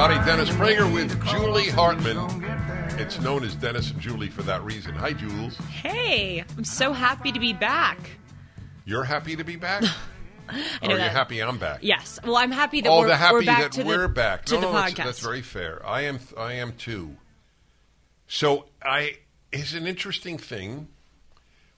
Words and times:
Everybody. 0.00 0.30
Dennis 0.30 0.50
Prager 0.50 0.92
with 0.92 1.26
Julie 1.26 1.70
Hartman. 1.70 2.18
It's 3.00 3.20
known 3.20 3.42
as 3.42 3.56
Dennis 3.56 3.90
and 3.90 4.00
Julie 4.00 4.28
for 4.28 4.42
that 4.42 4.62
reason. 4.62 4.94
Hi, 4.94 5.12
Jules. 5.12 5.56
Hey, 5.56 6.44
I'm 6.56 6.62
so 6.62 6.92
happy 6.92 7.32
to 7.32 7.40
be 7.40 7.52
back. 7.52 7.98
You're 8.84 9.02
happy 9.02 9.34
to 9.36 9.44
be 9.44 9.56
back? 9.56 9.84
Oh, 10.50 10.54
know 10.54 10.62
or 10.80 10.88
are 10.88 10.92
you 10.92 10.96
that- 10.96 11.12
happy 11.12 11.42
I'm 11.42 11.58
back? 11.58 11.80
Yes. 11.82 12.18
Well, 12.24 12.38
I'm 12.38 12.50
happy 12.50 12.80
that 12.80 12.88
oh, 12.88 13.00
we're, 13.00 13.08
the 13.08 13.16
happy 13.16 13.34
we're 13.34 13.44
back 13.44 13.60
that 13.64 13.72
to 13.72 13.84
we're 13.84 14.08
the, 14.08 14.14
back. 14.14 14.46
to 14.46 14.54
no, 14.54 14.60
the 14.62 14.72
no, 14.72 14.72
podcast. 14.72 14.94
That's, 14.94 14.96
that's 14.96 15.20
very 15.20 15.42
fair. 15.42 15.86
I 15.86 16.04
am. 16.04 16.20
I 16.38 16.54
am 16.54 16.72
too. 16.72 17.16
So 18.28 18.64
I 18.82 19.18
is 19.52 19.74
an 19.74 19.86
interesting 19.86 20.38
thing. 20.38 20.88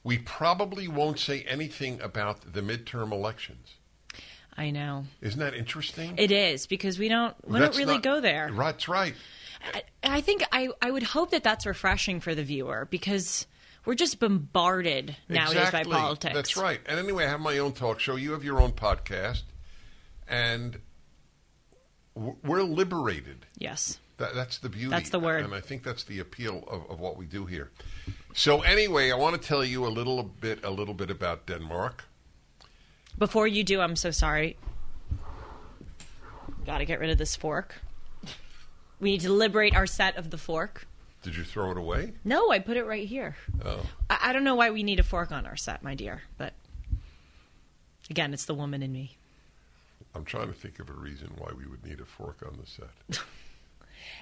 We 0.05 0.19
probably 0.19 0.87
won't 0.87 1.19
say 1.19 1.42
anything 1.48 2.00
about 2.00 2.53
the 2.53 2.61
midterm 2.61 3.11
elections. 3.11 3.75
I 4.61 4.70
know 4.70 5.05
Isn't 5.22 5.41
that 5.41 5.55
interesting? 5.55 6.14
it 6.19 6.30
is 6.30 6.66
because 6.66 6.98
we 6.98 7.08
don't 7.08 7.34
we 7.47 7.58
That's 7.58 7.77
don't 7.77 7.86
really 7.86 7.94
not- 7.98 8.03
go 8.03 8.20
there. 8.20 8.50
That's 8.56 8.89
right. 8.89 9.14
I, 9.75 9.83
I 10.03 10.20
think 10.20 10.42
I 10.53 10.69
I 10.83 10.91
would 10.91 11.03
hope 11.03 11.30
that 11.30 11.42
that's 11.42 11.66
refreshing 11.66 12.20
for 12.20 12.34
the 12.34 12.44
viewer 12.44 12.86
because 12.91 13.47
we're 13.86 13.94
just 13.94 14.20
bombarded 14.20 15.16
nowadays 15.28 15.56
exactly. 15.69 15.92
by 15.92 15.98
politics. 15.98 16.34
That's 16.34 16.56
right. 16.56 16.81
And 16.86 16.98
anyway, 16.98 17.25
I 17.25 17.28
have 17.28 17.41
my 17.41 17.58
own 17.58 17.72
talk 17.72 18.00
show. 18.00 18.16
You 18.16 18.33
have 18.33 18.44
your 18.44 18.61
own 18.61 18.72
podcast, 18.72 19.42
and 20.28 20.78
we're 22.14 22.62
liberated. 22.62 23.47
Yes. 23.56 23.98
That, 24.19 24.34
that's 24.34 24.58
the 24.58 24.69
beauty. 24.69 24.91
That's 24.91 25.11
the 25.11 25.19
word. 25.20 25.44
And 25.44 25.55
I 25.55 25.61
think 25.61 25.83
that's 25.83 26.05
the 26.05 26.19
appeal 26.19 26.62
of, 26.69 26.91
of 26.91 27.00
what 27.00 27.16
we 27.16 27.25
do 27.25 27.47
here. 27.47 27.70
So 28.34 28.61
anyway, 28.61 29.11
I 29.11 29.16
want 29.16 29.41
to 29.41 29.48
tell 29.48 29.64
you 29.64 29.86
a 29.86 29.88
little 29.88 30.22
bit, 30.22 30.62
a 30.62 30.70
little 30.70 30.92
bit 30.94 31.11
about 31.11 31.47
Denmark. 31.47 32.05
Before 33.20 33.46
you 33.46 33.62
do, 33.62 33.82
I'm 33.82 33.96
so 33.96 34.10
sorry. 34.10 34.56
Got 36.64 36.78
to 36.78 36.86
get 36.86 37.00
rid 37.00 37.10
of 37.10 37.18
this 37.18 37.36
fork. 37.36 37.76
We 38.98 39.12
need 39.12 39.20
to 39.20 39.30
liberate 39.30 39.76
our 39.76 39.86
set 39.86 40.16
of 40.16 40.30
the 40.30 40.38
fork. 40.38 40.86
Did 41.22 41.36
you 41.36 41.44
throw 41.44 41.70
it 41.70 41.76
away? 41.76 42.14
No, 42.24 42.50
I 42.50 42.60
put 42.60 42.78
it 42.78 42.84
right 42.84 43.06
here. 43.06 43.36
Oh, 43.62 43.84
I, 44.08 44.18
I 44.22 44.32
don't 44.32 44.42
know 44.42 44.54
why 44.54 44.70
we 44.70 44.82
need 44.82 44.98
a 44.98 45.02
fork 45.02 45.32
on 45.32 45.44
our 45.44 45.56
set, 45.56 45.82
my 45.82 45.94
dear, 45.94 46.22
but 46.38 46.54
again, 48.08 48.32
it's 48.32 48.46
the 48.46 48.54
woman 48.54 48.82
in 48.82 48.91
me. 48.91 49.18
I'm 50.14 50.24
trying 50.24 50.46
to 50.48 50.54
think 50.54 50.78
of 50.78 50.88
a 50.88 50.94
reason 50.94 51.30
why 51.36 51.50
we 51.56 51.66
would 51.66 51.84
need 51.84 52.00
a 52.00 52.06
fork 52.06 52.38
on 52.46 52.58
the 52.58 52.66
set. 52.66 53.22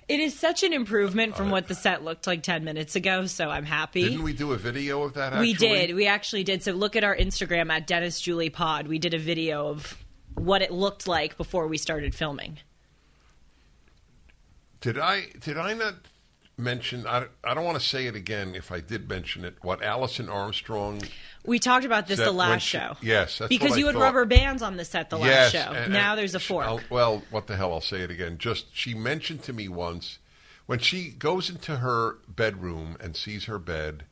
It 0.08 0.20
is 0.20 0.38
such 0.38 0.62
an 0.62 0.72
improvement 0.72 1.36
from 1.36 1.50
what 1.50 1.68
the 1.68 1.74
set 1.74 2.02
looked 2.02 2.26
like 2.26 2.42
10 2.42 2.64
minutes 2.64 2.96
ago, 2.96 3.26
so 3.26 3.50
I'm 3.50 3.66
happy. 3.66 4.04
Didn't 4.04 4.22
we 4.22 4.32
do 4.32 4.52
a 4.52 4.56
video 4.56 5.02
of 5.02 5.12
that? 5.14 5.38
We 5.38 5.52
did. 5.52 5.94
We 5.94 6.06
actually 6.06 6.44
did. 6.44 6.62
So 6.62 6.72
look 6.72 6.96
at 6.96 7.04
our 7.04 7.14
Instagram 7.14 7.70
at 7.70 7.86
Dennis 7.86 8.18
Julie 8.18 8.48
Pod. 8.48 8.88
We 8.88 8.98
did 8.98 9.12
a 9.12 9.18
video 9.18 9.68
of 9.68 10.02
what 10.34 10.62
it 10.62 10.72
looked 10.72 11.06
like 11.06 11.36
before 11.36 11.68
we 11.68 11.76
started 11.76 12.14
filming. 12.14 12.58
Did 14.80 14.98
I? 14.98 15.26
Did 15.40 15.58
I 15.58 15.74
not 15.74 15.94
mention? 16.56 17.06
I, 17.06 17.26
I 17.44 17.52
don't 17.52 17.64
want 17.64 17.78
to 17.78 17.84
say 17.84 18.06
it 18.06 18.14
again. 18.14 18.54
If 18.54 18.72
I 18.72 18.80
did 18.80 19.10
mention 19.10 19.44
it, 19.44 19.56
what 19.60 19.82
Alison 19.82 20.30
Armstrong 20.30 21.02
We 21.48 21.58
talked 21.58 21.84
about 21.84 22.06
this 22.06 22.18
the 22.18 22.30
last 22.30 22.62
she- 22.62 22.78
show. 22.78 22.96
yes, 23.02 23.38
that's 23.38 23.48
because 23.48 23.70
what 23.70 23.76
I 23.76 23.80
you 23.80 23.86
had 23.86 23.94
thought. 23.94 24.02
rubber 24.02 24.24
bands 24.26 24.62
on 24.62 24.76
the 24.76 24.84
set 24.84 25.10
the 25.10 25.18
last 25.18 25.52
show. 25.52 25.58
and- 25.58 25.92
now 25.92 26.10
and 26.12 26.18
there's 26.20 26.34
a 26.34 26.40
fork. 26.40 26.66
I'll- 26.66 26.80
well, 26.90 27.22
what 27.30 27.46
the 27.46 27.56
hell? 27.56 27.72
I'll 27.72 27.80
say 27.80 28.00
it 28.02 28.10
again. 28.10 28.38
Just 28.38 28.66
she 28.76 28.94
mentioned 28.94 29.42
to 29.44 29.52
me 29.52 29.68
once 29.68 30.18
when 30.66 30.78
she 30.78 31.08
goes 31.08 31.48
into 31.50 31.76
her 31.76 32.18
bedroom 32.28 32.96
and 33.00 33.16
sees 33.16 33.46
her 33.46 33.58
bed, 33.58 34.04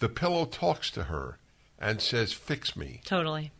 the 0.00 0.08
pillow 0.08 0.44
talks 0.44 0.90
to 0.90 1.04
her 1.04 1.38
and 1.78 2.02
says, 2.02 2.32
"Fix 2.32 2.76
me." 2.76 3.00
totally. 3.04 3.52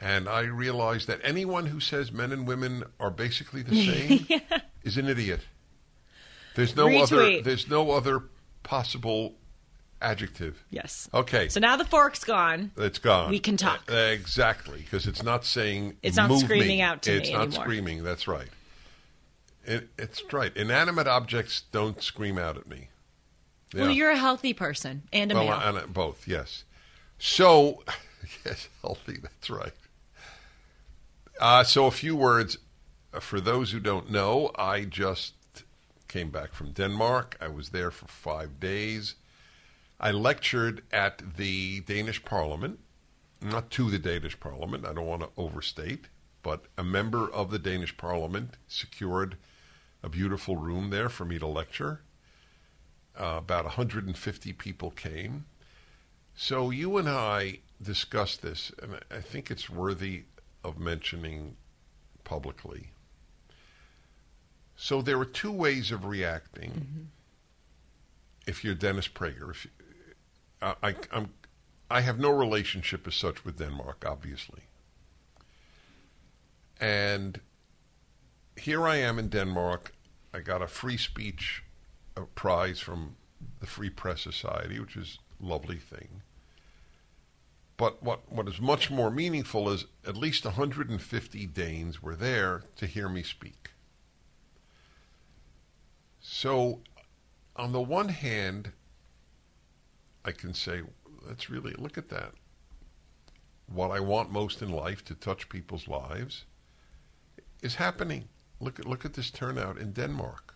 And 0.00 0.28
I 0.28 0.42
realized 0.42 1.08
that 1.08 1.20
anyone 1.24 1.66
who 1.66 1.80
says 1.80 2.12
men 2.12 2.30
and 2.30 2.46
women 2.46 2.84
are 3.00 3.10
basically 3.10 3.62
the 3.62 3.74
same 4.28 4.40
is 4.84 4.96
an 4.96 5.08
idiot. 5.08 5.40
There's 6.54 6.76
no 6.76 6.88
other. 7.02 7.40
There's 7.40 7.68
no 7.68 7.90
other 7.90 8.22
possible 8.62 9.34
adjective. 10.00 10.64
Yes. 10.70 11.08
Okay. 11.12 11.48
So 11.48 11.60
now 11.60 11.76
the 11.76 11.84
fork's 11.84 12.24
gone. 12.24 12.72
It's 12.76 12.98
gone. 12.98 13.30
We 13.30 13.38
can 13.40 13.56
talk. 13.56 13.90
Uh, 13.90 13.94
exactly, 13.96 14.80
because 14.80 15.06
it's 15.06 15.22
not 15.22 15.44
saying. 15.44 15.96
It's 16.02 16.16
not 16.16 16.28
"Move 16.30 16.40
screaming 16.40 16.68
me." 16.68 16.82
out 16.82 17.02
to 17.02 17.10
me 17.12 17.16
It's 17.18 17.30
not 17.30 17.48
anymore. 17.48 17.64
screaming. 17.64 18.04
That's 18.04 18.28
right. 18.28 18.48
It, 19.64 19.88
it's 19.98 20.22
right. 20.32 20.56
Inanimate 20.56 21.06
objects 21.06 21.62
don't 21.72 22.02
scream 22.02 22.38
out 22.38 22.56
at 22.56 22.66
me. 22.66 22.88
Well, 23.74 23.90
you're 23.90 24.10
a 24.10 24.16
healthy 24.16 24.54
person 24.54 25.02
and 25.12 25.30
a 25.30 25.34
well, 25.34 25.44
male. 25.44 25.76
and, 25.76 25.92
both. 25.92 26.26
Yes. 26.26 26.64
So, 27.18 27.82
yes, 28.46 28.68
healthy. 28.80 29.18
That's 29.22 29.50
right. 29.50 29.74
Uh, 31.38 31.64
so, 31.64 31.86
a 31.86 31.90
few 31.90 32.16
words 32.16 32.56
uh, 33.12 33.20
for 33.20 33.40
those 33.40 33.72
who 33.72 33.80
don't 33.80 34.10
know. 34.10 34.50
I 34.56 34.84
just 34.84 35.34
came 36.08 36.30
back 36.30 36.54
from 36.54 36.72
Denmark. 36.72 37.36
I 37.40 37.48
was 37.48 37.68
there 37.68 37.90
for 37.90 38.06
five 38.06 38.58
days. 38.58 39.14
I 40.00 40.12
lectured 40.12 40.82
at 40.92 41.36
the 41.36 41.80
Danish 41.80 42.24
Parliament, 42.24 42.78
not 43.42 43.70
to 43.72 43.90
the 43.90 43.98
Danish 43.98 44.38
Parliament. 44.38 44.86
I 44.86 44.92
don't 44.92 45.06
want 45.06 45.22
to 45.22 45.30
overstate, 45.36 46.06
but 46.42 46.66
a 46.76 46.84
member 46.84 47.28
of 47.28 47.50
the 47.50 47.58
Danish 47.58 47.96
Parliament 47.96 48.56
secured 48.68 49.36
a 50.02 50.08
beautiful 50.08 50.56
room 50.56 50.90
there 50.90 51.08
for 51.08 51.24
me 51.24 51.38
to 51.38 51.46
lecture. 51.46 52.00
Uh, 53.18 53.34
about 53.38 53.64
150 53.64 54.52
people 54.52 54.90
came. 54.92 55.46
So 56.36 56.70
you 56.70 56.96
and 56.96 57.08
I 57.08 57.58
discussed 57.82 58.42
this, 58.42 58.70
and 58.80 59.00
I 59.10 59.20
think 59.20 59.50
it's 59.50 59.68
worthy 59.68 60.24
of 60.62 60.78
mentioning 60.78 61.56
publicly. 62.22 62.90
So 64.76 65.02
there 65.02 65.18
were 65.18 65.24
two 65.24 65.50
ways 65.50 65.90
of 65.90 66.04
reacting. 66.04 67.10
If 68.46 68.62
you're 68.62 68.74
Dennis 68.74 69.08
Prager, 69.08 69.50
if 69.50 69.64
you, 69.64 69.70
I, 70.60 70.96
I'm, 71.12 71.30
I 71.90 72.00
have 72.00 72.18
no 72.18 72.30
relationship 72.30 73.06
as 73.06 73.14
such 73.14 73.44
with 73.44 73.58
Denmark, 73.58 74.04
obviously, 74.06 74.62
and 76.80 77.40
here 78.56 78.86
I 78.86 78.96
am 78.96 79.18
in 79.18 79.28
Denmark. 79.28 79.92
I 80.34 80.40
got 80.40 80.62
a 80.62 80.66
free 80.66 80.96
speech 80.96 81.64
uh, 82.16 82.22
prize 82.34 82.80
from 82.80 83.16
the 83.60 83.66
Free 83.66 83.90
Press 83.90 84.20
Society, 84.20 84.78
which 84.78 84.96
is 84.96 85.18
a 85.42 85.46
lovely 85.46 85.78
thing. 85.78 86.22
But 87.76 88.02
what, 88.02 88.30
what 88.30 88.48
is 88.48 88.60
much 88.60 88.90
more 88.90 89.10
meaningful 89.10 89.70
is 89.70 89.86
at 90.04 90.16
least 90.16 90.44
150 90.44 91.46
Danes 91.46 92.02
were 92.02 92.16
there 92.16 92.64
to 92.76 92.86
hear 92.86 93.08
me 93.08 93.22
speak. 93.22 93.70
So, 96.20 96.80
on 97.54 97.72
the 97.72 97.80
one 97.80 98.08
hand, 98.08 98.72
I 100.24 100.32
can 100.32 100.54
say, 100.54 100.82
let's 101.26 101.50
really 101.50 101.72
look 101.78 101.98
at 101.98 102.08
that. 102.10 102.32
What 103.66 103.90
I 103.90 104.00
want 104.00 104.30
most 104.30 104.62
in 104.62 104.70
life 104.70 105.04
to 105.06 105.14
touch 105.14 105.48
people's 105.48 105.88
lives 105.88 106.44
is 107.62 107.74
happening. 107.76 108.28
Look 108.60 108.78
at 108.78 108.86
look 108.86 109.04
at 109.04 109.14
this 109.14 109.30
turnout 109.30 109.78
in 109.78 109.92
Denmark. 109.92 110.54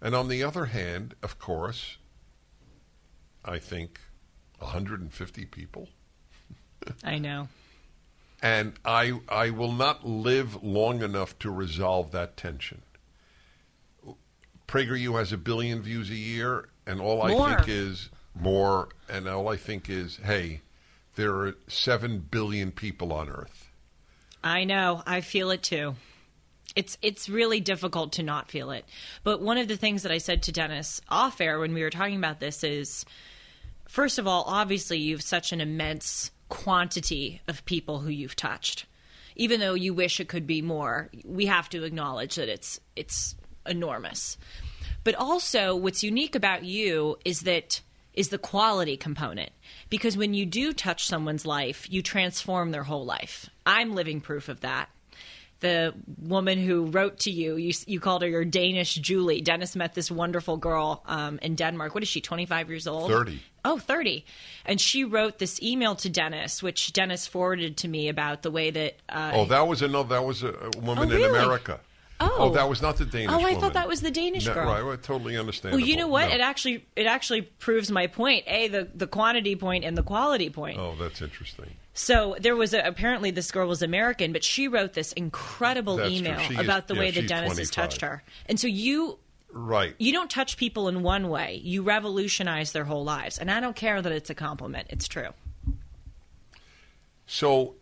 And 0.00 0.14
on 0.14 0.28
the 0.28 0.42
other 0.42 0.66
hand, 0.66 1.14
of 1.22 1.38
course, 1.38 1.98
I 3.44 3.58
think 3.58 4.00
150 4.58 5.44
people. 5.46 5.88
I 7.04 7.18
know. 7.18 7.48
And 8.42 8.74
I 8.84 9.20
I 9.28 9.50
will 9.50 9.72
not 9.72 10.06
live 10.06 10.62
long 10.62 11.02
enough 11.02 11.38
to 11.40 11.50
resolve 11.50 12.10
that 12.12 12.36
tension. 12.36 12.82
PragerU 14.66 15.16
has 15.18 15.32
a 15.32 15.38
billion 15.38 15.80
views 15.80 16.10
a 16.10 16.16
year, 16.16 16.68
and 16.86 17.00
all 17.00 17.22
I 17.22 17.56
think 17.56 17.68
is 17.68 18.10
more, 18.40 18.88
and 19.08 19.28
all 19.28 19.48
I 19.48 19.56
think 19.56 19.88
is, 19.88 20.18
hey, 20.24 20.62
there 21.16 21.34
are 21.34 21.56
seven 21.66 22.18
billion 22.18 22.70
people 22.70 23.12
on 23.12 23.28
Earth. 23.28 23.70
I 24.44 24.64
know. 24.64 25.02
I 25.06 25.22
feel 25.22 25.50
it 25.50 25.62
too. 25.62 25.96
It's 26.76 26.98
it's 27.00 27.28
really 27.28 27.60
difficult 27.60 28.12
to 28.12 28.22
not 28.22 28.50
feel 28.50 28.70
it. 28.70 28.84
But 29.24 29.40
one 29.40 29.58
of 29.58 29.66
the 29.66 29.78
things 29.78 30.02
that 30.02 30.12
I 30.12 30.18
said 30.18 30.42
to 30.44 30.52
Dennis 30.52 31.00
off 31.08 31.40
air 31.40 31.58
when 31.58 31.72
we 31.72 31.82
were 31.82 31.90
talking 31.90 32.16
about 32.16 32.38
this 32.38 32.62
is 32.62 33.04
first 33.88 34.18
of 34.18 34.26
all, 34.26 34.44
obviously 34.46 34.98
you've 34.98 35.22
such 35.22 35.52
an 35.52 35.60
immense 35.60 36.30
quantity 36.48 37.40
of 37.48 37.64
people 37.64 38.00
who 38.00 38.10
you've 38.10 38.36
touched. 38.36 38.86
Even 39.36 39.60
though 39.60 39.74
you 39.74 39.94
wish 39.94 40.20
it 40.20 40.28
could 40.28 40.46
be 40.46 40.62
more, 40.62 41.10
we 41.24 41.46
have 41.46 41.68
to 41.70 41.84
acknowledge 41.84 42.36
that 42.36 42.48
it's 42.48 42.78
it's 42.94 43.34
enormous. 43.64 44.36
But 45.02 45.14
also 45.14 45.74
what's 45.74 46.04
unique 46.04 46.34
about 46.34 46.64
you 46.64 47.16
is 47.24 47.40
that 47.40 47.80
is 48.16 48.30
the 48.30 48.38
quality 48.38 48.96
component. 48.96 49.50
Because 49.90 50.16
when 50.16 50.34
you 50.34 50.46
do 50.46 50.72
touch 50.72 51.06
someone's 51.06 51.46
life, 51.46 51.86
you 51.90 52.02
transform 52.02 52.70
their 52.72 52.84
whole 52.84 53.04
life. 53.04 53.48
I'm 53.64 53.94
living 53.94 54.20
proof 54.20 54.48
of 54.48 54.60
that. 54.60 54.88
The 55.60 55.94
woman 56.18 56.58
who 56.58 56.86
wrote 56.86 57.20
to 57.20 57.30
you, 57.30 57.56
you, 57.56 57.72
you 57.86 57.98
called 57.98 58.20
her 58.22 58.28
your 58.28 58.44
Danish 58.44 58.94
Julie. 58.96 59.40
Dennis 59.40 59.74
met 59.74 59.94
this 59.94 60.10
wonderful 60.10 60.58
girl 60.58 61.02
um, 61.06 61.38
in 61.40 61.54
Denmark. 61.54 61.94
What 61.94 62.02
is 62.02 62.10
she, 62.10 62.20
25 62.20 62.68
years 62.68 62.86
old? 62.86 63.10
30. 63.10 63.40
Oh, 63.64 63.78
30. 63.78 64.24
And 64.66 64.78
she 64.78 65.04
wrote 65.04 65.38
this 65.38 65.60
email 65.62 65.94
to 65.96 66.10
Dennis, 66.10 66.62
which 66.62 66.92
Dennis 66.92 67.26
forwarded 67.26 67.78
to 67.78 67.88
me 67.88 68.08
about 68.08 68.42
the 68.42 68.50
way 68.50 68.70
that. 68.70 68.96
Uh, 69.08 69.30
Oh, 69.34 69.44
that 69.46 69.66
was 69.66 69.80
another. 69.80 70.10
That 70.10 70.24
was 70.26 70.42
a, 70.42 70.52
woman 70.82 71.10
Oh, 71.10 71.16
in? 71.16 71.24
America. 71.24 71.80
Oh. 72.18 72.34
oh. 72.38 72.50
that 72.50 72.68
was 72.68 72.80
not 72.80 72.96
the 72.96 73.04
Danish. 73.04 73.28
Girl. 73.28 73.36
Oh, 73.36 73.40
I 73.40 73.44
woman. 73.44 73.60
thought 73.60 73.72
that 73.74 73.88
was 73.88 74.00
the 74.00 74.10
Danish 74.10 74.46
No, 74.46 74.54
girl. 74.54 74.66
Right, 74.66 74.82
well, 74.82 74.96
totally 74.96 75.36
understand. 75.36 75.74
well, 75.74 75.84
you 75.84 75.96
know 75.96 76.08
what? 76.08 76.30
It 76.30 76.40
actually 76.40 76.86
it 76.96 77.06
actually 77.06 77.42
proves 77.42 77.90
my 77.90 78.06
point. 78.06 78.44
A 78.46 78.68
the 78.68 78.88
the 78.94 79.06
quantity 79.06 79.56
point 79.56 79.84
and 79.84 79.96
the 79.98 80.02
quality 80.02 80.48
point. 80.50 80.78
Oh, 80.78 80.94
that's 80.98 81.20
interesting. 81.20 81.70
So 81.92 82.36
there 82.38 82.54
was 82.56 82.74
a, 82.74 82.80
apparently 82.80 83.30
this 83.30 83.50
girl 83.50 83.68
was 83.68 83.80
American, 83.82 84.32
but 84.32 84.44
she 84.44 84.68
wrote 84.68 84.92
this 84.92 85.12
incredible 85.12 85.96
That's 85.96 86.10
email 86.10 86.38
She 86.40 86.54
is- 86.54 86.60
about 86.60 86.88
the 86.88 86.94
yeah, 86.94 87.00
way 87.00 87.10
the 87.10 87.22
dentist 87.22 87.28
Dennis 87.56 87.58
has 87.58 87.70
touched 87.70 88.00
her. 88.02 88.22
And 88.46 88.58
so 88.60 88.66
you 88.66 89.18
Right. 89.50 89.94
you 89.98 90.12
don't 90.12 90.30
touch 90.30 90.56
people 90.58 90.88
in 90.88 91.02
one 91.02 91.28
way; 91.30 91.60
you 91.64 91.82
revolutionize 91.82 92.72
their 92.72 92.84
whole 92.84 93.04
lives. 93.04 93.38
And 93.38 93.50
I 93.50 93.60
don't 93.60 93.76
care 93.76 94.02
that 94.02 94.12
it's 94.12 94.28
a 94.28 94.34
compliment; 94.34 94.88
it's 94.90 95.08
true. 95.08 95.30
So 97.26 97.74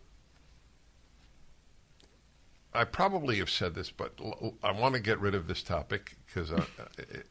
I 2.75 2.85
probably 2.85 3.39
have 3.39 3.51
said 3.51 3.75
this, 3.75 3.91
but 3.91 4.15
l- 4.21 4.55
I 4.63 4.73
want 4.73 4.95
to 4.95 5.01
get 5.01 5.21
rid 5.21 5.35
of 5.35 5.47
this 5.47 5.63
topic 5.63 6.17
because 6.27 6.51
uh, 6.53 6.65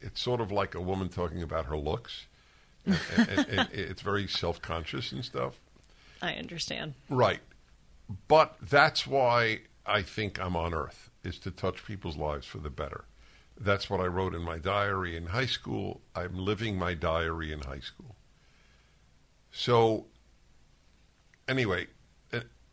it's 0.00 0.20
sort 0.20 0.40
of 0.40 0.50
like 0.50 0.74
a 0.74 0.80
woman 0.80 1.08
talking 1.08 1.42
about 1.42 1.66
her 1.66 1.76
looks. 1.76 2.26
and, 2.86 2.96
and- 3.16 3.48
and 3.48 3.68
it's 3.72 4.02
very 4.02 4.26
self-conscious 4.26 5.12
and 5.12 5.24
stuff. 5.24 5.60
I 6.22 6.34
understand. 6.34 6.94
Right. 7.10 7.40
But 8.28 8.56
that's 8.62 9.06
why 9.06 9.60
I 9.86 10.02
think 10.02 10.40
I'm 10.40 10.56
on 10.56 10.72
earth 10.74 11.10
is 11.22 11.38
to 11.40 11.50
touch 11.50 11.84
people's 11.84 12.16
lives 12.16 12.46
for 12.46 12.58
the 12.58 12.70
better. 12.70 13.04
That's 13.58 13.88
what 13.88 14.00
I 14.00 14.06
wrote 14.06 14.34
in 14.34 14.42
my 14.42 14.58
diary 14.58 15.16
in 15.16 15.26
high 15.26 15.46
school. 15.46 16.00
I'm 16.14 16.36
living 16.36 16.78
my 16.78 16.94
diary 16.94 17.52
in 17.52 17.60
high 17.60 17.80
school. 17.80 18.16
So 19.52 20.06
anyway, 21.48 21.86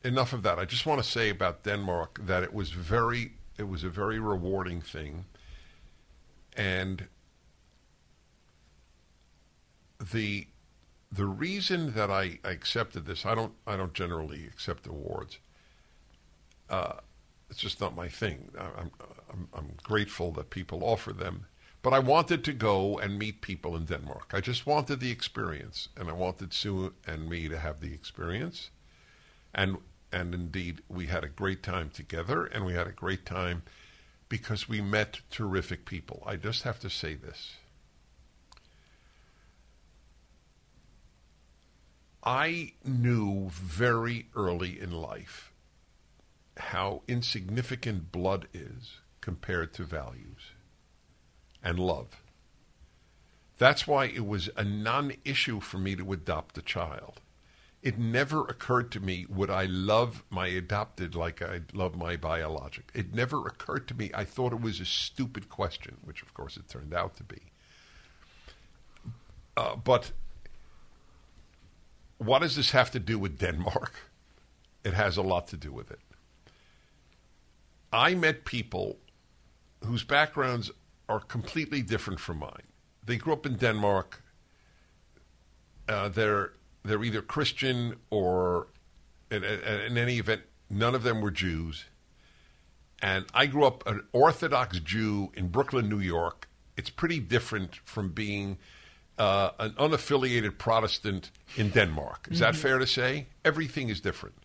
enough 0.04 0.34
of 0.34 0.44
that. 0.44 0.60
I 0.60 0.66
just 0.66 0.86
want 0.86 1.02
to 1.04 1.10
say 1.10 1.30
about 1.30 1.64
Denmark 1.64 2.20
that 2.26 2.44
it 2.44 2.54
was 2.54 2.72
very 2.72 3.34
it 3.58 3.68
was 3.68 3.84
a 3.84 3.90
very 3.90 4.20
rewarding 4.20 4.82
thing 4.82 5.26
and 6.56 7.08
the 10.12 10.48
the 11.12 11.26
reason 11.26 11.94
that 11.94 12.10
I, 12.10 12.40
I 12.46 12.52
accepted 12.52 13.06
this, 13.06 13.26
I 13.26 13.36
don't 13.36 13.54
I 13.68 13.76
don't 13.78 13.94
generally 13.94 14.46
accept 14.46 14.88
awards. 14.88 15.40
Uh, 16.70 16.94
it's 17.50 17.60
just 17.60 17.82
not 17.82 17.96
my 17.96 18.08
thing. 18.08 18.50
I'm, 18.58 18.92
I'm 19.32 19.48
I'm 19.54 19.72
grateful 19.84 20.32
that 20.34 20.50
people 20.50 20.84
offer 20.84 21.14
them, 21.14 21.46
but 21.82 21.94
I 21.94 22.00
wanted 22.00 22.44
to 22.46 22.54
go 22.54 22.98
and 22.98 23.20
meet 23.20 23.42
people 23.42 23.76
in 23.76 23.86
Denmark. 23.86 24.32
I 24.34 24.40
just 24.40 24.66
wanted 24.66 25.00
the 25.00 25.12
experience, 25.12 25.90
and 25.98 26.10
I 26.10 26.14
wanted 26.14 26.54
Sue 26.54 26.94
and 27.06 27.30
me 27.30 27.50
to 27.50 27.60
have 27.60 27.82
the 27.82 27.94
experience, 27.94 28.70
and 29.54 29.78
and 30.12 30.34
indeed 30.34 30.82
we 30.90 31.08
had 31.08 31.24
a 31.24 31.30
great 31.30 31.64
time 31.64 31.90
together, 31.90 32.46
and 32.46 32.66
we 32.66 32.74
had 32.74 32.88
a 32.88 32.92
great 32.92 33.26
time 33.26 33.64
because 34.30 34.70
we 34.70 34.82
met 34.82 35.22
terrific 35.30 35.86
people. 35.86 36.24
I 36.26 36.36
just 36.36 36.64
have 36.64 36.80
to 36.80 36.90
say 36.90 37.16
this. 37.16 37.56
I 42.24 42.74
knew 42.86 43.50
very 43.50 44.28
early 44.36 44.80
in 44.80 44.92
life 44.92 45.52
how 46.58 47.02
insignificant 47.08 48.12
blood 48.12 48.48
is 48.54 49.00
compared 49.22 49.74
to 49.74 49.84
values 49.84 50.52
and 51.64 51.80
love. 51.80 52.22
That's 53.58 53.88
why 53.88 54.06
it 54.06 54.26
was 54.26 54.50
a 54.56 54.64
non 54.64 55.14
issue 55.26 55.60
for 55.60 55.78
me 55.78 55.96
to 55.96 56.14
adopt 56.14 56.58
a 56.58 56.62
child. 56.62 57.22
It 57.82 57.98
never 57.98 58.42
occurred 58.42 58.92
to 58.92 59.00
me 59.00 59.26
would 59.28 59.50
I 59.50 59.66
love 59.66 60.24
my 60.30 60.48
adopted 60.48 61.16
like 61.16 61.42
I 61.42 61.62
love 61.74 61.96
my 61.96 62.16
biologic. 62.16 62.92
It 62.94 63.14
never 63.14 63.48
occurred 63.48 63.88
to 63.88 63.96
me. 63.96 64.12
I 64.14 64.24
thought 64.24 64.54
it 64.54 64.62
was 64.62 64.80
a 64.80 64.86
stupid 64.86 65.50
question, 65.50 65.98
which 66.04 66.22
of 66.22 66.34
course 66.34 66.58
it 66.58 66.70
turned 66.70 66.94
out 66.94 67.16
to 67.18 67.24
be. 67.24 67.42
Uh, 69.58 69.76
but 69.76 70.12
what 72.20 72.40
does 72.40 72.56
this 72.56 72.72
have 72.72 72.92
to 72.92 73.00
do 73.00 73.18
with 73.18 73.40
Denmark? 73.40 73.94
It 74.84 74.94
has 74.94 75.18
a 75.18 75.22
lot 75.22 75.48
to 75.48 75.58
do 75.58 75.72
with 75.72 75.92
it. 75.92 76.00
I 77.94 78.16
met 78.16 78.46
people 78.46 78.98
whose 79.84 80.04
backgrounds 80.04 80.72
are 81.10 81.20
completely 81.20 81.82
different 81.82 82.20
from 82.20 82.40
mine. 82.40 82.68
They 83.06 83.18
grew 83.18 83.34
up 83.34 83.46
in 83.46 83.58
Denmark. 83.58 84.24
Uh, 85.90 86.10
they're 86.10 86.54
they're 86.84 87.04
either 87.04 87.22
Christian 87.22 87.96
or, 88.10 88.68
in, 89.30 89.44
in, 89.44 89.60
in 89.62 89.98
any 89.98 90.18
event, 90.18 90.42
none 90.70 90.96
of 90.96 91.04
them 91.04 91.22
were 91.22 91.32
Jews. 91.32 91.86
And 93.02 93.26
I 93.34 93.48
grew 93.48 93.66
up 93.66 93.88
an 93.88 94.04
Orthodox 94.12 94.80
Jew 94.80 95.32
in 95.34 95.48
Brooklyn, 95.48 95.90
New 95.90 96.00
York. 96.00 96.48
It's 96.78 96.90
pretty 96.90 97.20
different 97.20 97.76
from 97.84 98.12
being 98.12 98.58
uh, 99.18 99.52
an 99.60 99.72
unaffiliated 99.72 100.58
Protestant 100.58 101.32
in 101.56 101.70
Denmark. 101.70 102.28
Is 102.32 102.40
that 102.40 102.56
fair 102.56 102.78
to 102.78 102.88
say? 102.88 103.28
Everything 103.44 103.90
is 103.90 104.00
different. 104.00 104.36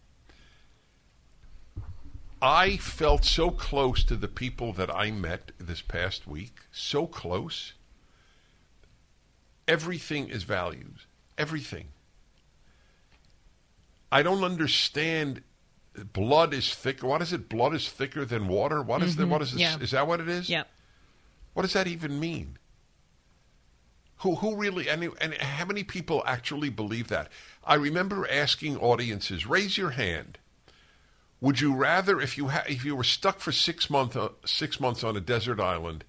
I 2.42 2.76
felt 2.76 3.24
so 3.24 3.50
close 3.50 4.04
to 4.04 4.16
the 4.16 4.28
people 4.28 4.72
that 4.74 4.94
I 4.94 5.10
met 5.10 5.52
this 5.58 5.80
past 5.80 6.26
week, 6.26 6.60
so 6.70 7.06
close. 7.06 7.72
Everything 9.66 10.28
is 10.28 10.42
values. 10.42 11.06
Everything. 11.38 11.88
I 14.16 14.22
don't 14.22 14.44
understand. 14.44 15.42
Blood 16.14 16.54
is 16.54 16.74
thicker. 16.74 17.06
What 17.06 17.20
is 17.20 17.34
it? 17.34 17.50
Blood 17.50 17.74
is 17.74 17.86
thicker 17.90 18.24
than 18.24 18.48
water. 18.48 18.80
What 18.80 19.02
is 19.02 19.16
that? 19.16 19.26
What 19.26 19.42
is 19.42 19.52
this? 19.52 19.60
Yeah. 19.60 19.76
Is 19.78 19.90
that 19.90 20.06
what 20.06 20.20
it 20.20 20.28
is? 20.28 20.48
Yep. 20.48 20.66
What 21.52 21.62
does 21.64 21.74
that 21.74 21.86
even 21.86 22.18
mean? 22.18 22.56
Who 24.20 24.36
who 24.36 24.56
really 24.56 24.88
and 24.88 25.10
and 25.20 25.34
how 25.34 25.66
many 25.66 25.84
people 25.84 26.22
actually 26.24 26.70
believe 26.70 27.08
that? 27.08 27.30
I 27.62 27.74
remember 27.74 28.26
asking 28.30 28.78
audiences, 28.78 29.46
raise 29.46 29.76
your 29.76 29.90
hand. 29.90 30.38
Would 31.42 31.60
you 31.60 31.74
rather 31.74 32.18
if 32.18 32.38
you 32.38 32.48
ha- 32.48 32.64
if 32.66 32.86
you 32.86 32.96
were 32.96 33.04
stuck 33.04 33.40
for 33.40 33.52
six 33.52 33.90
month 33.90 34.16
uh, 34.16 34.30
six 34.46 34.80
months 34.80 35.04
on 35.04 35.14
a 35.14 35.20
desert 35.20 35.60
island, 35.60 36.04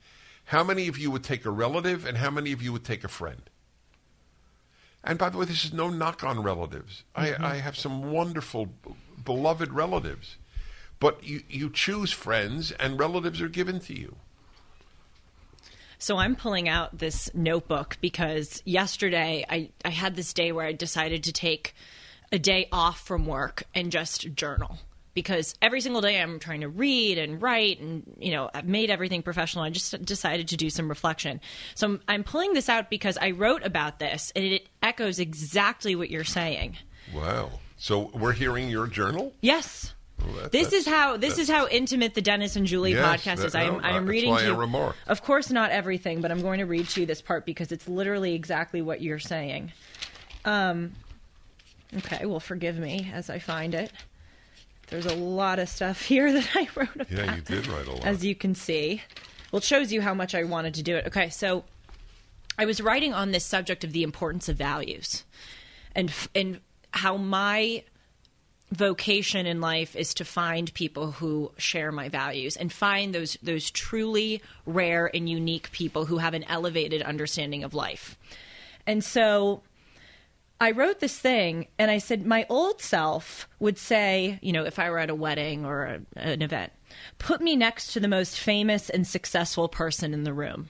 how 0.45 0.63
many 0.63 0.87
of 0.87 0.97
you 0.97 1.11
would 1.11 1.25
take 1.25 1.43
a 1.43 1.51
relative 1.51 2.05
and 2.05 2.19
how 2.19 2.29
many 2.31 2.53
of 2.53 2.61
you 2.61 2.71
would 2.71 2.85
take 2.85 3.03
a 3.03 3.09
friend? 3.09 3.49
And 5.07 5.17
by 5.17 5.29
the 5.29 5.37
way, 5.37 5.45
this 5.45 5.63
is 5.63 5.71
no 5.71 5.89
knock 5.89 6.23
on 6.25 6.43
relatives. 6.43 7.03
I, 7.15 7.29
mm-hmm. 7.29 7.45
I 7.45 7.55
have 7.55 7.77
some 7.77 8.11
wonderful, 8.11 8.65
b- 8.65 8.93
beloved 9.23 9.71
relatives, 9.71 10.35
but 10.99 11.23
you 11.23 11.43
you 11.49 11.69
choose 11.69 12.11
friends 12.11 12.71
and 12.73 12.99
relatives 12.99 13.41
are 13.41 13.47
given 13.47 13.79
to 13.81 13.97
you. 13.97 14.17
So 15.97 16.17
I'm 16.17 16.35
pulling 16.35 16.67
out 16.67 16.97
this 16.97 17.33
notebook 17.33 17.97
because 18.01 18.61
yesterday 18.65 19.45
I, 19.49 19.69
I 19.83 19.89
had 19.89 20.15
this 20.15 20.33
day 20.33 20.51
where 20.51 20.65
I 20.65 20.73
decided 20.73 21.23
to 21.23 21.31
take 21.31 21.73
a 22.31 22.37
day 22.37 22.67
off 22.71 22.99
from 22.99 23.25
work 23.25 23.63
and 23.73 23.91
just 23.91 24.33
journal. 24.35 24.77
Because 25.17 25.55
every 25.63 25.81
single 25.81 25.99
day 25.99 26.21
I'm 26.21 26.37
trying 26.37 26.61
to 26.61 26.69
read 26.69 27.17
and 27.17 27.41
write 27.41 27.79
and, 27.79 28.03
you 28.19 28.29
know, 28.29 28.51
I've 28.53 28.67
made 28.67 28.91
everything 28.91 29.23
professional. 29.23 29.63
I 29.63 29.71
just 29.71 30.05
decided 30.05 30.49
to 30.49 30.57
do 30.57 30.69
some 30.69 30.87
reflection. 30.87 31.41
So 31.73 31.87
I'm, 31.87 32.01
I'm 32.07 32.23
pulling 32.23 32.53
this 32.53 32.69
out 32.69 32.91
because 32.91 33.17
I 33.17 33.31
wrote 33.31 33.65
about 33.65 33.97
this 33.97 34.31
and 34.35 34.45
it 34.45 34.67
echoes 34.83 35.17
exactly 35.17 35.95
what 35.95 36.11
you're 36.11 36.23
saying. 36.23 36.77
Wow. 37.15 37.49
So 37.77 38.11
we're 38.13 38.33
hearing 38.33 38.69
your 38.69 38.85
journal? 38.85 39.33
Yes. 39.41 39.95
Well, 40.23 40.35
that- 40.35 40.51
this 40.51 40.71
is 40.71 40.85
how 40.85 41.17
this 41.17 41.39
is 41.39 41.49
how 41.49 41.67
intimate 41.67 42.13
the 42.13 42.21
Dennis 42.21 42.55
and 42.55 42.67
Julie 42.67 42.91
Yes, 42.91 43.23
podcast 43.23 43.37
that- 43.37 43.45
is. 43.47 43.55
I'm 43.55 43.83
I'm 43.83 44.05
reading 44.05 44.37
to 44.37 44.43
you. 44.43 44.93
Of 45.07 45.23
course, 45.23 45.49
not 45.49 45.71
everything, 45.71 46.21
but 46.21 46.29
I'm 46.29 46.43
going 46.43 46.59
to 46.59 46.67
read 46.67 46.89
to 46.89 46.99
you 46.99 47.05
this 47.07 47.23
part 47.23 47.43
because 47.43 47.71
it's 47.71 47.87
literally 47.87 48.35
exactly 48.35 48.83
what 48.83 49.01
you're 49.01 49.17
saying. 49.17 49.71
Um, 50.45 50.93
Okay, 51.95 52.25
well, 52.25 52.39
forgive 52.41 52.77
me 52.77 53.09
as 53.13 53.29
I 53.29 53.39
find 53.39 53.73
it. 53.73 53.91
There's 54.87 55.05
a 55.05 55.15
lot 55.15 55.59
of 55.59 55.69
stuff 55.69 56.01
here 56.05 56.31
that 56.33 56.49
I 56.55 56.67
wrote 56.75 56.95
about. 56.95 57.11
Yeah, 57.11 57.35
you 57.35 57.41
did 57.41 57.67
write 57.67 57.87
a 57.87 57.91
lot. 57.91 58.05
as 58.05 58.25
you 58.25 58.35
can 58.35 58.55
see. 58.55 59.01
Well, 59.51 59.59
it 59.59 59.63
shows 59.63 59.91
you 59.91 60.01
how 60.01 60.13
much 60.13 60.35
I 60.35 60.43
wanted 60.43 60.73
to 60.75 60.83
do 60.83 60.95
it. 60.95 61.07
Okay, 61.07 61.29
so 61.29 61.63
I 62.57 62.65
was 62.65 62.81
writing 62.81 63.13
on 63.13 63.31
this 63.31 63.45
subject 63.45 63.83
of 63.83 63.93
the 63.93 64.03
importance 64.03 64.49
of 64.49 64.57
values, 64.57 65.23
and 65.95 66.11
and 66.35 66.59
how 66.91 67.17
my 67.17 67.83
vocation 68.71 69.45
in 69.45 69.61
life 69.61 69.95
is 69.95 70.13
to 70.15 70.25
find 70.25 70.73
people 70.73 71.11
who 71.11 71.51
share 71.57 71.91
my 71.91 72.09
values 72.09 72.57
and 72.57 72.73
find 72.73 73.15
those 73.15 73.37
those 73.41 73.71
truly 73.71 74.41
rare 74.65 75.09
and 75.13 75.29
unique 75.29 75.71
people 75.71 76.05
who 76.05 76.17
have 76.17 76.33
an 76.33 76.43
elevated 76.45 77.01
understanding 77.01 77.63
of 77.63 77.73
life. 77.73 78.17
And 78.85 79.03
so 79.03 79.61
I 80.59 80.71
wrote 80.71 80.99
this 80.99 81.17
thing 81.17 81.67
and 81.77 81.91
I 81.91 81.99
said, 81.99 82.25
my 82.25 82.45
old 82.49 82.81
self 82.81 83.47
would 83.59 83.77
say, 83.77 84.39
you 84.41 84.51
know, 84.51 84.65
if 84.65 84.79
I 84.79 84.89
were 84.89 84.99
at 84.99 85.09
a 85.09 85.15
wedding 85.15 85.65
or 85.65 85.85
a, 85.85 85.99
an 86.15 86.41
event, 86.41 86.71
put 87.19 87.41
me 87.41 87.55
next 87.55 87.93
to 87.93 87.99
the 87.99 88.07
most 88.07 88.39
famous 88.39 88.89
and 88.89 89.05
successful 89.05 89.67
person 89.67 90.13
in 90.13 90.23
the 90.23 90.33
room. 90.33 90.69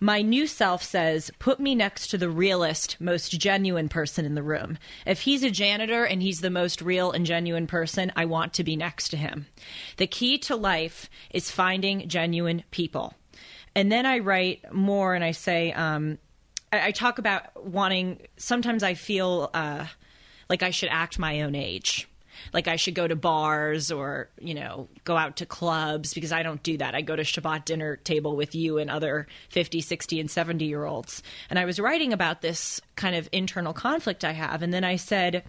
My 0.00 0.20
new 0.20 0.48
self 0.48 0.82
says, 0.82 1.30
put 1.38 1.60
me 1.60 1.76
next 1.76 2.08
to 2.08 2.18
the 2.18 2.28
realest, 2.28 3.00
most 3.00 3.30
genuine 3.30 3.88
person 3.88 4.24
in 4.24 4.34
the 4.34 4.42
room. 4.42 4.76
If 5.06 5.20
he's 5.20 5.44
a 5.44 5.50
janitor 5.50 6.04
and 6.04 6.20
he's 6.20 6.40
the 6.40 6.50
most 6.50 6.82
real 6.82 7.12
and 7.12 7.24
genuine 7.24 7.68
person, 7.68 8.10
I 8.16 8.24
want 8.24 8.54
to 8.54 8.64
be 8.64 8.74
next 8.74 9.10
to 9.10 9.16
him. 9.16 9.46
The 9.98 10.08
key 10.08 10.38
to 10.38 10.56
life 10.56 11.08
is 11.30 11.52
finding 11.52 12.08
genuine 12.08 12.64
people. 12.72 13.14
And 13.76 13.92
then 13.92 14.04
I 14.04 14.18
write 14.18 14.72
more 14.72 15.14
and 15.14 15.22
I 15.22 15.30
say, 15.30 15.72
um, 15.72 16.18
I, 16.72 16.90
talk 16.92 17.18
about 17.18 17.66
wanting. 17.66 18.20
Sometimes 18.36 18.82
I 18.82 18.94
feel 18.94 19.50
uh, 19.52 19.86
like 20.48 20.62
I 20.62 20.70
should 20.70 20.88
act 20.90 21.18
my 21.18 21.42
own 21.42 21.54
age. 21.54 22.08
Like 22.52 22.66
I 22.66 22.76
should 22.76 22.94
go 22.94 23.06
to 23.06 23.14
bars 23.14 23.92
or 23.92 24.28
you 24.40 24.54
know 24.54 24.88
go 25.04 25.16
out 25.16 25.36
to 25.36 25.46
clubs 25.46 26.14
because 26.14 26.32
I 26.32 26.42
don't 26.42 26.62
do 26.62 26.78
that. 26.78 26.94
I 26.94 27.02
go 27.02 27.14
to 27.14 27.22
Shabbat 27.22 27.66
dinner 27.66 27.96
table 27.96 28.36
with 28.36 28.54
you 28.54 28.78
and 28.78 28.90
other 28.90 29.26
50, 29.50 29.80
60 29.80 30.20
and 30.20 30.30
70 30.30 30.64
year 30.64 30.84
olds. 30.84 31.22
And 31.50 31.58
I 31.58 31.66
was 31.66 31.78
writing 31.78 32.12
about 32.12 32.40
this 32.40 32.80
kind 32.96 33.14
of 33.14 33.28
internal 33.32 33.72
conflict 33.72 34.24
I 34.24 34.32
have 34.32 34.62
and 34.62 34.72
then 34.72 34.82
I 34.82 34.96
said 34.96 35.44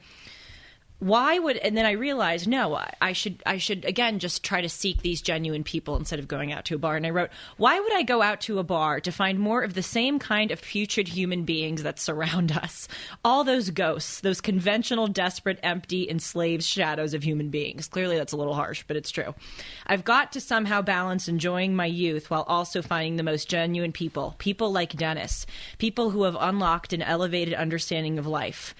why 0.99 1.37
would 1.37 1.57
and 1.57 1.75
then 1.75 1.85
i 1.85 1.91
realized 1.91 2.47
no 2.47 2.75
I, 2.75 2.93
I 3.01 3.13
should 3.13 3.43
i 3.45 3.57
should 3.57 3.83
again 3.83 4.19
just 4.19 4.43
try 4.43 4.61
to 4.61 4.69
seek 4.69 5.01
these 5.01 5.21
genuine 5.21 5.63
people 5.63 5.97
instead 5.97 6.19
of 6.19 6.27
going 6.27 6.53
out 6.53 6.65
to 6.65 6.75
a 6.75 6.77
bar. 6.77 6.95
And 6.95 7.05
i 7.05 7.09
wrote 7.09 7.29
why 7.57 7.79
would 7.79 7.93
i 7.93 8.03
go 8.03 8.21
out 8.21 8.41
to 8.41 8.59
a 8.59 8.63
bar 8.63 8.99
to 9.01 9.11
find 9.11 9.39
more 9.39 9.63
of 9.63 9.73
the 9.73 9.83
same 9.83 10.19
kind 10.19 10.51
of 10.51 10.61
putrid 10.61 11.07
human 11.07 11.43
beings 11.43 11.83
that 11.83 11.99
surround 11.99 12.51
us? 12.63 12.87
All 13.25 13.43
those 13.43 13.69
ghosts 13.69 14.21
those 14.21 14.41
conventional 14.41 15.07
desperate 15.07 15.59
empty 15.63 16.09
enslaved 16.09 16.63
shadows 16.63 17.13
of 17.13 17.23
human 17.23 17.49
beings. 17.49 17.87
Clearly 17.87 18.17
that's 18.17 18.33
a 18.33 18.37
little 18.37 18.53
harsh 18.55 18.83
but 18.87 18.95
it's 18.95 19.11
true. 19.11 19.35
I've 19.85 20.03
got 20.03 20.31
to 20.33 20.41
somehow 20.41 20.81
balance 20.81 21.27
enjoying 21.27 21.75
my 21.75 21.85
youth 21.85 22.29
while 22.29 22.43
also 22.43 22.81
finding 22.81 23.17
the 23.17 23.23
most 23.23 23.49
genuine 23.49 23.91
people 23.91 24.35
people 24.37 24.71
like 24.71 24.95
dennis 24.95 25.45
people 25.77 26.11
who 26.11 26.23
have 26.23 26.37
unlocked 26.39 26.93
an 26.93 27.01
elevated 27.01 27.53
understanding 27.53 28.17
of 28.17 28.27
life 28.27 28.73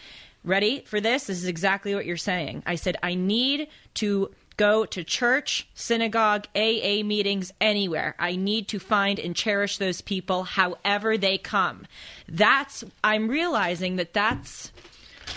Ready 0.44 0.82
for 0.82 1.00
this? 1.00 1.26
This 1.26 1.38
is 1.38 1.48
exactly 1.48 1.96
what 1.96 2.06
you're 2.06 2.18
saying. 2.18 2.64
I 2.66 2.76
said, 2.76 2.98
I 3.02 3.16
need 3.16 3.70
to 3.96 4.32
go 4.58 4.86
to 4.86 5.04
church, 5.04 5.68
synagogue, 5.74 6.48
AA 6.56 7.04
meetings, 7.04 7.54
anywhere. 7.60 8.16
I 8.20 8.36
need 8.36 8.68
to 8.70 8.80
find 8.80 9.20
and 9.20 9.36
cherish 9.36 9.78
those 9.78 10.02
people 10.02 10.44
however 10.44 11.18
they 11.18 11.38
come. 11.38 11.86
That's, 12.28 12.84
I'm 13.04 13.30
realizing 13.30 13.96
that 13.96 14.14
that's 14.14 14.72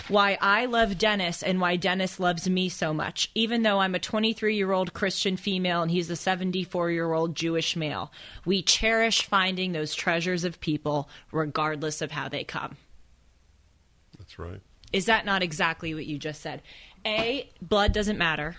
why 0.09 0.37
I 0.41 0.65
love 0.65 0.97
Dennis 0.97 1.43
and 1.43 1.59
why 1.59 1.75
Dennis 1.75 2.19
loves 2.19 2.49
me 2.49 2.69
so 2.69 2.93
much, 2.93 3.31
even 3.35 3.63
though 3.63 3.79
I'm 3.79 3.95
a 3.95 3.99
23 3.99 4.55
year 4.55 4.71
old 4.71 4.93
Christian 4.93 5.37
female 5.37 5.81
and 5.81 5.91
he's 5.91 6.09
a 6.09 6.15
74 6.15 6.91
year 6.91 7.13
old 7.13 7.35
Jewish 7.35 7.75
male. 7.75 8.11
We 8.45 8.61
cherish 8.61 9.23
finding 9.23 9.71
those 9.71 9.95
treasures 9.95 10.43
of 10.43 10.59
people 10.59 11.09
regardless 11.31 12.01
of 12.01 12.11
how 12.11 12.29
they 12.29 12.43
come. 12.43 12.77
That's 14.17 14.39
right. 14.39 14.61
Is 14.93 15.05
that 15.05 15.25
not 15.25 15.43
exactly 15.43 15.93
what 15.93 16.05
you 16.05 16.17
just 16.17 16.41
said? 16.41 16.61
A, 17.05 17.49
blood 17.61 17.93
doesn't 17.93 18.17
matter. 18.17 18.55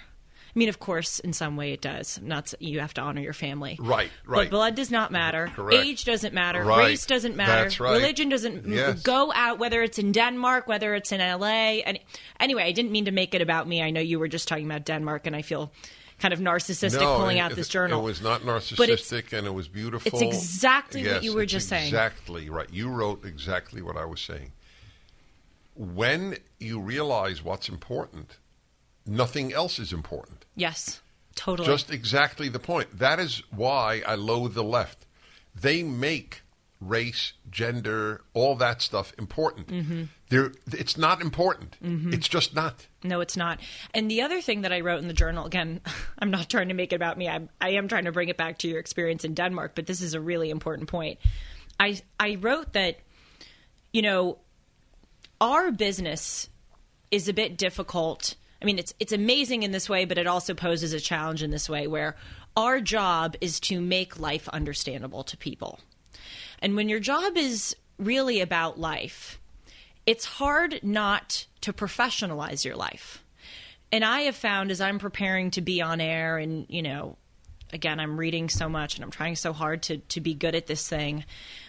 I 0.55 0.59
mean, 0.59 0.69
of 0.71 0.81
course, 0.81 1.21
in 1.21 1.33
some 1.33 1.57
way 1.57 1.73
it 1.73 1.81
does. 1.81 2.19
Not 2.23 2.53
you 2.59 2.81
have 2.81 2.95
to 2.95 3.01
honor 3.01 3.21
your 3.21 3.33
family, 3.35 3.77
Right, 3.81 4.11
right. 4.27 4.45
But 4.47 4.51
blood 4.51 4.75
does 4.75 4.91
not 4.91 5.13
matter. 5.13 5.53
Correct. 5.55 5.85
Age 5.85 6.05
doesn't 6.05 6.35
matter. 6.35 6.65
Right. 6.65 6.87
Race 6.89 7.07
doesn't 7.07 7.37
matter. 7.37 7.65
That's 7.65 7.79
right. 7.79 7.93
Religion 7.93 8.29
doesn't 8.29 8.67
Yes. 8.67 9.03
go 9.03 9.31
out. 9.35 9.59
Whether 9.59 9.83
it's 9.83 9.99
in 9.99 10.11
Denmark, 10.13 10.67
whether 10.67 10.95
it's 10.95 11.13
in 11.13 11.21
L.A. 11.21 11.83
And 11.83 11.99
anyway, 12.41 12.65
I 12.65 12.73
didn't 12.73 12.91
mean 12.93 13.05
to 13.05 13.13
make 13.13 13.35
it 13.35 13.43
about 13.43 13.69
me. 13.69 13.83
I 13.83 13.91
know 13.91 14.01
you 14.01 14.19
were 14.19 14.27
just 14.29 14.49
talking 14.49 14.65
about 14.67 14.85
Denmark, 14.85 15.27
and 15.27 15.37
I 15.37 15.43
feel 15.43 15.71
kind 16.19 16.35
of 16.35 16.41
narcissistic 16.41 16.99
pulling 16.99 17.37
it- 17.37 17.41
out 17.41 17.53
it- 17.53 17.57
this 17.57 17.69
journal. 17.69 18.01
It 18.01 18.05
was 18.05 18.23
not 18.23 18.41
narcissistic, 18.43 19.33
and 19.37 19.47
it 19.47 19.55
was 19.55 19.69
beautiful. 19.69 20.11
it's 20.13 20.23
exactly 20.23 21.07
what 21.07 21.23
you 21.23 21.35
were 21.35 21.47
just 21.47 21.69
saying. 21.69 21.87
Exactly 21.89 22.49
right. 22.51 22.69
You 22.73 22.89
wrote 22.89 23.25
exactly 23.25 23.83
what 23.83 23.97
I 23.97 24.07
was 24.07 24.21
saying. 24.21 24.51
When 25.79 26.37
you 26.59 26.81
realize 26.81 27.43
what's 27.45 27.69
important, 27.69 28.39
nothing 29.07 29.53
else 29.53 29.79
is 29.79 29.93
important. 29.93 30.45
yes, 30.57 31.01
totally. 31.37 31.69
Just 31.69 31.91
exactly 31.93 32.49
the 32.49 32.59
point. 32.59 32.99
That 32.99 33.21
is 33.21 33.43
why 33.51 34.03
I 34.05 34.17
loathe 34.17 34.55
the 34.55 34.65
left. 34.65 35.07
They 35.55 35.85
make 35.85 36.43
race, 36.81 37.33
gender, 37.51 38.23
all 38.35 38.57
that 38.57 38.83
stuff 38.83 39.13
important. 39.19 39.69
Mm-hmm. 39.69 40.03
They're, 40.31 40.53
it's 40.73 40.97
not 40.99 41.21
important. 41.21 41.77
It's 42.13 42.29
just 42.29 42.55
not. 42.55 42.87
No, 43.03 43.21
it's 43.21 43.37
not. 43.37 43.61
And 43.95 44.11
the 44.11 44.23
other 44.23 44.41
thing 44.41 44.63
that 44.63 44.73
I 44.73 44.81
wrote 44.81 45.01
in 45.01 45.09
the 45.09 45.15
journal, 45.15 45.47
again, 45.47 45.81
I'm 46.19 46.31
not 46.31 46.49
trying 46.49 46.69
to 46.69 46.75
make 46.75 46.93
it 46.93 46.97
about 46.97 47.19
me. 47.19 47.29
I, 47.29 47.49
I 47.61 47.71
am 47.71 47.89
trying 47.89 48.05
to 48.05 48.13
bring 48.13 48.29
it 48.29 48.37
back 48.37 48.59
to 48.59 48.69
your 48.69 48.79
experience 48.81 49.25
in 49.25 49.35
Denmark, 49.35 49.73
but 49.75 49.87
this 49.87 50.01
is 50.01 50.15
a 50.15 50.21
really 50.21 50.51
important 50.51 50.89
point. 50.89 51.19
I 51.81 52.01
I 52.19 52.37
wrote 52.41 52.73
that, 52.73 52.99
you 53.93 54.03
know, 54.03 54.39
our 55.41 55.71
business 55.71 56.49
is 57.11 57.29
a 57.29 57.33
bit 57.33 57.57
difficult. 57.57 58.35
I 58.61 58.65
mean, 58.65 58.79
it's 58.79 58.95
it's 58.99 59.13
amazing 59.13 59.63
in 59.63 59.71
this 59.71 59.89
way, 59.89 60.05
but 60.05 60.19
it 60.19 60.27
also 60.27 60.55
poses 60.55 60.93
a 60.93 61.01
challenge 61.01 61.43
in 61.43 61.51
this 61.51 61.69
way 61.69 61.87
where 61.87 62.17
our 62.57 62.81
job 62.81 63.37
is 63.41 63.61
to 63.61 63.81
make 63.81 64.19
life 64.19 64.49
understandable 64.49 65.23
to 65.25 65.37
people. 65.37 65.81
And 66.61 66.75
when 66.75 66.89
your 66.89 67.01
job 67.01 67.37
is 67.37 67.77
really 67.99 68.41
about 68.41 68.81
life, 68.81 69.39
it's 70.07 70.25
hard 70.25 70.81
not 70.83 71.47
to 71.61 71.73
professionalize 71.73 72.65
your 72.65 72.77
life. 72.77 73.23
And 73.93 74.05
I 74.05 74.23
have 74.23 74.37
found 74.37 74.71
as 74.71 74.81
I'm 74.81 74.99
preparing 74.99 75.51
to 75.53 75.61
be 75.61 75.81
on 75.81 76.01
air 76.01 76.39
and, 76.39 76.67
you 76.69 76.83
know, 76.83 77.17
again, 77.73 78.01
I'm 78.01 78.19
reading 78.19 78.49
so 78.49 78.69
much 78.69 78.97
and 78.97 79.05
I'm 79.05 79.11
trying 79.11 79.37
so 79.37 79.53
hard 79.53 79.83
to, 79.85 79.99
to 79.99 80.21
be 80.21 80.35
good 80.35 80.55
at 80.55 80.67
this 80.67 80.87
thing. 80.89 81.25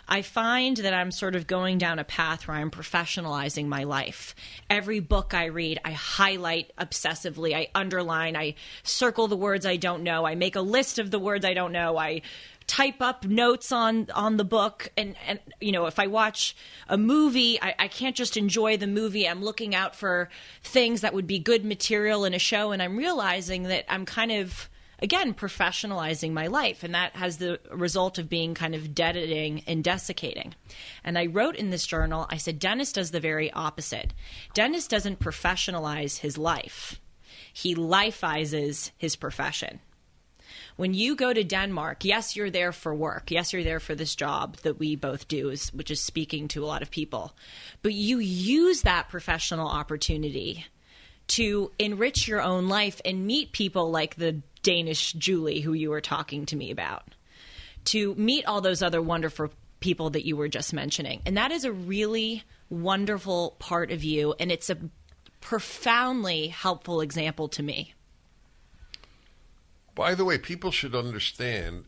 I 0.10 0.24
find 0.24 0.76
that 0.78 0.94
I'm 0.94 1.12
sort 1.12 1.36
of 1.36 1.46
going 1.46 1.78
down 1.78 2.00
a 2.00 2.04
path 2.04 2.48
where 2.48 2.58
I'm 2.58 2.72
professionalizing 2.72 3.68
my 3.68 3.84
life. 3.84 4.36
Every 4.68 5.00
book 5.00 5.36
I 5.36 5.46
read, 5.46 5.80
I 5.86 5.92
highlight 5.92 6.72
obsessively, 6.78 7.56
I 7.56 7.70
underline, 7.76 8.36
I 8.36 8.56
circle 8.82 9.28
the 9.28 9.38
words 9.38 9.68
I 9.68 9.78
don't 9.78 10.02
know, 10.02 10.26
I 10.26 10.34
make 10.34 10.56
a 10.56 10.62
list 10.62 10.98
of 10.98 11.12
the 11.12 11.20
words 11.20 11.46
I 11.46 11.54
don't 11.54 11.72
know, 11.72 11.96
I 11.98 12.24
type 12.66 13.02
up 13.02 13.26
notes 13.26 13.72
on 13.72 14.08
on 14.14 14.38
the 14.38 14.44
book. 14.44 14.92
And 14.98 15.16
and 15.28 15.40
you 15.60 15.72
know 15.72 15.88
if 15.88 15.98
i 15.98 16.06
watch 16.06 16.56
a 16.88 17.00
movie 17.00 17.60
I, 17.60 17.74
I 17.80 17.88
can't 17.88 18.16
just 18.16 18.38
enjoy 18.38 18.78
the 18.78 18.88
movie. 18.88 19.28
I'm 19.28 19.44
looking 19.44 19.74
out 19.74 19.96
for 19.96 20.30
things 20.64 21.02
that 21.02 21.14
would 21.14 21.28
be 21.28 21.40
good 21.40 21.66
material 21.66 22.26
in 22.26 22.34
a 22.34 22.40
show. 22.40 22.72
And 22.72 22.82
i'm 22.82 22.98
realizing 22.98 23.64
that 23.64 23.86
i'm 23.90 24.06
kind 24.06 24.32
of 24.32 24.70
again 25.02 25.34
professionalizing 25.34 26.32
my 26.32 26.48
life. 26.48 26.84
And 26.84 26.94
that 26.94 27.16
has 27.16 27.38
the 27.38 27.60
result 27.72 28.18
of 28.18 28.30
being 28.30 28.54
kind 28.54 28.76
of 28.76 28.94
deadening 28.94 29.64
and 29.68 29.84
desiccating. 29.84 30.56
And 31.04 31.18
i 31.18 31.26
wrote 31.26 31.56
in 31.56 31.70
this 31.70 31.86
journal 31.86 32.28
i 32.30 32.38
said 32.38 32.60
dennis 32.60 32.92
does 32.92 33.12
the 33.12 33.20
very 33.20 33.52
opposite. 33.52 34.14
Dennis 34.54 34.88
doesn't 34.88 35.20
professionalize 35.20 36.20
his 36.20 36.38
life. 36.38 37.00
He 37.54 37.76
lifeizes 37.76 38.92
his 38.98 39.16
profession. 39.16 39.80
When 40.80 40.94
you 40.94 41.18
go 41.18 41.34
to 41.34 41.44
Denmark, 41.44 42.06
yes, 42.06 42.38
you're 42.38 42.50
there 42.50 42.72
for 42.72 42.96
work. 42.96 43.32
Yes, 43.32 43.52
you're 43.52 43.66
there 43.66 43.82
for 43.82 43.96
this 43.96 44.16
job 44.16 44.56
that 44.58 44.80
we 44.80 44.96
both 44.96 45.28
do, 45.28 45.54
which 45.74 45.92
is 45.92 46.02
speaking 46.02 46.48
to 46.50 46.64
a 46.64 46.68
lot 46.68 46.82
of 46.82 46.90
people. 46.90 47.36
But 47.82 47.94
you 47.94 48.20
use 48.20 48.84
that 48.84 49.10
professional 49.10 49.68
opportunity 49.68 50.66
to 51.28 51.72
enrich 51.78 52.28
your 52.28 52.42
own 52.42 52.70
life 52.70 53.02
and 53.04 53.28
meet 53.28 53.52
people 53.52 53.92
like 53.92 54.16
the 54.16 54.42
Danish 54.70 55.14
Julie 55.14 55.62
who 55.62 55.74
you 55.74 55.90
were 55.90 56.00
talking 56.00 56.46
to 56.46 56.56
me 56.56 56.70
about, 56.70 57.16
to 57.86 58.14
meet 58.14 58.46
all 58.46 58.62
those 58.62 58.84
other 58.84 59.02
wonderful 59.02 59.50
people 59.80 60.12
that 60.12 60.28
you 60.28 60.38
were 60.38 60.48
just 60.48 60.74
mentioning. 60.74 61.24
And 61.26 61.36
that 61.38 61.52
is 61.52 61.64
a 61.64 61.72
really 61.72 62.44
wonderful 62.70 63.56
part 63.58 63.90
of 63.90 64.04
you, 64.04 64.36
and 64.40 64.52
it's 64.52 64.70
a 64.70 64.78
profoundly 65.42 66.50
helpful 66.50 67.02
example 67.02 67.48
to 67.48 67.64
me. 67.64 67.96
By 69.96 70.14
the 70.14 70.24
way, 70.24 70.38
people 70.38 70.70
should 70.70 70.94
understand, 70.94 71.86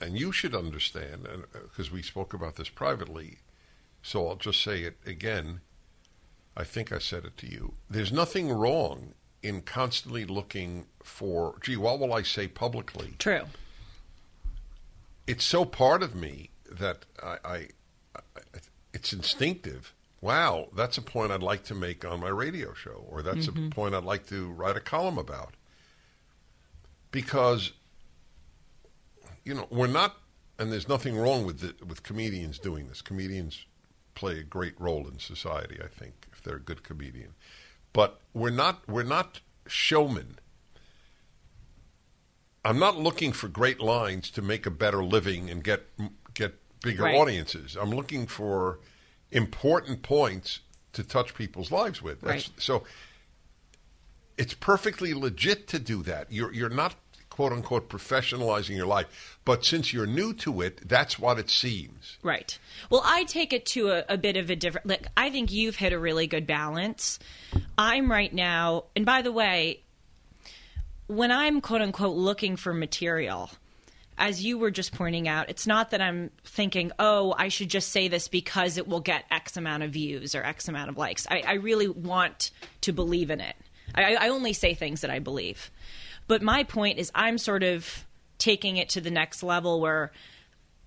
and 0.00 0.18
you 0.18 0.32
should 0.32 0.56
understand, 0.56 1.28
because 1.52 1.90
uh, 1.90 1.94
we 1.94 2.02
spoke 2.02 2.34
about 2.34 2.56
this 2.56 2.68
privately, 2.68 3.38
so 4.02 4.26
I'll 4.26 4.34
just 4.34 4.60
say 4.60 4.82
it 4.82 4.96
again. 5.06 5.60
I 6.56 6.64
think 6.64 6.90
I 6.90 6.98
said 6.98 7.24
it 7.24 7.36
to 7.36 7.46
you. 7.46 7.74
There's 7.88 8.10
nothing 8.10 8.50
wrong 8.50 9.14
in 9.42 9.62
constantly 9.62 10.24
looking 10.24 10.86
for, 11.02 11.56
gee, 11.62 11.76
what 11.76 11.98
will 11.98 12.12
I 12.12 12.22
say 12.22 12.48
publicly? 12.48 13.14
True. 13.18 13.42
It's 15.26 15.44
so 15.44 15.64
part 15.64 16.02
of 16.02 16.14
me 16.14 16.50
that 16.70 17.04
I, 17.22 17.38
I, 17.44 17.56
I 18.16 18.20
it's 18.92 19.12
instinctive. 19.12 19.94
Wow, 20.20 20.68
that's 20.74 20.98
a 20.98 21.02
point 21.02 21.30
I'd 21.30 21.42
like 21.42 21.64
to 21.64 21.74
make 21.74 22.04
on 22.04 22.20
my 22.20 22.28
radio 22.28 22.74
show, 22.74 23.04
or 23.08 23.22
that's 23.22 23.46
a 23.46 23.52
mm-hmm. 23.52 23.68
point 23.68 23.94
I'd 23.94 24.04
like 24.04 24.26
to 24.28 24.50
write 24.50 24.76
a 24.76 24.80
column 24.80 25.18
about. 25.18 25.54
Because, 27.10 27.72
you 29.44 29.54
know, 29.54 29.66
we're 29.70 29.86
not, 29.86 30.16
and 30.58 30.72
there's 30.72 30.88
nothing 30.88 31.16
wrong 31.16 31.46
with 31.46 31.60
the, 31.60 31.74
with 31.84 32.02
comedians 32.02 32.58
doing 32.58 32.88
this. 32.88 33.00
Comedians 33.00 33.64
play 34.14 34.40
a 34.40 34.42
great 34.42 34.78
role 34.80 35.06
in 35.06 35.20
society, 35.20 35.78
I 35.82 35.86
think, 35.86 36.26
if 36.32 36.42
they're 36.42 36.56
a 36.56 36.60
good 36.60 36.82
comedian. 36.82 37.34
But 37.92 38.20
we're 38.34 38.50
not 38.50 38.86
we're 38.88 39.02
not 39.02 39.40
showmen. 39.66 40.38
I'm 42.64 42.78
not 42.78 42.96
looking 42.98 43.32
for 43.32 43.48
great 43.48 43.80
lines 43.80 44.30
to 44.30 44.42
make 44.42 44.66
a 44.66 44.70
better 44.70 45.02
living 45.04 45.48
and 45.48 45.62
get 45.64 45.86
get 46.34 46.54
bigger 46.82 47.04
Right. 47.04 47.16
audiences. 47.16 47.76
I'm 47.76 47.90
looking 47.90 48.26
for 48.26 48.80
important 49.30 50.02
points 50.02 50.60
to 50.92 51.02
touch 51.02 51.34
people's 51.34 51.70
lives 51.70 52.02
with. 52.02 52.20
That's, 52.20 52.48
Right. 52.48 52.60
So 52.60 52.84
it's 54.36 54.54
perfectly 54.54 55.14
legit 55.14 55.66
to 55.68 55.78
do 55.78 56.02
that. 56.04 56.30
You're 56.32 56.52
you're 56.52 56.68
not 56.68 56.94
quote 57.38 57.52
unquote 57.52 57.88
professionalizing 57.88 58.74
your 58.74 58.84
life, 58.84 59.38
but 59.44 59.64
since 59.64 59.92
you're 59.92 60.08
new 60.08 60.34
to 60.34 60.60
it, 60.60 60.88
that's 60.88 61.20
what 61.20 61.38
it 61.38 61.48
seems. 61.48 62.16
Right. 62.20 62.58
Well, 62.90 63.00
I 63.04 63.22
take 63.22 63.52
it 63.52 63.64
to 63.66 63.92
a, 63.92 64.04
a 64.08 64.18
bit 64.18 64.36
of 64.36 64.50
a 64.50 64.56
different. 64.56 64.88
Like, 64.88 65.06
I 65.16 65.30
think 65.30 65.52
you've 65.52 65.76
hit 65.76 65.92
a 65.92 66.00
really 66.00 66.26
good 66.26 66.48
balance. 66.48 67.20
I'm 67.78 68.10
right 68.10 68.34
now, 68.34 68.86
and 68.96 69.06
by 69.06 69.22
the 69.22 69.30
way, 69.30 69.82
when 71.06 71.30
I'm 71.30 71.60
quote 71.60 71.80
unquote 71.80 72.16
looking 72.16 72.56
for 72.56 72.74
material, 72.74 73.50
as 74.18 74.44
you 74.44 74.58
were 74.58 74.72
just 74.72 74.92
pointing 74.92 75.28
out, 75.28 75.48
it's 75.48 75.64
not 75.64 75.92
that 75.92 76.00
I'm 76.00 76.32
thinking, 76.42 76.90
oh, 76.98 77.36
I 77.38 77.50
should 77.50 77.70
just 77.70 77.90
say 77.90 78.08
this 78.08 78.26
because 78.26 78.78
it 78.78 78.88
will 78.88 78.98
get 78.98 79.26
X 79.30 79.56
amount 79.56 79.84
of 79.84 79.92
views 79.92 80.34
or 80.34 80.42
X 80.42 80.66
amount 80.66 80.90
of 80.90 80.96
likes. 80.96 81.24
I, 81.30 81.44
I 81.46 81.52
really 81.52 81.86
want 81.86 82.50
to 82.80 82.92
believe 82.92 83.30
in 83.30 83.40
it. 83.40 83.54
I, 83.94 84.16
I 84.16 84.28
only 84.30 84.54
say 84.54 84.74
things 84.74 85.02
that 85.02 85.10
I 85.10 85.20
believe. 85.20 85.70
But 86.28 86.42
my 86.42 86.62
point 86.62 86.98
is, 86.98 87.10
I'm 87.14 87.38
sort 87.38 87.62
of 87.62 88.06
taking 88.38 88.76
it 88.76 88.90
to 88.90 89.00
the 89.00 89.10
next 89.10 89.42
level 89.42 89.80
where 89.80 90.12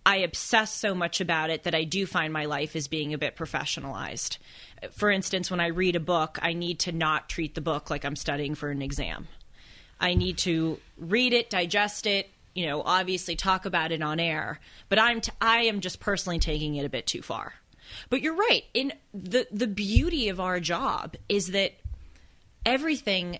I 0.05 0.17
obsess 0.17 0.74
so 0.74 0.95
much 0.95 1.21
about 1.21 1.50
it 1.50 1.63
that 1.63 1.75
I 1.75 1.83
do 1.83 2.05
find 2.05 2.31
my 2.31 2.45
life 2.45 2.75
as 2.75 2.88
being 2.88 3.13
a 3.13 3.17
bit 3.17 3.36
professionalized. 3.36 4.38
For 4.91 5.12
instance, 5.12 5.51
when 5.51 5.60
I 5.60 5.67
read 5.67 5.95
a 5.95 6.00
book, 6.00 6.39
I 6.41 6.53
need 6.53 6.79
to 6.79 6.91
not 6.91 7.29
treat 7.29 7.53
the 7.53 7.62
book 7.62 7.89
like 7.89 8.05
I'm 8.05 8.15
studying 8.15 8.55
for 8.55 8.71
an 8.71 8.81
exam. 8.81 9.27
I 10.00 10.15
need 10.15 10.39
to 10.39 10.79
read 10.98 11.33
it, 11.33 11.50
digest 11.51 12.07
it, 12.07 12.29
you 12.55 12.65
know, 12.65 12.81
obviously 12.81 13.36
talk 13.36 13.65
about 13.65 13.91
it 13.91 14.01
on 14.01 14.19
air, 14.19 14.60
but 14.89 14.98
I'm 14.98 15.21
t- 15.21 15.31
I 15.39 15.63
am 15.63 15.79
just 15.79 16.00
personally 16.00 16.39
taking 16.39 16.75
it 16.75 16.86
a 16.86 16.89
bit 16.89 17.05
too 17.05 17.21
far. 17.21 17.53
But 18.10 18.21
you're 18.21 18.36
right. 18.36 18.63
In 18.74 18.93
the 19.13 19.48
the 19.51 19.67
beauty 19.67 20.29
of 20.29 20.39
our 20.39 20.60
job 20.60 21.15
is 21.29 21.48
that 21.48 21.74
everything 22.65 23.39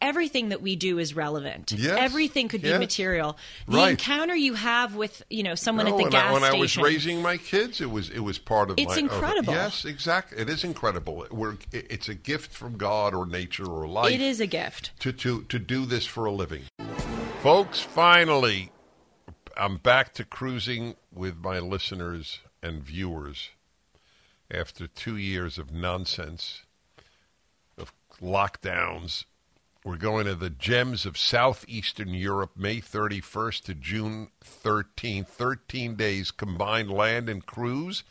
everything 0.00 0.50
that 0.50 0.60
we 0.60 0.76
do 0.76 0.98
is 0.98 1.14
relevant. 1.14 1.72
Yes. 1.72 1.96
Everything 1.98 2.48
could 2.48 2.60
be 2.62 2.68
Yes. 2.68 2.78
material. 2.78 3.38
The 3.66 3.76
Right. 3.78 3.90
encounter 3.92 4.34
you 4.34 4.54
have 4.54 4.94
with, 4.94 5.22
you 5.30 5.42
know, 5.42 5.54
someone 5.54 5.86
No, 5.86 5.98
at 5.98 6.04
the 6.04 6.10
gas 6.10 6.24
I, 6.28 6.32
when 6.32 6.40
station. 6.42 6.56
I 6.56 6.60
was 6.60 6.76
raising 6.76 7.22
my 7.22 7.36
kids, 7.38 7.80
it 7.80 7.90
was 7.90 8.10
it 8.10 8.20
was 8.20 8.38
part 8.38 8.70
of 8.70 8.78
It's 8.78 8.88
my. 8.88 8.92
of- 8.94 8.98
incredible. 8.98 9.54
yes, 9.54 9.84
exactly. 9.84 10.38
It 10.38 10.48
is 10.50 10.64
incredible. 10.64 11.26
We're, 11.30 11.54
it- 11.72 11.86
it's 11.90 12.08
a 12.08 12.14
gift 12.14 12.52
from 12.52 12.76
God 12.76 13.14
or 13.14 13.24
nature 13.26 13.64
or 13.66 13.86
life. 13.88 14.12
it 14.12 14.20
is 14.20 14.40
a 14.40 14.46
gift. 14.46 14.90
to 15.00 15.12
to 15.12 15.44
to 15.44 15.58
do 15.58 15.86
this 15.86 16.04
for 16.06 16.26
a 16.26 16.32
living. 16.32 16.64
Folks, 17.42 17.80
finally, 17.80 18.70
I'm 19.56 19.76
back 19.78 20.12
to 20.14 20.24
cruising 20.24 20.96
with 21.12 21.36
my 21.38 21.58
listeners 21.60 22.40
and 22.62 22.82
viewers 22.82 23.50
after 24.50 24.86
two 24.86 25.16
years 25.16 25.58
of 25.58 25.72
nonsense, 25.72 26.62
of 27.78 27.92
lockdowns. 28.20 29.24
We're 29.84 29.96
going 29.96 30.26
to 30.26 30.36
the 30.36 30.48
gems 30.48 31.04
of 31.06 31.18
southeastern 31.18 32.14
Europe, 32.14 32.52
May 32.56 32.80
31st 32.80 33.64
to 33.64 33.74
June 33.74 34.28
13th. 34.40 35.26
13 35.26 35.96
days 35.96 36.30
combined 36.30 36.88
land 36.88 37.28
and 37.28 37.44
cruise 37.44 38.04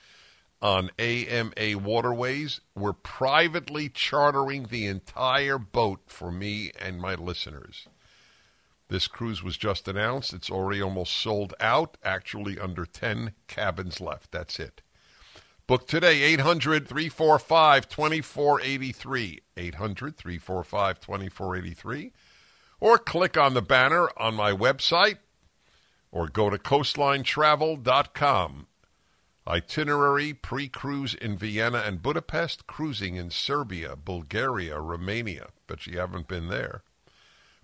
on 0.61 0.91
AMA 0.99 1.77
waterways. 1.77 2.59
We're 2.75 2.91
privately 2.91 3.87
chartering 3.87 4.67
the 4.69 4.85
entire 4.85 5.57
boat 5.57 6.01
for 6.07 6.29
me 6.29 6.71
and 6.77 6.99
my 6.99 7.15
listeners. 7.15 7.87
This 8.89 9.07
cruise 9.07 9.41
was 9.41 9.55
just 9.55 9.87
announced. 9.87 10.33
It's 10.33 10.49
already 10.49 10.81
almost 10.81 11.13
sold 11.13 11.53
out, 11.61 11.95
actually, 12.03 12.59
under 12.59 12.85
10 12.85 13.31
cabins 13.47 14.01
left. 14.01 14.33
That's 14.33 14.59
it. 14.59 14.81
Book 15.71 15.87
today, 15.87 16.21
800 16.23 16.85
345 16.85 17.87
2483. 17.87 19.39
800 19.55 20.17
345 20.17 20.99
2483. 20.99 22.11
Or 22.81 22.97
click 22.97 23.37
on 23.37 23.53
the 23.53 23.61
banner 23.61 24.09
on 24.17 24.35
my 24.35 24.51
website 24.51 25.19
or 26.11 26.27
go 26.27 26.49
to 26.49 26.57
coastlinetravel.com. 26.57 28.67
Itinerary 29.47 30.33
pre 30.33 30.67
cruise 30.67 31.13
in 31.13 31.37
Vienna 31.37 31.81
and 31.85 32.01
Budapest, 32.01 32.67
cruising 32.67 33.15
in 33.15 33.29
Serbia, 33.29 33.95
Bulgaria, 33.95 34.77
Romania. 34.77 35.51
Bet 35.67 35.87
you 35.87 35.97
haven't 35.97 36.27
been 36.27 36.49
there. 36.49 36.83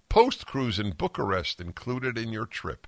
Post 0.07 0.45
cruise 0.45 0.79
in 0.79 0.91
Bucharest 0.91 1.59
included 1.59 2.17
in 2.17 2.31
your 2.31 2.45
trip. 2.45 2.87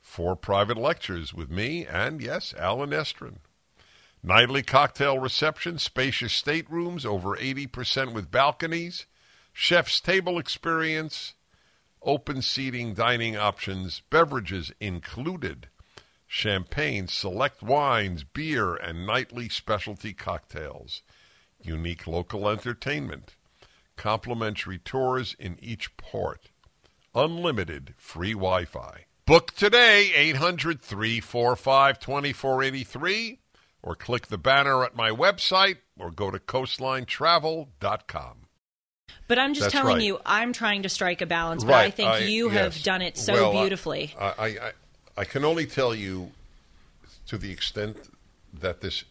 Four 0.00 0.36
private 0.36 0.78
lectures 0.78 1.34
with 1.34 1.50
me 1.50 1.84
and, 1.84 2.22
yes, 2.22 2.54
Allen 2.56 2.92
Estrin. 2.92 3.40
Nightly 4.22 4.62
cocktail 4.62 5.18
reception, 5.18 5.78
spacious 5.78 6.32
staterooms, 6.32 7.06
over 7.06 7.36
80% 7.36 8.12
with 8.12 8.30
balconies, 8.30 9.06
chef's 9.52 10.00
table 10.00 10.38
experience, 10.38 11.34
open 12.02 12.42
seating 12.42 12.94
dining 12.94 13.36
options, 13.36 14.02
beverages 14.10 14.72
included, 14.80 15.68
champagne, 16.26 17.06
select 17.06 17.62
wines, 17.62 18.24
beer, 18.24 18.74
and 18.74 19.06
nightly 19.06 19.48
specialty 19.48 20.12
cocktails, 20.12 21.02
unique 21.62 22.06
local 22.06 22.48
entertainment, 22.48 23.36
complimentary 23.96 24.78
tours 24.78 25.36
in 25.38 25.58
each 25.62 25.96
port, 25.96 26.50
unlimited 27.14 27.94
free 27.96 28.32
Wi 28.32 28.64
Fi. 28.64 29.04
Book 29.26 29.52
today, 29.54 30.12
800 30.14 30.80
345 30.80 31.98
2483, 31.98 33.38
or 33.88 33.94
click 33.94 34.26
the 34.26 34.36
banner 34.36 34.84
at 34.84 34.94
my 34.94 35.10
website, 35.10 35.78
or 35.98 36.10
go 36.10 36.30
to 36.30 36.38
coastlinetravel.com. 36.38 38.34
But 39.26 39.38
I'm 39.38 39.54
just 39.54 39.62
That's 39.64 39.72
telling 39.72 39.94
right. 39.96 40.02
you, 40.04 40.18
I'm 40.26 40.52
trying 40.52 40.82
to 40.82 40.90
strike 40.90 41.22
a 41.22 41.26
balance, 41.26 41.64
but 41.64 41.72
I 41.74 41.90
think 41.90 42.28
you 42.28 42.50
have 42.50 42.82
done 42.82 43.00
it 43.00 43.16
so 43.16 43.32
Well, 43.32 43.52
beautifully. 43.52 44.14
I, 44.18 44.26
I, 44.26 44.46
I, 44.46 44.72
I 45.16 45.24
can 45.24 45.42
only 45.42 45.64
tell 45.64 45.94
you 45.94 46.32
to 47.28 47.38
the 47.38 47.50
extent 47.50 47.96
that 48.52 48.82
this 48.82 49.04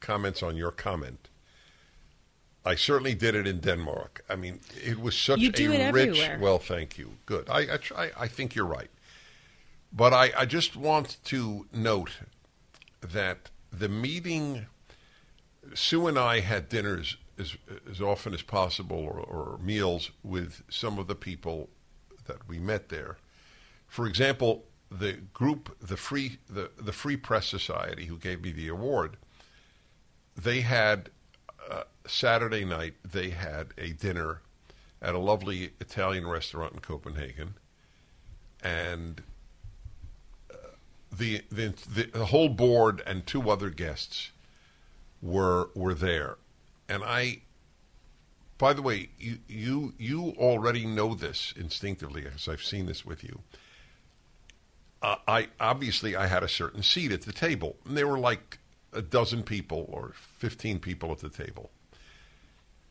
comments 0.00 0.42
on 0.42 0.56
your 0.56 0.72
comment. 0.72 1.28
I 2.64 2.74
certainly 2.74 3.14
did 3.14 3.36
it 3.36 3.46
in 3.46 3.60
Denmark. 3.60 4.24
I 4.28 4.34
mean, 4.34 4.58
it 4.84 5.00
was 5.00 5.16
such 5.16 5.38
You 5.38 5.52
do 5.52 5.70
a 5.70 5.74
it 5.76 5.92
rich. 5.94 6.08
everywhere. 6.18 6.38
Well, 6.40 6.58
thank 6.58 6.98
you. 6.98 7.12
Good. 7.26 7.48
I, 7.48 7.74
I, 7.74 7.76
try, 7.76 8.10
I 8.18 8.26
think 8.26 8.56
you're 8.56 8.66
right. 8.66 8.90
But 9.92 10.12
I, 10.12 10.32
I 10.36 10.44
just 10.46 10.74
want 10.76 11.18
to 11.26 11.66
note 11.72 12.10
that 13.00 13.50
the 13.72 13.88
meeting, 13.88 14.66
Sue 15.74 16.06
and 16.06 16.18
I 16.18 16.40
had 16.40 16.68
dinners 16.68 17.16
as, 17.38 17.56
as 17.90 18.00
often 18.00 18.34
as 18.34 18.42
possible 18.42 18.98
or, 18.98 19.18
or 19.18 19.58
meals 19.58 20.10
with 20.22 20.62
some 20.68 20.98
of 20.98 21.06
the 21.06 21.14
people 21.14 21.70
that 22.26 22.46
we 22.48 22.58
met 22.58 22.88
there. 22.88 23.16
For 23.88 24.06
example, 24.06 24.64
the 24.90 25.14
group, 25.32 25.76
the 25.80 25.96
Free, 25.96 26.38
the, 26.48 26.70
the 26.78 26.92
Free 26.92 27.16
Press 27.16 27.46
Society, 27.46 28.06
who 28.06 28.18
gave 28.18 28.42
me 28.42 28.52
the 28.52 28.68
award, 28.68 29.16
they 30.36 30.60
had 30.60 31.10
uh, 31.70 31.84
Saturday 32.06 32.64
night, 32.64 32.94
they 33.04 33.30
had 33.30 33.68
a 33.78 33.92
dinner 33.92 34.40
at 35.00 35.14
a 35.14 35.18
lovely 35.18 35.70
Italian 35.80 36.26
restaurant 36.26 36.74
in 36.74 36.80
Copenhagen. 36.80 37.54
And 38.62 39.22
the, 41.16 41.42
the 41.50 41.74
the 41.94 42.04
the 42.12 42.26
whole 42.26 42.48
board 42.48 43.02
and 43.06 43.26
two 43.26 43.50
other 43.50 43.70
guests 43.70 44.30
were 45.20 45.70
were 45.74 45.94
there, 45.94 46.36
and 46.88 47.02
I. 47.04 47.42
By 48.58 48.72
the 48.74 48.82
way, 48.82 49.08
you 49.18 49.38
you 49.48 49.94
you 49.98 50.34
already 50.38 50.86
know 50.86 51.14
this 51.14 51.52
instinctively 51.56 52.24
as 52.32 52.48
I've 52.48 52.62
seen 52.62 52.86
this 52.86 53.04
with 53.04 53.24
you. 53.24 53.40
Uh, 55.02 55.16
I 55.26 55.48
obviously 55.58 56.14
I 56.14 56.28
had 56.28 56.44
a 56.44 56.48
certain 56.48 56.82
seat 56.84 57.10
at 57.10 57.22
the 57.22 57.32
table, 57.32 57.76
and 57.84 57.96
there 57.96 58.06
were 58.06 58.20
like 58.20 58.58
a 58.92 59.02
dozen 59.02 59.42
people 59.42 59.86
or 59.88 60.12
fifteen 60.38 60.78
people 60.78 61.10
at 61.10 61.18
the 61.18 61.28
table, 61.28 61.70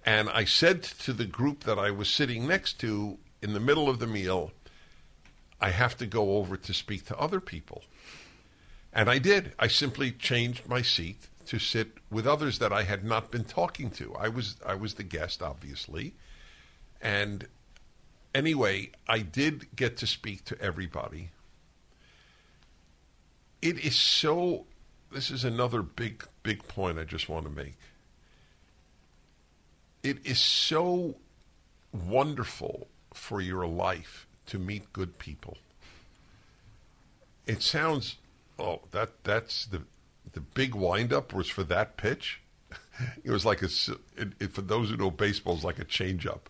And 0.05 0.29
I 0.29 0.45
said 0.45 0.83
to 0.83 1.13
the 1.13 1.25
group 1.25 1.63
that 1.63 1.77
I 1.77 1.91
was 1.91 2.09
sitting 2.09 2.47
next 2.47 2.79
to 2.79 3.17
in 3.41 3.53
the 3.53 3.59
middle 3.59 3.89
of 3.89 3.99
the 3.99 4.07
meal, 4.07 4.51
I 5.59 5.69
have 5.69 5.95
to 5.97 6.05
go 6.07 6.37
over 6.37 6.57
to 6.57 6.73
speak 6.73 7.05
to 7.07 7.17
other 7.17 7.39
people. 7.39 7.83
And 8.93 9.09
I 9.09 9.19
did. 9.19 9.53
I 9.57 9.67
simply 9.67 10.11
changed 10.11 10.67
my 10.67 10.81
seat 10.81 11.27
to 11.47 11.59
sit 11.59 11.97
with 12.09 12.27
others 12.27 12.59
that 12.59 12.73
I 12.73 12.83
had 12.83 13.03
not 13.03 13.31
been 13.31 13.43
talking 13.43 13.89
to. 13.91 14.15
I 14.15 14.27
was 14.27 14.57
I 14.65 14.75
was 14.75 14.95
the 14.95 15.03
guest, 15.03 15.41
obviously. 15.41 16.13
And 17.01 17.47
anyway, 18.35 18.91
I 19.07 19.19
did 19.19 19.75
get 19.75 19.97
to 19.97 20.07
speak 20.07 20.45
to 20.45 20.61
everybody. 20.61 21.29
It 23.61 23.79
is 23.79 23.95
so 23.95 24.65
this 25.11 25.31
is 25.31 25.43
another 25.43 25.81
big 25.81 26.25
big 26.43 26.67
point 26.67 26.99
I 26.99 27.03
just 27.03 27.29
want 27.29 27.45
to 27.45 27.51
make. 27.51 27.77
It 30.03 30.25
is 30.25 30.39
so 30.39 31.15
wonderful 31.93 32.87
for 33.13 33.39
your 33.39 33.67
life 33.67 34.25
to 34.47 34.57
meet 34.57 34.91
good 34.93 35.19
people. 35.19 35.57
It 37.45 37.61
sounds 37.61 38.17
oh 38.61 38.81
that 38.91 39.23
that's 39.23 39.65
the 39.65 39.81
the 40.33 40.41
big 40.41 40.75
windup 40.75 41.33
was 41.33 41.49
for 41.49 41.63
that 41.63 41.97
pitch. 41.97 42.41
It 43.23 43.31
was 43.31 43.45
like 43.45 43.63
a 43.63 43.69
it, 44.15 44.33
it, 44.39 44.53
for 44.53 44.61
those 44.61 44.91
who 44.91 44.97
know 44.97 45.09
baseball, 45.09 45.55
it's 45.55 45.63
like 45.63 45.79
a 45.79 45.85
changeup. 45.85 46.41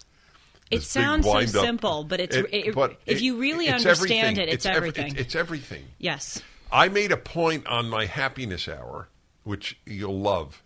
It 0.69 0.83
sounds 0.83 1.25
so 1.25 1.45
simple, 1.45 2.03
but 2.03 2.19
it's 2.19 2.35
it, 2.35 2.75
but 2.75 2.99
if 3.05 3.21
you 3.21 3.37
really 3.37 3.67
it's 3.67 3.85
understand 3.85 4.37
everything. 4.37 4.49
it, 4.49 4.53
it's, 4.53 4.65
ev- 4.65 4.75
everything. 4.75 5.11
it's, 5.11 5.19
it's 5.19 5.35
everything. 5.35 5.85
yes. 5.97 6.41
I 6.71 6.87
made 6.89 7.11
a 7.11 7.17
point 7.17 7.67
on 7.67 7.89
my 7.89 8.05
happiness 8.05 8.67
hour, 8.67 9.09
which 9.43 9.77
you'll 9.85 10.19
love. 10.19 10.63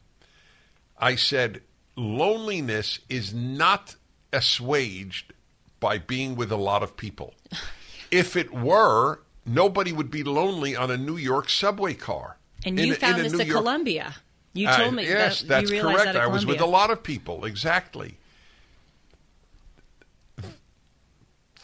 I 0.98 1.16
said, 1.16 1.62
loneliness 1.96 3.00
is 3.10 3.34
not 3.34 3.96
assuaged 4.32 5.34
by 5.80 5.98
being 5.98 6.36
with 6.36 6.52
a 6.52 6.58
lot 6.58 6.84
of 6.84 6.98
people. 6.98 7.34
If 8.12 8.36
it 8.36 8.54
were, 8.54 9.20
nobody 9.46 9.92
would 9.92 10.10
be 10.12 10.24
lonely 10.24 10.76
on 10.76 10.90
a 10.92 10.98
New 10.98 11.18
York 11.18 11.50
subway 11.50 11.94
car. 11.94 12.38
And 12.66 12.80
In 12.80 12.88
you 12.88 12.94
in 12.94 13.00
found 13.00 13.20
a 13.20 13.24
this 13.24 13.34
New 13.34 13.40
at 13.42 13.48
York- 13.48 13.60
Columbia. 13.60 14.16
You 14.54 14.70
Uh, 14.70 14.78
told 14.78 14.96
me 14.96 15.04
yes, 15.04 15.42
that 15.42 15.48
that's 15.48 15.70
you 15.70 15.76
realized 15.78 15.98
correct. 15.98 16.14
that 16.14 16.22
at 16.22 16.22
I 16.24 16.28
was 16.28 16.46
with 16.46 16.62
a 16.62 16.66
lot 16.66 16.90
of 16.90 17.04
people. 17.04 17.44
Exactly. 17.46 18.18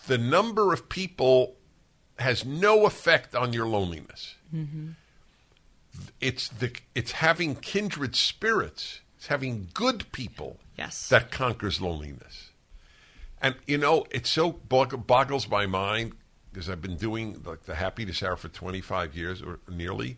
The 0.07 0.17
number 0.17 0.73
of 0.73 0.89
people 0.89 1.55
has 2.19 2.43
no 2.45 2.85
effect 2.85 3.35
on 3.35 3.53
your 3.53 3.67
loneliness. 3.67 4.35
Mm-hmm. 4.53 4.89
It's 6.19 6.47
the 6.49 6.71
it's 6.95 7.13
having 7.13 7.55
kindred 7.55 8.15
spirits. 8.15 8.99
It's 9.17 9.27
having 9.27 9.69
good 9.73 10.11
people 10.11 10.59
Yes. 10.77 11.07
that 11.09 11.31
conquers 11.31 11.79
loneliness. 11.79 12.49
And 13.41 13.55
you 13.67 13.77
know, 13.77 14.05
it 14.11 14.27
so 14.27 14.51
boggles 14.51 15.47
my 15.47 15.65
mind 15.65 16.13
because 16.51 16.69
I've 16.69 16.81
been 16.81 16.97
doing 16.97 17.41
like 17.45 17.63
the 17.63 17.75
happiness 17.75 18.21
hour 18.21 18.35
for 18.35 18.49
25 18.49 19.15
years 19.15 19.41
or 19.41 19.59
nearly, 19.69 20.17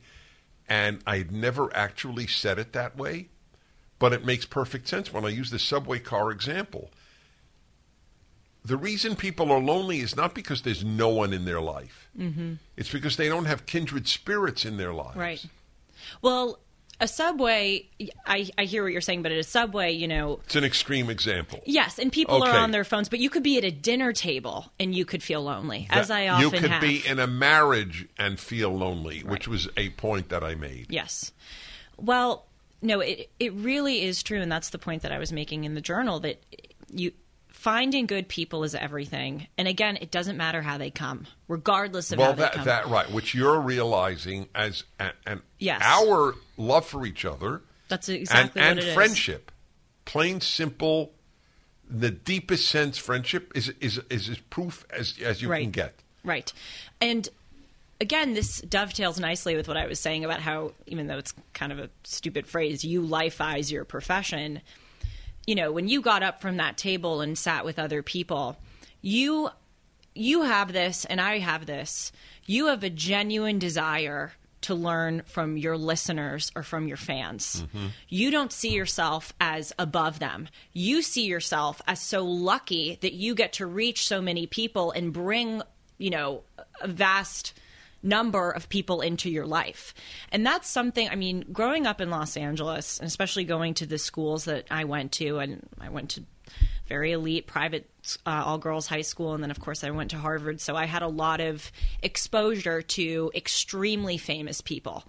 and 0.68 1.02
I 1.06 1.18
had 1.18 1.32
never 1.32 1.76
actually 1.76 2.28
said 2.28 2.58
it 2.60 2.74
that 2.74 2.98
way, 2.98 3.28
but 4.00 4.14
it 4.14 4.26
makes 4.26 4.46
perfect 4.46 4.88
sense 4.88 5.14
when 5.14 5.26
I 5.26 5.30
use 5.30 5.52
the 5.52 5.60
subway 5.60 6.00
car 6.00 6.32
example. 6.32 6.90
The 8.66 8.78
reason 8.78 9.16
people 9.16 9.52
are 9.52 9.60
lonely 9.60 10.00
is 10.00 10.16
not 10.16 10.34
because 10.34 10.62
there's 10.62 10.86
no 10.86 11.10
one 11.10 11.34
in 11.34 11.44
their 11.44 11.60
life. 11.60 12.10
Mm-hmm. 12.18 12.54
It's 12.78 12.92
because 12.92 13.18
they 13.18 13.28
don't 13.28 13.46
have 13.46 13.66
kindred 13.66 14.08
spirits 14.08 14.64
in 14.64 14.78
their 14.78 14.94
lives. 14.94 15.18
Right. 15.18 15.46
Well, 16.22 16.60
a 17.04 17.08
subway. 17.08 17.88
I 18.26 18.50
I 18.58 18.64
hear 18.66 18.84
what 18.84 18.92
you're 18.92 19.02
saying, 19.02 19.22
but 19.22 19.32
at 19.32 19.38
a 19.38 19.44
subway, 19.44 19.92
you 19.92 20.08
know, 20.08 20.40
It's 20.46 20.56
an 20.56 20.64
extreme 20.64 21.10
example. 21.10 21.62
yes, 21.66 22.00
and 22.00 22.12
people 22.12 22.42
Okay. 22.42 22.50
are 22.52 22.58
on 22.60 22.72
their 22.72 22.84
phones, 22.84 23.10
but 23.10 23.20
you 23.20 23.30
could 23.30 23.44
be 23.44 23.58
at 23.58 23.64
a 23.64 23.72
dinner 23.72 24.14
table 24.14 24.72
and 24.80 24.96
you 24.96 25.06
could 25.06 25.22
feel 25.22 25.42
lonely, 25.44 25.88
as 25.90 26.10
I 26.10 26.28
often 26.28 26.44
you 26.54 26.60
could 26.62 26.70
have. 26.72 26.82
be 26.82 27.06
in 27.06 27.20
a 27.20 27.28
marriage 27.28 28.08
and 28.18 28.40
feel 28.40 28.76
lonely, 28.76 29.20
which 29.20 29.48
was 29.48 29.68
a 29.78 29.90
point 29.90 30.30
that 30.30 30.44
I 30.44 30.56
made. 30.56 30.88
Yes. 30.90 31.32
Well, 31.98 32.46
no, 32.82 33.00
it 33.02 33.30
it 33.40 33.54
really 33.54 34.04
is 34.04 34.24
true, 34.24 34.42
and 34.42 34.52
that's 34.52 34.70
the 34.72 34.80
point 34.80 35.04
that 35.04 35.12
I 35.12 35.20
was 35.20 35.32
making 35.32 35.64
in 35.66 35.74
the 35.76 35.82
journal 35.82 36.20
that 36.22 36.42
you 36.94 37.12
finding 37.64 38.06
good 38.08 38.28
people 38.28 38.66
is 38.66 38.76
everything. 38.76 39.48
And 39.58 39.70
again, 39.70 39.98
it 40.02 40.12
doesn't 40.12 40.36
matter 40.36 40.62
how 40.62 40.78
they 40.78 40.92
come, 40.92 41.28
regardless 41.48 42.12
of 42.12 42.20
Well, 42.20 42.32
how 42.32 42.34
they 42.36 42.42
that 42.44 42.54
come. 42.54 42.66
that 42.66 42.88
right, 42.90 43.10
which 43.10 43.34
you're 43.34 43.60
realizing 43.62 44.50
as 44.54 44.84
and, 45.00 45.14
and 45.26 45.42
Yes. 45.60 45.82
our 45.82 46.36
love 46.58 46.86
for 46.86 47.06
each 47.06 47.24
other 47.24 47.62
that's 47.88 48.10
exactly 48.10 48.62
and, 48.62 48.70
and 48.70 48.78
what 48.80 48.86
it 48.86 48.90
is. 48.90 48.94
friendship, 48.94 49.50
plain 50.04 50.42
simple, 50.42 51.14
the 51.90 52.12
deepest 52.12 52.68
sense, 52.68 52.98
friendship 52.98 53.52
is 53.56 53.70
is 53.80 54.00
is 54.10 54.28
as 54.30 54.38
proof 54.40 54.86
as 54.90 55.18
as 55.24 55.42
you 55.42 55.50
Right. 55.50 55.62
can 55.64 55.72
get. 55.72 55.96
Right. 56.26 56.52
And 57.00 57.30
again, 58.02 58.34
this 58.34 58.60
dovetails 58.62 59.20
nicely 59.22 59.56
with 59.56 59.70
what 59.70 59.78
I 59.78 59.88
was 59.88 60.00
saying 60.02 60.26
about 60.26 60.42
how, 60.42 60.74
even 60.88 61.08
though 61.08 61.18
it's 61.18 61.34
kind 61.54 61.72
of 61.72 61.80
a 61.80 61.90
stupid 62.04 62.46
phrase, 62.46 62.84
you 62.84 63.02
lifeize 63.02 63.72
your 63.72 63.86
profession. 63.86 64.60
You 65.46 65.56
know, 65.56 65.72
when 65.72 65.88
you 65.88 66.02
got 66.02 66.24
up 66.24 66.42
from 66.42 66.58
that 66.58 66.78
table 66.78 67.22
and 67.22 67.38
sat 67.38 67.66
with 67.66 67.80
other 67.80 68.02
people, 68.02 68.58
you 69.02 69.50
you 70.16 70.44
have 70.44 70.72
this 70.72 71.06
and 71.06 71.20
I 71.20 71.40
have 71.40 71.66
this. 71.66 72.12
You 72.46 72.68
have 72.68 72.84
a 72.84 72.90
genuine 72.90 73.60
desire 73.60 74.34
to 74.64 74.76
learn 74.76 75.24
from 75.26 75.58
your 75.58 75.78
listeners 75.78 76.52
or 76.56 76.64
from 76.64 76.88
your 76.88 76.98
fans. 76.98 77.64
Mm-hmm. 77.64 77.88
You 78.08 78.32
don't 78.32 78.52
see 78.52 78.72
yourself 78.72 79.34
as 79.40 79.74
above 79.78 80.20
them. 80.20 80.48
You 80.72 81.02
see 81.02 81.26
yourself 81.26 81.82
as 81.86 82.02
so 82.02 82.24
lucky 82.24 82.98
that 83.02 83.14
you 83.14 83.36
get 83.36 83.54
to 83.54 83.66
reach 83.66 84.08
so 84.08 84.22
many 84.22 84.48
people 84.48 84.92
and 84.92 85.12
bring, 85.12 85.62
you 85.98 86.10
know, 86.10 86.44
a 86.82 86.88
vast 86.88 87.54
number 88.04 88.52
of 88.52 88.70
people 88.70 89.02
into 89.02 89.30
your 89.30 89.46
life. 89.46 89.94
And 90.32 90.46
that's 90.46 90.70
something, 90.70 91.10
I 91.10 91.16
mean, 91.16 91.46
growing 91.52 91.88
up 91.88 92.02
in 92.02 92.10
Los 92.10 92.38
Angeles, 92.38 93.00
and 93.00 93.08
especially 93.08 93.46
going 93.46 93.74
to 93.76 93.86
the 93.86 93.98
schools 93.98 94.46
that 94.46 94.66
I 94.70 94.84
went 94.84 95.14
to, 95.14 95.40
and 95.40 95.68
I 95.80 95.90
went 95.90 96.12
to 96.12 96.24
very 96.88 97.14
elite 97.14 97.48
private 97.48 97.90
uh, 98.26 98.44
all 98.46 98.58
girls 98.58 98.88
high 98.88 99.02
school 99.02 99.34
and 99.34 99.42
then 99.42 99.50
of 99.50 99.60
course 99.60 99.86
I 99.86 99.92
went 99.92 100.12
to 100.12 100.18
Harvard 100.18 100.60
so 100.60 100.76
I 100.76 100.86
had 100.86 101.02
a 101.02 101.08
lot 101.08 101.40
of 101.40 101.72
exposure 102.02 102.82
to 102.82 103.32
extremely 103.34 104.18
famous 104.18 104.60
people. 104.60 105.06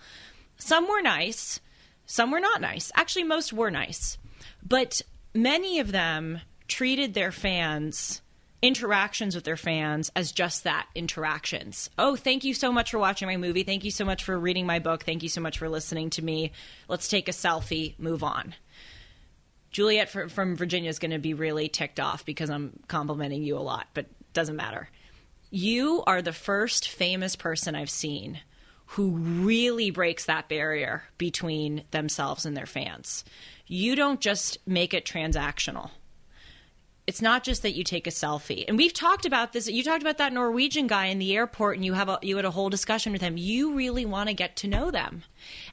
Some 0.57 0.88
were 0.88 1.02
nice, 1.02 1.61
some 2.07 2.30
were 2.30 2.40
not 2.40 2.61
nice. 2.61 2.92
Actually 2.94 3.24
most 3.24 3.52
were 3.52 3.70
nice. 3.70 4.18
But 4.66 5.02
many 5.35 5.80
of 5.80 5.92
them 5.92 6.40
treated 6.68 7.14
their 7.14 7.33
fans 7.33 8.22
interactions 8.64 9.35
with 9.35 9.44
their 9.44 9.59
fans 9.59 10.11
as 10.16 10.33
just 10.33 10.64
that 10.64 10.88
interactions. 10.94 11.90
Oh, 11.98 12.16
thank 12.16 12.44
you 12.44 12.55
so 12.55 12.72
much 12.72 12.90
for 12.90 12.98
watching 12.98 13.29
my 13.29 13.37
movie. 13.37 13.62
Thank 13.62 13.85
you 13.85 13.90
so 13.90 14.07
much 14.07 14.24
for 14.24 14.38
reading 14.38 14.64
my 14.64 14.79
book. 14.79 15.05
Thank 15.05 15.22
you 15.22 15.29
so 15.29 15.42
much 15.42 15.59
for 15.59 15.68
listening 15.68 16.09
to 16.11 16.24
me. 16.24 16.53
Let's 16.88 17.09
take 17.09 17.29
a 17.29 17.33
selfie, 17.33 17.98
move 17.98 18.24
on. 18.24 18.55
Juliet 19.70 20.09
from 20.09 20.57
Virginia 20.57 20.88
is 20.88 20.98
going 20.98 21.11
to 21.11 21.18
be 21.18 21.35
really 21.35 21.68
ticked 21.68 22.00
off 22.00 22.24
because 22.24 22.48
I'm 22.48 22.81
complimenting 22.88 23.42
you 23.42 23.59
a 23.59 23.61
lot, 23.61 23.88
but 23.92 24.07
doesn't 24.33 24.57
matter. 24.57 24.88
You 25.50 26.03
are 26.07 26.22
the 26.22 26.33
first 26.33 26.88
famous 26.88 27.37
person 27.37 27.74
I've 27.74 27.90
seen 27.90 28.40
who 28.87 29.11
really 29.11 29.90
breaks 29.90 30.24
that 30.24 30.48
barrier 30.48 31.03
between 31.18 31.85
themselves 31.90 32.46
and 32.46 32.57
their 32.57 32.66
fans. 32.66 33.24
You 33.66 33.94
don't 33.94 34.20
just 34.20 34.57
make 34.66 34.94
it 34.94 35.05
transactional. 35.05 35.90
It's 37.07 37.21
not 37.21 37.45
just 37.45 37.62
that 37.62 37.73
you 37.73 37.85
take 37.85 38.07
a 38.07 38.11
selfie. 38.11 38.64
And 38.67 38.79
we've 38.79 38.93
talked 38.93 39.27
about 39.27 39.53
this. 39.53 39.69
You 39.69 39.83
talked 39.83 40.03
about 40.03 40.17
that 40.19 40.33
Norwegian 40.33 40.87
guy 40.87 41.07
in 41.07 41.19
the 41.19 41.37
airport 41.37 41.77
and 41.77 41.85
you 41.85 41.93
have 41.93 42.09
a, 42.09 42.19
you 42.23 42.37
had 42.37 42.47
a 42.47 42.51
whole 42.51 42.71
discussion 42.71 43.12
with 43.12 43.21
him. 43.21 43.37
You 43.37 43.75
really 43.75 44.07
want 44.07 44.31
to 44.31 44.35
get 44.35 44.57
to 44.57 44.69
know 44.69 44.90
them. 44.90 45.23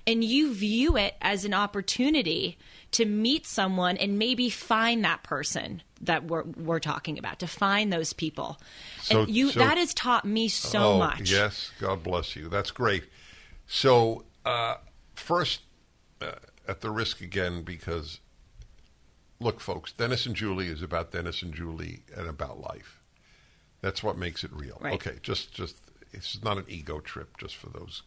And 0.06 0.24
you 0.24 0.54
view 0.54 0.98
it 0.98 1.16
as 1.22 1.46
an 1.46 1.54
opportunity 1.54 2.58
to 2.92 3.06
meet 3.06 3.48
someone 3.48 3.96
and 3.96 4.20
maybe 4.20 4.50
find 4.50 5.06
that 5.06 5.24
person 5.24 5.82
that 6.02 6.26
we're, 6.26 6.44
we're 6.44 6.80
talking 6.80 7.18
about, 7.18 7.40
to 7.40 7.48
find 7.48 7.94
those 7.94 8.12
people. 8.12 8.60
So- 9.02 9.22
and 9.22 9.30
you 9.30 9.52
so- 9.52 9.60
that 9.60 9.78
has 9.78 9.94
taught 9.94 10.26
me 10.26 10.50
so 10.50 10.94
oh, 10.94 11.00
much. 11.00 11.32
Yes, 11.32 11.72
God 11.80 12.04
bless 12.04 12.36
you. 12.36 12.50
That's 12.50 12.72
great. 12.72 13.06
So, 13.68 14.26
uh, 14.44 14.76
first, 15.16 15.62
uh, 16.22 16.34
at 16.68 16.82
the 16.82 16.92
risk 16.92 17.22
again, 17.22 17.62
because 17.64 18.20
look, 19.42 19.60
folks, 19.60 19.92
Dennis 19.92 20.26
and 20.26 20.36
Julie 20.36 20.68
is 20.68 20.82
about 20.82 21.12
Dennis 21.12 21.42
and 21.42 21.54
Julie 21.54 22.04
and 22.16 22.28
about 22.28 22.62
life. 22.62 23.02
That's 23.82 24.04
what 24.04 24.18
makes 24.18 24.44
it 24.44 24.52
real. 24.54 24.78
Right. 24.80 24.94
Okay, 24.94 25.16
just 25.22 25.52
just 25.54 25.76
it's 26.14 26.44
not 26.44 26.58
an 26.58 26.66
ego 26.68 27.00
trip. 27.00 27.38
Just 27.38 27.56
for 27.58 27.70
those. 27.70 28.04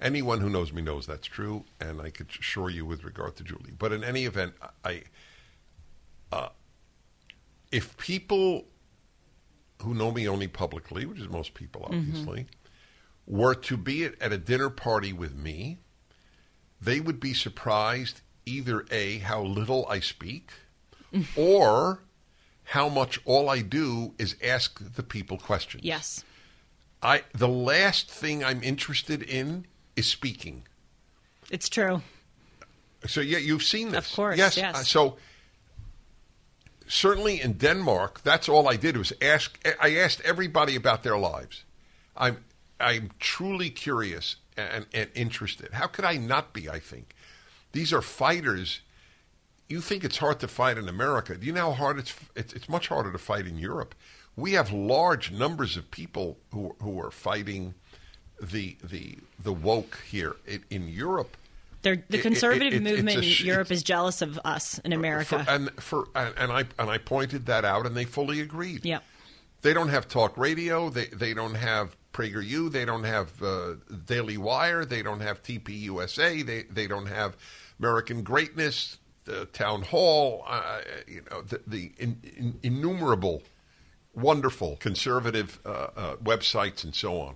Anyone 0.00 0.40
who 0.40 0.50
knows 0.50 0.72
me 0.72 0.82
knows 0.82 1.06
that's 1.06 1.28
true, 1.28 1.64
and 1.80 2.00
I 2.00 2.10
could 2.10 2.28
assure 2.28 2.68
you 2.68 2.84
with 2.84 3.04
regard 3.04 3.36
to 3.36 3.44
Julie. 3.44 3.70
But 3.78 3.92
in 3.92 4.02
any 4.02 4.24
event, 4.24 4.54
I, 4.84 5.04
uh, 6.32 6.48
if 7.70 7.96
people 7.98 8.64
who 9.82 9.94
know 9.94 10.10
me 10.10 10.28
only 10.28 10.48
publicly, 10.48 11.06
which 11.06 11.20
is 11.20 11.28
most 11.28 11.54
people, 11.54 11.84
obviously, 11.84 12.46
were 13.28 13.54
to 13.54 13.76
be 13.76 14.04
at, 14.04 14.20
at 14.20 14.32
a 14.32 14.38
dinner 14.38 14.70
party 14.70 15.12
with 15.12 15.36
me, 15.36 15.78
they 16.80 16.98
would 16.98 17.20
be 17.20 17.32
surprised 17.32 18.22
either 18.46 18.84
A, 18.90 19.18
how 19.18 19.42
little 19.42 19.86
I 19.88 20.00
speak, 20.00 20.50
or 21.36 22.02
how 22.64 22.88
much 22.88 23.20
all 23.24 23.48
I 23.50 23.60
do 23.62 24.14
is 24.18 24.36
ask 24.42 24.80
the 24.94 25.02
people 25.02 25.38
questions. 25.38 25.84
Yes. 25.84 26.24
I 27.02 27.22
the 27.34 27.48
last 27.48 28.08
thing 28.10 28.44
I'm 28.44 28.62
interested 28.62 29.22
in 29.22 29.66
is 29.96 30.06
speaking. 30.06 30.62
It's 31.50 31.68
true. 31.68 32.02
So 33.06 33.20
yeah, 33.20 33.38
you've 33.38 33.64
seen 33.64 33.90
this. 33.90 34.08
Of 34.10 34.16
course, 34.16 34.38
Yes. 34.38 34.56
yes. 34.56 34.74
uh, 34.76 34.84
So 34.84 35.16
certainly 36.86 37.40
in 37.40 37.54
Denmark, 37.54 38.22
that's 38.22 38.48
all 38.48 38.68
I 38.68 38.76
did 38.76 38.96
was 38.96 39.12
ask. 39.20 39.58
I 39.80 39.96
asked 39.96 40.20
everybody 40.24 40.76
about 40.76 41.02
their 41.02 41.18
lives. 41.18 41.64
I'm 42.16 42.44
I'm 42.80 43.10
truly 43.18 43.70
curious 43.70 44.36
and, 44.56 44.86
and 44.94 45.10
interested. 45.14 45.72
How 45.72 45.86
could 45.86 46.04
I 46.04 46.16
not 46.16 46.52
be? 46.52 46.68
I 46.68 46.78
think 46.80 47.14
these 47.72 47.92
are 47.92 48.02
fighters. 48.02 48.80
You 49.68 49.80
think 49.80 50.04
it's 50.04 50.18
hard 50.18 50.40
to 50.40 50.48
fight 50.48 50.76
in 50.78 50.88
America? 50.88 51.36
Do 51.36 51.46
you 51.46 51.52
know 51.52 51.70
how 51.70 51.72
hard 51.72 51.98
it's? 51.98 52.14
It's, 52.36 52.52
it's 52.52 52.68
much 52.68 52.88
harder 52.88 53.10
to 53.12 53.18
fight 53.18 53.46
in 53.46 53.58
Europe. 53.58 53.94
We 54.36 54.52
have 54.52 54.70
large 54.72 55.30
numbers 55.30 55.76
of 55.76 55.90
people 55.90 56.38
who 56.52 56.74
who 56.82 57.00
are 57.00 57.10
fighting 57.10 57.74
the 58.40 58.76
the 58.82 59.18
the 59.42 59.52
woke 59.52 60.02
here 60.10 60.36
in, 60.46 60.62
in 60.70 60.88
Europe. 60.88 61.36
They're, 61.82 61.96
the 61.96 62.18
It- 62.18 62.20
it- 62.20 62.22
conservative 62.22 62.74
it- 62.74 62.82
movement 62.82 63.24
sh- 63.24 63.40
in 63.40 63.46
Europe 63.46 63.70
is 63.72 63.82
jealous 63.82 64.22
of 64.22 64.38
us 64.44 64.78
in 64.80 64.92
America. 64.92 65.42
For, 65.44 65.50
and 65.50 65.70
for 65.82 66.08
and, 66.14 66.52
I 66.52 66.64
and 66.78 66.90
I 66.90 66.98
pointed 66.98 67.46
that 67.46 67.64
out, 67.64 67.86
and 67.86 67.96
they 67.96 68.04
fully 68.04 68.40
agreed. 68.40 68.84
Yep. 68.84 69.02
They 69.62 69.72
don't 69.72 69.88
have 69.88 70.06
talk 70.08 70.36
radio. 70.36 70.90
They 70.90 71.06
they 71.06 71.34
don't 71.34 71.54
have 71.54 71.96
PragerU. 72.12 72.70
They 72.70 72.84
don't 72.84 73.04
have 73.04 73.42
uh, 73.42 73.74
Daily 74.06 74.36
Wire. 74.36 74.84
They 74.84 75.02
don't 75.02 75.20
have 75.20 75.42
TPUSA. 75.42 76.44
They 76.46 76.62
they 76.64 76.86
don't 76.86 77.06
have 77.06 77.36
American 77.82 78.22
Greatness, 78.22 78.98
the 79.24 79.46
Town 79.46 79.82
Hall. 79.82 80.44
Uh, 80.46 80.80
you 81.08 81.22
know 81.30 81.42
the, 81.42 81.60
the 81.66 81.92
in, 81.98 82.20
in, 82.36 82.58
innumerable, 82.62 83.42
wonderful 84.14 84.76
conservative 84.76 85.58
uh, 85.66 85.88
uh, 85.96 86.16
websites 86.16 86.84
and 86.84 86.94
so 86.94 87.20
on. 87.20 87.34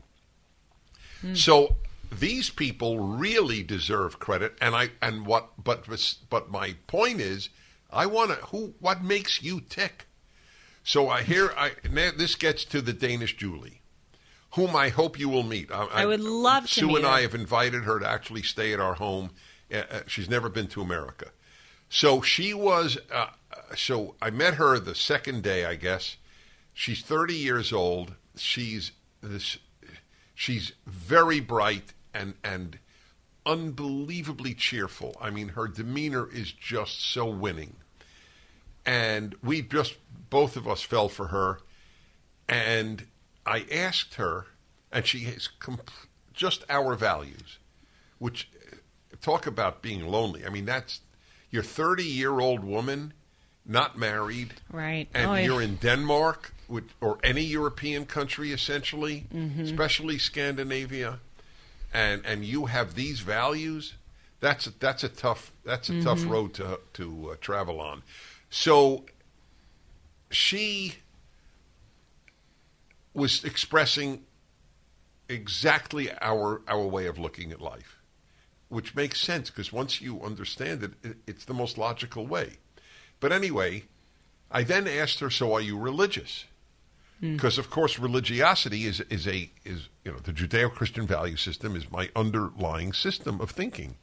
So 1.35 1.75
these 2.13 2.51
people 2.51 3.01
really 3.01 3.65
deserve 3.65 4.21
credit, 4.21 4.57
and 4.61 4.77
I 4.77 4.91
and 5.03 5.27
what 5.27 5.63
but 5.63 5.87
but 6.31 6.51
my 6.51 6.77
point 6.87 7.21
is, 7.21 7.49
I 7.91 8.07
want 8.07 8.31
to 8.31 8.37
who 8.47 8.75
what 8.79 9.03
makes 9.03 9.43
you 9.43 9.61
tick. 9.61 10.07
So 10.85 11.09
I 11.09 11.23
hear 11.23 11.53
I 11.57 11.73
now 11.91 12.11
this 12.17 12.37
gets 12.37 12.65
to 12.67 12.81
the 12.81 12.93
Danish 12.93 13.37
Julie, 13.37 13.81
whom 14.53 14.77
I 14.77 14.91
hope 14.91 15.19
you 15.19 15.29
will 15.29 15.43
meet. 15.43 15.73
I, 15.73 15.87
I 15.87 16.07
would 16.07 16.21
love 16.21 16.65
to 16.65 16.69
Sue 16.69 16.95
and 16.95 17.05
her. 17.05 17.11
I 17.11 17.23
have 17.23 17.35
invited 17.35 17.83
her 17.83 17.99
to 17.99 18.09
actually 18.09 18.43
stay 18.43 18.73
at 18.73 18.79
our 18.79 18.95
home. 18.95 19.31
Uh, 19.73 19.83
uh, 19.91 20.01
she's 20.07 20.29
never 20.29 20.49
been 20.49 20.69
to 20.69 20.81
America, 20.81 21.31
so 21.89 22.21
she 22.21 22.55
was. 22.55 22.99
Uh, 23.13 23.29
so 23.75 24.15
I 24.21 24.31
met 24.31 24.55
her 24.55 24.79
the 24.79 24.95
second 24.95 25.43
day, 25.43 25.65
I 25.65 25.75
guess. 25.75 26.17
She's 26.73 27.03
30 27.03 27.35
years 27.35 27.73
old. 27.73 28.15
She's 28.37 28.93
this. 29.23 29.59
She's 30.35 30.73
very 30.87 31.41
bright 31.41 31.95
and 32.13 32.35
and 32.45 32.79
unbelievably 33.47 34.55
cheerful. 34.55 35.17
I 35.21 35.31
mean, 35.31 35.49
her 35.51 35.69
demeanor 35.69 36.29
is 36.31 36.53
just 36.53 37.01
so 37.01 37.27
winning. 37.27 37.77
And 38.85 39.35
we 39.43 39.63
just 39.63 39.97
both 40.29 40.57
of 40.57 40.69
us 40.69 40.83
fell 40.83 41.09
for 41.09 41.29
her. 41.29 41.61
And 42.49 43.07
I 43.45 43.65
asked 43.73 44.15
her, 44.15 44.47
and 44.93 45.07
she 45.07 45.21
has 45.21 45.49
comp- 45.49 45.91
just 46.33 46.65
our 46.69 46.95
values, 46.95 47.59
which 48.19 48.51
talk 49.27 49.47
about 49.47 49.83
being 49.83 50.07
lonely. 50.07 50.47
I 50.47 50.51
mean, 50.51 50.67
that's 50.67 51.01
you're 51.51 51.65
30 51.65 52.05
year 52.05 52.41
old 52.41 52.62
woman, 52.65 53.12
not 53.65 53.99
married, 53.99 54.51
Right. 54.73 55.09
and 55.15 55.31
Oy. 55.31 55.45
you're 55.45 55.62
in 55.62 55.77
Denmark 55.77 56.53
which, 56.69 56.85
or 57.01 57.19
any 57.23 57.43
European 57.43 58.07
country, 58.07 58.53
essentially, 58.53 59.25
Mm-hmm. 59.35 59.62
especially 59.62 60.19
Scandinavia, 60.19 61.19
and 61.93 62.27
and 62.27 62.45
you 62.45 62.67
have 62.67 62.95
these 62.95 63.21
values. 63.25 63.95
That's 64.41 64.67
a, 64.67 64.73
that's 64.79 65.05
a 65.05 65.09
tough 65.09 65.53
that's 65.65 65.89
a 65.91 66.01
tough 66.03 66.21
Mm-hmm. 66.21 66.33
road 66.33 66.55
to 66.55 66.79
to 66.93 67.31
uh, 67.31 67.37
travel 67.41 67.81
on. 67.81 68.03
So 68.51 69.05
she 70.31 70.95
was 73.15 73.45
expressing 73.45 74.25
exactly 75.29 76.11
our 76.21 76.61
our 76.69 76.87
way 76.87 77.07
of 77.09 77.19
looking 77.19 77.53
at 77.53 77.61
life, 77.61 77.97
which 78.69 78.95
makes 78.95 79.21
sense 79.21 79.51
because 79.51 79.73
once 79.73 80.01
you 80.01 80.21
understand 80.23 80.83
it, 80.83 80.93
it, 81.03 81.17
it's 81.27 81.45
the 81.45 81.55
most 81.55 81.79
logical 81.79 82.27
way. 82.27 82.55
But 83.21 83.33
anyway, 83.33 83.85
I 84.51 84.63
then 84.63 84.87
asked 84.87 85.21
her, 85.21 85.31
"So 85.31 85.53
are 85.55 85.61
you 85.61 85.79
religious?" 85.79 86.45
Hmm. 87.21 87.35
Because 87.35 87.59
of 87.59 87.71
course, 87.71 87.99
religiosity 87.99 88.85
is 88.85 89.01
is 89.03 89.27
a 89.27 89.51
is 89.65 89.89
you 90.05 90.13
know 90.13 90.19
the 90.19 90.33
Judeo-Christian 90.33 91.07
value 91.07 91.37
system 91.37 91.77
is 91.77 91.91
my 91.91 92.11
underlying 92.15 92.93
system 92.93 93.41
of 93.41 93.51
thinking. 93.51 93.97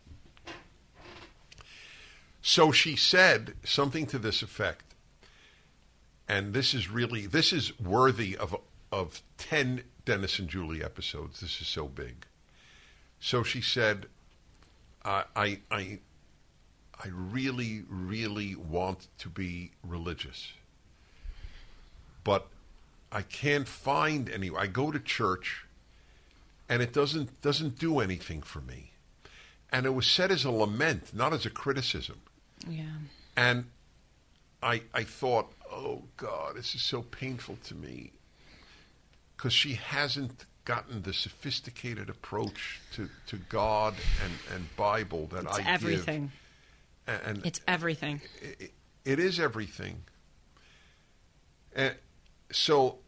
So 2.41 2.71
she 2.71 2.95
said 2.95 3.53
something 3.63 4.05
to 4.07 4.19
this 4.19 4.41
effect, 4.41 4.95
and 6.27 6.53
this 6.53 6.73
is 6.73 6.89
really 6.89 7.25
this 7.25 7.53
is 7.53 7.77
worthy 7.79 8.35
of 8.35 8.55
of 8.91 9.21
ten 9.37 9.83
Dennis 10.05 10.39
and 10.39 10.49
Julie 10.49 10.83
episodes. 10.83 11.39
This 11.39 11.61
is 11.61 11.67
so 11.67 11.87
big. 11.87 12.25
So 13.19 13.41
she 13.43 13.61
said, 13.61 14.07
I 15.05 15.23
I 15.35 15.59
I, 15.71 15.99
I 17.03 17.07
really 17.09 17.83
really 17.89 18.55
want 18.55 19.07
to 19.19 19.29
be 19.29 19.71
religious, 19.83 20.53
but 22.23 22.47
I 23.11 23.21
can't 23.21 23.67
find 23.67 24.29
any. 24.29 24.49
I 24.55 24.67
go 24.67 24.91
to 24.91 24.99
church, 24.99 25.65
and 26.69 26.81
it 26.81 26.93
doesn't 26.93 27.41
doesn't 27.41 27.77
do 27.79 27.99
anything 27.99 28.41
for 28.41 28.61
me. 28.61 28.91
And 29.71 29.85
it 29.85 29.91
was 29.95 30.05
said 30.07 30.31
as 30.31 30.45
a 30.45 30.51
lament, 30.51 31.13
not 31.15 31.33
as 31.33 31.45
a 31.45 31.49
criticism. 31.49 32.21
yeah. 32.67 32.83
And 33.35 33.65
I 34.61 34.83
I 34.93 35.03
thought, 35.03 35.51
oh 35.71 36.03
God, 36.17 36.55
this 36.55 36.75
is 36.75 36.81
so 36.81 37.01
painful 37.01 37.57
to 37.65 37.75
me 37.75 38.11
because 39.35 39.53
she 39.53 39.73
hasn't 39.73 40.45
gotten 40.65 41.01
the 41.01 41.13
sophisticated 41.13 42.09
approach 42.09 42.79
to, 42.95 43.09
to 43.27 43.37
God 43.49 43.93
and, 44.23 44.33
and 44.55 44.75
Bible 44.75 45.27
that 45.27 45.43
It's 45.43 45.59
I 45.59 45.63
everything. 45.69 46.31
give. 47.07 47.21
And 47.25 47.45
It's 47.45 47.59
everything. 47.67 48.21
it, 48.41 48.71
it 49.03 49.19
is 49.19 49.39
everything. 49.39 50.03
And 51.75 51.95
so, 52.51 52.99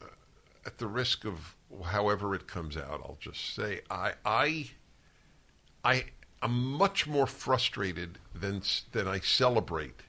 uh, 0.00 0.06
at 0.64 0.78
the 0.78 0.86
risk 0.86 1.24
of 1.26 1.56
however 1.84 2.34
it 2.34 2.46
comes 2.46 2.76
out, 2.76 3.02
I'll 3.04 3.18
just 3.20 3.54
say 3.54 3.80
I 3.90 4.12
I 4.24 4.70
I 5.84 6.04
am 6.42 6.72
much 6.72 7.06
more 7.06 7.26
frustrated 7.26 8.18
than 8.34 8.62
than 8.92 9.06
I 9.08 9.18
celebrate 9.20 10.00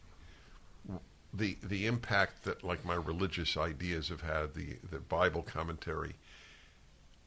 the 1.33 1.57
the 1.63 1.87
impact 1.87 2.43
that 2.43 2.63
like 2.63 2.85
my 2.85 2.95
religious 2.95 3.57
ideas 3.57 4.09
have 4.09 4.21
had 4.21 4.53
the 4.53 4.77
the 4.89 4.99
Bible 4.99 5.41
commentary. 5.41 6.15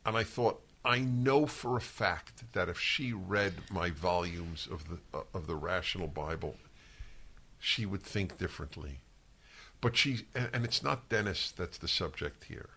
And 0.05 0.17
I 0.17 0.23
thought 0.23 0.61
I 0.85 1.01
know 1.01 1.47
for 1.47 1.77
a 1.77 1.81
fact 1.81 2.45
that 2.53 2.69
if 2.69 2.79
she 2.79 3.13
read 3.13 3.55
my 3.71 3.91
volumes 3.91 4.69
of 4.71 4.85
the 4.89 5.25
of 5.35 5.49
the 5.49 5.57
Rational 5.57 6.07
Bible, 6.07 6.57
she 7.59 7.85
would 7.85 8.03
think 8.03 8.39
differently. 8.39 9.01
But 9.81 9.97
she 9.97 10.27
and, 10.35 10.65
it's 10.65 10.83
not 10.83 11.09
Dennis 11.09 11.51
that's 11.51 11.79
the 11.79 11.89
subject 11.89 12.45
here. 12.45 12.71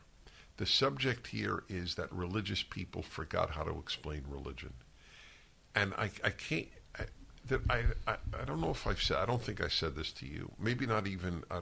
The 0.57 0.65
subject 0.65 1.27
here 1.27 1.63
is 1.69 1.95
that 1.95 2.11
religious 2.11 2.63
people 2.63 3.03
forgot 3.03 3.51
how 3.51 3.63
to 3.63 3.77
explain 3.79 4.23
religion, 4.27 4.73
and 5.75 5.93
I 5.93 6.09
I 6.23 6.31
can't. 6.31 6.67
I, 7.45 7.47
that 7.47 7.61
I, 7.69 7.83
I 8.07 8.15
I 8.41 8.45
don't 8.45 8.61
know 8.61 8.71
if 8.71 8.85
I've 8.87 9.01
said 9.01 9.17
I 9.17 9.25
don't 9.25 9.41
think 9.41 9.63
I 9.63 9.67
said 9.67 9.95
this 9.95 10.11
to 10.13 10.25
you. 10.25 10.51
Maybe 10.59 10.85
not 10.85 11.07
even. 11.07 11.43
I, 11.49 11.61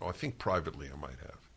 oh, 0.00 0.08
I 0.08 0.12
think 0.12 0.38
privately 0.38 0.88
I 0.92 0.96
might 0.96 1.18
have. 1.20 1.48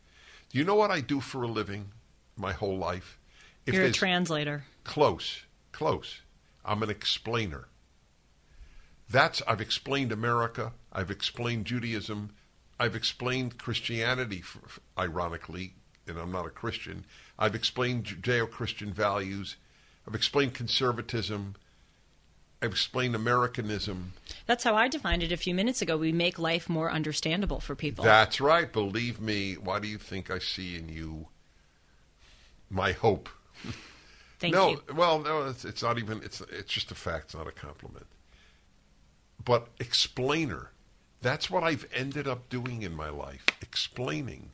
Do 0.50 0.58
you 0.58 0.64
know 0.64 0.74
what 0.74 0.90
I 0.90 1.00
do 1.00 1.20
for 1.20 1.42
a 1.42 1.48
living? 1.48 1.90
My 2.36 2.52
whole 2.52 2.76
life. 2.76 3.18
If 3.66 3.74
You're 3.74 3.84
a 3.84 3.92
translator. 3.92 4.64
Close, 4.84 5.42
close. 5.72 6.22
I'm 6.64 6.82
an 6.82 6.90
explainer. 6.90 7.68
That's 9.08 9.42
I've 9.46 9.60
explained 9.60 10.12
America. 10.12 10.72
I've 10.92 11.10
explained 11.10 11.66
Judaism. 11.66 12.30
I've 12.78 12.96
explained 12.96 13.58
Christianity, 13.58 14.42
ironically, 14.96 15.74
and 16.06 16.18
I'm 16.18 16.32
not 16.32 16.46
a 16.46 16.50
Christian. 16.50 17.04
I've 17.38 17.54
explained 17.54 18.04
Judeo-Christian 18.04 18.92
values. 18.92 19.56
I've 20.08 20.14
explained 20.14 20.54
conservatism. 20.54 21.56
I've 22.62 22.72
explained 22.72 23.14
Americanism. 23.14 24.12
That's 24.46 24.64
how 24.64 24.74
I 24.74 24.88
defined 24.88 25.22
it 25.22 25.32
a 25.32 25.36
few 25.36 25.54
minutes 25.54 25.80
ago. 25.80 25.96
We 25.96 26.12
make 26.12 26.38
life 26.38 26.68
more 26.68 26.92
understandable 26.92 27.60
for 27.60 27.74
people. 27.74 28.04
That's 28.04 28.40
right. 28.40 28.70
Believe 28.70 29.20
me. 29.20 29.54
Why 29.54 29.78
do 29.78 29.88
you 29.88 29.96
think 29.96 30.30
I 30.30 30.38
see 30.38 30.76
in 30.76 30.88
you 30.90 31.28
my 32.68 32.92
hope? 32.92 33.30
Thank 34.38 34.54
no, 34.54 34.70
you. 34.70 34.82
well, 34.94 35.20
no, 35.20 35.46
it's, 35.48 35.64
it's 35.64 35.82
not 35.82 35.98
even. 35.98 36.22
It's 36.22 36.40
it's 36.40 36.72
just 36.72 36.90
a 36.90 36.94
fact. 36.94 37.26
It's 37.26 37.34
not 37.34 37.46
a 37.46 37.52
compliment. 37.52 38.06
But 39.42 39.68
explainer, 39.78 40.70
That's 41.22 41.50
what 41.50 41.62
I've 41.62 41.86
ended 41.94 42.26
up 42.26 42.48
doing 42.48 42.82
in 42.82 42.94
my 42.94 43.10
life, 43.10 43.44
explaining. 43.60 44.50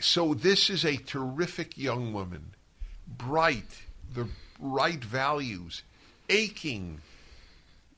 So 0.00 0.32
this 0.34 0.70
is 0.70 0.84
a 0.84 0.96
terrific 0.96 1.76
young 1.76 2.12
woman, 2.12 2.54
bright, 3.06 3.82
the 4.12 4.28
right 4.58 5.02
values, 5.04 5.82
aching 6.28 7.00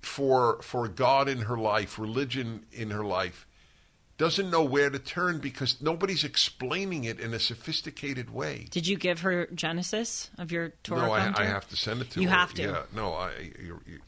for 0.03 0.61
for 0.63 0.89
God 0.89 1.29
in 1.29 1.39
her 1.43 1.57
life, 1.57 1.99
religion 1.99 2.65
in 2.73 2.91
her 2.91 3.05
life, 3.05 3.47
doesn't 4.19 4.51
know 4.51 4.63
where 4.63 4.91
to 4.91 4.99
turn 4.99 5.39
because 5.39 5.81
nobody's 5.81 6.25
explaining 6.25 7.05
it 7.05 7.19
in 7.19 7.33
a 7.35 7.39
sophisticated 7.39 8.31
way. 8.31 8.67
Did 8.71 8.87
you 8.87 8.97
give 8.97 9.21
her 9.21 9.47
Genesis 9.55 10.31
of 10.39 10.53
your 10.53 10.71
Torah? 10.83 11.03
no, 11.07 11.13
I. 11.13 11.33
I 11.37 11.45
have 11.47 11.69
to 11.69 11.77
send 11.77 12.01
it 12.03 12.11
to 12.11 12.21
You 12.21 12.29
her. 12.29 12.35
have 12.37 12.55
to. 12.55 12.63
Yeah, 12.63 12.83
no, 12.95 13.15
I. 13.15 13.33
You, 13.61 13.81
you, 13.87 14.01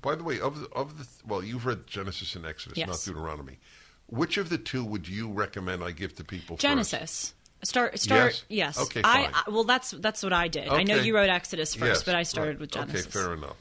by 0.00 0.14
the 0.14 0.22
way, 0.22 0.38
of 0.38 0.60
the, 0.60 0.68
of 0.72 0.98
the 0.98 1.06
well, 1.26 1.42
you've 1.42 1.66
read 1.66 1.86
Genesis 1.86 2.34
and 2.36 2.44
Exodus, 2.46 2.78
Yes. 2.78 2.88
not 2.88 3.00
Deuteronomy. 3.04 3.58
Which 4.06 4.36
of 4.36 4.50
the 4.50 4.58
two 4.58 4.84
would 4.84 5.08
you 5.08 5.32
recommend 5.32 5.82
I 5.82 5.90
give 5.90 6.14
to 6.16 6.24
people? 6.24 6.56
first? 6.56 7.34
Start. 7.64 7.98
Start. 7.98 8.44
Yes? 8.48 8.76
Yes. 8.76 8.78
Okay, 8.86 9.00
I, 9.02 9.24
fine. 9.24 9.30
I 9.34 9.50
well, 9.50 9.64
that's 9.64 9.90
that's 9.92 10.22
what 10.22 10.32
I 10.32 10.48
did. 10.48 10.68
Okay. 10.68 10.76
I 10.76 10.82
know 10.84 10.96
you 10.96 11.14
wrote 11.14 11.28
Exodus 11.30 11.74
first, 11.74 11.88
Yes, 11.88 12.02
but 12.04 12.14
I 12.14 12.22
started 12.22 12.50
right. 12.52 12.60
with 12.60 12.70
Genesis. 12.72 13.06
Okay, 13.06 13.10
fair 13.10 13.34
enough. 13.34 13.56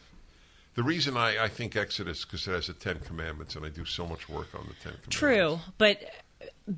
The 0.76 0.84
reason 0.84 1.16
I, 1.18 1.44
I 1.44 1.48
think 1.50 1.76
Exodus 1.76 2.26
because 2.26 2.48
it 2.48 2.52
has 2.52 2.68
the 2.68 2.74
Ten 2.74 3.00
Commandments, 3.00 3.56
and 3.56 3.66
I 3.66 3.70
do 3.70 3.86
so 3.86 4.06
much 4.08 4.28
work 4.28 4.48
on 4.56 4.62
the 4.68 4.74
Ten 4.84 4.94
Commandments. 5.04 5.16
True, 5.16 5.60
but 5.78 6.02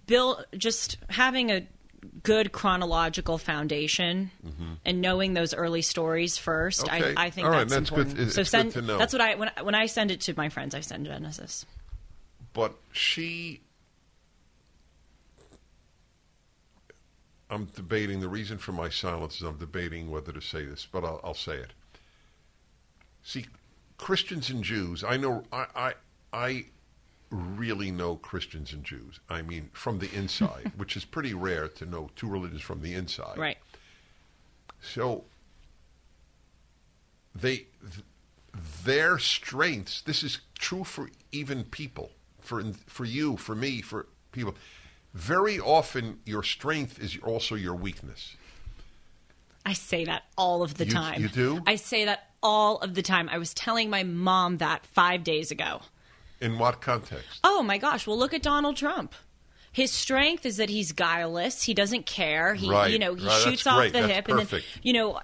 Bill, 0.06 0.44
just 0.58 0.98
having 1.10 1.50
a 1.52 1.66
good 2.22 2.52
chronological 2.52 3.38
foundation 3.40 4.30
and 4.86 5.02
knowing 5.02 5.34
those 5.34 5.54
early 5.56 5.82
stories 5.82 6.38
first, 6.38 6.86
Mm-hmm. 6.86 7.04
Okay. 7.04 7.14
I, 7.18 7.26
I 7.26 7.30
think 7.32 7.46
All 7.48 7.52
right, 7.52 7.60
that's, 7.68 7.72
that's 7.74 7.90
good. 7.90 8.00
important. 8.00 8.28
It's 8.28 8.36
so 8.36 8.42
good 8.42 8.48
send. 8.48 8.72
to 8.74 8.82
know. 8.82 8.98
That's 9.00 9.14
what 9.14 9.22
I 9.22 9.36
when 9.36 9.52
I- 9.58 9.62
when 9.64 9.76
I 9.76 9.86
send 9.88 10.12
it 10.12 10.22
to 10.22 10.34
my 10.38 10.50
friends, 10.50 10.76
I 10.76 10.82
send 10.82 11.06
Genesis. 11.08 11.66
But 12.54 12.74
she, 12.92 13.62
I'm 17.50 17.66
debating. 17.66 18.20
The 18.20 18.30
reason 18.30 18.58
for 18.58 18.72
my 18.72 18.90
silence 18.90 19.38
is 19.38 19.44
I'm 19.44 19.58
debating 19.58 20.10
whether 20.10 20.32
to 20.32 20.42
say 20.42 20.66
this, 20.66 20.88
but 20.92 21.04
I'll, 21.04 21.20
I'll 21.24 21.34
say 21.34 21.58
it. 21.58 21.74
See, 23.24 23.46
Christians 23.98 24.50
and 24.50 24.64
Jews. 24.64 25.04
I 25.04 25.18
know. 25.18 25.44
I, 25.52 25.66
I 25.76 25.94
I 26.34 26.66
really 27.30 27.92
know 27.92 28.16
Christians 28.16 28.74
and 28.74 28.84
Jews. 28.84 29.20
I 29.30 29.42
mean, 29.42 29.70
from 29.74 30.00
the 30.00 30.12
inside, 30.14 30.72
which 30.78 30.96
is 30.98 31.06
pretty 31.06 31.34
rare 31.34 31.68
to 31.68 31.86
know 31.86 32.10
two 32.16 32.28
religions 32.28 32.62
from 32.62 32.82
the 32.82 32.94
inside. 32.94 33.38
Right. 33.38 33.58
So 34.82 35.24
they 37.34 37.68
th- 37.82 38.06
their 38.84 39.20
strengths. 39.20 40.02
This 40.02 40.24
is 40.24 40.40
true 40.58 40.84
for 40.84 41.10
even 41.32 41.64
people, 41.66 42.12
for 42.42 42.64
for 42.88 43.06
you, 43.06 43.38
for 43.38 43.56
me, 43.56 43.82
for 43.82 44.08
people. 44.32 44.56
Very 45.16 45.60
often, 45.62 46.20
your 46.26 46.44
strength 46.44 47.00
is 47.00 47.18
also 47.24 47.56
your 47.56 47.74
weakness. 47.74 48.36
I 49.66 49.72
say 49.74 50.04
that 50.06 50.24
all 50.38 50.62
of 50.62 50.76
the 50.76 50.86
You- 50.86 50.92
time. 50.92 51.22
you 51.22 51.30
do? 51.30 51.64
I 51.66 51.78
say 51.78 52.04
that 52.06 52.30
all 52.44 52.78
of 52.80 52.94
the 52.96 53.02
time. 53.02 53.30
I 53.32 53.38
was 53.38 53.54
telling 53.54 53.90
my 53.90 54.04
mom 54.04 54.58
that 54.58 54.86
five 54.86 55.24
days 55.24 55.52
ago. 55.52 55.82
In 56.42 56.60
what 56.60 56.82
context? 56.82 57.40
Oh 57.46 57.64
my 57.64 57.78
gosh! 57.78 58.06
Well, 58.06 58.18
look 58.18 58.34
at 58.34 58.44
Donald 58.44 58.76
Trump. 58.76 59.16
His 59.72 59.90
strength 59.92 60.46
is 60.46 60.58
that 60.58 60.70
he's 60.70 60.92
guileless. 60.92 61.64
He 61.64 61.74
doesn't 61.74 62.06
care. 62.06 62.54
He, 62.54 62.70
Right, 62.70 62.92
you 62.92 63.00
know, 63.00 63.14
he 63.16 63.26
right, 63.26 63.42
shoots 63.42 63.66
off 63.66 63.78
great, 63.78 63.94
the 63.94 64.02
that's 64.02 64.14
hip, 64.14 64.26
perfect. 64.28 64.52
and 64.52 64.62
then, 64.64 64.82
you 64.84 64.94
know, 64.94 65.20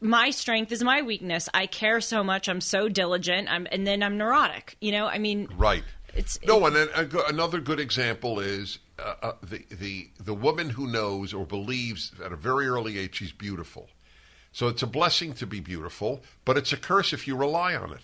my 0.00 0.30
strength 0.30 0.70
is 0.72 0.82
my 0.84 1.02
weakness. 1.02 1.48
I 1.54 1.66
care 1.66 2.00
so 2.00 2.22
much. 2.24 2.48
I'm 2.48 2.60
so 2.60 2.88
diligent. 2.88 3.48
I'm, 3.50 3.66
and 3.72 3.84
then 3.86 4.02
I'm 4.04 4.18
neurotic. 4.18 4.76
You 4.80 4.92
know, 4.92 5.06
I 5.06 5.18
mean, 5.18 5.48
Right. 5.56 5.82
It's 6.16 6.38
no, 6.46 6.64
and 6.66 6.74
then 6.74 7.08
go- 7.08 7.26
another 7.26 7.60
good 7.60 7.78
example 7.78 8.40
is 8.40 8.78
uh, 8.98 9.14
uh, 9.22 9.32
the 9.42 9.64
the 9.70 10.08
the 10.18 10.34
woman 10.34 10.70
who 10.70 10.86
knows 10.86 11.34
or 11.34 11.44
believes 11.44 12.12
at 12.24 12.32
a 12.32 12.36
very 12.36 12.66
early 12.66 12.98
age 12.98 13.16
she's 13.16 13.32
beautiful. 13.32 13.90
So 14.52 14.68
it's 14.68 14.82
a 14.82 14.86
blessing 14.86 15.34
to 15.34 15.46
be 15.46 15.60
beautiful, 15.60 16.22
but 16.46 16.56
it's 16.56 16.72
a 16.72 16.78
curse 16.78 17.12
if 17.12 17.26
you 17.28 17.36
rely 17.36 17.74
on 17.74 17.92
it. 17.92 18.00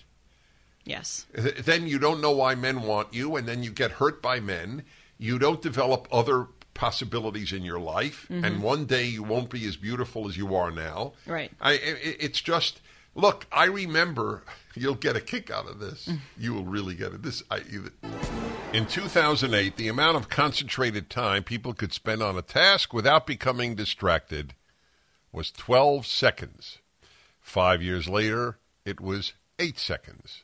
yes, 0.85 1.25
Then 1.35 1.87
you 1.87 1.99
don't 1.99 2.21
know 2.21 2.33
why 2.33 2.55
men 2.55 2.83
want 2.83 3.15
you, 3.15 3.37
and 3.37 3.49
then 3.49 3.63
you 3.63 3.71
get 3.71 3.93
hurt 3.93 4.21
by 4.21 4.39
men. 4.39 4.83
You 5.17 5.39
don't 5.39 5.63
develop 5.63 6.07
other 6.13 6.49
possibilities 6.75 7.53
in 7.55 7.63
your 7.63 7.79
life, 7.79 8.27
and 8.29 8.63
one 8.63 8.85
day 8.85 9.07
you 9.07 9.23
won't 9.23 9.49
be 9.49 9.67
as 9.67 9.77
beautiful 9.77 10.29
as 10.29 10.37
you 10.37 10.55
are 10.55 10.71
now. 10.71 11.15
Right. 11.27 11.51
I, 11.61 11.73
i 11.73 11.79
it's 12.21 12.43
just 12.43 12.81
look. 13.15 13.47
I 13.51 13.65
remember. 13.65 14.43
You'll 14.75 14.95
get 14.95 15.17
a 15.17 15.21
kick 15.21 15.51
out 15.51 15.69
of 15.69 15.79
this. 15.79 16.09
You 16.39 16.55
will 16.55 16.65
really 16.65 16.95
get 16.95 17.13
it. 17.13 17.23
This. 17.23 17.43
I, 17.51 17.61
in 18.73 18.87
2008, 18.87 19.77
the 19.77 19.89
amount 19.89 20.17
of 20.17 20.29
concentrated 20.29 21.11
time 21.11 21.45
people 21.45 21.75
could 21.75 21.93
spend 21.93 22.23
on 22.23 22.39
a 22.39 22.43
task 22.43 22.93
without 22.93 23.27
becoming 23.27 23.75
distracted 23.75 24.55
was 25.33 25.51
12 25.51 26.07
seconds. 26.07 26.79
Five 27.41 27.83
years 27.83 28.09
later, 28.09 28.59
it 28.85 29.01
was 29.01 29.33
eight 29.59 29.79
seconds. 29.79 30.43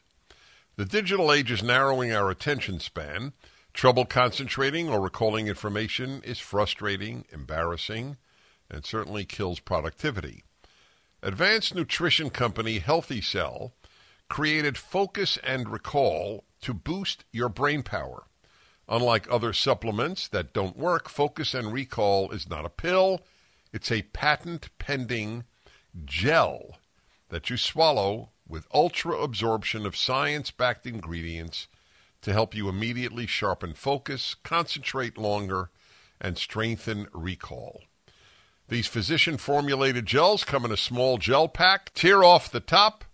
The 0.77 0.85
digital 0.85 1.33
age 1.33 1.51
is 1.51 1.63
narrowing 1.63 2.13
our 2.13 2.31
attention 2.31 2.81
span. 2.81 3.33
Trouble 3.73 4.05
concentrating 4.05 4.89
or 4.89 5.01
recalling 5.01 5.47
information 5.47 6.23
is 6.25 6.39
frustrating, 6.39 7.25
embarrassing, 7.33 8.17
and 8.71 8.85
certainly 8.85 9.25
kills 9.25 9.61
productivity. 9.61 10.45
Advanced 11.23 11.75
nutrition 11.75 12.31
company 12.31 12.79
Healthy 12.79 13.21
Cell 13.21 13.73
created 14.29 14.77
Focus 14.77 15.39
and 15.43 15.69
Recall 15.69 16.45
to 16.61 16.75
boost 16.75 17.25
your 17.33 17.49
brain 17.49 17.83
power. 17.83 18.25
Unlike 18.89 19.31
other 19.31 19.53
supplements 19.53 20.29
that 20.29 20.53
don't 20.53 20.77
work, 20.77 21.09
Focus 21.09 21.55
and 21.55 21.73
Recall 21.73 22.31
is 22.31 22.49
not 22.49 22.65
a 22.65 22.71
pill, 22.71 23.21
it's 23.73 23.93
a 23.93 24.03
patent 24.03 24.71
pending 24.79 25.45
gel 26.05 26.79
that 27.29 27.51
you 27.51 27.57
swallow 27.57 28.31
with 28.49 28.67
ultra 28.73 29.17
absorption 29.19 29.85
of 29.85 29.97
science 29.97 30.51
backed 30.51 30.87
ingredients 30.87 31.69
to 32.23 32.33
help 32.33 32.55
you 32.55 32.69
immediately 32.69 33.27
sharpen 33.27 33.75
focus, 33.75 34.35
concentrate 34.43 35.19
longer, 35.19 35.71
and 36.21 36.39
strengthen 36.39 37.07
recall. 37.13 37.83
These 38.69 38.87
physician 38.87 39.37
formulated 39.37 40.07
gels 40.07 40.45
come 40.45 40.65
in 40.65 40.73
a 40.73 40.77
small 40.77 41.19
gel 41.19 41.49
pack. 41.49 41.93
Tear 41.95 42.25
off 42.25 42.51
the 42.51 42.61
top, 42.61 43.05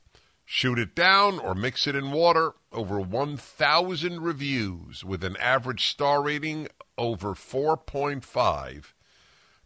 shoot 0.45 0.79
it 0.79 0.95
down, 0.95 1.39
or 1.39 1.55
mix 1.55 1.87
it 1.87 1.97
in 1.97 2.13
water. 2.13 2.53
Over 2.73 3.01
1,000 3.01 4.21
reviews 4.21 5.05
with 5.05 5.25
an 5.25 5.37
average 5.39 5.87
star 5.87 6.23
rating 6.23 6.69
over 6.97 7.35
4.5 7.35 8.93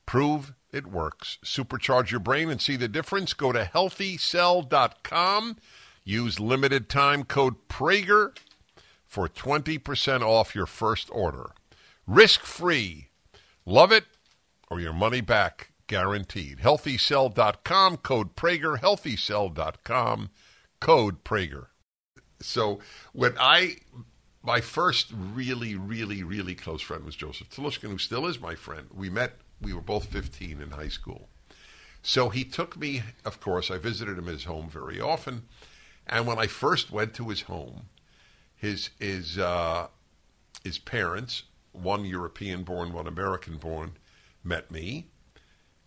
prove 0.09 0.55
it 0.73 0.87
works. 0.87 1.37
Supercharge 1.45 2.11
your 2.11 2.21
brain 2.21 2.49
and 2.49 2.63
see 2.63 2.77
the 2.77 2.89
difference. 2.89 3.35
Go 3.35 3.53
to 3.53 3.65
healthycell.com. 3.65 5.57
Use 6.03 6.41
limited 6.41 6.89
time 6.89 7.25
code 7.25 7.69
Prager 7.69 8.35
for 9.05 9.29
20% 9.29 10.23
off 10.23 10.55
your 10.55 10.65
first 10.65 11.11
order. 11.13 11.51
Risk 12.07 12.41
free. 12.41 13.09
Love 13.67 13.93
it 13.93 14.05
or 14.71 14.81
your 14.81 14.95
money 14.95 15.21
back 15.21 15.73
guaranteed. 15.87 16.61
Healthycell.com, 16.61 17.99
code 17.99 18.35
Prager, 18.35 18.79
healthycell.com, 18.79 20.31
code 20.81 21.25
Prager. 21.25 21.67
So 22.41 22.81
when 23.13 23.35
I, 23.39 23.77
my 24.43 24.61
first 24.61 25.13
really, 25.13 25.75
really, 25.75 26.23
really 26.23 26.55
close 26.55 26.83
friend 26.83 27.05
was 27.05 27.17
Joseph 27.17 27.51
Telushkin, 27.51 27.91
who 27.91 27.99
still 27.99 28.27
is 28.27 28.41
my 28.41 28.55
friend. 28.55 28.87
We 28.95 29.11
met, 29.11 29.33
we 29.61 29.73
were 29.73 29.81
both 29.81 30.07
15 30.07 30.61
in 30.61 30.71
high 30.71 30.89
school. 30.89 31.29
So 32.03 32.29
he 32.29 32.45
took 32.45 32.77
me, 32.77 33.03
of 33.25 33.41
course, 33.41 33.71
I 33.71 33.79
visited 33.79 34.19
him 34.19 34.29
at 34.29 34.35
his 34.35 34.45
home 34.45 34.69
very 34.71 35.01
often. 35.01 35.43
And 36.07 36.27
when 36.27 36.39
I 36.39 36.47
first 36.47 36.91
went 36.91 37.13
to 37.15 37.29
his 37.29 37.43
home, 37.43 37.87
his, 38.55 38.91
his, 38.99 39.39
uh, 39.39 39.89
his 40.65 40.79
parents, 40.79 41.43
one 41.73 42.05
European 42.05 42.63
born, 42.63 42.93
one 42.93 43.07
American 43.07 43.57
born, 43.57 43.93
met 44.43 44.71
me. 44.71 45.09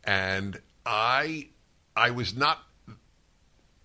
And 0.03 0.61
I, 0.85 1.49
I 1.95 2.11
was 2.11 2.35
not 2.35 2.59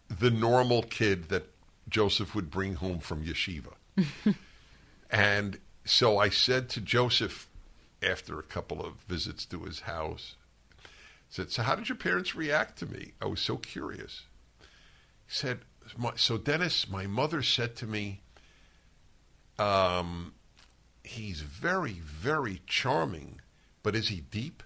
the 0.09 0.31
normal 0.31 0.83
kid 0.83 1.29
that 1.29 1.47
Joseph 1.89 2.35
would 2.35 2.51
bring 2.51 2.75
home 2.75 2.99
from 2.99 3.25
yeshiva. 3.25 3.73
and 5.11 5.59
so 5.85 6.19
I 6.19 6.29
said 6.29 6.69
to 6.71 6.81
Joseph 6.81 7.49
after 8.03 8.39
a 8.39 8.43
couple 8.43 8.85
of 8.85 8.95
visits 9.09 9.45
to 9.47 9.65
his 9.65 9.81
house, 9.81 10.37
I 10.85 10.87
said, 11.31 11.51
So, 11.51 11.63
how 11.63 11.75
did 11.75 11.89
your 11.89 11.97
parents 11.97 12.35
react 12.35 12.79
to 12.79 12.87
me? 12.87 13.13
I 13.21 13.27
was 13.27 13.41
so 13.41 13.57
curious. 13.57 14.25
He 14.61 14.67
said, 15.35 15.61
So, 16.17 16.39
Dennis, 16.39 16.89
my 16.89 17.07
mother 17.07 17.43
said 17.43 17.77
to 17.77 17.87
me, 17.87 18.21
um, 19.59 20.35
He's 21.03 21.41
very, 21.41 22.01
very 22.05 22.61
charming, 22.67 23.41
but 23.83 23.95
is 23.95 24.09
he 24.09 24.21
deep? 24.21 24.63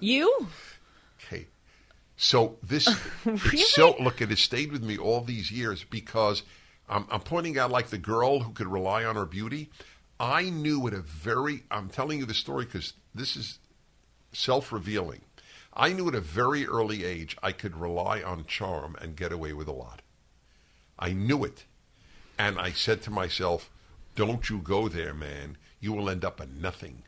you. 0.00 0.48
So 2.22 2.58
this 2.62 2.86
it's 3.24 3.74
so 3.74 3.96
look, 3.98 4.20
it 4.20 4.28
has 4.28 4.40
stayed 4.40 4.72
with 4.72 4.82
me 4.82 4.98
all 4.98 5.22
these 5.22 5.50
years 5.50 5.84
because 5.84 6.42
I'm, 6.86 7.06
I'm 7.10 7.22
pointing 7.22 7.58
out 7.58 7.70
like 7.70 7.88
the 7.88 7.96
girl 7.96 8.40
who 8.40 8.52
could 8.52 8.66
rely 8.66 9.04
on 9.04 9.16
her 9.16 9.24
beauty. 9.24 9.70
I 10.20 10.50
knew 10.50 10.86
at 10.86 10.92
a 10.92 11.00
very, 11.00 11.62
I'm 11.70 11.88
telling 11.88 12.18
you 12.18 12.26
the 12.26 12.34
story 12.34 12.66
because 12.66 12.92
this 13.14 13.36
is 13.36 13.58
self 14.32 14.70
revealing. 14.70 15.22
I 15.72 15.94
knew 15.94 16.08
at 16.08 16.14
a 16.14 16.20
very 16.20 16.66
early 16.66 17.04
age 17.04 17.38
I 17.42 17.52
could 17.52 17.74
rely 17.74 18.20
on 18.20 18.44
charm 18.44 18.98
and 19.00 19.16
get 19.16 19.32
away 19.32 19.54
with 19.54 19.66
a 19.66 19.72
lot. 19.72 20.02
I 20.98 21.14
knew 21.14 21.42
it. 21.42 21.64
And 22.38 22.58
I 22.58 22.72
said 22.72 23.00
to 23.02 23.10
myself, 23.10 23.70
don't 24.14 24.50
you 24.50 24.58
go 24.58 24.88
there, 24.88 25.14
man. 25.14 25.56
You 25.80 25.94
will 25.94 26.10
end 26.10 26.26
up 26.26 26.38
a 26.38 26.44
nothing. 26.44 27.04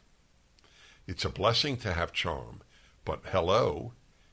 It's 1.07 1.27
a 1.27 1.29
blessing 1.29 1.77
to 1.79 1.93
have 1.93 2.15
charm, 2.15 2.63
but 3.05 3.21
hello, 3.31 3.93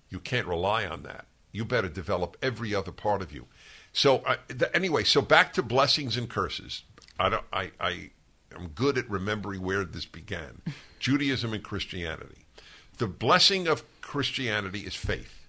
you 0.10 0.20
can't 0.20 0.48
rely 0.48 0.86
on 0.86 1.04
that. 1.04 1.26
You 1.52 1.66
better 1.66 1.90
develop 1.90 2.38
every 2.42 2.76
other 2.76 2.92
part 2.92 3.22
of 3.22 3.32
you. 3.32 3.48
So 3.94 4.18
uh, 4.18 4.38
th- 4.48 4.72
anyway, 4.74 5.04
so 5.04 5.22
back 5.22 5.54
to 5.54 5.64
blessings 5.64 6.18
and 6.18 6.30
curses. 6.30 6.84
I 7.20 7.30
don't. 7.30 7.44
I. 7.52 7.72
I 7.80 8.12
am 8.56 8.70
good 8.70 8.98
at 8.98 9.10
remembering 9.10 9.62
where 9.62 9.84
this 9.84 10.06
began. 10.06 10.62
Judaism 11.00 11.54
and 11.54 11.64
Christianity. 11.64 12.46
The 12.98 13.08
blessing 13.08 13.68
of 13.68 13.84
Christianity 14.02 14.82
is 14.82 14.96
faith. 14.96 15.48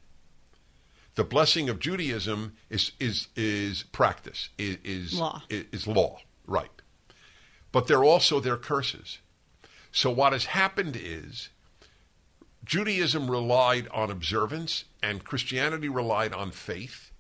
The 1.16 1.24
blessing 1.24 1.68
of 1.68 1.78
Judaism 1.78 2.56
is 2.70 2.92
is 2.98 3.28
is 3.36 3.82
practice. 3.92 4.48
Is 4.56 4.78
is 4.84 5.18
Law. 5.18 5.42
Is, 5.50 5.64
is 5.72 5.86
law. 5.86 6.18
Right. 6.46 6.70
But 7.72 7.86
they're 7.86 8.04
also 8.04 8.40
their 8.40 8.56
curses. 8.56 9.18
So 9.92 10.10
what 10.10 10.32
has 10.32 10.46
happened 10.46 10.96
is 11.00 11.50
Judaism 12.64 13.30
relied 13.30 13.88
on 13.88 14.10
observance 14.10 14.84
and 15.02 15.24
Christianity 15.24 15.88
relied 15.88 16.32
on 16.32 16.50
faith. 16.50 17.10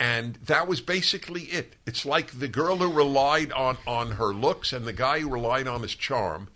And 0.00 0.34
that 0.46 0.66
was 0.66 0.80
basically 0.80 1.42
it. 1.42 1.76
It's 1.86 2.04
like 2.04 2.38
the 2.38 2.48
girl 2.48 2.76
who 2.76 2.92
relied 2.92 3.52
on, 3.52 3.78
on 3.86 4.12
her 4.12 4.32
looks 4.34 4.72
and 4.72 4.84
the 4.84 4.92
guy 4.92 5.20
who 5.20 5.28
relied 5.30 5.68
on 5.68 5.82
his 5.82 5.94
charm. 5.94 6.48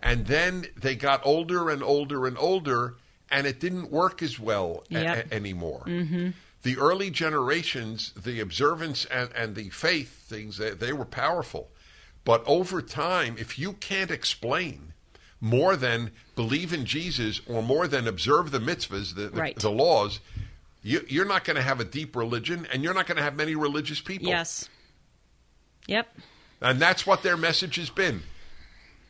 And 0.00 0.26
then 0.26 0.66
they 0.76 0.94
got 0.94 1.24
older 1.24 1.70
and 1.70 1.82
older 1.82 2.26
and 2.26 2.36
older, 2.38 2.94
and 3.30 3.46
it 3.46 3.58
didn't 3.60 3.90
work 3.90 4.22
as 4.22 4.38
well 4.38 4.84
Yep. 4.90 5.32
a- 5.32 5.34
anymore. 5.34 5.84
Mm-hmm. 5.86 6.30
The 6.62 6.78
early 6.78 7.10
generations, 7.10 8.12
the 8.16 8.40
observance 8.40 9.04
and, 9.06 9.30
and 9.34 9.54
the 9.54 9.70
faith 9.70 10.24
things, 10.26 10.56
they, 10.58 10.70
they 10.70 10.92
were 10.92 11.04
powerful. 11.04 11.70
But 12.24 12.42
over 12.46 12.80
time, 12.80 13.36
if 13.38 13.58
you 13.58 13.74
can't 13.74 14.10
explain 14.10 14.93
more 15.40 15.76
than 15.76 16.10
believe 16.36 16.72
in 16.72 16.84
Jesus 16.86 17.40
or 17.46 17.62
more 17.62 17.86
than 17.86 18.08
observe 18.08 18.50
the 18.50 18.58
mitzvahs, 18.58 19.14
the, 19.14 19.28
the, 19.28 19.40
Right. 19.40 19.56
the 19.58 19.70
laws, 19.70 20.20
you, 20.82 21.04
you're 21.08 21.24
not 21.26 21.44
going 21.44 21.56
to 21.56 21.62
have 21.62 21.80
a 21.80 21.84
deep 21.84 22.14
religion 22.16 22.66
and 22.72 22.82
you're 22.82 22.94
not 22.94 23.06
going 23.06 23.16
to 23.16 23.22
have 23.22 23.36
many 23.36 23.54
religious 23.54 24.00
people. 24.00 24.28
Yes. 24.28 24.68
Yep. 25.86 26.08
And 26.60 26.80
that's 26.80 27.06
what 27.06 27.22
their 27.22 27.36
message 27.36 27.76
has 27.76 27.90
been. 27.90 28.22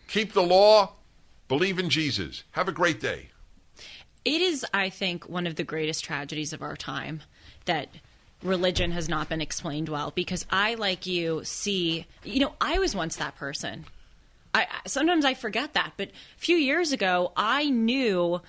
Keep 0.08 0.32
the 0.32 0.42
law, 0.42 0.92
believe 1.48 1.78
in 1.78 1.88
Jesus. 1.88 2.42
Have 2.52 2.68
a 2.68 2.72
great 2.72 3.00
day. 3.00 3.30
It 4.24 4.40
is, 4.40 4.64
I 4.72 4.88
think, 4.90 5.28
one 5.28 5.46
of 5.46 5.56
the 5.56 5.64
greatest 5.64 6.04
tragedies 6.04 6.52
of 6.52 6.62
our 6.62 6.76
time 6.76 7.22
that 7.66 7.88
religion 8.42 8.90
has 8.92 9.08
not 9.08 9.28
been 9.28 9.40
explained 9.40 9.88
well 9.88 10.12
because 10.14 10.46
I, 10.50 10.74
like 10.74 11.06
you, 11.06 11.42
see, 11.44 12.06
you 12.22 12.40
know, 12.40 12.54
I 12.60 12.78
was 12.78 12.94
once 12.94 13.16
that 13.16 13.36
person. 13.36 13.84
I 14.55 14.66
sometimes 14.86 15.24
I 15.24 15.34
forget 15.34 15.74
that, 15.74 15.94
but 15.96 16.09
a 16.11 16.38
few 16.38 16.57
years 16.57 16.92
ago, 16.92 17.32
I 17.36 17.68
knew. 17.70 18.40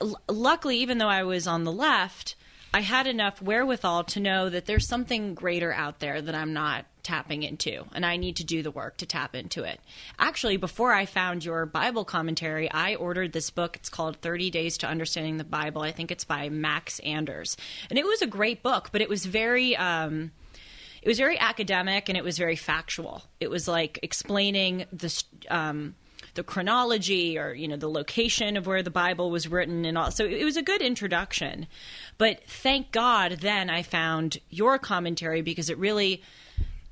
l- 0.00 0.20
Luckily, 0.28 0.78
even 0.78 0.98
though 0.98 1.08
I 1.08 1.24
was 1.24 1.46
on 1.46 1.64
the 1.64 1.72
left, 1.72 2.36
I 2.72 2.80
had 2.82 3.06
enough 3.08 3.42
wherewithal 3.42 4.04
to 4.04 4.20
know 4.20 4.48
that 4.48 4.66
there's 4.66 4.86
something 4.86 5.34
greater 5.34 5.72
out 5.72 5.98
there 5.98 6.22
that 6.22 6.34
I'm 6.34 6.52
not 6.52 6.86
tapping 7.02 7.42
into, 7.42 7.84
and 7.92 8.06
I 8.06 8.16
need 8.18 8.36
to 8.36 8.44
do 8.44 8.62
the 8.62 8.70
work 8.70 8.98
to 8.98 9.06
tap 9.06 9.34
into 9.34 9.64
it. 9.64 9.80
Actually, 10.18 10.58
before 10.58 10.92
I 10.92 11.06
found 11.06 11.44
your 11.44 11.66
Bible 11.66 12.04
commentary, 12.04 12.70
I 12.70 12.94
ordered 12.94 13.32
this 13.32 13.50
book. 13.50 13.76
It's 13.76 13.88
called 13.88 14.18
30 14.18 14.50
Days 14.50 14.78
to 14.78 14.86
Understanding 14.86 15.38
the 15.38 15.44
Bible. 15.44 15.82
I 15.82 15.90
think 15.90 16.12
it's 16.12 16.24
by 16.24 16.48
Max 16.50 17.00
Anders. 17.00 17.56
And 17.88 17.98
it 17.98 18.06
was 18.06 18.22
a 18.22 18.26
great 18.28 18.62
book, 18.62 18.90
but 18.92 19.00
it 19.00 19.08
was 19.08 19.26
very. 19.26 19.74
Um, 19.76 20.30
it 21.02 21.08
was 21.08 21.18
very 21.18 21.38
academic 21.38 22.08
and 22.08 22.18
it 22.18 22.24
was 22.24 22.36
very 22.38 22.56
factual. 22.56 23.22
It 23.40 23.50
was 23.50 23.66
like 23.66 23.98
explaining 24.02 24.86
the 24.92 25.22
um, 25.48 25.94
the 26.34 26.42
chronology 26.42 27.38
or 27.38 27.52
you 27.52 27.68
know 27.68 27.76
the 27.76 27.88
location 27.88 28.56
of 28.56 28.66
where 28.66 28.82
the 28.82 28.90
Bible 28.90 29.30
was 29.30 29.48
written 29.48 29.84
and 29.84 29.96
all. 29.96 30.10
So 30.10 30.24
it 30.24 30.44
was 30.44 30.56
a 30.56 30.62
good 30.62 30.82
introduction. 30.82 31.66
But 32.18 32.44
thank 32.46 32.92
God, 32.92 33.38
then 33.40 33.70
I 33.70 33.82
found 33.82 34.38
your 34.50 34.78
commentary 34.78 35.42
because 35.42 35.70
it 35.70 35.78
really 35.78 36.22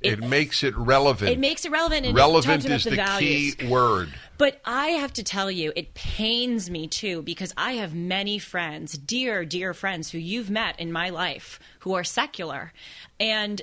It, 0.01 0.21
makes 0.21 0.65
it 0.65 0.77
relevant. 0.77 1.31
it 1.31 1.39
makes 1.39 1.65
it 1.65 1.71
relevant. 1.71 2.07
And 2.07 2.17
it 2.17 2.21
relevant 2.21 2.65
is 2.65 2.85
the, 2.85 2.91
the, 2.91 3.17
key 3.19 3.55
word. 3.69 4.15
But 4.39 4.61
I 4.65 4.89
have 4.89 5.13
to 5.15 5.23
tell 5.23 5.51
you, 5.51 5.73
it 5.77 5.95
pains 5.95 6.71
me 6.71 6.87
too 6.87 7.23
because 7.23 7.53
I 7.57 7.73
have 7.73 7.95
many 7.95 8.39
friends, 8.39 8.97
dear, 8.97 9.45
dear 9.45 9.75
friends 9.75 10.11
who 10.11 10.19
you've 10.19 10.51
met 10.51 10.79
in 10.81 10.93
my 10.93 11.11
life 11.11 11.61
who 11.81 11.95
are 11.95 12.05
secular. 12.05 12.73
And 13.21 13.61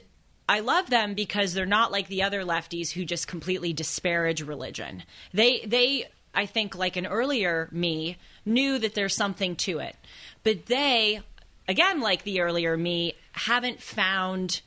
I 0.47 0.59
love 0.59 0.89
them 0.89 1.13
because 1.15 1.53
they're 1.53 1.65
not 1.65 1.91
like 1.91 2.07
the 2.07 2.23
other 2.23 2.43
lefties 2.43 2.91
who 2.91 3.03
just 3.05 3.27
completely 3.27 3.73
disparage 3.73 4.41
religion. 4.41 5.03
They, 5.33 5.61
they, 5.65 6.07
I 6.33 6.45
think, 6.45 6.75
like 6.75 6.97
an 6.97 7.07
earlier 7.07 7.67
me, 7.71 8.17
knew 8.45 8.77
that 8.79 8.93
there's 8.93 9.15
something 9.15 9.55
to 9.57 9.79
it. 9.79 9.95
But 10.43 10.67
they, 10.67 11.21
again, 11.67 11.99
like 11.99 12.23
the 12.23 12.41
earlier 12.41 12.77
me, 12.77 13.15
haven't 13.31 13.81
found 13.81 14.61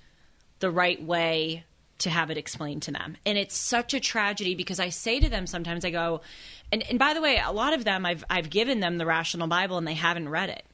the 0.59 0.70
right 0.70 1.01
way 1.03 1.64
to 1.99 2.11
have 2.11 2.31
it 2.31 2.39
explained 2.39 2.83
to 2.83 2.93
them. 2.93 3.16
And 3.24 3.39
it's 3.39 3.57
such 3.57 3.95
a 3.95 4.01
tragedy 4.01 4.55
because 4.55 4.81
I 4.81 4.89
say 4.89 5.20
to 5.20 5.29
them 5.29 5.47
sometimes, 5.47 5.85
I 5.85 5.91
go, 5.91 6.20
and, 6.72 6.83
and 6.89 6.99
by 6.99 7.14
the 7.14 7.20
way, 7.20 7.41
a 7.45 7.53
lot 7.53 7.72
of 7.72 7.85
them, 7.85 8.05
I've, 8.07 8.24
I've 8.31 8.51
given 8.51 8.81
them 8.81 8.99
the 8.99 9.07
Rational 9.07 9.47
Bible 9.47 9.79
and 9.79 9.87
they 9.87 9.95
haven't 9.95 10.29
read 10.29 10.49
it. 10.49 10.64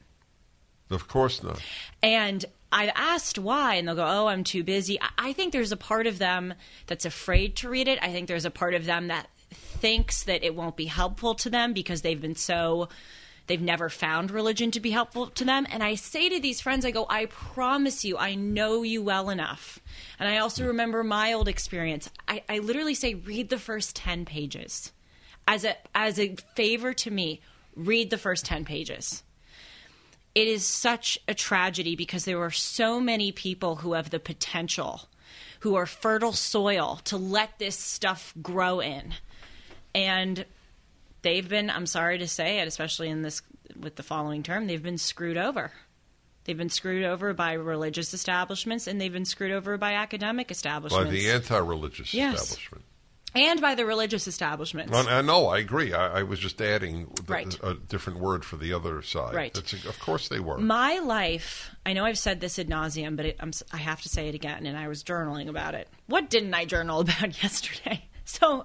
Of 0.90 1.08
course 1.08 1.42
not. 1.42 1.60
And 2.02 2.44
I've 2.74 2.90
asked 2.96 3.38
why, 3.38 3.76
and 3.76 3.86
they'll 3.86 3.94
go, 3.94 4.04
"Oh, 4.06 4.26
I'm 4.26 4.42
too 4.42 4.64
busy." 4.64 4.98
I- 5.00 5.32
think 5.32 5.52
there's 5.52 5.72
a 5.72 5.76
part 5.76 6.06
of 6.06 6.18
them 6.18 6.54
that's 6.86 7.04
afraid 7.04 7.54
to 7.56 7.68
read 7.68 7.88
it. 7.88 7.98
I 8.02 8.12
think 8.12 8.26
there's 8.28 8.44
a 8.44 8.50
part 8.50 8.74
of 8.74 8.84
them 8.84 9.08
that 9.08 9.30
thinks 9.52 10.24
that 10.24 10.42
it 10.42 10.54
won't 10.54 10.76
be 10.76 10.86
helpful 10.86 11.34
to 11.36 11.50
them 11.50 11.72
because 11.72 12.02
they've 12.02 12.20
been 12.20 12.34
so 12.34 12.88
they've 13.46 13.60
never 13.60 13.88
found 13.88 14.30
religion 14.30 14.70
to 14.70 14.80
be 14.80 14.90
helpful 14.90 15.26
to 15.28 15.44
them. 15.44 15.66
And 15.70 15.82
I 15.82 15.96
say 15.96 16.28
to 16.30 16.40
these 16.40 16.60
friends, 16.60 16.84
I 16.84 16.90
go, 16.90 17.06
"I 17.08 17.26
promise 17.26 18.04
you, 18.04 18.16
I 18.18 18.34
know 18.34 18.82
you 18.82 19.02
well 19.02 19.28
enough." 19.30 19.78
And 20.18 20.28
I 20.28 20.38
also 20.38 20.66
remember 20.66 21.04
my 21.04 21.32
old 21.32 21.46
experience. 21.46 22.10
I, 22.26 22.42
I 22.48 22.58
literally 22.58 22.94
say, 22.94 23.14
"Read 23.14 23.50
the 23.50 23.58
first 23.58 23.94
ten 23.94 24.24
pages." 24.24 24.92
As 25.46 25.64
a 25.64 25.76
as 25.94 26.18
a 26.18 26.36
favor 26.56 26.94
to 26.94 27.10
me, 27.10 27.40
read 27.76 28.10
the 28.10 28.18
first 28.18 28.44
10 28.46 28.64
pages 28.64 29.23
it 30.34 30.48
is 30.48 30.66
such 30.66 31.18
a 31.28 31.34
tragedy 31.34 31.94
because 31.96 32.24
there 32.24 32.40
are 32.42 32.50
so 32.50 33.00
many 33.00 33.30
people 33.32 33.76
who 33.76 33.92
have 33.92 34.10
the 34.10 34.18
potential, 34.18 35.02
who 35.60 35.74
are 35.76 35.86
fertile 35.86 36.32
soil 36.32 37.00
to 37.04 37.16
let 37.16 37.58
this 37.58 37.76
stuff 37.78 38.34
grow 38.42 38.80
in. 38.80 39.14
And 39.94 40.44
they've 41.22 41.48
been, 41.48 41.70
I'm 41.70 41.86
sorry 41.86 42.18
to 42.18 42.26
say 42.28 42.58
it, 42.58 42.68
especially 42.68 43.08
in 43.08 43.22
this 43.22 43.42
with 43.78 43.96
the 43.96 44.02
following 44.02 44.42
term, 44.42 44.66
they've 44.66 44.82
been 44.82 44.98
screwed 44.98 45.36
over. 45.36 45.72
They've 46.44 46.56
been 46.58 46.68
screwed 46.68 47.04
over 47.04 47.32
by 47.32 47.54
religious 47.54 48.12
establishments 48.12 48.86
and 48.86 49.00
they've 49.00 49.12
been 49.12 49.24
screwed 49.24 49.52
over 49.52 49.78
by 49.78 49.94
academic 49.94 50.50
establishments. 50.50 51.06
By 51.06 51.10
the 51.10 51.30
anti-religious 51.30 52.12
Yes. 52.12 52.42
establishment. 52.42 52.84
And 53.34 53.60
by 53.60 53.74
the 53.74 53.84
religious 53.86 54.26
establishments. 54.26 54.92
Well, 54.92 55.08
uh, 55.08 55.18
I 55.18 55.20
I 55.48 55.58
agree. 55.58 55.92
I, 55.92 56.20
I 56.20 56.22
was 56.22 56.38
just 56.38 56.60
adding 56.60 57.06
the- 57.26 57.32
Right. 57.32 57.58
a 57.62 57.74
different 57.74 58.20
word 58.20 58.44
for 58.44 58.56
the 58.56 58.72
other 58.72 59.02
side. 59.02 59.34
Right. 59.34 59.52
That's, 59.54 59.72
of 59.86 59.98
course 59.98 60.28
they 60.28 60.40
were. 60.40 60.58
My 60.58 60.98
life, 60.98 61.70
I 61.84 61.92
know 61.92 62.04
I've 62.04 62.18
said 62.18 62.40
this 62.40 62.58
ad 62.58 62.68
nauseum, 62.68 63.16
but 63.16 63.26
it, 63.26 63.40
I 63.72 63.76
have 63.78 64.02
to 64.02 64.08
say 64.08 64.28
it 64.28 64.34
again, 64.34 64.66
and 64.66 64.76
I 64.76 64.88
was 64.88 65.02
journaling 65.04 65.48
about 65.48 65.74
it. 65.74 65.88
What 66.06 66.30
didn't 66.30 66.54
I 66.54 66.64
journal 66.64 67.00
about 67.00 67.42
yesterday? 67.42 68.04
So 68.26 68.64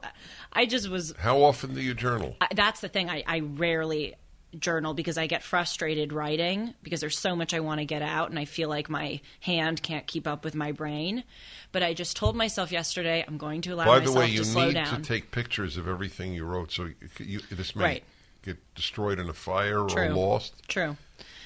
I 0.54 0.66
just 0.66 0.90
was, 0.90 1.14
How 1.20 1.42
often 1.44 1.74
do 1.74 1.82
you 1.82 1.94
journal? 1.94 2.36
I, 2.40 2.48
that's 2.56 2.80
the 2.82 2.88
thing, 2.88 3.10
I, 3.10 3.24
I 3.28 3.40
rarely 3.42 4.16
journal 4.58 4.94
because 4.94 5.18
I 5.18 5.28
get 5.28 5.44
frustrated 5.44 6.12
writing 6.14 6.74
because 6.82 7.02
there's 7.02 7.18
so 7.18 7.36
much 7.36 7.54
I 7.54 7.60
want 7.60 7.80
to 7.80 7.86
get 7.86 8.02
out, 8.02 8.30
and 8.30 8.40
I 8.40 8.46
feel 8.46 8.70
like 8.70 8.90
my 8.90 9.22
hand 9.42 9.84
can't 9.84 10.08
keep 10.08 10.28
up 10.28 10.44
with 10.44 10.56
my 10.56 10.72
brain. 10.72 11.24
But 11.72 11.84
I 11.84 11.94
just 11.94 12.16
told 12.18 12.36
myself 12.36 12.72
yesterday 12.72 13.24
I'm 13.28 13.38
going 13.38 13.62
to 13.62 13.74
allow 13.74 13.86
this 13.86 13.86
to 13.86 13.92
happen. 14.00 14.06
By 14.08 14.14
the 14.14 14.20
way, 14.20 14.32
you 14.32 14.44
to 14.44 14.66
need 14.66 14.74
down. 14.74 15.02
to 15.02 15.02
take 15.08 15.32
pictures 15.32 15.78
of 15.78 15.88
everything 15.88 16.34
you 16.34 16.46
wrote, 16.46 16.72
so 16.72 16.86
you, 16.86 16.96
you, 17.20 17.40
this 17.52 17.76
may 17.76 17.84
Right. 17.84 18.04
get 18.44 18.58
destroyed 18.76 19.20
in 19.20 19.30
a 19.30 19.34
fire 19.34 19.82
or 19.82 20.10
lost. 20.10 20.54
True. 20.68 20.98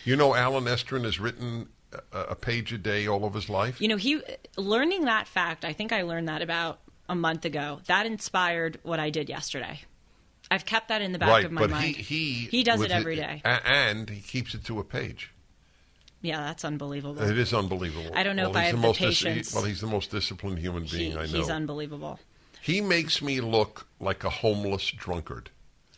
You 0.05 0.15
know, 0.15 0.35
Allen 0.35 0.65
Estrin 0.65 1.03
has 1.05 1.19
written 1.19 1.69
a, 2.11 2.19
a 2.19 2.35
page 2.35 2.71
a 2.73 2.77
day 2.77 3.07
all 3.07 3.25
of 3.25 3.33
his 3.33 3.49
life. 3.49 3.79
You 3.81 3.87
know, 3.87 3.97
he 3.97 4.21
learning 4.57 5.05
that 5.05 5.27
fact. 5.27 5.65
I 5.65 5.73
think 5.73 5.91
I 5.91 6.03
learned 6.03 6.27
that 6.29 6.41
about 6.41 6.79
a 7.09 7.15
month 7.15 7.45
ago. 7.45 7.79
That 7.87 8.05
inspired 8.05 8.79
what 8.83 8.99
I 8.99 9.09
did 9.09 9.29
yesterday. 9.29 9.81
I've 10.51 10.65
kept 10.65 10.89
that 10.89 11.01
in 11.01 11.11
the 11.13 11.19
back 11.19 11.29
right, 11.29 11.45
of 11.45 11.51
my 11.51 11.61
but 11.61 11.69
mind. 11.71 11.95
he 11.95 12.01
he 12.03 12.33
he 12.57 12.63
does 12.63 12.81
it 12.81 12.91
every 12.91 13.15
day. 13.15 13.41
and 13.43 14.09
he 14.09 14.21
keeps 14.21 14.53
it 14.53 14.63
to 14.65 14.79
a 14.79 14.83
page. 14.83 15.31
Yeah, 16.21 16.37
that's 16.41 16.63
unbelievable. 16.63 17.21
It 17.21 17.37
is 17.37 17.53
unbelievable. 17.53 18.11
I 18.15 18.23
don't 18.23 18.35
know 18.37 18.43
well, 18.43 18.51
if 18.51 18.57
I 18.57 18.61
have 18.63 18.75
the 18.81 18.81
the 18.81 18.87
dis- 18.93 18.97
patience. 18.97 19.51
he- 19.51 19.55
well, 19.55 19.65
he's 19.65 19.81
the 19.81 19.87
most 19.87 20.09
disciplined 20.11 20.59
human 20.59 20.85
being 20.85 21.11
He- 21.11 21.17
I 21.17 21.25
know. 21.25 21.37
he's 21.39 21.49
unbelievable. 21.49 22.19
he 22.61 22.79
makes 22.81 23.21
me 23.21 23.41
look 23.41 23.87
like 23.99 24.23
a 24.23 24.29
homeless 24.29 24.89
drunkard. 24.91 25.49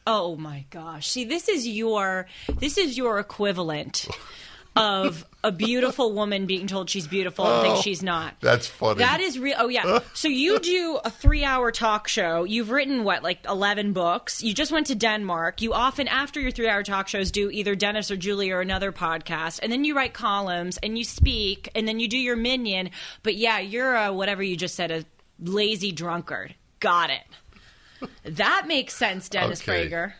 Oh 0.08 0.36
my 0.36 0.66
gosh. 0.70 1.08
See, 1.10 1.26
this 1.26 1.48
is 1.50 1.68
your 1.68 2.28
this 2.60 2.78
is 2.78 2.98
your 2.98 3.20
equivalent 3.20 4.08
of 4.76 5.26
a 5.44 5.52
beautiful 5.52 6.12
woman 6.14 6.46
being 6.46 6.68
told 6.68 6.90
she's 6.90 7.08
beautiful 7.08 7.46
and 7.46 7.54
Oh, 7.56 7.62
thinks 7.62 7.82
she's 7.82 8.04
not. 8.04 8.34
That's 8.42 8.68
funny. 8.68 9.00
That 9.00 9.22
is 9.22 9.40
real. 9.40 9.56
Oh 9.58 9.68
yeah. 9.70 10.00
So 10.14 10.28
you 10.28 10.60
do 10.60 11.00
a 11.06 11.10
three-hour 11.10 11.72
talk 11.72 12.08
show. 12.08 12.44
You've 12.44 12.72
written 12.72 13.04
what, 13.04 13.24
like 13.24 13.40
eleven 13.48 13.94
books. 13.94 14.42
You 14.44 14.54
just 14.54 14.72
went 14.72 14.88
to 14.88 14.96
Denmark. 14.96 15.62
You 15.62 15.74
often, 15.74 16.08
after 16.08 16.40
your 16.42 16.52
three-hour 16.52 16.84
talk 16.84 17.08
shows, 17.08 17.32
do 17.32 17.50
either 17.52 17.76
Dennis 17.76 18.10
or 18.12 18.18
Julie 18.18 18.52
or 18.52 18.60
another 18.62 18.92
podcast, 18.92 19.60
and 19.64 19.72
then 19.72 19.84
you 19.86 19.96
write 19.96 20.14
columns 20.14 20.78
and 20.84 20.98
you 20.98 21.04
speak, 21.04 21.70
and 21.76 21.88
then 21.88 22.00
you 22.00 22.08
do 22.08 22.18
your 22.18 22.36
minion. 22.36 22.90
But 23.24 23.36
yeah, 23.36 23.60
you're 23.60 23.96
a 23.96 24.12
whatever 24.14 24.42
you 24.44 24.56
just 24.58 24.76
said, 24.76 24.92
a 24.92 25.06
lazy 25.40 25.92
drunkard. 25.92 26.56
Got 26.80 27.10
it. 27.12 28.10
That 28.24 28.66
makes 28.68 28.94
sense, 28.96 29.30
Dennis 29.30 29.62
Okay. 29.62 29.90
Prager. 29.90 30.14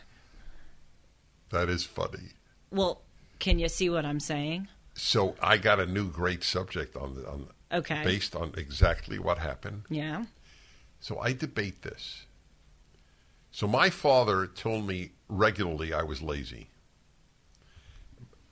that 1.50 1.68
is 1.68 1.84
funny. 1.84 2.30
Well, 2.70 3.02
can 3.38 3.58
you 3.58 3.68
see 3.68 3.90
what 3.90 4.04
I'm 4.04 4.20
saying? 4.20 4.68
So 4.94 5.36
I 5.42 5.58
got 5.58 5.78
a 5.80 5.86
new 5.86 6.08
great 6.10 6.42
subject 6.42 6.96
on 6.96 7.14
the, 7.14 7.28
on 7.28 7.48
Okay. 7.72 8.02
based 8.04 8.36
on 8.36 8.54
exactly 8.56 9.18
what 9.18 9.38
happened. 9.38 9.82
Yeah. 9.90 10.24
So 11.00 11.18
I 11.18 11.32
debate 11.32 11.82
this. 11.82 12.24
So 13.50 13.66
my 13.66 13.90
father 13.90 14.46
told 14.46 14.86
me 14.86 15.10
regularly 15.28 15.92
I 15.92 16.02
was 16.02 16.22
lazy. 16.22 16.68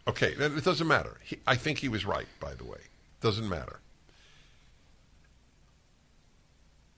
Okay, 0.06 0.34
then 0.34 0.56
it 0.58 0.64
doesn't 0.64 0.86
matter. 0.86 1.18
He, 1.22 1.38
I 1.46 1.54
think 1.56 1.78
he 1.78 1.88
was 1.88 2.04
right, 2.04 2.26
by 2.40 2.54
the 2.54 2.64
way. 2.64 2.80
Doesn't 3.20 3.48
matter. 3.48 3.80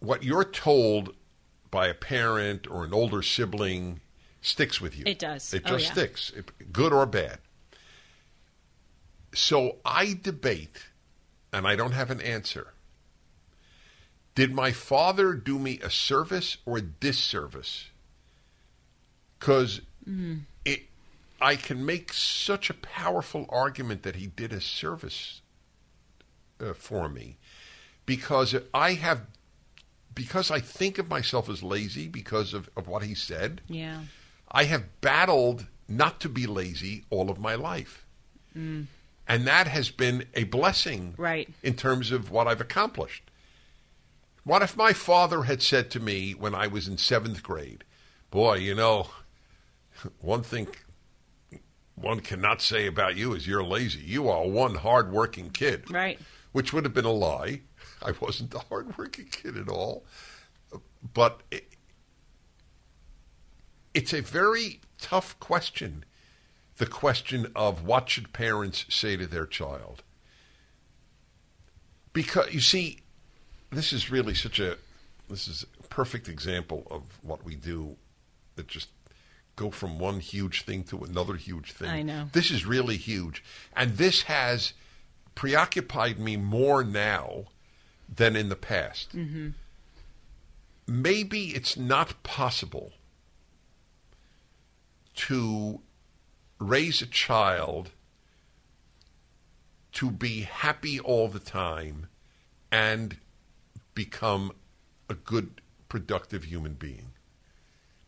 What 0.01 0.23
you're 0.23 0.45
told 0.45 1.15
by 1.71 1.89
a 1.89 1.95
parent 1.95 2.67
or 2.69 2.85
an 2.85 2.93
older 2.93 3.23
sibling 3.23 4.01
sticks 4.41 4.81
with 4.81 4.97
you. 4.97 5.05
It 5.07 5.19
does. 5.19 5.53
It 5.55 5.63
Oh, 5.67 5.71
just 5.71 5.87
yeah. 5.87 5.93
sticks, 5.93 6.33
good 6.73 6.93
or 6.93 7.07
bad. 7.07 7.39
So 9.37 9.77
I 9.85 10.19
debate, 10.21 10.87
and 11.53 11.67
I 11.67 11.77
don't 11.77 11.93
have 11.93 12.11
an 12.11 12.23
answer. 12.23 12.73
Did 14.35 14.55
my 14.55 14.73
father 14.73 15.35
do 15.35 15.59
me 15.59 15.79
a 15.83 15.91
service 15.91 16.57
or 16.65 16.79
a 16.79 16.83
disservice? 16.83 17.91
Because 19.39 19.83
it, 20.65 20.85
I 21.39 21.57
can 21.57 21.85
make 21.85 22.15
such 22.15 22.71
a 22.71 22.75
powerful 22.75 23.45
argument 23.51 24.05
that 24.05 24.17
he 24.17 24.27
did 24.27 24.55
a 24.55 24.61
service 24.61 25.43
uh, 26.59 26.73
for 26.73 27.07
me, 27.11 27.37
because 28.07 28.55
I 28.73 28.95
have, 28.95 29.21
because 30.15 30.51
I 30.51 30.61
think 30.61 30.97
of 30.97 31.11
myself 31.11 31.51
as 31.51 31.63
lazy 31.63 32.09
because 32.09 32.55
of, 32.55 32.71
of 32.75 32.89
what 32.89 33.03
he 33.03 33.15
said. 33.15 33.61
Yeah. 33.69 34.01
I 34.51 34.65
have 34.65 35.03
battled 35.03 35.67
not 35.89 36.21
to 36.21 36.31
be 36.31 36.47
lazy 36.47 37.05
all 37.11 37.31
of 37.31 37.39
my 37.39 37.55
life. 37.55 38.07
And 39.29 39.47
that 39.47 39.67
has 39.67 39.91
been 39.91 40.27
a 40.35 40.45
blessing 40.45 41.15
Right. 41.17 41.49
in 41.63 41.75
terms 41.75 42.13
of 42.13 42.31
what 42.31 42.47
I've 42.47 42.61
accomplished. 42.61 43.31
What 44.45 44.63
if 44.63 44.77
my 44.77 44.93
father 44.93 45.43
had 45.45 45.63
said 45.63 45.91
to 45.93 46.01
me 46.01 46.33
when 46.33 46.55
I 46.55 46.69
was 46.69 46.87
in 46.87 46.99
seventh 46.99 47.43
grade, 47.43 47.85
Boy, 48.31 48.57
you 48.57 48.75
know, 48.75 49.09
one 50.21 50.43
thing 50.43 50.69
one 51.95 52.21
cannot 52.21 52.61
say 52.61 52.87
about 52.87 53.17
you 53.17 53.33
is 53.33 53.47
you're 53.47 53.65
lazy. 53.65 54.01
You 54.01 54.29
are 54.29 54.47
one 54.47 54.75
hardworking 54.75 55.51
kid. 55.51 55.91
Right. 55.91 56.19
Which 56.53 56.73
would 56.73 56.85
have 56.85 56.93
been 56.93 57.07
a 57.07 57.13
lie. 57.13 57.63
I 58.03 58.13
wasn't 58.21 58.55
a 58.55 58.59
hardworking 58.59 59.27
kid 59.31 59.57
at 59.57 59.69
all. 59.69 60.05
But 61.15 61.41
it, 61.51 61.69
it's 63.95 64.13
a 64.13 64.21
very 64.21 64.81
tough 65.01 65.39
question. 65.41 66.05
The 66.79 66.87
question 66.87 67.51
of 67.57 67.85
what 67.85 68.11
should 68.11 68.33
parents 68.33 68.85
say 68.89 69.17
to 69.17 69.27
their 69.27 69.47
child? 69.47 70.03
Because 72.13 72.53
you 72.53 72.61
see, 72.61 73.01
this 73.71 73.93
is 73.93 74.11
really 74.11 74.35
such 74.35 74.61
a 74.61 74.77
this 75.29 75.49
is 75.49 75.67
a 75.81 75.83
perfect 75.89 76.29
example 76.29 76.87
of 76.91 77.03
what 77.23 77.45
we 77.45 77.55
do 77.57 77.97
that 78.55 78.69
just 78.69 78.89
go 79.57 79.71
from 79.71 79.99
one 79.99 80.21
huge 80.21 80.63
thing 80.63 80.85
to 80.85 81.03
another 81.03 81.35
huge 81.35 81.73
thing. 81.73 81.89
I 81.89 82.03
know. 82.03 82.29
This 82.33 82.51
is 82.51 82.65
really 82.67 82.97
huge. 82.97 83.43
And 83.75 83.97
this 83.97 84.23
has 84.23 84.75
preoccupied 85.35 86.19
me 86.19 86.37
more 86.37 86.85
now 86.85 87.47
than 88.15 88.37
in 88.37 88.49
the 88.49 88.57
past. 88.57 89.17
Mm-hmm. 89.17 89.51
Maybe 90.87 91.49
it's 91.49 91.77
not 91.77 92.23
possible 92.23 92.93
to 95.17 95.81
raise 96.59 97.03
a 97.03 97.07
child 97.07 97.91
to 99.93 100.11
be 100.11 100.43
happy 100.43 101.01
all 101.01 101.29
the 101.29 101.39
time 101.39 102.07
and 102.71 103.17
become 103.95 104.53
a 105.09 105.15
good, 105.15 105.61
productive 105.89 106.45
human 106.45 106.75
being. 106.75 107.13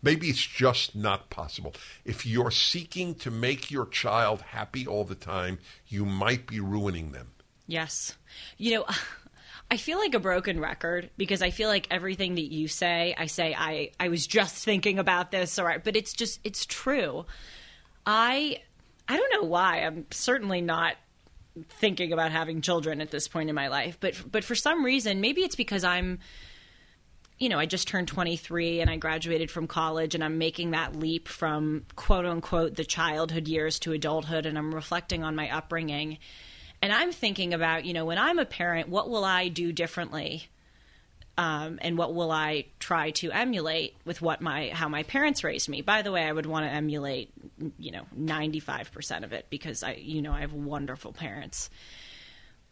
Maybe 0.02 0.28
it's 0.28 0.46
just 0.46 0.94
not 0.94 1.28
possible. 1.30 1.74
If 2.04 2.24
you're 2.24 2.50
seeking 2.50 3.14
to 3.16 3.30
make 3.30 3.70
your 3.70 3.86
child 3.86 4.42
happy 4.42 4.86
all 4.86 5.04
the 5.04 5.14
time, 5.14 5.58
you 5.88 6.04
might 6.04 6.46
be 6.46 6.60
ruining 6.60 7.12
them. 7.12 7.32
Yes. 7.66 8.16
You 8.58 8.74
know, 8.74 8.86
I 9.70 9.76
feel 9.76 9.98
like 9.98 10.14
a 10.14 10.20
broken 10.20 10.60
record 10.60 11.10
because 11.18 11.42
I 11.42 11.50
feel 11.50 11.68
like 11.68 11.88
everything 11.90 12.36
that 12.36 12.52
you 12.52 12.68
say, 12.68 13.14
I 13.18 13.26
say 13.26 13.54
I 13.56 13.90
I 14.00 14.08
was 14.08 14.26
just 14.26 14.64
thinking 14.64 14.98
about 14.98 15.30
this 15.30 15.58
or 15.58 15.78
but 15.82 15.94
it's 15.96 16.12
just 16.12 16.40
it's 16.44 16.64
true. 16.64 17.26
I 18.08 18.62
I 19.06 19.16
don't 19.18 19.32
know 19.34 19.48
why. 19.48 19.80
I'm 19.80 20.06
certainly 20.10 20.62
not 20.62 20.96
thinking 21.68 22.12
about 22.12 22.32
having 22.32 22.62
children 22.62 23.00
at 23.00 23.10
this 23.10 23.28
point 23.28 23.50
in 23.50 23.54
my 23.54 23.68
life, 23.68 23.98
but 24.00 24.14
but 24.32 24.44
for 24.44 24.54
some 24.54 24.82
reason, 24.82 25.20
maybe 25.20 25.42
it's 25.42 25.56
because 25.56 25.84
I'm 25.84 26.18
you 27.38 27.48
know, 27.48 27.58
I 27.58 27.66
just 27.66 27.86
turned 27.86 28.08
23 28.08 28.80
and 28.80 28.90
I 28.90 28.96
graduated 28.96 29.48
from 29.48 29.68
college 29.68 30.16
and 30.16 30.24
I'm 30.24 30.38
making 30.38 30.72
that 30.72 30.96
leap 30.96 31.28
from 31.28 31.84
quote 31.94 32.24
unquote 32.24 32.74
the 32.74 32.84
childhood 32.84 33.46
years 33.46 33.78
to 33.80 33.92
adulthood 33.92 34.46
and 34.46 34.58
I'm 34.58 34.74
reflecting 34.74 35.22
on 35.22 35.36
my 35.36 35.54
upbringing. 35.54 36.18
And 36.80 36.92
I'm 36.92 37.12
thinking 37.12 37.54
about, 37.54 37.84
you 37.84 37.92
know, 37.92 38.06
when 38.06 38.18
I'm 38.18 38.38
a 38.38 38.44
parent, 38.44 38.88
what 38.88 39.08
will 39.10 39.24
I 39.24 39.48
do 39.48 39.70
differently? 39.70 40.48
Um, 41.38 41.78
and 41.82 41.96
what 41.96 42.14
will 42.14 42.32
I 42.32 42.66
try 42.80 43.12
to 43.12 43.30
emulate 43.30 43.94
with 44.04 44.20
what 44.20 44.40
my 44.40 44.70
how 44.74 44.88
my 44.88 45.04
parents 45.04 45.44
raised 45.44 45.68
me? 45.68 45.82
By 45.82 46.02
the 46.02 46.10
way, 46.10 46.24
I 46.24 46.32
would 46.32 46.46
want 46.46 46.66
to 46.66 46.70
emulate, 46.70 47.30
you 47.78 47.92
know, 47.92 48.02
95% 48.18 49.22
of 49.22 49.32
it 49.32 49.46
because 49.48 49.84
I, 49.84 49.92
you 49.92 50.20
know, 50.20 50.32
I 50.32 50.40
have 50.40 50.52
wonderful 50.52 51.12
parents 51.12 51.70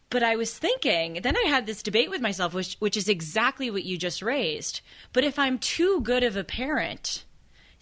but 0.09 0.23
I 0.23 0.37
was 0.37 0.57
thinking, 0.57 1.21
then 1.23 1.37
I 1.37 1.49
had 1.49 1.67
this 1.67 1.83
debate 1.83 2.11
with 2.11 2.21
myself, 2.21 2.55
which 2.55 2.77
which 2.79 2.97
is 2.97 3.09
exactly 3.09 3.71
what 3.71 3.85
you 3.85 3.99
just 3.99 4.23
raised. 4.23 4.81
But 5.13 5.25
if 5.25 5.39
I'm 5.39 5.59
too 5.59 6.01
good 6.01 6.23
of 6.23 6.37
a 6.37 6.45
parent, 6.45 7.25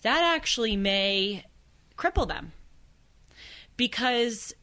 that 0.02 0.22
actually 0.22 0.76
may 0.76 1.44
cripple 1.98 2.26
them. 2.26 2.52
Because 3.76 4.54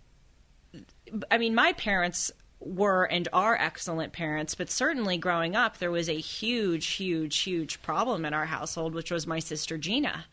I 1.30 1.38
mean, 1.38 1.54
my 1.54 1.74
parents 1.74 2.32
were 2.62 3.04
and 3.06 3.28
are 3.34 3.56
excellent 3.56 4.14
parents, 4.14 4.56
but 4.56 4.70
certainly 4.70 5.18
growing 5.18 5.56
up, 5.56 5.78
there 5.80 5.92
was 5.92 6.08
a 6.10 6.18
huge, 6.18 6.88
huge, 6.88 7.38
huge 7.40 7.82
problem 7.82 8.24
in 8.26 8.34
our 8.34 8.46
household, 8.46 8.94
which 8.94 9.12
was 9.12 9.26
my 9.28 9.40
sister 9.40 9.78
Gina. 9.78 10.26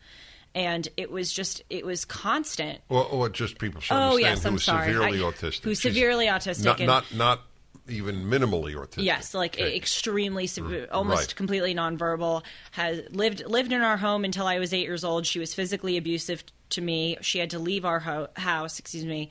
And 0.55 0.87
it 0.97 1.11
was 1.11 1.31
just, 1.31 1.61
it 1.69 1.85
was 1.85 2.05
constant. 2.05 2.79
Or, 2.89 3.03
or 3.05 3.29
just 3.29 3.59
people 3.59 3.81
should 3.81 3.95
Oh, 3.95 4.17
yes, 4.17 4.45
I'm 4.45 4.53
who's 4.53 4.63
sorry. 4.63 4.93
severely 4.93 5.19
I- 5.19 5.21
autistic. 5.21 5.63
who's 5.63 5.79
She's 5.79 5.93
severely 5.93 6.25
autistic 6.27 6.65
Not, 6.65 6.79
and- 6.79 6.87
not, 6.87 7.13
not 7.15 7.41
even 7.87 8.25
minimally 8.25 8.73
autistic. 8.75 9.03
Yes, 9.03 9.33
like 9.33 9.55
Okay. 9.55 9.75
extremely, 9.75 10.45
severe, 10.47 10.85
mm, 10.85 10.91
almost 10.91 11.19
right. 11.19 11.35
completely 11.35 11.73
nonverbal. 11.73 12.43
Has 12.71 13.01
lived 13.11 13.43
lived 13.47 13.71
in 13.71 13.81
our 13.81 13.97
home 13.97 14.25
until 14.25 14.45
I 14.45 14.59
was 14.59 14.73
eight 14.73 14.83
years 14.85 15.03
old. 15.03 15.25
She 15.25 15.39
was 15.39 15.55
physically 15.55 15.97
abusive 15.97 16.43
to 16.71 16.81
me. 16.81 17.17
She 17.21 17.39
had 17.39 17.49
to 17.51 17.57
leave 17.59 17.85
our 17.85 17.99
ho- 17.99 18.27
house. 18.35 18.77
Excuse 18.77 19.05
me. 19.05 19.29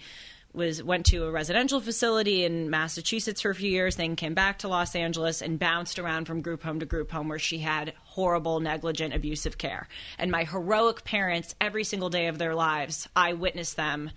Was 0.54 0.82
went 0.82 1.06
to 1.06 1.24
a 1.24 1.30
residential 1.30 1.80
facility 1.80 2.44
in 2.44 2.70
Massachusetts 2.70 3.42
for 3.42 3.50
a 3.50 3.54
few 3.54 3.70
years, 3.70 3.96
then 3.96 4.16
came 4.16 4.34
back 4.34 4.58
to 4.60 4.68
Los 4.68 4.96
Angeles 4.96 5.42
and 5.42 5.58
bounced 5.58 5.98
around 5.98 6.24
from 6.24 6.40
group 6.40 6.62
home 6.62 6.80
to 6.80 6.86
group 6.86 7.10
home 7.10 7.28
where 7.28 7.38
she 7.38 7.58
had 7.58 7.92
horrible, 8.04 8.58
negligent, 8.58 9.14
abusive 9.14 9.58
care. 9.58 9.86
And 10.18 10.30
my 10.30 10.44
heroic 10.44 11.04
parents, 11.04 11.54
every 11.60 11.84
single 11.84 12.08
day 12.08 12.26
of 12.26 12.38
their 12.38 12.54
lives, 12.54 13.08
I 13.14 13.34
witnessed 13.34 13.76
them 13.76 14.10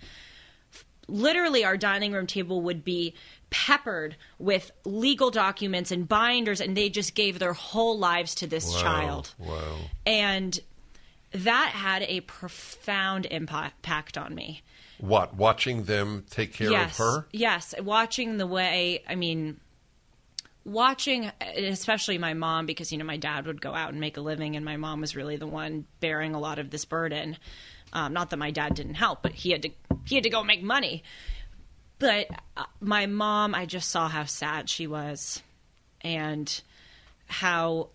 literally 1.08 1.64
our 1.64 1.76
dining 1.76 2.12
room 2.12 2.26
table 2.26 2.62
would 2.62 2.84
be 2.84 3.14
peppered 3.50 4.16
with 4.38 4.70
legal 4.84 5.30
documents 5.30 5.90
and 5.90 6.08
binders 6.08 6.60
and 6.60 6.76
they 6.76 6.88
just 6.88 7.14
gave 7.14 7.38
their 7.38 7.52
whole 7.52 7.98
lives 7.98 8.34
to 8.36 8.46
this 8.46 8.72
Wow, 8.72 8.80
child 8.80 9.34
Wow. 9.38 9.76
and 10.06 10.58
that 11.32 11.70
had 11.74 12.02
a 12.02 12.20
profound 12.20 13.26
impact 13.26 14.16
on 14.16 14.34
me 14.34 14.62
What? 15.02 15.34
Watching 15.34 15.82
them 15.82 16.24
take 16.30 16.52
care 16.52 16.70
yes, 16.70 16.92
of 16.92 16.96
her? 16.98 17.26
Yes, 17.32 17.74
watching 17.80 18.36
the 18.36 18.46
way. 18.46 19.02
I 19.08 19.16
mean, 19.16 19.58
watching, 20.64 21.28
especially 21.56 22.18
my 22.18 22.34
mom, 22.34 22.66
because 22.66 22.92
you 22.92 22.98
know 22.98 23.04
my 23.04 23.16
dad 23.16 23.48
would 23.48 23.60
go 23.60 23.74
out 23.74 23.90
and 23.90 23.98
make 23.98 24.16
a 24.16 24.20
living, 24.20 24.54
and 24.54 24.64
my 24.64 24.76
mom 24.76 25.00
was 25.00 25.16
really 25.16 25.36
the 25.36 25.46
one 25.48 25.86
bearing 25.98 26.36
a 26.36 26.38
lot 26.38 26.60
of 26.60 26.70
this 26.70 26.84
burden. 26.84 27.36
Um, 27.92 28.12
not 28.12 28.30
that 28.30 28.36
my 28.36 28.52
dad 28.52 28.74
didn't 28.74 28.94
help, 28.94 29.22
but 29.22 29.32
he 29.32 29.50
had 29.50 29.62
to 29.62 29.70
he 30.06 30.14
had 30.14 30.22
to 30.22 30.30
go 30.30 30.44
make 30.44 30.62
money. 30.62 31.02
But 31.98 32.28
uh, 32.56 32.66
my 32.78 33.06
mom, 33.06 33.56
I 33.56 33.66
just 33.66 33.90
saw 33.90 34.08
how 34.08 34.26
sad 34.26 34.70
she 34.70 34.86
was, 34.86 35.42
and 36.02 36.62
how 37.26 37.88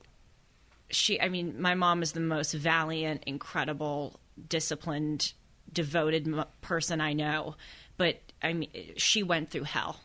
she. 0.90 1.22
I 1.22 1.30
mean, 1.30 1.62
my 1.62 1.74
mom 1.74 2.04
is 2.04 2.12
the 2.12 2.20
most 2.20 2.52
valiant, 2.52 3.24
incredible, 3.26 4.20
disciplined, 4.50 5.32
devoted 5.72 6.28
m- 6.28 6.46
person 6.62 7.02
I 7.02 7.14
know. 7.14 7.56
But 7.98 8.20
I 8.42 8.54
mean, 8.54 8.70
she 8.98 9.24
went 9.24 9.50
through 9.50 9.64
hell 9.64 10.00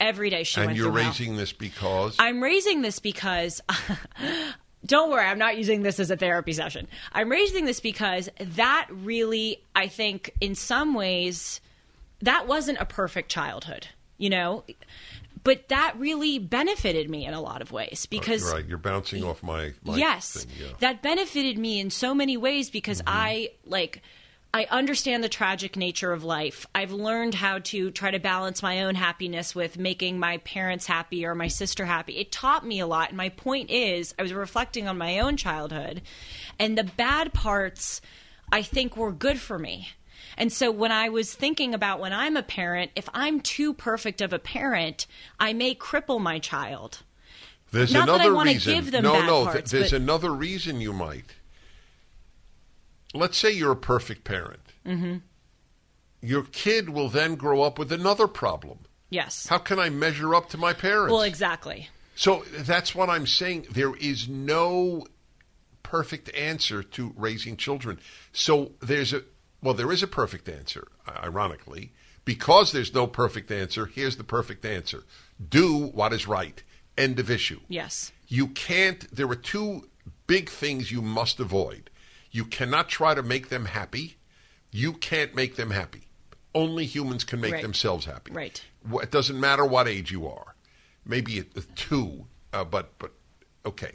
every 0.00 0.30
day. 0.30 0.44
She 0.44 0.60
and 0.60 0.66
went 0.68 0.76
you're 0.78 0.90
through 0.92 1.00
hell. 1.02 1.10
raising 1.10 1.36
this 1.36 1.52
because 1.52 2.16
I'm 2.18 2.42
raising 2.42 2.82
this 2.82 2.98
because 2.98 3.60
don't 4.86 5.10
worry, 5.10 5.24
I'm 5.24 5.38
not 5.38 5.56
using 5.56 5.82
this 5.82 5.98
as 5.98 6.10
a 6.10 6.16
therapy 6.16 6.52
session. 6.52 6.86
I'm 7.12 7.30
raising 7.30 7.64
this 7.64 7.80
because 7.80 8.28
that 8.38 8.88
really, 8.90 9.62
I 9.74 9.88
think, 9.88 10.30
in 10.40 10.54
some 10.54 10.94
ways, 10.94 11.60
that 12.20 12.46
wasn't 12.46 12.78
a 12.80 12.84
perfect 12.84 13.30
childhood, 13.30 13.88
you 14.18 14.30
know? 14.30 14.64
But 15.42 15.68
that 15.68 15.94
really 15.98 16.38
benefited 16.38 17.10
me 17.10 17.26
in 17.26 17.34
a 17.34 17.40
lot 17.40 17.60
of 17.60 17.70
ways 17.72 18.06
because 18.06 18.50
right, 18.50 18.64
you're 18.66 18.78
bouncing 18.78 19.22
off 19.24 19.42
my, 19.42 19.72
my 19.84 19.96
yes 19.96 20.44
thing, 20.44 20.52
yeah. 20.58 20.72
that 20.80 21.02
benefited 21.02 21.58
me 21.58 21.80
in 21.80 21.90
so 21.90 22.14
many 22.14 22.36
ways 22.38 22.70
because 22.70 23.00
Mm-hmm. 23.00 23.08
i 23.14 23.48
like 23.66 24.00
i 24.54 24.66
understand 24.70 25.22
the 25.22 25.28
tragic 25.28 25.76
nature 25.76 26.12
of 26.12 26.24
life 26.24 26.66
i've 26.74 26.92
learned 26.92 27.34
how 27.34 27.58
to 27.58 27.90
try 27.90 28.10
to 28.10 28.18
balance 28.18 28.62
my 28.62 28.82
own 28.84 28.94
happiness 28.94 29.54
with 29.54 29.78
making 29.78 30.18
my 30.18 30.38
parents 30.38 30.86
happy 30.86 31.26
or 31.26 31.34
my 31.34 31.48
sister 31.48 31.84
happy 31.84 32.16
it 32.16 32.32
taught 32.32 32.64
me 32.64 32.80
a 32.80 32.86
lot 32.86 33.08
and 33.08 33.16
my 33.18 33.28
point 33.28 33.70
is 33.70 34.14
i 34.18 34.22
was 34.22 34.32
reflecting 34.32 34.88
on 34.88 34.96
my 34.96 35.18
own 35.18 35.36
childhood 35.36 36.00
and 36.58 36.78
the 36.78 36.84
bad 36.84 37.34
parts 37.34 38.00
i 38.50 38.62
think 38.62 38.96
were 38.96 39.12
good 39.12 39.38
for 39.38 39.58
me 39.58 39.88
and 40.36 40.52
so 40.52 40.70
when 40.72 40.90
I 40.90 41.10
was 41.10 41.32
thinking 41.32 41.74
about 41.74 42.00
when 42.00 42.12
I'm 42.12 42.36
a 42.36 42.42
parent, 42.42 42.90
if 42.96 43.08
I'm 43.14 43.40
too 43.40 43.72
perfect 43.72 44.20
of 44.20 44.32
a 44.32 44.38
parent, 44.40 45.06
I 45.38 45.52
may 45.52 45.76
cripple 45.76 46.20
my 46.20 46.40
child. 46.40 47.04
There's 47.70 47.92
Not 47.92 48.06
that 48.06 48.12
I 48.12 48.14
another 48.16 48.34
wanna 48.34 48.50
reason. 48.52 48.74
give 48.74 48.90
them 48.90 49.04
no, 49.04 49.12
bad 49.12 49.26
no. 49.26 49.44
parts, 49.44 49.70
there's 49.70 49.90
but- 49.92 50.00
another 50.00 50.32
reason 50.32 50.80
you 50.80 50.92
might. 50.92 51.26
Let's 53.14 53.38
say 53.38 53.52
you're 53.52 53.72
a 53.72 53.76
perfect 53.76 54.24
parent. 54.24 54.60
Mm-hmm. 54.84 55.16
Your 56.20 56.42
kid 56.44 56.88
will 56.88 57.08
then 57.08 57.36
grow 57.36 57.62
up 57.62 57.78
with 57.78 57.92
another 57.92 58.26
problem. 58.26 58.80
Yes. 59.10 59.46
How 59.46 59.58
can 59.58 59.78
I 59.78 59.90
measure 59.90 60.34
up 60.34 60.48
to 60.50 60.58
my 60.58 60.72
parents? 60.72 61.12
Well, 61.12 61.22
exactly. 61.22 61.88
So 62.16 62.44
that's 62.50 62.94
what 62.94 63.08
I'm 63.08 63.26
saying. 63.26 63.66
There 63.70 63.94
is 63.96 64.28
no 64.28 65.06
perfect 65.82 66.34
answer 66.34 66.82
to 66.82 67.12
raising 67.16 67.56
children. 67.56 68.00
So 68.32 68.72
there's 68.80 69.12
a 69.12 69.22
well, 69.62 69.74
there 69.74 69.92
is 69.92 70.02
a 70.02 70.06
perfect 70.08 70.48
answer, 70.48 70.88
ironically. 71.08 71.92
Because 72.24 72.72
there's 72.72 72.92
no 72.94 73.06
perfect 73.06 73.50
answer, 73.50 73.86
here's 73.86 74.16
the 74.16 74.24
perfect 74.24 74.64
answer. 74.64 75.04
Do 75.46 75.76
what 75.76 76.12
is 76.12 76.26
right. 76.26 76.62
End 76.96 77.18
of 77.18 77.30
issue. 77.30 77.60
Yes. 77.68 78.12
You 78.28 78.48
can't 78.48 79.10
there 79.14 79.28
are 79.28 79.36
two 79.36 79.88
big 80.26 80.48
things 80.48 80.90
you 80.90 81.02
must 81.02 81.38
avoid. 81.38 81.90
You 82.34 82.44
cannot 82.44 82.88
try 82.88 83.14
to 83.14 83.22
make 83.22 83.48
them 83.48 83.66
happy. 83.66 84.16
You 84.72 84.92
can't 84.94 85.36
make 85.36 85.54
them 85.54 85.70
happy. 85.70 86.08
Only 86.52 86.84
humans 86.84 87.22
can 87.22 87.40
make 87.40 87.52
Right. 87.52 87.62
themselves 87.62 88.06
happy. 88.06 88.32
Right. 88.32 88.60
It 89.00 89.12
doesn't 89.12 89.38
matter 89.38 89.64
what 89.64 89.86
age 89.86 90.10
you 90.10 90.26
are. 90.26 90.56
Maybe 91.06 91.42
two, 91.76 92.26
uh, 92.52 92.64
but 92.64 92.98
but 92.98 93.12
okay, 93.64 93.92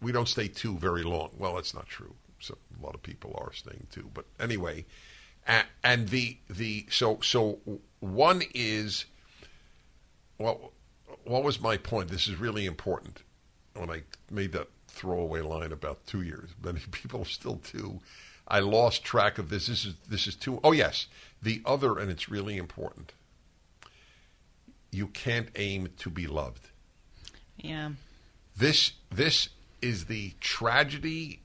we 0.00 0.12
don't 0.12 0.28
stay 0.28 0.48
two 0.48 0.78
very 0.78 1.02
long. 1.02 1.30
Well, 1.36 1.56
that's 1.56 1.74
not 1.74 1.86
true. 1.86 2.14
So 2.40 2.56
a 2.80 2.82
lot 2.84 2.94
of 2.94 3.02
people 3.02 3.34
are 3.38 3.52
staying 3.52 3.86
two, 3.90 4.10
but 4.14 4.24
anyway, 4.40 4.86
a- 5.46 5.66
and 5.84 6.08
the 6.08 6.38
the 6.48 6.86
so 6.90 7.20
so 7.20 7.60
one 8.00 8.42
is 8.54 9.04
well, 10.38 10.72
what 11.24 11.42
was 11.44 11.60
my 11.60 11.76
point? 11.76 12.08
This 12.08 12.28
is 12.28 12.36
really 12.36 12.64
important. 12.64 13.22
When 13.74 13.90
I 13.90 14.04
made 14.30 14.52
that 14.52 14.68
throwaway 14.98 15.40
line 15.40 15.72
about 15.72 16.06
two 16.06 16.22
years, 16.22 16.50
many 16.62 16.80
people 16.90 17.22
are 17.22 17.26
still 17.26 17.56
two. 17.56 18.00
I 18.46 18.60
lost 18.60 19.04
track 19.04 19.38
of 19.38 19.50
this. 19.50 19.66
This 19.66 19.84
is 19.84 19.94
this 20.08 20.26
is 20.26 20.34
two. 20.34 20.58
Oh 20.64 20.72
yes, 20.72 21.06
the 21.42 21.60
other, 21.64 21.98
and 21.98 22.10
it's 22.10 22.28
really 22.28 22.56
important. 22.56 23.12
You 24.90 25.08
can't 25.08 25.48
aim 25.56 25.90
to 25.98 26.10
be 26.10 26.26
loved. 26.26 26.68
Yeah. 27.58 27.90
This 28.56 28.92
this 29.10 29.50
is 29.82 30.06
the 30.06 30.32
tragedy 30.40 31.40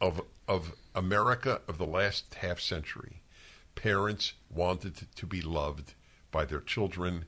of 0.00 0.20
of 0.48 0.72
America 0.94 1.60
of 1.68 1.78
the 1.78 1.86
last 1.86 2.34
half 2.34 2.58
century. 2.60 3.20
Parents 3.74 4.32
wanted 4.50 4.96
to, 4.96 5.04
to 5.16 5.26
be 5.26 5.42
loved 5.42 5.92
by 6.30 6.46
their 6.46 6.60
children 6.60 7.26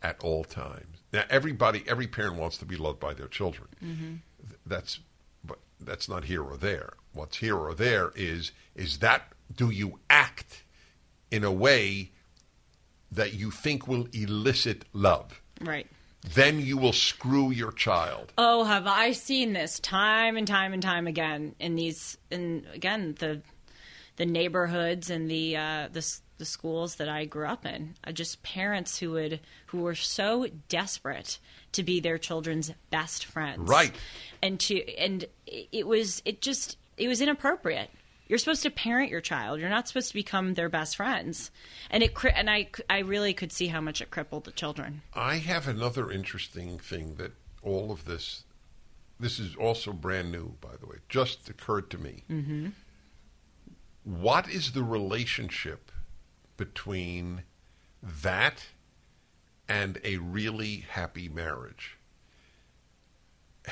at 0.00 0.22
all 0.22 0.44
times. 0.44 0.98
Now 1.12 1.24
everybody 1.28 1.82
every 1.88 2.06
parent 2.06 2.36
wants 2.36 2.56
to 2.58 2.64
be 2.64 2.76
loved 2.76 3.00
by 3.00 3.14
their 3.14 3.26
children. 3.26 3.68
Mm-hmm. 3.84 4.14
Th- 4.48 4.60
That's 4.64 5.00
that's 5.80 6.08
not 6.08 6.24
here 6.24 6.42
or 6.42 6.56
there. 6.56 6.92
What's 7.12 7.38
here 7.38 7.56
or 7.56 7.74
there 7.74 8.12
is 8.14 8.52
is 8.74 8.98
that 8.98 9.32
do 9.54 9.70
you 9.70 9.98
act 10.08 10.62
in 11.30 11.42
a 11.44 11.52
way 11.52 12.12
that 13.12 13.34
you 13.34 13.50
think 13.50 13.88
will 13.88 14.06
elicit 14.12 14.84
love? 14.92 15.40
Right. 15.60 15.86
then 16.34 16.60
you 16.60 16.76
will 16.78 16.92
screw 16.92 17.50
your 17.50 17.72
child. 17.72 18.32
Oh, 18.38 18.64
have 18.64 18.86
I 18.86 19.12
seen 19.12 19.52
this 19.54 19.80
time 19.80 20.36
and 20.36 20.46
time 20.46 20.72
and 20.72 20.82
time 20.82 21.06
again 21.06 21.54
in 21.58 21.76
these 21.76 22.16
in 22.30 22.66
again 22.74 23.14
the 23.18 23.42
the 24.16 24.26
neighborhoods 24.26 25.08
and 25.10 25.30
the 25.30 25.56
uh, 25.56 25.88
the 25.92 25.98
s- 25.98 26.20
the 26.40 26.44
schools 26.44 26.96
that 26.96 27.08
I 27.08 27.26
grew 27.26 27.46
up 27.46 27.64
in. 27.64 27.94
Uh, 28.02 28.10
just 28.10 28.42
parents 28.42 28.98
who 28.98 29.12
would 29.12 29.38
who 29.66 29.82
were 29.82 29.94
so 29.94 30.48
desperate 30.68 31.38
to 31.72 31.84
be 31.84 32.00
their 32.00 32.18
children's 32.18 32.72
best 32.90 33.24
friends, 33.24 33.68
Right. 33.70 33.92
And 34.42 34.58
to 34.60 34.82
and 34.96 35.26
it 35.46 35.86
was 35.86 36.20
it 36.24 36.40
just 36.40 36.76
it 36.96 37.06
was 37.06 37.20
inappropriate. 37.20 37.90
You're 38.26 38.38
supposed 38.38 38.62
to 38.62 38.70
parent 38.70 39.10
your 39.10 39.20
child. 39.20 39.60
You're 39.60 39.68
not 39.68 39.88
supposed 39.88 40.08
to 40.08 40.14
become 40.14 40.54
their 40.54 40.68
best 40.68 40.96
friends. 40.96 41.50
And 41.90 42.02
it 42.02 42.16
and 42.34 42.48
I 42.50 42.68
I 42.88 43.00
really 43.00 43.34
could 43.34 43.52
see 43.52 43.68
how 43.68 43.80
much 43.80 44.00
it 44.00 44.10
crippled 44.10 44.44
the 44.44 44.52
children. 44.52 45.02
I 45.14 45.36
have 45.36 45.68
another 45.68 46.10
interesting 46.10 46.78
thing 46.78 47.16
that 47.16 47.32
all 47.62 47.92
of 47.92 48.06
this, 48.06 48.44
this 49.18 49.38
is 49.38 49.54
also 49.56 49.92
brand 49.92 50.32
new, 50.32 50.54
by 50.60 50.76
the 50.80 50.86
way, 50.86 50.96
just 51.08 51.48
occurred 51.48 51.90
to 51.90 51.98
me. 51.98 52.24
Mm-hmm. 52.30 52.68
What 54.04 54.48
is 54.48 54.72
the 54.72 54.82
relationship 54.82 55.92
between 56.60 57.42
that 58.02 58.66
and 59.68 59.98
a 60.04 60.18
really 60.18 60.84
happy 60.90 61.28
marriage? 61.28 61.96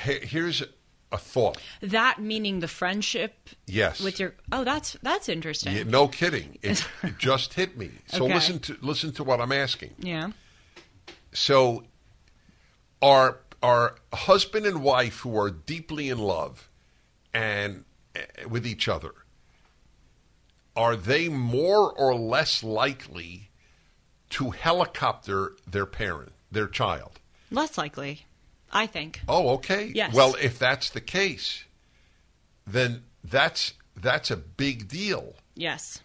He- 0.03 0.25
Here's 0.25 0.63
a 1.11 1.17
thought. 1.17 1.57
That 1.81 2.19
meaning 2.19 2.59
the 2.59 2.67
friendship 2.67 3.49
Yes. 3.65 3.99
with 4.01 4.19
your 4.19 4.33
oh 4.51 4.63
that's 4.63 4.97
that's 5.01 5.27
interesting 5.29 5.75
Yeah, 5.75 5.83
no 5.83 6.07
kidding. 6.07 6.57
It, 6.61 6.85
it 7.03 7.17
just 7.17 7.53
hit 7.53 7.77
me. 7.77 7.91
So 8.07 8.25
Okay. 8.25 8.33
listen 8.33 8.59
to 8.59 8.77
listen 8.81 9.11
to 9.13 9.23
what 9.23 9.39
I'm 9.41 9.51
asking. 9.51 9.93
yeah 9.99 10.31
so 11.31 11.83
our 13.01 13.39
our 13.61 13.95
husband 14.13 14.65
and 14.65 14.81
wife 14.83 15.19
who 15.19 15.37
are 15.37 15.51
deeply 15.51 16.09
in 16.09 16.17
love 16.17 16.69
and 17.33 17.85
uh, 18.15 18.47
with 18.49 18.65
each 18.65 18.87
other 18.87 19.13
are 20.75 20.95
they 20.95 21.29
more 21.29 21.91
or 21.91 22.15
less 22.15 22.63
likely 22.63 23.49
to 24.31 24.51
helicopter 24.51 25.53
their 25.67 25.85
parent 25.85 26.31
their 26.51 26.67
child? 26.67 27.19
Less 27.51 27.77
likely 27.77 28.25
i 28.71 28.85
think. 28.85 29.21
Oh 29.27 29.49
okay. 29.55 29.91
Yes. 29.93 30.13
well 30.13 30.35
if 30.41 30.59
that's 30.59 30.89
the 30.89 31.01
case 31.01 31.65
then 32.65 33.03
that's 33.23 33.73
that's 33.95 34.31
a 34.31 34.37
big 34.37 34.87
deal. 34.87 35.35
Yes. 35.55 36.01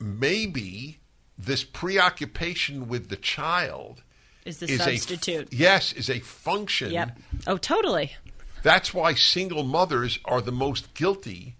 Maybe 0.00 0.98
this 1.38 1.64
preoccupation 1.64 2.88
with 2.88 3.08
the 3.08 3.16
child 3.16 4.02
is 4.44 4.58
the 4.58 4.66
is 4.66 4.82
substitute. 4.82 5.52
a 5.52 5.56
yes 5.56 5.92
is 5.92 6.08
a 6.10 6.20
function. 6.20 6.92
Yep. 6.92 7.18
Oh 7.46 7.56
totally. 7.56 8.12
That's 8.62 8.92
why 8.92 9.14
single 9.14 9.62
mothers 9.62 10.18
are 10.24 10.40
the 10.40 10.52
most 10.52 10.94
guilty 10.94 11.55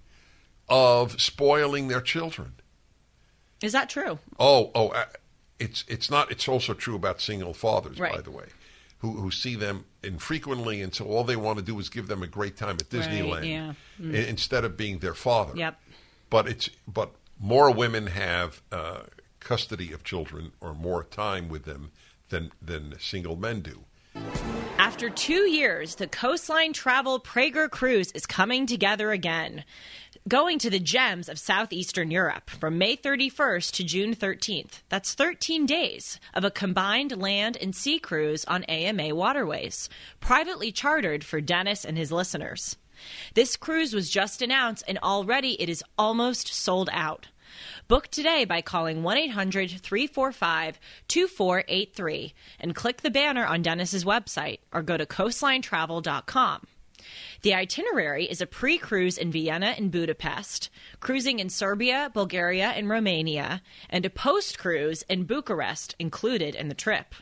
of 0.69 1.21
spoiling 1.21 1.89
their 1.89 2.01
children. 2.01 2.53
is 3.62 3.73
that 3.73 3.89
true 3.89 4.19
Oh, 4.39 4.71
oh, 4.75 4.89
uh, 4.89 5.05
it's 5.59 5.85
it's 5.89 6.11
not. 6.11 6.31
It's 6.31 6.49
also 6.49 6.75
true 6.75 6.97
about 6.97 7.21
single 7.21 7.55
fathers, 7.55 7.99
by 7.99 8.21
the 8.21 8.31
way, 8.31 8.45
who 8.99 9.12
who 9.12 9.31
see 9.31 9.55
them 9.55 9.85
infrequently, 10.03 10.83
and 10.83 10.95
so 10.95 11.07
all 11.07 11.25
they 11.25 11.37
want 11.37 11.59
to 11.59 11.64
do 11.64 11.79
is 11.79 11.89
give 11.89 12.09
them 12.09 12.23
a 12.23 12.27
great 12.27 12.57
time 12.59 12.77
at 12.79 12.93
Right, 12.93 13.03
Disneyland, 13.09 13.49
yeah. 13.51 13.73
i- 14.03 14.29
instead 14.29 14.64
of 14.64 14.77
being 14.77 14.99
their 14.99 15.14
father. 15.14 15.53
Yep. 15.57 15.81
But 16.29 16.47
it's 16.49 16.69
but 16.87 17.12
more 17.41 17.71
women 17.73 18.09
have 18.09 18.61
uh, 18.71 19.05
custody 19.41 19.93
of 19.93 20.05
children 20.05 20.53
or 20.61 20.75
more 20.75 21.05
time 21.05 21.49
with 21.49 21.64
them 21.64 21.91
than 22.29 22.53
than 22.61 22.95
single 22.99 23.37
men 23.37 23.62
do. 23.62 23.85
After 24.79 25.09
two 25.11 25.49
years, 25.49 25.95
the 25.97 26.07
Coastline 26.07 26.73
Travel 26.73 27.21
Prager 27.21 27.71
Cruise 27.71 28.12
is 28.12 28.27
coming 28.27 28.67
together 28.67 29.11
again, 29.11 29.64
going 30.29 30.59
to 30.59 30.70
the 30.70 30.81
gems 30.81 31.29
of 31.29 31.39
southeastern 31.39 32.11
Europe 32.11 32.51
from 32.51 32.79
May 32.79 32.97
31st 32.97 33.70
to 33.72 33.85
June 33.85 34.14
13th. 34.14 34.81
That's 34.89 35.14
13 35.14 35.66
days 35.66 36.18
of 36.35 36.43
a 36.43 36.51
combined 36.51 37.16
land 37.16 37.57
and 37.61 37.77
sea 37.77 38.01
cruise 38.01 38.45
on 38.47 38.64
AMA 38.64 39.14
waterways, 39.14 39.89
privately 40.18 40.72
chartered 40.72 41.22
for 41.22 41.41
Dennis 41.41 41.85
and 41.85 41.97
his 41.97 42.11
listeners. 42.11 42.77
This 43.35 43.57
cruise 43.57 43.95
was 43.95 44.11
just 44.11 44.43
announced, 44.43 44.83
and 44.89 44.99
already 44.99 45.61
it 45.62 45.68
is 45.68 45.85
almost 45.97 46.53
sold 46.53 46.91
out. 46.93 47.29
Book 47.87 48.09
today 48.09 48.45
by 48.45 48.62
calling 48.62 49.05
1 49.05 49.16
800 49.16 49.70
345 49.81 50.81
2483 51.07 52.35
and 52.59 52.74
click 52.74 53.03
the 53.03 53.11
banner 53.11 53.47
on 53.47 53.62
Dennis's 53.62 54.05
website 54.05 54.59
or 54.72 54.83
go 54.83 54.97
to 54.97 55.07
coastlinetravel.com. 55.07 56.66
The 57.43 57.55
itinerary 57.55 58.25
is 58.25 58.41
a 58.41 58.47
pre 58.47 58.79
cruise 58.79 59.19
in 59.19 59.31
Vienna 59.31 59.75
and 59.77 59.91
Budapest, 59.91 60.71
cruising 61.01 61.39
in 61.39 61.49
Serbia, 61.49 62.11
Bulgaria, 62.13 62.69
and 62.69 62.89
Romania, 62.89 63.63
and 63.89 64.05
a 64.05 64.11
post 64.11 64.59
cruise 64.59 65.03
in 65.09 65.25
Bucharest 65.25 65.95
included 65.99 66.55
in 66.55 66.69
the 66.69 66.75
trip. 66.75 67.15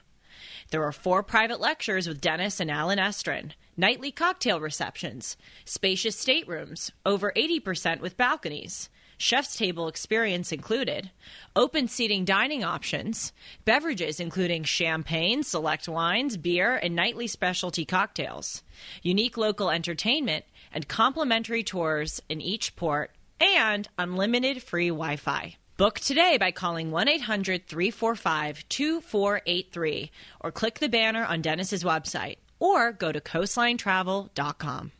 There 0.70 0.82
are 0.84 0.92
four 0.92 1.22
private 1.22 1.60
lectures 1.60 2.08
with 2.08 2.20
Dennis 2.20 2.60
and 2.60 2.70
Allen 2.70 2.98
Estrin, 2.98 3.52
nightly 3.76 4.10
cocktail 4.10 4.60
receptions, 4.60 5.36
spacious 5.64 6.16
staterooms, 6.16 6.90
over 7.04 7.32
80% 7.36 8.00
with 8.00 8.16
balconies, 8.16 8.88
chef's 9.16 9.56
table 9.56 9.88
experience 9.88 10.52
included, 10.52 11.10
open 11.56 11.88
seating 11.88 12.24
dining 12.24 12.64
options, 12.64 13.32
beverages 13.64 14.20
including 14.20 14.64
champagne, 14.64 15.42
select 15.42 15.88
wines, 15.88 16.36
beer, 16.36 16.76
and 16.76 16.94
nightly 16.94 17.26
specialty 17.26 17.84
cocktails, 17.84 18.62
unique 19.02 19.36
local 19.36 19.70
entertainment, 19.70 20.44
and 20.72 20.88
complimentary 20.88 21.62
tours 21.62 22.20
in 22.28 22.40
each 22.40 22.76
port, 22.76 23.12
and 23.40 23.88
unlimited 23.98 24.62
free 24.62 24.88
Wi 24.88 25.16
Fi. 25.16 25.56
Book 25.76 25.98
today 25.98 26.38
by 26.38 26.52
calling 26.52 26.92
1 26.92 27.08
800 27.08 27.66
345 27.66 28.68
2483 28.68 30.10
or 30.40 30.52
click 30.52 30.78
the 30.78 30.88
banner 30.88 31.24
on 31.24 31.42
Dennis's 31.42 31.82
website 31.82 32.36
or 32.60 32.92
go 32.92 33.10
to 33.10 33.20
coastlinetravel.com. 33.20 34.92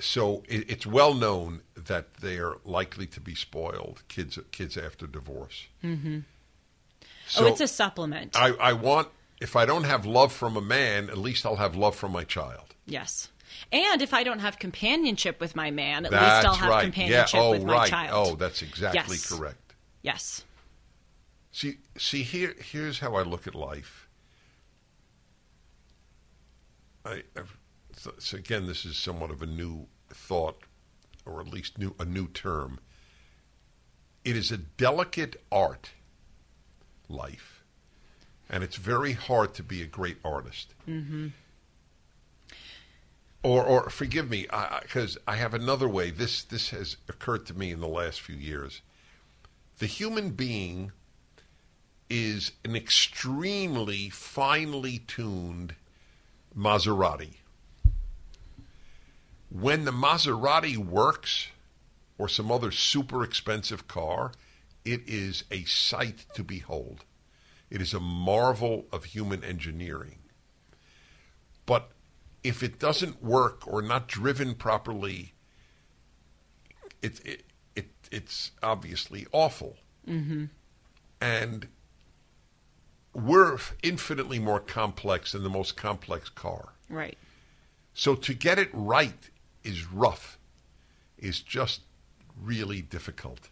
So 0.00 0.42
it's 0.48 0.86
well 0.86 1.14
known 1.14 1.62
that 1.86 2.14
they 2.14 2.38
are 2.38 2.58
likely 2.64 3.06
to 3.06 3.20
be 3.20 3.34
spoiled 3.34 4.02
kids 4.08 4.38
kids 4.52 4.76
after 4.76 5.06
divorce. 5.06 5.66
Mm-hmm. 5.84 6.18
oh, 7.38 7.46
it's 7.46 7.60
a 7.60 7.68
supplement. 7.68 8.36
I, 8.36 8.50
I 8.52 8.72
want 8.72 9.08
if 9.40 9.56
I 9.56 9.64
don't 9.66 9.84
have 9.84 10.04
love 10.06 10.32
from 10.32 10.56
a 10.56 10.60
man, 10.60 11.08
at 11.10 11.18
least 11.18 11.46
I'll 11.46 11.56
have 11.56 11.74
love 11.76 11.96
from 11.96 12.12
my 12.12 12.24
child. 12.24 12.74
yes. 12.86 13.28
And 13.72 14.00
if 14.00 14.14
I 14.14 14.22
don't 14.22 14.38
have 14.38 14.58
companionship 14.58 15.40
with 15.40 15.54
my 15.56 15.70
man, 15.70 16.04
at 16.06 16.12
That's 16.12 16.44
least 16.44 16.46
I'll 16.46 16.54
have 16.54 16.70
right. 16.70 16.82
companionship 16.84 17.34
yeah. 17.34 17.40
Oh, 17.40 17.50
with 17.50 17.64
my 17.64 17.88
child. 17.88 18.28
Oh, 18.28 18.34
that's 18.36 18.62
exactly 18.62 19.16
Yes. 19.16 19.28
correct. 19.32 19.74
yes. 20.02 20.44
See, 21.52 21.78
see 21.98 22.22
here. 22.22 22.54
Here's 22.58 23.00
how 23.00 23.16
I 23.16 23.22
look 23.22 23.46
at 23.48 23.54
life. 23.56 24.08
I, 27.04 27.22
so, 27.96 28.12
so 28.18 28.36
again, 28.36 28.66
this 28.66 28.84
is 28.84 28.96
somewhat 28.96 29.30
of 29.30 29.42
a 29.42 29.46
new 29.46 29.86
thought, 30.10 30.62
or 31.26 31.40
at 31.40 31.48
least 31.48 31.78
new 31.78 31.94
a 31.98 32.04
new 32.04 32.28
term. 32.28 32.80
It 34.24 34.36
is 34.36 34.50
a 34.50 34.56
delicate 34.56 35.42
art, 35.50 35.90
life, 37.08 37.64
and 38.48 38.62
it's 38.62 38.76
very 38.76 39.12
hard 39.12 39.54
to 39.54 39.62
be 39.62 39.82
a 39.82 39.86
great 39.86 40.18
artist. 40.24 40.74
Mm-hmm. 40.88 41.28
Or, 43.42 43.64
or 43.64 43.88
forgive 43.88 44.28
me, 44.28 44.46
because 44.82 45.16
I, 45.26 45.32
I 45.32 45.36
have 45.36 45.54
another 45.54 45.88
way. 45.88 46.10
This 46.10 46.44
this 46.44 46.70
has 46.70 46.98
occurred 47.08 47.46
to 47.46 47.54
me 47.54 47.70
in 47.70 47.80
the 47.80 47.88
last 47.88 48.20
few 48.20 48.36
years. 48.36 48.82
The 49.78 49.86
human 49.86 50.30
being 50.30 50.92
is 52.10 52.52
an 52.64 52.76
extremely 52.76 54.10
finely 54.10 54.98
tuned 54.98 55.74
Maserati. 56.54 57.39
When 59.50 59.84
the 59.84 59.90
Maserati 59.90 60.76
works, 60.76 61.48
or 62.20 62.28
some 62.28 62.52
other 62.52 62.70
super 62.70 63.24
expensive 63.24 63.88
car, 63.88 64.32
it 64.84 65.00
is 65.06 65.44
a 65.50 65.64
sight 65.64 66.26
to 66.34 66.44
behold. 66.44 67.04
It 67.70 67.80
is 67.80 67.94
a 67.94 68.00
marvel 68.00 68.84
of 68.92 69.04
human 69.04 69.42
engineering. 69.42 70.18
But 71.64 71.90
if 72.44 72.62
it 72.62 72.78
doesn't 72.78 73.22
work 73.22 73.66
or 73.66 73.80
not 73.80 74.06
driven 74.06 74.54
properly, 74.54 75.32
it, 77.00 77.24
it, 77.24 77.44
it 77.74 77.88
it's 78.10 78.50
obviously 78.62 79.26
awful. 79.32 79.76
Mm-hmm. 80.06 80.46
And 81.22 81.68
we're 83.14 83.58
infinitely 83.82 84.38
more 84.38 84.60
complex 84.60 85.32
than 85.32 85.42
the 85.42 85.48
most 85.48 85.76
complex 85.76 86.28
car. 86.28 86.74
Right. 86.90 87.16
So 87.94 88.14
to 88.14 88.34
get 88.34 88.58
it 88.58 88.68
right 88.72 89.29
is 89.64 89.90
rough, 89.90 90.38
is 91.18 91.40
just 91.40 91.80
really 92.40 92.82
difficult. 92.82 93.48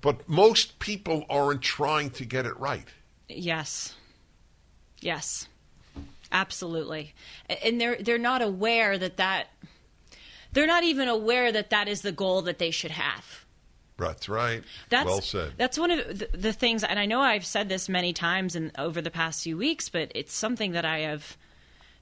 But 0.00 0.28
most 0.28 0.78
people 0.78 1.24
aren't 1.28 1.62
trying 1.62 2.10
to 2.10 2.24
get 2.24 2.46
it 2.46 2.58
right. 2.58 2.86
Yes. 3.28 3.94
Yes. 5.00 5.48
Absolutely. 6.30 7.14
And 7.64 7.80
they're 7.80 7.96
they're 7.96 8.18
not 8.18 8.42
aware 8.42 8.98
that 8.98 9.16
that 9.16 9.48
they're 10.52 10.66
not 10.66 10.84
even 10.84 11.08
aware 11.08 11.52
that 11.52 11.70
that 11.70 11.88
is 11.88 12.02
the 12.02 12.12
goal 12.12 12.42
that 12.42 12.58
they 12.58 12.70
should 12.70 12.90
have. 12.90 13.44
That's 13.98 14.28
right. 14.28 14.62
That's 14.90 15.06
well 15.06 15.20
said. 15.20 15.52
That's 15.56 15.78
one 15.78 15.90
of 15.90 16.18
the, 16.18 16.28
the 16.36 16.52
things, 16.52 16.84
and 16.84 16.98
I 16.98 17.06
know 17.06 17.20
I've 17.20 17.46
said 17.46 17.68
this 17.68 17.88
many 17.88 18.12
times 18.12 18.54
in, 18.54 18.70
over 18.78 19.00
the 19.00 19.10
past 19.10 19.42
few 19.42 19.56
weeks, 19.56 19.88
but 19.88 20.12
it's 20.14 20.34
something 20.34 20.72
that 20.72 20.84
I 20.84 21.00
have. 21.00 21.36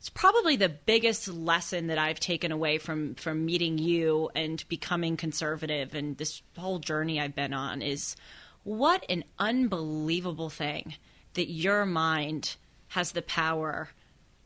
It's 0.05 0.11
probably 0.11 0.57
the 0.57 0.69
biggest 0.69 1.29
lesson 1.29 1.87
that 1.87 1.97
I've 1.97 2.21
taken 2.21 2.53
away 2.53 2.77
from 2.77 3.15
from 3.15 3.47
meeting 3.47 3.79
you 3.79 4.29
and 4.35 4.63
becoming 4.69 5.17
conservative, 5.17 5.95
and 5.95 6.19
this 6.19 6.43
whole 6.59 6.79
journey 6.79 7.19
I've 7.19 7.35
been 7.35 7.55
on 7.55 7.81
is 7.81 8.15
what 8.65 9.03
an 9.09 9.25
unbelievable 9.39 10.51
thing 10.51 10.97
that 11.33 11.51
your 11.51 11.87
mind 11.87 12.57
has 12.89 13.13
the 13.13 13.23
power 13.23 13.89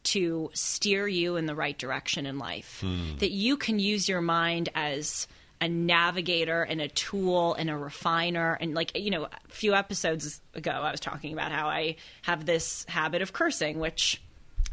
to 0.04 0.48
steer 0.54 1.08
you 1.08 1.34
in 1.34 1.46
the 1.46 1.56
right 1.56 1.76
direction 1.76 2.24
in 2.24 2.38
life. 2.38 2.78
Hmm. 2.80 3.16
That 3.16 3.32
you 3.32 3.56
can 3.56 3.80
use 3.80 4.08
your 4.08 4.20
mind 4.20 4.68
as 4.76 5.26
a 5.60 5.68
navigator 5.68 6.62
and 6.62 6.80
a 6.80 6.86
tool 6.86 7.54
and 7.54 7.68
a 7.68 7.76
refiner 7.76 8.56
and 8.60 8.74
like 8.74 8.96
you 8.96 9.10
know 9.10 9.24
a 9.24 9.30
few 9.48 9.74
episodes 9.74 10.40
ago 10.54 10.70
I 10.70 10.92
was 10.92 11.00
talking 11.00 11.32
about 11.32 11.50
how 11.50 11.66
I 11.66 11.96
have 12.22 12.46
this 12.46 12.86
habit 12.88 13.22
of 13.22 13.32
cursing 13.32 13.80
which 13.80 14.22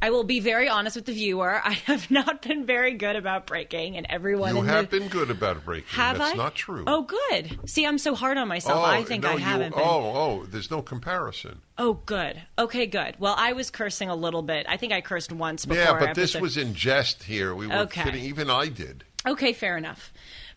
I 0.02 0.10
will 0.10 0.24
be 0.24 0.39
very 0.39 0.68
honest 0.70 0.96
with 0.96 1.06
the 1.06 1.14
viewer 1.14 1.62
I 1.66 1.74
have 1.86 2.10
not 2.12 2.41
been 2.41 2.66
very 2.66 2.93
good 2.93 3.16
about 3.16 3.48
breaking 3.48 3.98
and 3.98 4.06
everyone 4.10 4.56
you 4.56 4.62
have 4.64 4.89
the, 4.89 5.00
been 5.00 5.08
good 5.10 5.32
about 5.32 5.64
breaking. 5.66 5.88
have 5.89 6.18
That's 6.18 6.34
I 6.34 6.36
not 6.38 6.56
true. 6.56 6.84
oh 6.88 7.04
good 7.04 7.60
see 7.70 7.86
I'm 7.86 7.98
so 7.98 8.14
hard 8.16 8.38
on 8.38 8.48
myself 8.48 8.80
Oh, 8.80 8.86
I 8.86 9.04
think 9.04 9.24
no, 9.24 9.32
I 9.32 9.39
haven't 9.39 9.74
been 9.76 9.84
Oh, 9.84 10.12
oh, 10.41 10.46
there's 10.46 10.70
no 10.72 10.82
comparison. 10.82 11.62
oh 11.78 11.93
good 12.06 12.41
okay 12.60 12.86
good 12.86 13.16
well 13.20 13.36
I 13.38 13.54
was 13.54 13.70
cursing 13.72 14.10
a 14.10 14.16
little 14.16 14.41
bit 14.41 14.66
I 14.70 14.78
think 14.78 14.93
I 14.93 15.02
cursed 15.02 15.32
once 15.32 15.66
before 15.66 15.84
Yeah, 15.84 15.98
but 16.00 16.16
this 16.16 16.36
was 16.36 16.58
in 16.58 16.74
jest 16.74 17.24
here. 17.24 17.56
We 17.56 17.68
were 17.68 17.76
Okay. 17.76 18.04
kidding. 18.04 18.24
Even 18.26 18.50
I 18.50 18.68
did. 18.68 19.04
Okay, 19.28 19.54
fair 19.54 19.76
enough. 19.78 20.14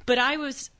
But 0.06 0.18
I 0.18 0.36
was 0.36 0.70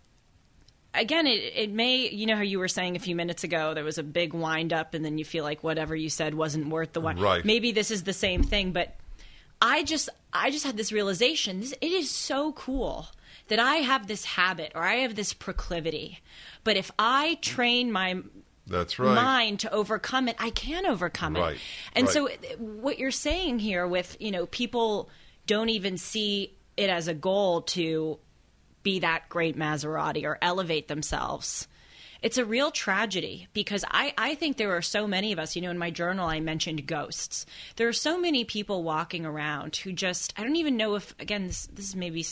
again 0.95 1.27
it 1.27 1.53
it 1.55 1.71
may 1.71 2.09
you 2.09 2.27
know 2.27 2.37
how 2.37 2.43
you 2.43 2.59
were 2.59 2.69
saying 2.69 2.97
a 2.97 2.99
few 2.99 3.15
minutes 3.15 3.45
ago 3.45 3.75
there 3.75 3.85
was 3.85 3.99
a 3.99 4.03
big 4.03 4.33
wind 4.33 4.73
up 4.73 4.95
and 4.95 5.05
then 5.05 5.19
you 5.19 5.25
feel 5.25 5.45
like 5.45 5.63
whatever 5.63 5.95
you 5.95 6.09
said 6.09 6.35
wasn't 6.35 6.69
worth 6.69 6.93
the 6.93 7.01
wind. 7.01 7.21
Right. 7.21 7.45
Maybe 7.45 7.73
this 7.73 7.91
is 7.91 8.05
the 8.05 8.13
same 8.13 8.43
thing, 8.43 8.73
but 8.73 8.97
I 9.61 9.83
just 9.83 10.09
I 10.33 10.51
just 10.51 10.65
had 10.65 10.77
this 10.77 10.93
realization. 10.93 11.61
This, 11.61 11.73
it 11.81 11.93
is 11.93 12.11
so 12.11 12.53
cool 12.53 13.09
that 13.49 13.59
I 13.59 13.77
have 13.77 14.07
this 14.07 14.25
habit 14.25 14.73
or 14.75 14.83
I 14.83 14.97
have 14.97 15.15
this 15.15 15.33
proclivity. 15.33 16.21
But 16.65 16.77
if 16.77 16.91
I 16.99 17.39
train 17.41 17.91
my 17.91 18.21
That's 18.67 18.99
right. 18.99 19.15
mind 19.15 19.61
to 19.61 19.73
overcome 19.73 20.29
it, 20.29 20.37
I 20.39 20.51
can 20.51 20.87
overcome 20.87 21.37
it. 21.37 21.59
And 21.95 22.07
right. 22.07 22.13
so, 22.13 22.29
what 22.59 22.99
you're 22.99 23.11
saying 23.11 23.59
here 23.59 23.87
with 23.87 24.17
you 24.21 24.31
know 24.31 24.47
people 24.47 25.09
don't 25.47 25.71
even 25.71 25.99
see 25.99 26.55
it 26.77 26.91
as 26.91 27.09
a 27.09 27.15
goal 27.15 27.63
to 27.63 28.19
be 28.83 29.01
that 29.01 29.29
great 29.29 29.57
Maserati 29.57 30.25
or 30.25 30.39
elevate 30.41 30.89
themselves. 30.89 31.69
It's 32.21 32.39
a 32.39 32.45
real 32.45 32.71
tragedy 32.71 33.47
because 33.53 33.85
I, 33.89 34.13
I 34.19 34.35
think 34.35 34.57
there 34.57 34.77
are 34.77 34.83
so 34.83 35.07
many 35.07 35.33
of 35.33 35.39
us, 35.39 35.55
you 35.55 35.63
know, 35.63 35.71
in 35.71 35.79
my 35.79 35.91
journal 35.91 36.29
I 36.29 36.41
mentioned 36.41 36.87
ghosts. 36.87 37.47
There 37.77 37.87
are 37.87 37.93
so 37.93 38.19
many 38.19 38.45
people 38.45 38.83
walking 38.83 39.25
around 39.25 39.77
who 39.77 39.93
just, 39.93 40.35
I 40.37 40.43
don't 40.43 40.57
even 40.57 40.77
know 40.77 40.97
if, 40.97 41.15
again, 41.21 41.47
this, 41.47 41.67
this 41.73 41.89
is 41.91 41.97
maybe 41.97 42.25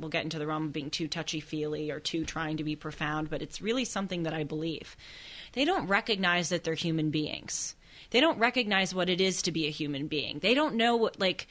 we'll 0.00 0.08
get 0.08 0.24
into 0.24 0.38
the 0.38 0.46
realm 0.46 0.64
of 0.64 0.72
being 0.72 0.90
too 0.90 1.06
touchy 1.06 1.40
feely 1.40 1.90
or 1.90 2.00
too 2.00 2.24
trying 2.24 2.56
to 2.56 2.64
be 2.64 2.76
profound, 2.76 3.28
but 3.28 3.42
it's 3.42 3.60
really 3.60 3.84
something 3.84 4.22
that 4.22 4.34
I 4.34 4.44
believe. 4.44 4.96
They 5.52 5.66
don't 5.66 5.86
recognize 5.86 6.48
that 6.48 6.64
they're 6.64 6.74
human 6.74 7.10
beings. 7.10 7.76
They 8.10 8.20
don't 8.20 8.38
recognize 8.38 8.94
what 8.94 9.10
it 9.10 9.20
is 9.20 9.42
to 9.42 9.52
be 9.52 9.66
a 9.66 9.70
human 9.70 10.06
being. 10.06 10.38
They 10.38 10.54
don't 10.54 10.76
know 10.76 10.96
what, 10.96 11.20
like, 11.20 11.46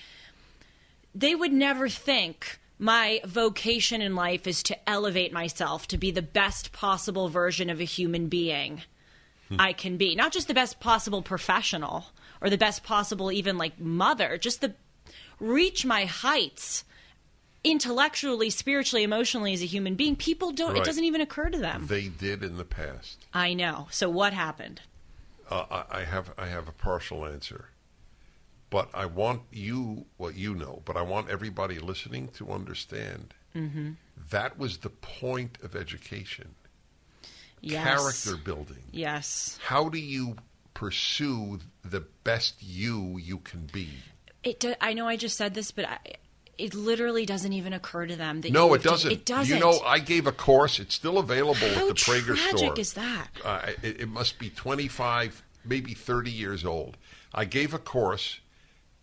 they 1.13 1.35
would 1.35 1.53
never 1.53 1.87
think 1.87 2.59
my 2.77 3.21
vocation 3.25 4.01
in 4.01 4.15
life 4.15 4.47
is 4.47 4.61
to 4.63 4.89
elevate 4.89 5.31
myself 5.31 5.87
to 5.87 5.97
be 5.97 6.11
the 6.11 6.21
best 6.21 6.71
possible 6.71 7.29
version 7.29 7.69
of 7.69 7.79
a 7.79 7.85
human 7.85 8.27
being 8.27 8.83
I 9.59 9.73
can 9.73 9.97
be. 9.97 10.15
Not 10.15 10.33
just 10.33 10.47
the 10.47 10.55
best 10.55 10.79
possible 10.79 11.21
professional 11.21 12.07
or 12.41 12.49
the 12.49 12.57
best 12.57 12.83
possible, 12.83 13.31
even 13.31 13.57
like 13.59 13.79
mother, 13.79 14.37
just 14.39 14.59
the 14.59 14.73
reach 15.39 15.85
my 15.85 16.05
heights 16.05 16.83
intellectually, 17.63 18.49
spiritually, 18.49 19.03
emotionally 19.03 19.53
as 19.53 19.61
a 19.61 19.65
human 19.67 19.95
being. 19.95 20.15
People 20.15 20.51
don't, 20.51 20.73
Right. 20.73 20.81
it 20.81 20.85
doesn't 20.85 21.03
even 21.03 21.21
occur 21.21 21.49
to 21.49 21.57
them. 21.57 21.87
They 21.87 22.07
did 22.07 22.43
in 22.43 22.57
the 22.57 22.65
past. 22.65 23.25
I 23.33 23.53
know. 23.53 23.87
So 23.91 24.09
what 24.09 24.33
happened? 24.33 24.81
Uh, 25.49 25.83
I 25.91 26.01
have 26.05 26.31
I 26.39 26.47
have 26.47 26.67
a 26.67 26.71
partial 26.71 27.23
answer, 27.25 27.69
but 28.69 28.89
I 28.93 29.05
want 29.05 29.41
you 29.51 30.05
what 30.17 30.35
you 30.35 30.55
know. 30.55 30.81
But 30.85 30.97
I 30.97 31.01
want 31.01 31.29
everybody 31.29 31.79
listening 31.79 32.29
to 32.37 32.51
understand 32.51 33.33
Mm-hmm. 33.55 33.91
that 34.31 34.59
was 34.59 34.79
the 34.79 34.89
point 34.89 35.57
of 35.63 35.77
education, 35.77 36.55
Yes. 37.61 37.83
character 38.25 38.43
building. 38.43 38.83
Yes. 38.91 39.57
How 39.63 39.87
do 39.87 39.97
you 39.97 40.35
pursue 40.73 41.59
the 41.83 42.01
best 42.25 42.61
you 42.61 43.17
you 43.17 43.37
can 43.37 43.69
be? 43.71 43.87
It. 44.43 44.59
Do, 44.59 44.75
I 44.81 44.93
know 44.93 45.07
I 45.07 45.15
just 45.15 45.37
said 45.37 45.53
this, 45.53 45.71
but 45.71 45.85
I, 45.85 45.97
it 46.57 46.73
literally 46.75 47.25
doesn't 47.25 47.53
even 47.53 47.71
occur 47.71 48.05
to 48.07 48.15
them 48.17 48.41
that 48.41 48.51
No, 48.51 48.67
you 48.67 48.73
it 48.75 48.83
doesn't. 48.83 49.11
it 49.11 49.25
doesn't. 49.25 49.53
You 49.55 49.59
know, 49.61 49.79
I 49.85 49.99
gave 49.99 50.27
a 50.27 50.31
course. 50.33 50.79
It's 50.79 50.93
still 50.93 51.17
available 51.17 51.69
How 51.69 51.87
at 51.89 51.95
the 51.95 52.01
Prager 52.01 52.35
store. 52.35 52.35
How 52.37 52.51
tragic 52.57 52.79
is 52.79 52.93
that? 52.93 53.27
Uh, 53.43 53.61
it, 53.81 54.01
it 54.01 54.09
must 54.09 54.37
be 54.37 54.49
25, 54.49 55.43
maybe 55.63 55.93
30 55.93 56.29
years 56.29 56.65
old. 56.65 56.97
I 57.33 57.45
gave 57.45 57.73
a 57.73 57.79
course 57.79 58.41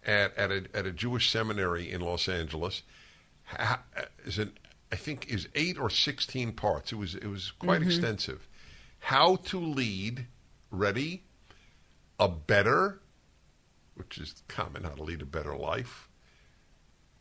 at, 0.06 0.36
at, 0.36 0.50
a, 0.50 0.64
at 0.74 0.86
a 0.86 0.92
Jewish 0.92 1.30
seminary 1.30 1.90
in 1.90 2.00
Los 2.00 2.28
Angeles. 2.28 2.82
Is 4.24 4.38
an, 4.38 4.52
I 4.90 4.96
think 4.96 5.28
is 5.28 5.48
eight 5.54 5.78
or 5.78 5.90
16 5.90 6.52
parts. 6.52 6.92
It 6.92 6.96
was 6.96 7.14
it 7.14 7.26
was 7.26 7.50
quite 7.58 7.80
Mm-hmm. 7.80 7.90
extensive. 7.90 8.48
How 9.00 9.36
to 9.36 9.58
lead, 9.58 10.26
ready, 10.70 11.22
a 12.20 12.28
better, 12.28 13.00
which 13.94 14.16
is 14.18 14.42
common, 14.48 14.84
how 14.84 14.90
to 14.90 15.02
lead 15.02 15.22
a 15.22 15.26
better 15.26 15.56
life, 15.56 16.08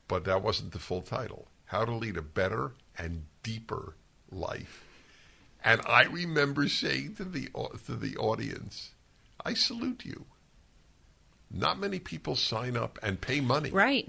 but 0.07 0.25
that 0.25 0.43
wasn't 0.43 0.71
the 0.73 0.79
full 0.79 1.01
title. 1.01 1.47
How 1.65 1.85
to 1.85 1.93
lead 1.93 2.17
a 2.17 2.21
better 2.21 2.73
and 2.97 3.23
deeper 3.43 3.95
life. 4.31 4.83
And 5.63 5.81
I 5.87 6.03
remember 6.03 6.67
saying 6.67 7.15
to 7.15 7.23
the 7.25 7.49
to 7.85 7.95
the 7.95 8.15
audience, 8.17 8.91
"I 9.43 9.53
salute 9.55 10.03
you." 10.05 10.25
Not 11.53 11.79
many 11.79 11.99
people 11.99 12.35
sign 12.35 12.77
up 12.77 12.97
and 13.03 13.19
pay 13.19 13.41
money. 13.41 13.69
Right. 13.71 14.07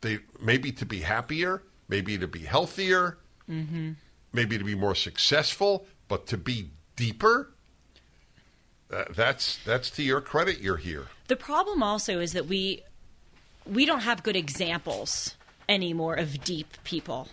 They 0.00 0.18
maybe 0.40 0.72
to 0.72 0.86
be 0.86 1.00
happier, 1.00 1.62
maybe 1.88 2.18
to 2.18 2.26
be 2.28 2.40
healthier, 2.40 3.18
Mm-hmm. 3.50 3.92
maybe 4.34 4.58
to 4.58 4.64
be 4.64 4.74
more 4.74 4.94
successful, 4.94 5.86
but 6.06 6.26
to 6.26 6.36
be 6.36 6.68
deeper. 6.96 7.50
Uh, 8.92 9.04
that's 9.16 9.56
that's 9.64 9.88
to 9.92 10.02
your 10.02 10.20
credit. 10.20 10.60
You're 10.60 10.76
here. 10.76 11.06
The 11.28 11.36
problem 11.36 11.82
also 11.82 12.20
is 12.20 12.34
that 12.34 12.46
we 12.46 12.82
we 13.64 13.86
don't 13.86 14.00
have 14.00 14.22
good 14.22 14.36
examples 14.36 15.34
anymore 15.66 16.14
of 16.14 16.44
deep 16.44 16.76
people. 16.84 17.28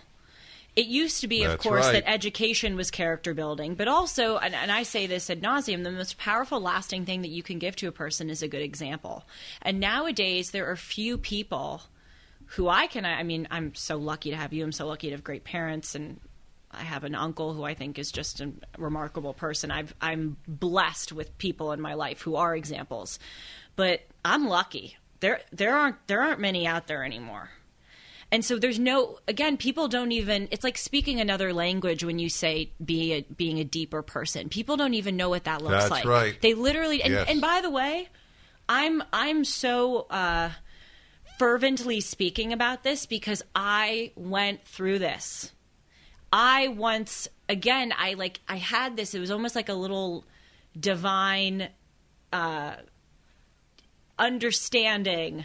It 0.76 0.86
used 0.86 1.22
to 1.22 1.28
be, 1.28 1.42
of 1.44 1.58
course, 1.58 1.86
right. 1.86 1.92
that 1.92 2.08
education 2.08 2.76
was 2.76 2.90
character 2.90 3.32
building, 3.32 3.76
but 3.76 3.88
also, 3.88 4.36
and, 4.36 4.54
and 4.54 4.70
I 4.70 4.82
say 4.82 5.06
this 5.06 5.30
ad 5.30 5.40
nauseum, 5.40 5.82
the 5.84 5.90
most 5.90 6.18
powerful, 6.18 6.60
lasting 6.60 7.06
thing 7.06 7.22
that 7.22 7.30
you 7.30 7.42
can 7.42 7.58
give 7.58 7.76
to 7.76 7.88
a 7.88 7.92
person 7.92 8.28
is 8.28 8.42
a 8.42 8.48
good 8.48 8.60
example. 8.60 9.24
And 9.62 9.80
nowadays, 9.80 10.50
there 10.50 10.70
are 10.70 10.76
few 10.76 11.16
people 11.16 11.80
who 12.44 12.68
I 12.68 12.88
can. 12.88 13.06
I 13.06 13.22
mean, 13.22 13.48
I'm 13.50 13.74
so 13.74 13.96
lucky 13.96 14.30
to 14.30 14.36
have 14.36 14.52
you. 14.52 14.64
I'm 14.64 14.72
so 14.72 14.86
lucky 14.86 15.08
to 15.08 15.14
have 15.14 15.24
great 15.24 15.44
parents, 15.44 15.94
and 15.94 16.20
I 16.70 16.82
have 16.82 17.04
an 17.04 17.14
uncle 17.14 17.54
who 17.54 17.64
I 17.64 17.72
think 17.72 17.98
is 17.98 18.12
just 18.12 18.42
a 18.42 18.52
remarkable 18.76 19.32
person. 19.32 19.70
I've, 19.70 19.94
I'm 20.02 20.36
blessed 20.46 21.10
with 21.10 21.38
people 21.38 21.72
in 21.72 21.80
my 21.80 21.94
life 21.94 22.20
who 22.20 22.36
are 22.36 22.54
examples, 22.54 23.18
but 23.76 24.02
I'm 24.26 24.46
lucky. 24.46 24.98
There, 25.20 25.40
there 25.52 25.74
aren't 25.74 26.06
there 26.06 26.20
aren't 26.20 26.40
many 26.40 26.66
out 26.66 26.86
there 26.86 27.02
anymore. 27.02 27.48
And 28.32 28.44
so 28.44 28.58
there's 28.58 28.78
no 28.78 29.18
again 29.28 29.56
people 29.56 29.86
don't 29.88 30.10
even 30.12 30.48
it's 30.50 30.64
like 30.64 30.76
speaking 30.76 31.20
another 31.20 31.52
language 31.52 32.02
when 32.02 32.18
you 32.18 32.28
say 32.28 32.70
be 32.84 33.12
a, 33.12 33.22
being 33.22 33.58
a 33.60 33.64
deeper 33.64 34.02
person. 34.02 34.48
People 34.48 34.76
don't 34.76 34.94
even 34.94 35.16
know 35.16 35.28
what 35.28 35.44
that 35.44 35.62
looks 35.62 35.74
That's 35.84 35.90
like. 35.90 36.04
right. 36.04 36.40
They 36.42 36.54
literally 36.54 37.02
and, 37.02 37.12
Yes. 37.12 37.28
and 37.30 37.40
by 37.40 37.60
the 37.60 37.70
way, 37.70 38.08
I'm 38.68 39.02
I'm 39.12 39.44
so 39.44 40.06
uh 40.10 40.50
fervently 41.38 42.00
speaking 42.00 42.52
about 42.52 42.82
this 42.82 43.06
because 43.06 43.42
I 43.54 44.10
went 44.16 44.64
through 44.64 44.98
this. 44.98 45.52
I 46.32 46.68
once 46.68 47.28
again 47.48 47.92
I 47.96 48.14
like 48.14 48.40
I 48.48 48.56
had 48.56 48.96
this 48.96 49.14
it 49.14 49.20
was 49.20 49.30
almost 49.30 49.54
like 49.54 49.68
a 49.68 49.74
little 49.74 50.24
divine 50.78 51.68
uh 52.32 52.74
understanding 54.18 55.44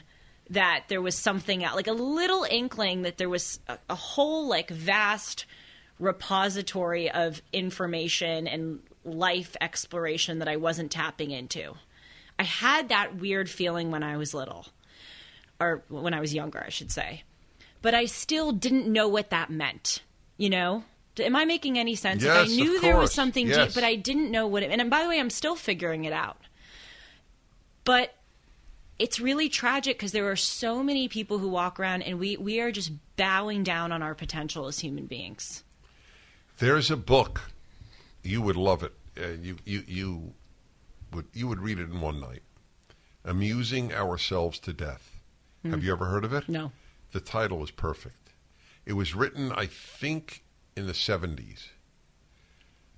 that 0.51 0.83
there 0.89 1.01
was 1.01 1.15
something 1.15 1.63
out 1.63 1.75
like 1.75 1.87
a 1.87 1.93
little 1.93 2.45
inkling 2.49 3.01
that 3.03 3.17
there 3.17 3.29
was 3.29 3.59
a, 3.67 3.77
a 3.89 3.95
whole 3.95 4.47
like 4.47 4.69
vast 4.69 5.45
repository 5.99 7.09
of 7.09 7.41
information 7.53 8.47
and 8.47 8.79
life 9.05 9.55
exploration 9.61 10.39
that 10.39 10.47
I 10.47 10.57
wasn't 10.57 10.91
tapping 10.91 11.31
into. 11.31 11.73
I 12.37 12.43
had 12.43 12.89
that 12.89 13.15
weird 13.15 13.49
feeling 13.49 13.91
when 13.91 14.03
I 14.03 14.17
was 14.17 14.33
little 14.33 14.67
or 15.59 15.83
when 15.89 16.13
I 16.13 16.19
was 16.19 16.33
younger, 16.33 16.63
I 16.65 16.69
should 16.69 16.91
say. 16.91 17.23
But 17.81 17.93
I 17.93 18.05
still 18.05 18.51
didn't 18.51 18.87
know 18.91 19.07
what 19.07 19.29
that 19.29 19.49
meant. 19.49 20.01
You 20.37 20.49
know? 20.49 20.83
Am 21.19 21.35
I 21.35 21.45
making 21.45 21.77
any 21.77 21.95
sense? 21.95 22.23
Like, 22.23 22.47
Yes, 22.47 22.51
I 22.51 22.55
knew 22.55 22.81
there 22.81 22.97
was 22.97 23.13
something 23.13 23.47
Yes. 23.47 23.67
deep, 23.67 23.75
but 23.75 23.83
I 23.83 23.95
didn't 23.95 24.31
know 24.31 24.47
what 24.47 24.63
it. 24.63 24.71
And 24.71 24.89
by 24.89 25.03
the 25.03 25.09
way, 25.09 25.19
I'm 25.19 25.29
still 25.29 25.55
figuring 25.55 26.05
it 26.05 26.13
out. 26.13 26.37
But 27.83 28.15
it's 29.01 29.19
really 29.19 29.49
tragic 29.49 29.97
because 29.97 30.11
there 30.11 30.29
are 30.29 30.35
so 30.35 30.83
many 30.83 31.07
people 31.07 31.39
who 31.39 31.49
walk 31.49 31.79
around, 31.79 32.03
and 32.03 32.19
we 32.19 32.37
we 32.37 32.59
are 32.59 32.71
just 32.71 32.91
bowing 33.17 33.63
down 33.63 33.91
on 33.91 34.03
our 34.03 34.13
potential 34.13 34.67
as 34.67 34.79
human 34.79 35.07
beings. 35.07 35.63
There's 36.59 36.91
a 36.91 36.97
book. 36.97 37.41
You 38.21 38.43
would 38.43 38.55
love 38.55 38.83
it. 38.83 38.93
Uh, 39.19 39.29
you 39.41 39.57
you 39.65 39.83
you 39.87 40.33
would 41.13 41.25
you 41.33 41.47
would 41.47 41.59
read 41.59 41.79
it 41.79 41.89
in 41.89 41.99
one 41.99 42.19
night. 42.19 42.43
Amusing 43.25 43.91
ourselves 43.91 44.59
to 44.59 44.73
death. 44.73 45.17
Have 45.63 45.83
you 45.83 45.91
ever 45.91 46.05
heard 46.05 46.25
of 46.25 46.33
it? 46.33 46.49
No. 46.49 46.71
The 47.11 47.19
title 47.19 47.63
is 47.63 47.69
perfect. 47.69 48.31
It 48.83 48.93
was 48.93 49.13
written, 49.13 49.51
I 49.51 49.67
think, 49.67 50.43
in 50.75 50.87
the 50.87 50.93
70s, 50.93 51.67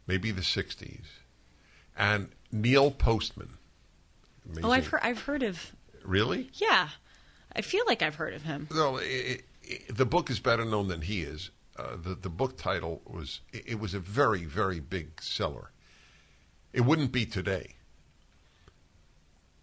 maybe 0.08 0.32
the 0.32 0.42
60s, 0.42 1.08
and 1.98 2.30
Neil 2.54 2.90
Postman. 2.90 3.58
Oh, 4.64 4.72
I've 4.72 4.88
heard 4.88 5.02
I've 5.04 5.20
heard 5.20 5.44
of. 5.44 5.74
Really? 6.04 6.50
Yeah, 6.54 6.90
I 7.56 7.62
feel 7.62 7.84
like 7.88 8.02
I've 8.02 8.16
heard 8.16 8.34
of 8.34 8.44
him. 8.44 8.68
No, 8.74 8.98
i 9.00 9.02
i 9.04 9.78
the 9.90 10.06
book 10.06 10.30
is 10.30 10.40
better 10.42 10.66
known 10.66 10.88
than 10.90 11.02
he 11.02 11.22
is. 11.22 11.50
Uh, 11.78 11.96
the 11.96 12.16
the 12.16 12.30
book 12.30 12.58
title 12.58 13.02
was 13.06 13.40
it, 13.54 13.64
it 13.66 13.80
was 13.80 13.94
a 13.94 14.00
very 14.00 14.44
very 14.46 14.80
big 14.80 15.22
seller. 15.22 15.72
It 16.74 16.82
wouldn't 16.82 17.12
be 17.12 17.26
today. 17.26 17.76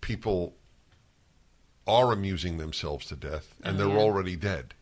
People 0.00 0.54
are 1.86 2.12
amusing 2.12 2.56
themselves 2.58 3.06
to 3.06 3.16
death, 3.16 3.54
and 3.62 3.76
Oh, 3.76 3.78
they're 3.78 3.94
yeah. 3.96 4.00
already 4.02 4.36
dead. 4.36 4.74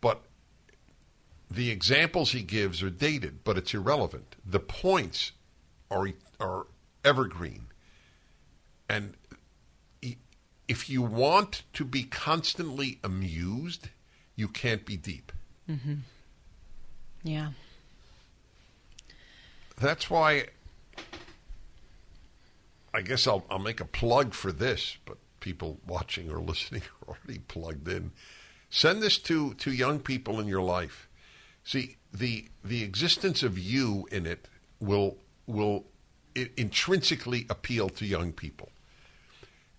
But 0.00 0.22
the 1.50 1.70
examples 1.70 2.32
he 2.32 2.42
gives 2.42 2.82
are 2.82 2.90
dated, 2.90 3.42
but 3.44 3.58
it's 3.58 3.74
irrelevant. 3.74 4.36
The 4.44 4.60
points 4.60 5.32
are 5.90 6.08
are 6.40 6.66
evergreen, 7.04 7.66
and 8.88 9.14
if 10.68 10.88
you 10.90 11.02
want 11.02 11.62
to 11.72 11.84
be 11.84 12.04
constantly 12.04 13.00
amused, 13.02 13.88
you 14.36 14.48
can't 14.48 14.84
be 14.84 14.96
deep. 14.96 15.32
Mm-hmm. 15.68 15.94
Yeah. 17.24 17.48
That's 19.80 20.10
why 20.10 20.46
I 22.92 23.02
guess 23.02 23.26
I'll, 23.26 23.44
I'll 23.50 23.58
make 23.58 23.80
a 23.80 23.84
plug 23.84 24.34
for 24.34 24.52
this, 24.52 24.96
but 25.04 25.18
people 25.40 25.78
watching 25.86 26.30
or 26.30 26.40
listening 26.40 26.82
are 27.06 27.16
already 27.16 27.40
plugged 27.40 27.88
in. 27.88 28.12
Send 28.70 29.02
this 29.02 29.18
to, 29.18 29.54
to 29.54 29.72
young 29.72 29.98
people 29.98 30.40
in 30.40 30.46
your 30.46 30.62
life. 30.62 31.08
See, 31.64 31.96
the 32.12 32.48
the 32.64 32.82
existence 32.82 33.42
of 33.42 33.58
you 33.58 34.08
in 34.10 34.26
it 34.26 34.48
will 34.80 35.18
will 35.46 35.84
intrinsically 36.56 37.46
appeal 37.50 37.88
to 37.90 38.06
young 38.06 38.32
people. 38.32 38.70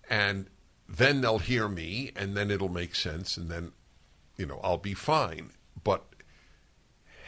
And 0.08 0.46
then 0.90 1.20
they'll 1.20 1.38
hear 1.38 1.68
me 1.68 2.10
and 2.16 2.36
then 2.36 2.50
it'll 2.50 2.68
make 2.68 2.94
sense 2.94 3.36
and 3.36 3.48
then 3.48 3.72
you 4.40 4.46
know, 4.46 4.58
I'll 4.64 4.78
be 4.78 4.94
fine. 4.94 5.50
But 5.84 6.02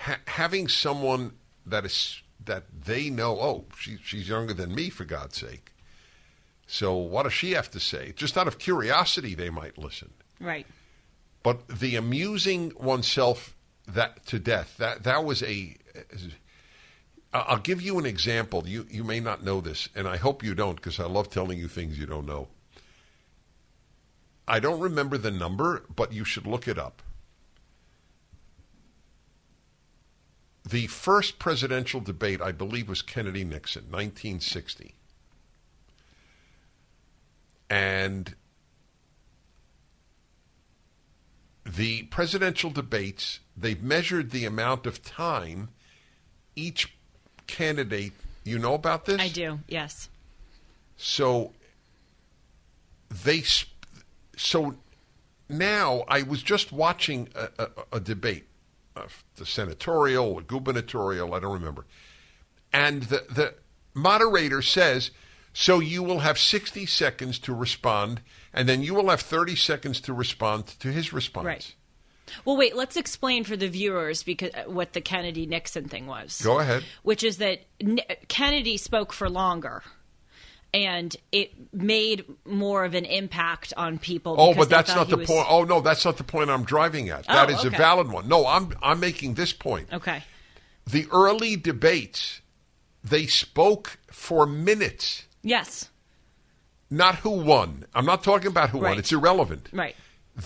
ha- 0.01 0.21
having 0.27 0.67
someone 0.67 1.35
that 1.67 1.85
is 1.85 2.23
that 2.43 2.65
they 2.87 3.11
know, 3.11 3.39
oh, 3.39 3.67
she, 3.79 3.99
she's 4.03 4.31
younger 4.31 4.55
than 4.55 4.75
me, 4.75 4.89
for 4.89 5.05
God's 5.05 5.37
sake. 5.37 5.73
So 6.67 6.97
what 6.97 7.25
does 7.25 7.35
she 7.35 7.53
have 7.53 7.71
to 7.73 7.81
say? 7.81 8.13
Just 8.17 8.39
out 8.39 8.49
of 8.49 8.59
curiosity, 8.59 9.35
they 9.35 9.51
might 9.51 9.77
listen. 9.77 10.11
Right. 10.41 10.67
But 11.43 11.69
the 11.69 11.97
amusing 11.97 12.73
oneself 12.81 13.55
that 13.87 14.25
to 14.27 14.39
death 14.39 14.77
that 14.79 15.03
that 15.03 15.25
was 15.25 15.43
a. 15.43 15.77
I'll 17.35 17.59
give 17.59 17.83
you 17.83 17.99
an 17.99 18.07
example. 18.07 18.67
You 18.67 18.87
you 18.91 19.05
may 19.05 19.21
not 19.21 19.45
know 19.45 19.61
this, 19.61 19.91
and 19.95 20.09
I 20.09 20.17
hope 20.17 20.43
you 20.43 20.55
don't, 20.55 20.77
because 20.77 20.99
I 20.99 21.05
love 21.05 21.29
telling 21.29 21.59
you 21.59 21.69
things 21.69 21.99
you 21.99 22.07
don't 22.07 22.27
know. 22.27 22.49
I 24.47 24.61
don't 24.61 24.81
remember 24.81 25.19
the 25.19 25.31
number, 25.31 25.85
but 25.95 26.13
you 26.13 26.25
should 26.25 26.47
look 26.47 26.67
it 26.67 26.79
up. 26.79 27.03
The 30.69 30.87
first 30.87 31.39
presidential 31.39 32.01
debate, 32.01 32.41
I 32.41 32.53
believe, 32.53 32.89
was 32.89 33.03
Kennedy 33.03 33.45
Nixon, 33.45 33.85
1960. 33.85 34.95
And 37.69 38.35
the 41.65 42.05
presidential 42.05 42.71
debates, 42.71 43.41
they've 43.57 43.83
measured 43.83 44.31
the 44.31 44.45
amount 44.45 44.87
of 44.87 45.03
time 45.03 45.71
each 46.55 46.95
candidate, 47.47 48.13
you 48.45 48.59
know 48.59 48.75
about 48.75 49.05
this? 49.05 49.21
I 49.21 49.29
do. 49.29 49.61
Yes. 49.69 50.09
So 50.97 51.53
they, 53.11 53.41
sp- 53.41 53.72
so 54.37 54.77
now 55.49 56.05
I 56.09 56.23
was 56.23 56.43
just 56.43 56.73
watching 56.73 57.29
a, 57.35 57.49
a, 57.59 57.69
a 57.95 58.01
debate, 58.01 58.47
uh, 58.97 59.07
the 59.37 59.47
senatorial 59.47 60.33
or 60.33 60.41
gubernatorial, 60.43 61.35
I 61.35 61.41
don't 61.41 61.53
remember, 61.53 61.87
and 62.73 63.03
the 63.05 63.25
the 63.31 63.55
moderator 63.95 64.63
says, 64.63 65.11
so 65.53 65.81
you 65.81 66.03
will 66.03 66.21
have 66.21 66.39
sixty 66.39 66.87
seconds 66.87 67.39
to 67.41 67.55
respond, 67.55 68.23
and 68.53 68.69
then 68.69 68.83
you 68.83 68.95
will 68.95 69.11
have 69.11 69.21
thirty 69.21 69.57
seconds 69.57 70.01
to 70.03 70.15
respond 70.15 70.67
to 70.81 70.89
his 70.89 71.13
response. 71.13 71.47
Right. 71.47 71.75
Well, 72.45 72.57
wait. 72.57 72.75
Let's 72.75 72.97
explain 72.97 73.45
for 73.45 73.57
the 73.57 73.69
viewers 73.69 74.23
because 74.23 74.51
uh, 74.55 74.71
what 74.71 74.95
the 74.95 75.03
Kennedy 75.03 75.45
Nixon 75.45 75.89
thing 75.89 76.07
was. 76.07 76.41
Go 76.41 76.61
ahead. 76.61 76.85
Which 77.03 77.23
is 77.25 77.39
that 77.39 77.61
N- 77.81 78.01
Kennedy 78.29 78.79
spoke 78.79 79.13
for 79.13 79.29
longer, 79.29 79.83
and 80.75 81.15
it 81.33 81.53
made 81.75 82.25
more 82.45 82.85
of 82.85 82.95
an 82.95 83.05
impact 83.05 83.73
on 83.77 83.99
people. 83.99 84.37
Oh, 84.39 84.55
but 84.55 84.71
that's 84.71 84.95
not 84.95 85.09
the 85.09 85.19
was- 85.19 85.27
point. 85.27 85.47
Oh 85.49 85.65
no, 85.65 85.81
that's 85.81 86.05
not 86.05 86.17
the 86.17 86.25
point 86.25 86.51
I'm 86.51 86.65
driving 86.65 87.09
at. 87.11 87.27
Oh, 87.29 87.35
that 87.35 87.51
is 87.51 87.65
a 87.65 87.71
valid 87.71 88.11
one. 88.11 88.29
No, 88.29 88.47
I'm 88.47 88.73
I'm 88.83 89.01
making 89.01 89.35
this 89.35 89.53
point. 89.53 89.89
Okay. 89.93 90.23
The 90.87 91.07
early 91.13 91.57
debates, 91.57 92.41
they 93.05 93.27
spoke 93.27 93.99
for 94.11 94.47
minutes. 94.47 95.25
Yes. 95.43 95.89
not 96.91 97.17
who 97.17 97.31
won. 97.31 97.85
I'm 97.95 98.05
not 98.05 98.23
talking 98.23 98.49
about 98.49 98.71
who 98.71 98.79
won. 98.79 98.99
It's 98.99 99.13
irrelevant. 99.13 99.69
Right. 99.73 99.97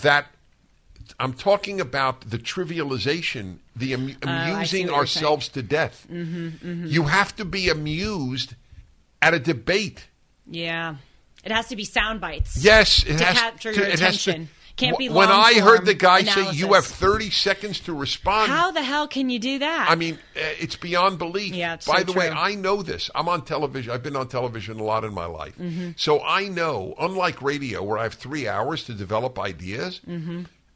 That 0.01 0.27
I'm 1.19 1.33
talking 1.33 1.79
about 1.81 2.29
the 2.29 2.37
trivialization, 2.37 3.59
the 3.75 3.93
am- 3.93 4.15
Oh, 4.25 4.29
amusing 4.29 4.87
you're 4.87 4.95
ourselves 4.95 5.49
to 5.49 5.61
death. 5.61 6.05
Mm-hmm, 6.11 6.85
You 6.87 7.03
have 7.03 7.35
to 7.37 7.45
be 7.45 7.69
amused 7.69 8.55
at 9.21 9.33
a 9.33 9.39
debate. 9.39 10.07
Yeah. 10.49 10.95
It 11.43 11.51
has 11.51 11.67
to 11.69 11.75
be 11.75 11.85
sound 11.85 12.19
bites. 12.19 12.57
Yes, 12.63 13.03
it 13.03 13.17
To 13.17 13.23
has 13.25 13.37
capture 13.37 13.71
to, 13.73 13.79
your 13.79 13.87
it 13.87 13.99
has 13.99 14.23
to- 14.23 14.31
attention. 14.31 14.49
Can't 14.75 14.95
be 14.99 15.09
long. 15.09 15.17
When 15.17 15.29
I 15.29 15.53
heard 15.59 15.87
the 15.87 15.95
guy 15.95 16.21
say 16.21 16.51
you 16.51 16.73
have 16.73 16.85
30 16.85 17.31
seconds 17.31 17.79
to 17.81 17.93
respond, 17.95 18.51
How 18.51 18.69
the 18.69 18.83
hell 18.83 19.07
can 19.07 19.27
you 19.31 19.39
do 19.39 19.57
that? 19.57 19.87
I 19.89 19.95
mean, 19.95 20.19
uh, 20.35 20.39
it's 20.59 20.75
beyond 20.75 21.17
belief. 21.17 21.55
Yeah, 21.55 21.77
By 21.77 21.99
so 21.99 22.03
the 22.03 22.11
way. 22.13 22.29
I 22.29 22.53
know 22.53 22.83
this. 22.83 23.09
I'm 23.15 23.27
on 23.27 23.43
television. 23.43 23.91
I've 23.91 24.03
been 24.03 24.15
on 24.15 24.27
television 24.27 24.79
a 24.79 24.83
lot 24.83 25.03
in 25.03 25.15
my 25.15 25.25
life. 25.25 25.57
Mm-hmm. 25.57 25.91
So 25.95 26.21
I 26.21 26.47
know, 26.47 26.93
unlike 26.99 27.41
radio, 27.41 27.81
where 27.81 27.97
I 27.97 28.03
have 28.03 28.13
three 28.13 28.47
hours 28.47 28.83
to 28.83 28.93
develop 28.93 29.39
ideas, 29.39 29.99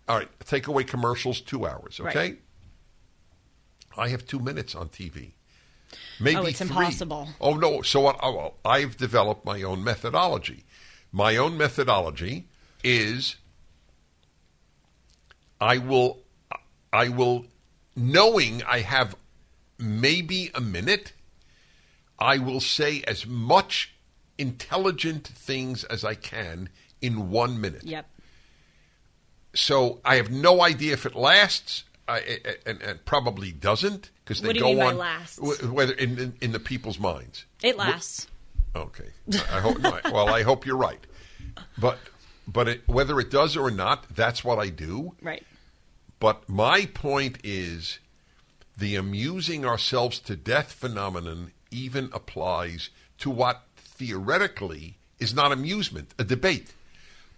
all 0.09 0.17
right, 0.17 0.27
take 0.45 0.65
away 0.65 0.83
commercials, 0.83 1.39
two 1.39 1.67
hours, 1.67 1.99
okay? 1.99 2.09
Mm-hmm. 2.09 2.17
Right. 2.17 2.39
I 3.97 4.09
have 4.09 4.25
two 4.25 4.39
minutes 4.39 4.73
on 4.73 4.89
TV. 4.89 5.33
Maybe 6.21 6.37
Oh, 6.37 6.43
it's 6.45 6.59
three. 6.59 6.67
impossible. 6.67 7.27
Oh, 7.41 7.55
no. 7.55 7.81
So 7.81 8.01
what, 8.01 8.19
oh, 8.21 8.35
well, 8.35 8.53
I've 8.63 8.95
developed 8.97 9.43
my 9.45 9.61
own 9.63 9.83
methodology. 9.83 10.63
My 11.11 11.35
own 11.35 11.57
methodology 11.57 12.47
is 12.83 13.35
I 15.59 15.77
will, 15.77 16.19
I 16.93 17.09
will, 17.09 17.45
knowing 17.95 18.63
I 18.63 18.79
have 18.79 19.15
maybe 19.77 20.51
a 20.53 20.61
minute, 20.61 21.13
I 22.19 22.37
will 22.37 22.59
say 22.59 23.01
as 23.07 23.25
much 23.25 23.93
intelligent 24.37 25.27
things 25.27 25.83
as 25.85 26.03
I 26.05 26.15
can 26.15 26.69
in 27.01 27.29
one 27.29 27.59
minute. 27.59 27.83
Yep. 27.83 28.07
So 29.53 29.99
I 30.05 30.15
have 30.15 30.31
no 30.31 30.61
idea 30.63 30.93
if 30.93 31.05
it 31.05 31.15
lasts, 31.15 31.83
I, 32.11 32.17
I- 32.45 32.55
and, 32.69 32.81
and 32.81 33.05
probably 33.05 33.51
doesn't 33.51 34.09
because 34.23 34.41
they 34.41 34.47
What 34.49 34.53
do 34.55 34.59
go 34.61 34.81
on 34.81 34.97
lasts? 34.97 35.39
whether 35.39 35.93
in, 35.93 36.17
in 36.19 36.33
in 36.41 36.51
the 36.51 36.59
people's 36.59 36.99
minds. 36.99 37.45
It 37.63 37.77
lasts. 37.77 38.27
Okay. 38.75 39.09
I 39.51 39.59
hope. 39.59 39.79
no, 39.79 39.99
well, 40.05 40.29
I 40.29 40.43
hope 40.43 40.65
you're 40.65 40.77
right. 40.77 41.05
But 41.77 41.97
but 42.47 42.67
it, 42.67 42.87
whether 42.87 43.19
it 43.19 43.29
does 43.29 43.55
or 43.57 43.69
not, 43.71 44.07
that's 44.15 44.43
what 44.43 44.59
I 44.59 44.69
do. 44.69 45.13
Right. 45.21 45.45
But 46.19 46.47
my 46.47 46.85
point 46.93 47.39
is, 47.43 47.99
the 48.77 48.95
amusing 48.95 49.65
ourselves 49.65 50.19
to 50.19 50.35
death 50.35 50.71
phenomenon 50.71 51.51
even 51.71 52.09
applies 52.13 52.89
to 53.19 53.29
what 53.29 53.63
theoretically 53.77 54.97
is 55.19 55.33
not 55.33 55.51
amusement, 55.51 56.13
a 56.19 56.23
debate. 56.23 56.73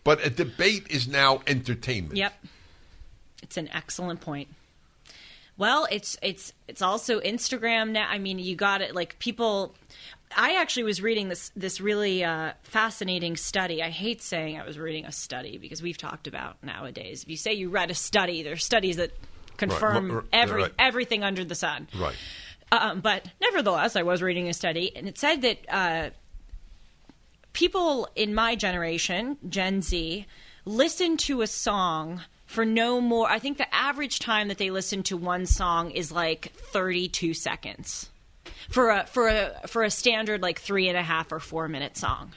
But 0.03 0.25
a 0.25 0.29
debate 0.29 0.87
is 0.89 1.07
now 1.07 1.41
entertainment. 1.47 2.17
Yep. 2.17 2.33
It's 3.41 3.57
an 3.57 3.69
excellent 3.73 4.21
point. 4.21 4.49
Well, 5.57 5.87
it's 5.91 6.17
it's 6.21 6.53
it's 6.67 6.81
also 6.81 7.19
Instagram 7.19 7.91
now. 7.91 8.07
I 8.09 8.17
mean, 8.17 8.39
you 8.39 8.55
got 8.55 8.81
it. 8.81 8.95
Like 8.95 9.19
people, 9.19 9.75
I 10.35 10.55
actually 10.55 10.83
was 10.83 11.01
reading 11.01 11.29
this 11.29 11.51
this 11.55 11.79
really 11.79 12.23
uh, 12.23 12.53
fascinating 12.63 13.37
study. 13.37 13.83
I 13.83 13.89
hate 13.89 14.21
saying 14.21 14.59
I 14.59 14.65
was 14.65 14.79
reading 14.79 15.05
a 15.05 15.11
study 15.11 15.57
because 15.57 15.81
we've 15.81 15.97
talked 15.97 16.27
about 16.27 16.63
nowadays. 16.63 17.23
If 17.23 17.29
you 17.29 17.37
say 17.37 17.53
you 17.53 17.69
read 17.69 17.91
a 17.91 17.95
study, 17.95 18.41
there's 18.41 18.65
studies 18.65 18.97
that 18.97 19.11
confirm 19.57 20.11
right, 20.11 20.23
every 20.33 20.61
right. 20.63 20.73
everything 20.79 21.23
under 21.23 21.45
the 21.45 21.55
sun. 21.55 21.87
Right. 21.95 22.15
Um, 22.71 23.01
but 23.01 23.27
nevertheless, 23.39 23.95
I 23.95 24.01
was 24.01 24.23
reading 24.23 24.49
a 24.49 24.53
study, 24.53 24.95
and 24.95 25.07
it 25.07 25.19
said 25.19 25.43
that 25.43 25.57
uh, 25.69 26.09
people 27.53 28.09
in 28.15 28.33
my 28.33 28.55
generation, 28.55 29.37
Gen 29.47 29.83
Z, 29.83 30.25
listen 30.65 31.17
to 31.17 31.41
a 31.43 31.47
song 31.47 32.21
for 32.53 32.65
no 32.65 33.01
more. 33.01 33.29
I 33.29 33.39
think 33.39 33.57
the 33.57 33.73
average 33.73 34.19
time 34.19 34.47
that 34.47 34.57
they 34.57 34.69
listen 34.69 35.03
to 35.03 35.17
one 35.17 35.45
song 35.45 35.91
is 35.91 36.11
like 36.11 36.53
32 36.53 37.33
seconds 37.33 38.09
for 38.69 38.89
a 38.89 39.05
for 39.05 39.27
a 39.27 39.67
for 39.67 39.83
a 39.83 39.89
standard 39.89 40.41
like 40.41 40.59
three 40.59 40.87
and 40.87 40.97
a 40.97 41.03
half 41.03 41.31
or 41.31 41.39
four 41.39 41.67
minute 41.67 41.97
song. 41.97 42.33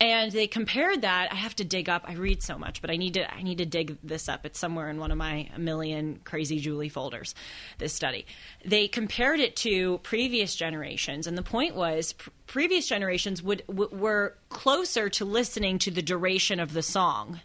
And 0.00 0.32
they 0.32 0.48
compared 0.48 1.02
that. 1.02 1.28
I 1.30 1.36
have 1.36 1.54
to 1.56 1.64
dig 1.64 1.88
up. 1.88 2.04
I 2.08 2.14
read 2.14 2.42
so 2.42 2.58
much, 2.58 2.80
but 2.80 2.90
I 2.90 2.96
need 2.96 3.14
to. 3.14 3.32
I 3.32 3.42
need 3.42 3.58
to 3.58 3.66
dig 3.66 3.98
this 4.02 4.28
up. 4.28 4.44
It's 4.44 4.58
somewhere 4.58 4.90
in 4.90 4.98
one 4.98 5.12
of 5.12 5.18
my 5.18 5.48
million 5.56 6.20
crazy 6.24 6.58
Julie 6.58 6.88
folders. 6.88 7.34
This 7.78 7.92
study. 7.92 8.26
They 8.64 8.88
compared 8.88 9.38
it 9.38 9.54
to 9.56 9.98
previous 9.98 10.56
generations, 10.56 11.26
and 11.26 11.38
the 11.38 11.42
point 11.42 11.76
was 11.76 12.14
pr- 12.14 12.30
previous 12.46 12.88
generations 12.88 13.42
would 13.42 13.64
w- 13.68 13.90
were 13.92 14.36
closer 14.48 15.08
to 15.10 15.24
listening 15.24 15.78
to 15.80 15.90
the 15.92 16.02
duration 16.02 16.58
of 16.58 16.72
the 16.72 16.82
song 16.82 17.40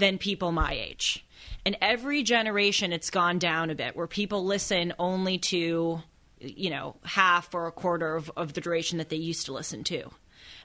than 0.00 0.18
people 0.18 0.50
my 0.50 0.72
age. 0.72 1.24
And 1.64 1.76
every 1.80 2.22
generation, 2.22 2.92
it's 2.92 3.10
gone 3.10 3.38
down 3.38 3.70
a 3.70 3.74
bit, 3.74 3.94
where 3.94 4.06
people 4.06 4.44
listen 4.44 4.92
only 4.98 5.38
to, 5.38 6.02
you 6.40 6.70
know, 6.70 6.96
half 7.04 7.54
or 7.54 7.66
a 7.66 7.72
quarter 7.72 8.16
of, 8.16 8.30
of 8.36 8.54
the 8.54 8.60
duration 8.60 8.98
that 8.98 9.10
they 9.10 9.16
used 9.16 9.46
to 9.46 9.52
listen 9.52 9.84
to. 9.84 10.10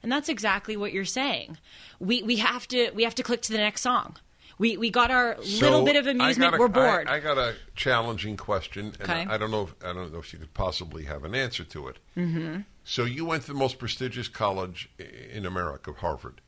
And 0.02 0.12
that's 0.12 0.30
exactly 0.30 0.78
what 0.78 0.94
you're 0.94 1.04
saying. 1.06 1.58
We 2.00 2.24
we 2.24 2.38
have 2.38 2.68
to 2.70 2.92
we 2.92 3.04
have 3.04 3.16
to 3.16 3.24
click 3.24 3.42
to 3.44 3.52
the 3.52 3.58
next 3.58 3.82
song. 3.82 4.18
We 4.58 4.78
we 4.78 4.90
got 4.90 5.12
our 5.12 5.38
little 5.40 5.84
bit 5.84 5.98
of 5.98 6.08
amusement. 6.08 6.56
a- 6.56 6.58
We're 6.58 6.70
bored. 6.70 7.08
I, 7.10 7.16
I 7.16 7.20
got 7.20 7.38
a 7.38 7.56
challenging 7.76 8.38
question, 8.38 8.94
and 9.00 9.10
Okay. 9.10 9.26
I, 9.28 9.36
I 9.36 9.38
don't 9.38 9.52
know. 9.52 9.64
If, 9.64 9.76
I 9.84 9.92
don't 9.94 10.14
know 10.14 10.20
if 10.20 10.32
you 10.32 10.40
could 10.40 10.54
possibly 10.54 11.04
have 11.06 11.26
an 11.26 11.36
answer 11.36 11.64
to 11.66 11.88
it. 11.90 11.98
Mm-hmm. 12.16 12.62
So 12.86 13.04
you 13.04 13.26
went 13.26 13.42
to 13.44 13.48
the 13.50 13.60
most 13.60 13.80
prestigious 13.80 14.30
college 14.30 14.90
in 15.34 15.46
America, 15.46 15.92
Harvard. 15.98 16.40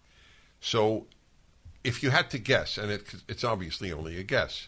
So, 0.61 1.07
if 1.83 2.03
you 2.03 2.09
had 2.09 2.29
to 2.31 2.37
guess, 2.37 2.77
and 2.77 2.91
it, 2.91 3.13
it's 3.27 3.43
obviously 3.43 3.91
only 3.91 4.17
a 4.19 4.23
guess, 4.23 4.67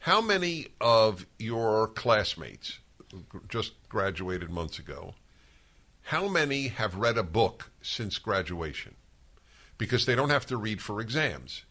how 0.00 0.20
many 0.20 0.68
of 0.80 1.26
your 1.38 1.88
classmates 1.88 2.78
just 3.48 3.72
graduated 3.88 4.50
months 4.50 4.78
ago? 4.78 5.14
How 6.02 6.28
many 6.28 6.68
have 6.68 6.94
read 6.96 7.18
a 7.18 7.22
book 7.24 7.70
since 7.82 8.18
graduation? 8.18 8.94
Because 9.78 10.06
they 10.06 10.14
don't 10.14 10.30
have 10.30 10.46
to 10.46 10.56
read 10.56 10.80
for 10.80 11.00
exams. 11.00 11.64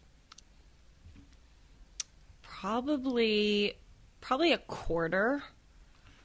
Probably, 2.42 3.74
probably 4.20 4.52
a 4.52 4.58
quarter 4.58 5.42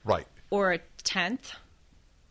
Right. 0.04 0.28
or 0.50 0.74
a 0.74 0.80
tenth. 1.04 1.54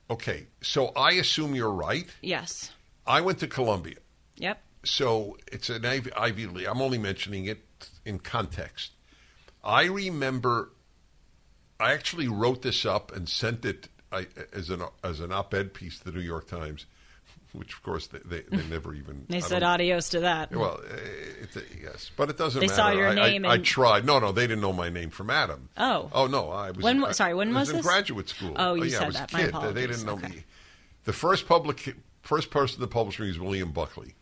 Okay. 0.09 0.47
So 0.63 0.89
I 0.97 1.13
assume 1.13 1.55
you're 1.55 1.73
right. 1.73 2.09
Yes. 2.23 2.73
I 3.07 3.21
went 3.21 3.39
to 3.41 3.47
Columbia. 3.47 3.97
Yep. 4.37 4.61
So 4.83 5.37
it's 5.53 5.69
an 5.69 5.85
Ivy, 5.85 6.13
Ivy 6.15 6.47
League. 6.47 6.67
I'm 6.67 6.81
only 6.81 6.99
mentioning 6.99 7.45
it 7.47 7.61
in 8.05 8.19
context. 8.19 8.93
I 9.63 9.85
remember 9.85 10.71
I 11.79 11.93
actually 11.93 12.29
wrote 12.29 12.63
this 12.63 12.87
up 12.87 13.15
and 13.15 13.29
sent 13.29 13.65
it 13.65 13.89
I, 14.13 14.27
as 14.53 14.71
an 14.71 14.83
as 15.05 15.21
an 15.21 15.33
op-ed 15.33 15.75
piece 15.75 15.99
to 15.99 16.05
the 16.07 16.13
New 16.13 16.25
York 16.25 16.49
Times, 16.49 16.87
which 17.53 17.75
of 17.75 17.83
course 17.83 18.07
they, 18.09 18.19
they, 18.25 18.41
they 18.51 18.65
never 18.69 18.95
even. 18.95 19.27
They 19.29 19.37
I 19.37 19.41
said 19.41 19.63
adios 19.63 20.09
to 20.11 20.21
that. 20.21 20.51
Well, 20.51 20.81
eh, 20.91 20.97
it's 21.43 21.57
a, 21.57 21.63
yes, 21.81 22.11
but 22.17 22.31
it 22.31 22.39
doesn't 22.39 22.59
They 22.61 22.67
matter. 22.67 22.77
saw 22.77 22.91
your 22.91 23.09
I, 23.09 23.13
I- 23.13 23.15
name 23.15 23.45
I, 23.47 23.55
and- 23.57 23.65
tried. 23.65 24.05
No, 24.07 24.19
no, 24.19 24.33
they 24.33 24.47
didn't 24.47 24.63
know 24.63 24.73
my 24.73 24.89
name 24.89 25.11
from 25.11 25.29
Adam. 25.31 25.69
Oh. 25.77 26.09
oh 26.15 26.27
no, 26.27 26.51
I 26.51 26.71
was. 26.71 26.83
When 26.83 27.05
I- 27.05 27.13
sorry, 27.13 27.35
when 27.35 27.55
I 27.55 27.61
was 27.61 27.69
in 27.71 27.77
this? 27.77 27.87
graduate 27.87 28.29
school. 28.31 28.55
Oh, 28.57 28.75
you 28.75 28.85
yeah, 28.85 28.97
I 28.97 28.99
said 29.01 29.07
was 29.09 29.17
that. 29.17 29.31
A 29.33 29.35
My 29.37 29.41
kid. 29.43 29.47
They 29.47 29.49
apologies. 29.59 29.87
didn't 29.89 30.07
know 30.07 30.13
Okay. 30.15 30.29
me. 30.37 30.45
The 31.05 31.13
first 31.13 31.47
public, 31.47 31.95
first 32.23 32.51
person 32.51 32.81
to 32.81 32.87
publish 32.87 33.21
me 33.21 33.29
was 33.29 33.39
William 33.39 33.71
Buckley. 33.73 34.15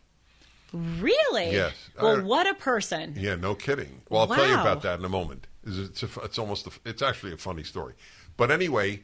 Really? 0.73 1.51
Yes. 1.51 1.73
Well, 1.99 2.17
I- 2.17 2.21
what 2.21 2.47
a 2.47 2.53
person. 2.53 3.15
Yeah, 3.17 3.35
no 3.35 3.55
kidding. 3.55 4.01
Well, 4.09 4.21
I'll 4.21 4.27
tell 4.35 4.47
you 4.47 4.53
about 4.53 4.81
that 4.83 4.99
in 4.99 5.05
a 5.05 5.09
moment. 5.09 5.47
It's, 5.65 6.01
it's, 6.03 6.17
a, 6.17 6.21
it's 6.21 6.37
almost 6.39 6.67
a, 6.67 6.71
it's 6.85 7.01
actually 7.01 7.33
a 7.33 7.37
funny 7.37 7.63
story. 7.63 7.93
But 8.37 8.51
anyway, 8.51 9.01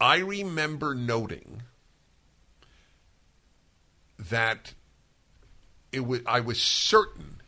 I 0.00 0.18
remember 0.18 0.94
noting 0.94 1.62
that 4.18 4.74
it 5.92 6.06
was 6.06 6.20
I 6.26 6.40
was 6.40 6.60
certain 6.60 7.40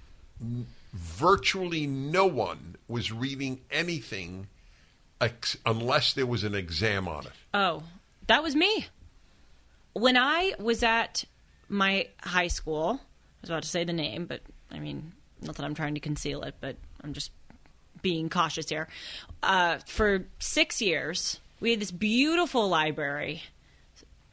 virtually 0.93 1.87
no 1.87 2.27
one 2.27 2.77
was 2.89 3.13
reading 3.13 3.61
anything 3.71 4.49
ex- 5.21 5.57
unless 5.67 6.13
there 6.13 6.27
was 6.27 6.45
an 6.45 6.55
exam 6.55 7.09
on 7.09 7.27
it. 7.27 7.33
Oh, 7.55 7.83
that 8.27 8.43
was 8.43 8.55
me. 8.55 8.87
When 9.93 10.17
I 10.17 10.55
was 10.59 10.83
at 10.83 11.25
my 11.69 12.09
high 12.23 12.49
school, 12.49 13.01
was 13.47 13.51
about 13.51 13.63
to 13.63 13.69
say 13.69 13.85
the 13.85 13.93
name, 13.93 14.27
but 14.27 14.41
I 14.73 14.81
mean, 14.81 15.13
not 15.41 15.55
that 15.57 15.65
I'm 15.65 15.75
trying 15.75 15.95
to 15.95 16.01
conceal 16.01 16.43
it, 16.43 16.57
but 16.61 16.77
I'm 17.03 17.13
just 17.13 17.31
being 18.03 18.29
cautious 18.29 18.69
here. 18.69 18.89
Uh, 19.43 19.79
for 19.87 20.27
six 20.39 20.83
years, 20.83 21.39
we 21.61 21.71
had 21.71 21.81
this 21.81 21.93
beautiful 21.93 22.69
library, 22.69 23.43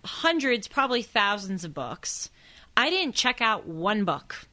hundreds, 0.03 0.67
probably 0.67 1.03
thousands 1.03 1.63
of 1.63 1.73
books. 1.73 2.29
I 2.75 2.89
didn't 2.89 3.13
check 3.13 3.39
out 3.39 3.67
one 3.67 4.03
book 4.03 4.47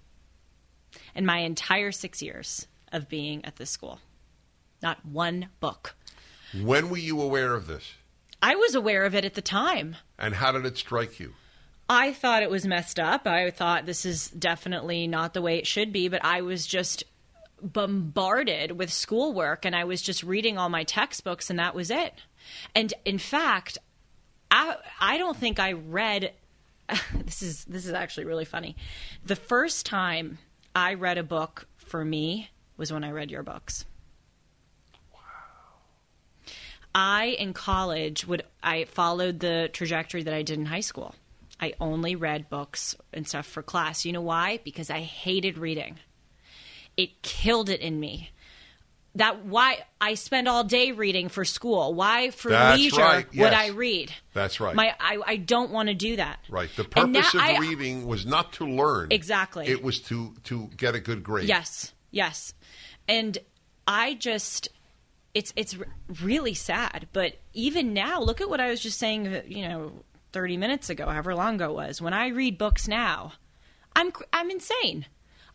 in 1.14 1.24
my 1.24 1.38
entire 1.38 1.90
six 1.90 2.20
years 2.20 2.66
of 2.92 3.08
being 3.08 3.44
at 3.44 3.56
this 3.56 3.70
school. 3.70 4.00
Not 4.82 5.04
one 5.06 5.48
book. 5.61 5.94
When 6.62 6.90
were 6.90 6.98
you 6.98 7.20
aware 7.22 7.54
of 7.54 7.66
this? 7.66 7.94
I 8.42 8.56
was 8.56 8.74
aware 8.74 9.04
of 9.04 9.14
it 9.14 9.24
at 9.24 9.34
the 9.34 9.42
time. 9.42 9.96
And 10.18 10.34
how 10.34 10.52
did 10.52 10.66
it 10.66 10.76
strike 10.76 11.18
you? 11.18 11.34
I 11.93 12.12
thought 12.12 12.45
it 12.45 12.51
was 12.51 12.68
messed 12.68 13.01
up. 13.01 13.26
I 13.26 13.51
thought 13.51 13.84
this 13.84 14.07
is 14.07 14.30
definitely 14.30 15.09
not 15.09 15.34
the 15.34 15.43
way 15.43 15.59
it 15.59 15.66
should 15.66 15.93
be, 15.93 16.07
but 16.07 16.24
I 16.24 16.41
was 16.43 16.64
just 16.64 17.03
bombarded 17.61 18.70
with 18.70 18.93
schoolwork 18.93 19.64
and 19.64 19.74
I 19.74 19.82
was 19.82 20.01
just 20.01 20.22
reading 20.22 20.57
all 20.57 20.68
my 20.68 20.84
textbooks 20.84 21.51
and 21.51 21.59
that 21.59 21.74
was 21.74 21.91
it. 21.91 22.14
And 22.76 22.95
in 23.05 23.18
fact, 23.18 23.76
I 24.53 24.76
I 25.01 25.18
don't 25.18 25.36
think 25.36 25.59
I 25.59 25.72
read 25.72 26.32
this 27.24 27.43
is 27.43 27.64
this 27.64 27.86
is 27.86 27.93
actually 27.93 28.24
really 28.24 28.45
funny. 28.45 28.76
The 29.26 29.34
first 29.34 29.84
time 29.84 30.38
I 30.76 30.95
read 30.95 31.18
a 31.18 31.24
book 31.24 31.66
for 31.76 32.05
me 32.05 32.51
was 32.76 32.93
when 32.93 33.03
I 33.03 33.11
read 33.11 33.32
your 33.32 33.43
books. 33.43 33.84
Wow. 35.12 35.18
I 36.95 37.36
in 37.36 37.53
college 37.53 38.28
would 38.28 38.45
I 38.62 38.84
followed 38.84 39.41
the 39.41 39.70
trajectory 39.72 40.22
that 40.22 40.32
I 40.32 40.43
did 40.43 40.57
in 40.57 40.66
high 40.66 40.82
school. 40.82 41.16
I 41.61 41.74
only 41.80 42.16
read 42.16 42.48
books 42.48 42.96
and 43.12 43.28
stuff 43.28 43.46
for 43.46 43.62
class. 43.62 44.04
You 44.04 44.12
know 44.12 44.22
why? 44.22 44.61
Because 44.64 44.90
I 44.90 45.00
hated 45.00 45.58
reading. 45.58 45.98
It 46.96 47.22
killed 47.22 47.68
it 47.68 47.80
in 47.80 48.00
me. 48.00 48.30
That 49.16 49.44
why 49.44 49.84
I 50.00 50.14
spend 50.14 50.46
all 50.46 50.62
day 50.62 50.92
reading 50.92 51.28
for 51.28 51.44
school. 51.44 51.94
Why 51.94 52.30
for 52.30 52.50
That's 52.50 52.80
leisure 52.80 53.00
right, 53.00 53.26
would. 53.34 53.52
I 53.52 53.68
read? 53.68 54.12
That's 54.34 54.61
right. 54.61 54.74
My 54.74 54.94
I, 55.00 55.18
I 55.26 55.36
don't 55.36 55.72
want 55.72 55.88
to 55.88 55.94
do 55.94 56.16
that. 56.16 56.38
Right. 56.48 56.70
The 56.76 56.84
purpose 56.84 57.34
of 57.34 57.40
I- 57.40 57.58
reading 57.58 58.06
was 58.06 58.24
not 58.24 58.52
to 58.54 58.66
learn. 58.66 59.08
Exactly. 59.11 59.66
It 59.66 59.82
was 59.82 60.00
to 60.02 60.34
to 60.44 60.68
get 60.76 60.94
a 60.94 61.00
good 61.00 61.24
grade. 61.24 61.48
Yes, 61.48 61.92
yes. 62.12 62.54
And 63.08 63.36
I 63.86 64.14
just 64.14 64.68
it's 65.34 65.52
it's 65.56 65.76
really 66.22 66.54
sad, 66.54 67.08
but 67.12 67.34
even 67.52 67.92
now, 67.92 68.20
look 68.20 68.40
at 68.40 68.48
what 68.48 68.61
I 68.61 68.70
was 68.70 68.80
just 68.80 68.98
saying, 68.98 69.42
you 69.46 69.68
know, 69.68 69.92
30 70.33 70.57
minutes 70.57 70.91
ago, 70.91 71.07
however 71.07 71.35
long 71.35 71.57
ago 71.57 71.70
it 71.70 71.74
was. 71.74 72.01
When 72.03 72.12
I 72.12 72.28
read 72.28 72.59
books 72.59 72.87
now, 72.89 73.33
I'm 73.97 74.12
I'm 74.33 74.51
insane. 74.51 75.07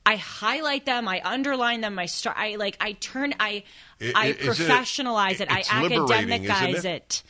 I 0.07 0.17
highlight 0.17 0.85
them, 0.85 1.07
I 1.07 1.19
underline 1.23 1.81
them, 1.81 1.97
I 1.97 2.05
start 2.05 2.37
I 2.37 2.55
like 2.57 2.77
I 2.79 2.91
turn 2.93 3.33
I 3.39 3.63
I- 4.01 4.11
I 4.15 4.25
isn't 4.27 4.41
it- 4.41 4.47
professionalize 4.47 5.39
it, 5.41 5.51
I 5.51 5.61
academicize 5.61 6.79
it? 6.79 6.85
it. 6.85 7.23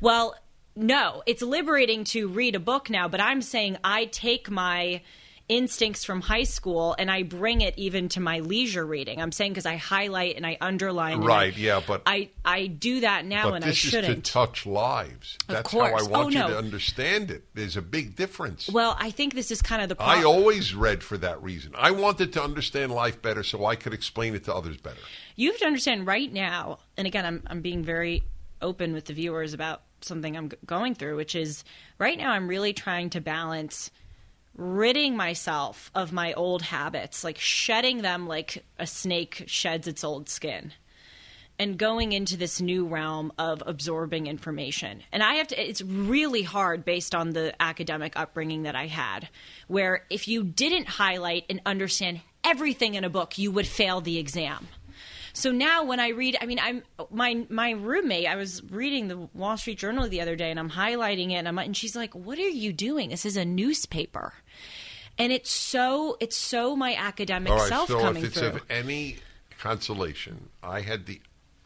Well, 0.00 0.34
no, 0.74 1.22
it's 1.26 1.42
liberating 1.42 2.04
to 2.04 2.28
read 2.28 2.54
a 2.54 2.60
book 2.60 2.88
now, 2.88 3.06
but 3.08 3.20
I'm 3.20 3.42
saying 3.42 3.76
I 3.84 4.06
take 4.06 4.50
my 4.50 5.02
instincts 5.56 6.04
from 6.04 6.20
high 6.22 6.42
school 6.44 6.94
and 6.98 7.10
I 7.10 7.22
bring 7.24 7.60
it 7.60 7.74
even 7.76 8.08
to 8.10 8.20
my 8.20 8.40
leisure 8.40 8.84
reading. 8.86 9.20
I'm 9.20 9.32
saying 9.32 9.52
because 9.52 9.66
I 9.66 9.76
highlight 9.76 10.36
and 10.36 10.46
I 10.46 10.56
underline. 10.60 11.14
and 11.14 11.24
I- 11.24 11.26
Right, 11.26 11.56
yeah, 11.56 11.80
but- 11.86 12.02
I 12.06 12.30
I 12.44 12.66
do 12.68 13.00
that 13.00 13.24
now 13.26 13.52
and 13.54 13.64
I 13.64 13.68
this 13.68 13.84
is 13.84 13.90
shouldn't. 13.90 14.24
to 14.24 14.32
touch 14.32 14.64
lives. 14.66 15.36
Of 15.48 15.54
That's 15.56 15.70
how 15.70 15.80
I 15.80 16.02
want 16.02 16.14
Oh, 16.14 16.28
you 16.30 16.38
no. 16.38 16.48
to 16.50 16.58
understand 16.58 17.30
it. 17.30 17.44
There's 17.54 17.76
a 17.76 17.82
big 17.82 18.16
difference. 18.16 18.68
well, 18.68 18.96
I 18.98 19.10
think 19.10 19.34
this 19.34 19.50
is 19.50 19.60
kind 19.62 19.82
of 19.82 19.88
the 19.88 20.02
I 20.02 20.22
always 20.24 20.74
read 20.74 21.02
for 21.02 21.18
that 21.18 21.42
reason. 21.42 21.72
I 21.76 21.90
wanted 21.90 22.32
to 22.34 22.42
understand 22.42 22.92
life 22.92 23.20
better 23.20 23.42
so 23.42 23.64
I 23.66 23.76
could 23.76 23.92
explain 23.92 24.34
it 24.34 24.44
to 24.44 24.54
others 24.54 24.76
better. 24.78 25.00
you 25.36 25.50
have 25.50 25.58
to 25.60 25.66
understand 25.66 26.06
right 26.06 26.32
now, 26.32 26.78
and 26.96 27.06
again, 27.06 27.24
I'm 27.26 27.42
I'm 27.46 27.60
being 27.60 27.82
very 27.84 28.22
open 28.60 28.92
with 28.92 29.06
the 29.06 29.12
viewers 29.12 29.52
about 29.54 29.82
something 30.02 30.36
I'm 30.36 30.48
g- 30.50 30.56
going 30.66 30.94
through, 30.94 31.16
which 31.16 31.34
is 31.34 31.64
right 31.98 32.16
now 32.16 32.30
I'm 32.30 32.46
really 32.48 32.72
trying 32.72 33.10
to 33.10 33.20
balance 33.20 33.90
ridding 34.56 35.16
myself 35.16 35.90
of 35.94 36.12
my 36.12 36.32
old 36.34 36.62
habits, 36.62 37.24
like 37.24 37.38
shedding 37.38 38.02
them 38.02 38.26
like 38.26 38.64
a 38.78 38.86
snake 38.86 39.44
sheds 39.46 39.86
its 39.86 40.04
old 40.04 40.28
skin. 40.28 40.72
And 41.58 41.78
going 41.78 42.12
into 42.12 42.36
this 42.36 42.60
new 42.60 42.86
realm 42.86 43.32
of 43.38 43.62
absorbing 43.64 44.26
information. 44.26 45.02
And 45.12 45.22
I 45.22 45.34
have 45.34 45.48
to, 45.48 45.68
it's 45.68 45.82
really 45.82 46.42
hard 46.42 46.84
based 46.84 47.14
on 47.14 47.30
the 47.30 47.54
academic 47.60 48.14
upbringing 48.16 48.62
that 48.62 48.74
I 48.74 48.86
had, 48.86 49.28
where 49.68 50.04
if 50.10 50.26
you 50.26 50.42
didn't 50.42 50.88
highlight 50.88 51.44
and 51.48 51.60
understand 51.64 52.20
everything 52.42 52.94
in 52.94 53.04
a 53.04 53.10
book, 53.10 53.38
you 53.38 53.52
would 53.52 53.66
fail 53.66 54.00
the 54.00 54.18
exam. 54.18 54.66
So 55.34 55.50
now 55.50 55.84
when 55.84 55.98
I 56.00 56.08
read, 56.08 56.36
I 56.40 56.46
mean, 56.46 56.58
I'm 56.62 56.82
my 57.10 57.46
my 57.48 57.70
roommate. 57.70 58.26
I 58.26 58.36
was 58.36 58.62
reading 58.70 59.08
the 59.08 59.16
Wall 59.34 59.56
Street 59.56 59.78
Journal 59.78 60.08
the 60.08 60.20
other 60.20 60.36
day, 60.36 60.50
and 60.50 60.58
I'm 60.58 60.70
highlighting 60.70 61.30
it, 61.30 61.34
and 61.36 61.48
I'm 61.48 61.58
and 61.58 61.76
she's 61.76 61.96
like, 61.96 62.14
"What 62.14 62.38
are 62.38 62.42
you 62.48 62.72
doing? 62.72 63.08
This 63.10 63.24
is 63.24 63.36
a 63.36 63.44
newspaper." 63.44 64.34
And 65.18 65.32
it's 65.32 65.50
so 65.50 66.16
it's 66.20 66.36
so 66.36 66.74
my 66.76 66.94
academic 66.94 67.52
right, 67.52 67.68
self 67.68 67.88
so 67.88 68.00
coming 68.00 68.22
if 68.22 68.30
it's 68.30 68.38
through. 68.38 68.48
of 68.48 68.62
any 68.70 69.16
consolation, 69.58 70.48
I 70.62 70.80
had 70.80 71.06
the 71.06 71.20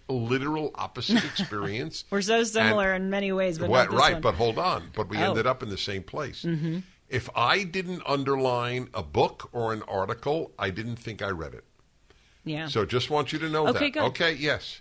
literal 0.08 0.70
opposite 0.76 1.24
experience. 1.32 2.04
We're 2.10 2.22
so 2.22 2.44
similar 2.44 2.92
And- 2.92 3.04
in 3.04 3.10
many 3.10 3.32
ways, 3.32 3.58
but 3.58 3.68
What- 3.68 3.84
not 3.86 3.90
this 3.92 4.00
right, 4.00 4.12
one. 4.14 4.22
but 4.22 4.34
hold 4.34 4.58
on. 4.58 4.90
But 4.94 5.08
we 5.08 5.16
Oh. 5.18 5.30
ended 5.30 5.46
up 5.46 5.62
in 5.62 5.68
the 5.70 5.78
same 5.78 6.02
place. 6.02 6.42
Mm-hmm. 6.44 6.78
If 7.08 7.28
I 7.36 7.62
didn't 7.64 8.02
underline 8.06 8.88
a 8.94 9.02
book 9.02 9.48
or 9.52 9.72
an 9.72 9.82
article, 9.82 10.52
I 10.58 10.70
didn't 10.70 10.96
think 10.96 11.22
I 11.22 11.30
read 11.30 11.54
it. 11.54 11.64
Yeah. 12.46 12.68
So 12.68 12.86
just 12.86 13.10
want 13.10 13.32
you 13.32 13.38
to 13.40 13.48
know 13.50 13.66
Okay, 13.68 13.90
that. 13.90 13.92
good. 13.92 14.02
Okay, 14.04 14.32
yes. 14.32 14.80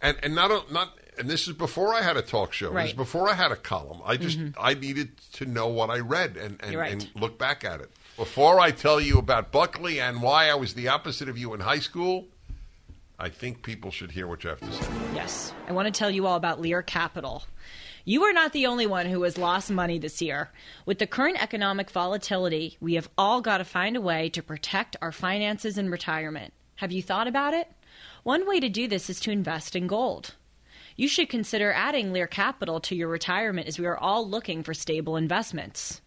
And 0.00 0.16
and 0.22 0.34
not 0.36 0.70
not 0.70 0.96
and 1.18 1.28
this 1.28 1.48
is 1.48 1.54
before 1.54 1.92
I 1.92 2.02
had 2.02 2.16
a 2.16 2.22
talk 2.22 2.52
show. 2.52 2.66
This 2.66 2.70
is 2.70 2.74
Right. 2.76 2.88
Mm-hmm. 2.90 2.96
before 2.98 3.28
I 3.28 3.34
had 3.34 3.50
a 3.50 3.56
column. 3.56 4.00
I 4.04 4.16
just 4.16 4.38
I 4.60 4.74
needed 4.74 5.16
to 5.32 5.44
know 5.46 5.66
what 5.66 5.90
I 5.90 5.98
read 5.98 6.36
and 6.36 6.60
and, 6.62 6.76
right. 6.76 6.92
and 6.92 7.10
look 7.16 7.38
back 7.38 7.64
at 7.64 7.80
it. 7.80 7.90
Before 8.16 8.60
I 8.60 8.70
tell 8.70 9.00
you 9.00 9.18
about 9.18 9.50
Buckley 9.50 10.00
and 10.00 10.22
why 10.22 10.48
I 10.50 10.54
was 10.54 10.74
the 10.74 10.86
opposite 10.88 11.28
of 11.28 11.36
you 11.38 11.54
in 11.54 11.60
high 11.60 11.78
school, 11.80 12.26
I 13.18 13.28
think 13.28 13.62
people 13.62 13.90
should 13.90 14.12
hear 14.12 14.26
what 14.28 14.44
you 14.44 14.50
have 14.50 14.60
to 14.60 14.72
say. 14.72 14.86
Yes. 15.14 15.52
I 15.68 15.72
want 15.72 15.86
to 15.86 15.96
tell 15.98 16.10
you 16.10 16.26
all 16.26 16.36
about 16.36 16.60
Lear 16.60 16.82
Capital. 16.82 17.44
You 18.04 18.22
are 18.24 18.32
not 18.32 18.52
the 18.52 18.66
only 18.66 18.86
one 18.86 19.06
who 19.06 19.22
has 19.22 19.36
lost 19.36 19.70
money 19.70 19.98
this 19.98 20.22
year. 20.22 20.50
With 20.86 20.98
the 20.98 21.06
current 21.06 21.42
economic 21.42 21.90
volatility, 21.90 22.76
we 22.80 22.94
have 22.94 23.08
all 23.18 23.40
got 23.40 23.58
to 23.58 23.64
find 23.64 23.96
a 23.96 24.00
way 24.00 24.30
to 24.30 24.42
protect 24.42 24.96
our 25.02 25.12
finances 25.12 25.76
in 25.78 25.90
retirement. 25.90 26.54
Have 26.78 26.92
you 26.92 27.02
thought 27.02 27.26
about 27.26 27.54
it? 27.54 27.68
One 28.22 28.46
way 28.46 28.60
to 28.60 28.68
do 28.68 28.86
this 28.86 29.10
is 29.10 29.18
to 29.20 29.32
invest 29.32 29.74
in 29.74 29.88
gold. 29.88 30.36
You 30.94 31.08
should 31.08 31.28
consider 31.28 31.72
adding 31.72 32.12
Lear 32.12 32.28
Capital 32.28 32.78
to 32.82 32.94
your 32.94 33.08
retirement 33.08 33.66
as 33.66 33.80
we 33.80 33.86
are 33.86 33.98
all 33.98 34.28
looking 34.28 34.62
for 34.62 34.74
stable 34.74 35.16
investments. 35.16 36.00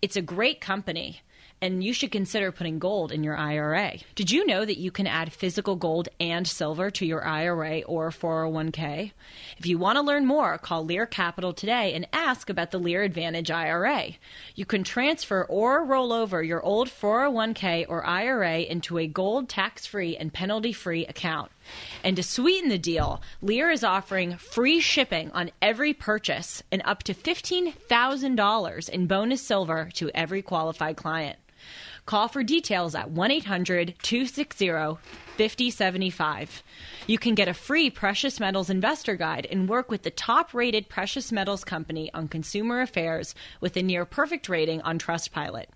It's 0.00 0.16
a 0.16 0.22
great 0.22 0.62
company, 0.62 1.20
and 1.64 1.82
you 1.82 1.94
should 1.94 2.12
consider 2.12 2.52
putting 2.52 2.78
gold 2.78 3.10
in 3.10 3.24
your 3.24 3.38
IRA. 3.38 3.94
Did 4.14 4.30
you 4.30 4.44
know 4.44 4.66
that 4.66 4.76
you 4.76 4.90
can 4.90 5.06
add 5.06 5.32
physical 5.32 5.76
gold 5.76 6.10
and 6.20 6.46
silver 6.46 6.90
to 6.90 7.06
your 7.06 7.24
IRA 7.24 7.80
or 7.86 8.10
401k? 8.10 9.12
If 9.56 9.66
you 9.66 9.78
want 9.78 9.96
to 9.96 10.02
learn 10.02 10.26
more, 10.26 10.58
call 10.58 10.84
Lear 10.84 11.06
Capital 11.06 11.54
today 11.54 11.94
and 11.94 12.06
ask 12.12 12.50
about 12.50 12.70
the 12.70 12.78
Lear 12.78 13.02
Advantage 13.02 13.50
IRA. 13.50 14.10
You 14.54 14.66
can 14.66 14.84
transfer 14.84 15.46
or 15.46 15.82
roll 15.86 16.12
over 16.12 16.42
your 16.42 16.62
old 16.62 16.88
401k 16.90 17.86
or 17.88 18.04
IRA 18.04 18.58
into 18.58 18.98
a 18.98 19.06
gold 19.06 19.48
tax 19.48 19.86
free 19.86 20.18
and 20.18 20.34
penalty 20.34 20.74
free 20.74 21.06
account. 21.06 21.50
And 22.02 22.14
to 22.16 22.22
sweeten 22.22 22.68
the 22.68 22.76
deal, 22.76 23.22
Lear 23.40 23.70
is 23.70 23.82
offering 23.82 24.36
free 24.36 24.80
shipping 24.80 25.30
on 25.30 25.50
every 25.62 25.94
purchase 25.94 26.62
and 26.70 26.82
up 26.84 27.04
to 27.04 27.14
$15,000 27.14 28.88
in 28.90 29.06
bonus 29.06 29.40
silver 29.40 29.88
to 29.94 30.10
every 30.14 30.42
qualified 30.42 30.98
client. 30.98 31.38
Call 32.06 32.28
for 32.28 32.42
details 32.42 32.94
at 32.94 33.10
1 33.10 33.30
800 33.30 33.94
260 34.02 34.68
5075. 35.36 36.62
You 37.06 37.18
can 37.18 37.34
get 37.34 37.48
a 37.48 37.54
free 37.54 37.88
precious 37.88 38.38
metals 38.38 38.68
investor 38.68 39.16
guide 39.16 39.46
and 39.50 39.68
work 39.68 39.90
with 39.90 40.02
the 40.02 40.10
top 40.10 40.52
rated 40.52 40.88
precious 40.88 41.32
metals 41.32 41.64
company 41.64 42.12
on 42.12 42.28
consumer 42.28 42.82
affairs 42.82 43.34
with 43.60 43.76
a 43.76 43.82
near 43.82 44.04
perfect 44.04 44.48
rating 44.48 44.82
on 44.82 44.98
Trustpilot. 44.98 45.66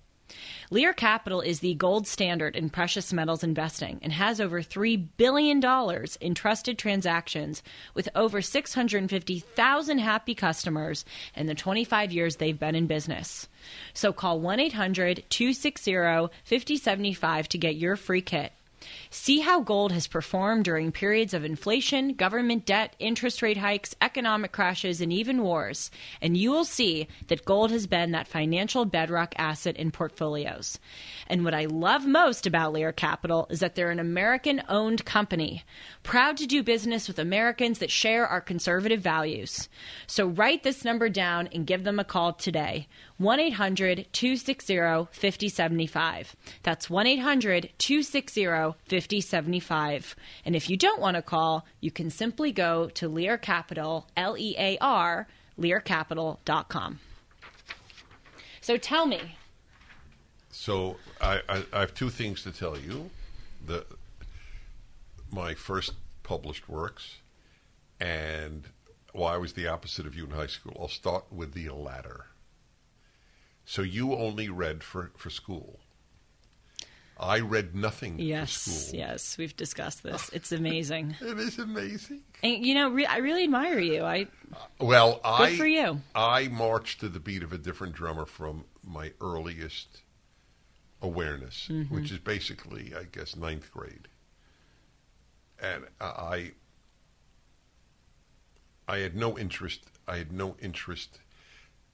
Lear 0.70 0.92
Capital 0.92 1.40
is 1.40 1.60
the 1.60 1.74
gold 1.74 2.06
standard 2.06 2.56
in 2.56 2.70
precious 2.70 3.12
metals 3.12 3.42
investing 3.42 3.98
and 4.02 4.12
has 4.12 4.40
over 4.40 4.60
$3 4.60 5.06
billion 5.16 5.62
in 6.20 6.34
trusted 6.34 6.78
transactions 6.78 7.62
with 7.94 8.08
over 8.14 8.42
650,000 8.42 9.98
happy 9.98 10.34
customers 10.34 11.04
in 11.34 11.46
the 11.46 11.54
25 11.54 12.12
years 12.12 12.36
they've 12.36 12.58
been 12.58 12.74
in 12.74 12.86
business. 12.86 13.48
So 13.94 14.12
call 14.12 14.40
1 14.40 14.60
800 14.60 15.24
260 15.28 15.92
5075 16.44 17.48
to 17.48 17.58
get 17.58 17.76
your 17.76 17.96
free 17.96 18.22
kit. 18.22 18.52
See 19.10 19.40
how 19.40 19.60
gold 19.60 19.92
has 19.92 20.06
performed 20.06 20.64
during 20.64 20.92
periods 20.92 21.32
of 21.32 21.44
inflation, 21.44 22.12
government 22.12 22.66
debt, 22.66 22.94
interest 22.98 23.40
rate 23.40 23.56
hikes, 23.56 23.94
economic 24.02 24.52
crashes, 24.52 25.00
and 25.00 25.10
even 25.12 25.42
wars. 25.42 25.90
And 26.20 26.36
you 26.36 26.50
will 26.50 26.64
see 26.64 27.08
that 27.28 27.44
gold 27.46 27.70
has 27.70 27.86
been 27.86 28.10
that 28.12 28.28
financial 28.28 28.84
bedrock 28.84 29.34
asset 29.38 29.76
in 29.76 29.90
portfolios. 29.90 30.78
And 31.26 31.44
what 31.44 31.54
I 31.54 31.64
love 31.64 32.06
most 32.06 32.46
about 32.46 32.74
Lear 32.74 32.92
Capital 32.92 33.46
is 33.48 33.60
that 33.60 33.74
they're 33.74 33.90
an 33.90 33.98
American 33.98 34.62
owned 34.68 35.06
company, 35.06 35.64
proud 36.02 36.36
to 36.36 36.46
do 36.46 36.62
business 36.62 37.08
with 37.08 37.18
Americans 37.18 37.78
that 37.78 37.90
share 37.90 38.26
our 38.26 38.42
conservative 38.42 39.00
values. 39.00 39.68
So 40.06 40.26
write 40.26 40.64
this 40.64 40.84
number 40.84 41.08
down 41.08 41.48
and 41.52 41.66
give 41.66 41.84
them 41.84 41.98
a 41.98 42.04
call 42.04 42.34
today 42.34 42.88
1 43.16 43.40
800 43.40 44.06
260 44.12 44.76
5075. 45.10 46.36
That's 46.62 46.90
1 46.90 47.06
800 47.06 47.70
260 47.78 48.44
5075. 48.44 48.97
And 50.44 50.56
if 50.56 50.68
you 50.68 50.76
don't 50.76 51.00
want 51.00 51.16
to 51.16 51.22
call, 51.22 51.66
you 51.80 51.90
can 51.90 52.10
simply 52.10 52.52
go 52.52 52.88
to 52.90 53.08
Lear 53.08 53.38
Capital, 53.38 54.08
L 54.16 54.36
E 54.36 54.54
A 54.58 54.78
R, 54.80 55.28
learcapital.com. 55.58 57.00
So 58.60 58.76
tell 58.76 59.06
me, 59.06 59.36
So 60.50 60.96
I, 61.20 61.40
I, 61.48 61.64
I 61.72 61.80
have 61.80 61.94
two 61.94 62.10
things 62.10 62.42
to 62.42 62.50
tell 62.52 62.76
you. 62.78 63.10
The 63.64 63.86
my 65.30 65.54
first 65.54 65.92
published 66.22 66.68
works, 66.68 67.18
and 68.00 68.64
well, 69.14 69.28
I 69.28 69.36
was 69.36 69.54
the 69.54 69.66
opposite 69.68 70.06
of 70.06 70.14
you 70.14 70.24
in 70.24 70.30
high 70.30 70.46
school. 70.46 70.76
I'll 70.80 70.88
start 70.88 71.24
with 71.32 71.54
the 71.54 71.68
latter. 71.70 72.26
So 73.64 73.82
you 73.82 74.14
only 74.14 74.48
read 74.48 74.82
for, 74.82 75.10
for 75.16 75.28
school. 75.30 75.80
I 77.20 77.40
read 77.40 77.74
nothing 77.74 78.18
yes, 78.20 78.52
school. 78.52 78.98
yes, 79.00 79.36
we've 79.38 79.56
discussed 79.56 80.02
this. 80.04 80.30
It's 80.32 80.52
amazing. 80.52 81.16
It 81.20 81.38
is 81.38 81.58
amazing. 81.58 82.22
And, 82.42 82.64
you 82.64 82.74
know, 82.74 82.90
re- 82.90 83.06
I 83.06 83.16
really 83.18 83.44
admire 83.44 83.80
you. 83.80 84.04
I 84.04 84.28
Well, 84.80 85.20
I 85.24 85.56
for 85.56 85.66
you. 85.66 86.00
I 86.14 86.46
marched 86.48 87.00
to 87.00 87.08
the 87.08 87.18
beat 87.20 87.42
of 87.42 87.52
a 87.52 87.58
different 87.58 87.94
drummer 87.94 88.24
from 88.24 88.64
my 88.84 89.12
earliest 89.20 90.02
awareness, 91.02 91.68
Mm-hmm. 91.70 91.92
which 91.94 92.12
is 92.12 92.18
basically, 92.18 92.92
I 92.96 93.04
guess, 93.10 93.34
ninth 93.36 93.70
grade, 93.72 94.06
and 95.60 95.84
I 96.00 96.52
I 98.86 98.98
had 98.98 99.14
no 99.16 99.38
interest. 99.38 99.80
I 100.06 100.16
had 100.16 100.32
no 100.32 100.56
interest 100.60 101.18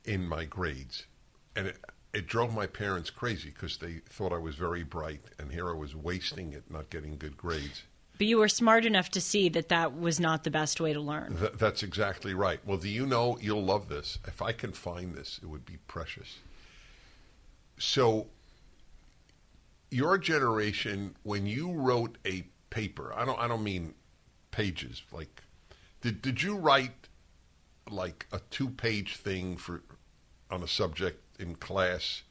in 0.05 0.29
my 0.29 0.45
grades, 0.45 1.07
and 1.57 1.69
it, 1.69 1.79
it 2.15 2.27
drove 2.27 2.55
my 2.55 2.67
parents 2.67 3.11
crazy 3.11 3.51
because 3.51 3.77
they 3.79 4.01
thought 4.09 4.33
I 4.33 4.39
was 4.39 4.55
very 4.55 4.85
bright, 4.85 5.23
and 5.39 5.51
here 5.53 5.69
I 5.69 5.75
was 5.75 5.95
wasting 5.95 6.53
it, 6.53 6.71
not 6.71 6.91
getting 6.91 7.17
good 7.17 7.37
grades. 7.37 7.83
but 8.17 8.27
you 8.27 8.39
were 8.39 8.49
smart 8.49 8.87
enough 8.87 9.11
to 9.11 9.21
see 9.21 9.49
that 9.51 9.69
that 9.69 9.99
was 9.99 10.21
not 10.21 10.45
the 10.45 10.51
best 10.51 10.81
way 10.81 10.93
to 10.93 11.01
learn. 11.01 11.37
Th- 11.37 11.53
that's 11.53 11.83
exactly 11.83 12.33
right. 12.35 12.61
Well, 12.65 12.79
do 12.79 12.89
you 12.89 13.07
know 13.07 13.37
you'll 13.41 13.65
love 13.65 13.89
this? 13.89 14.19
If 14.27 14.41
I 14.41 14.53
can 14.53 14.73
find 14.73 15.15
this, 15.15 15.41
it 15.43 15.47
would 15.47 15.67
be 15.67 15.79
precious. 15.89 16.39
So, 17.79 18.29
your 19.91 20.17
generation, 20.19 21.17
when 21.25 21.47
you 21.47 21.73
wrote 21.73 22.19
a 22.25 22.45
paper, 22.71 23.13
I 23.17 23.25
don't, 23.25 23.39
I 23.39 23.49
don't 23.49 23.65
mean 23.65 23.95
pages. 24.53 25.03
Like, 25.11 25.43
did 26.01 26.23
did 26.23 26.43
you 26.43 26.57
write 26.57 27.09
like 27.91 28.27
a 28.33 28.41
two 28.51 28.69
page 28.69 29.17
thing 29.17 29.57
for 29.57 29.83
on 30.51 30.63
a 30.63 30.69
subject 30.69 31.24
in 31.39 31.55
class, 31.57 32.23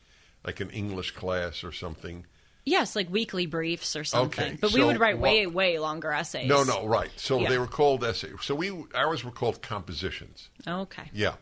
like 0.45 0.59
an 0.59 0.69
English 0.69 1.11
class 1.11 1.63
or 1.63 1.71
something? 1.71 2.25
Yes, 2.65 2.95
like 2.95 3.09
weekly 3.09 3.45
briefs 3.45 3.95
or 3.95 4.03
something. 4.05 4.43
Okay, 4.45 4.57
but 4.59 4.71
we 4.71 4.80
so 4.80 4.88
would 4.88 4.99
write 4.99 5.15
what- 5.17 5.23
way, 5.23 5.45
way 5.47 5.80
longer 5.80 6.11
essays. 6.13 6.47
No, 6.47 6.63
no, 6.63 6.85
right. 6.88 7.11
So 7.17 7.39
Yeah. 7.39 7.49
they 7.49 7.57
were 7.57 7.67
called 7.67 8.03
essays. 8.05 8.35
So 8.41 8.55
we 8.55 8.71
ours 8.95 9.23
were 9.23 9.31
called 9.31 9.61
compositions. 9.61 10.49
Okay. 10.65 11.09
Yeah. 11.13 11.35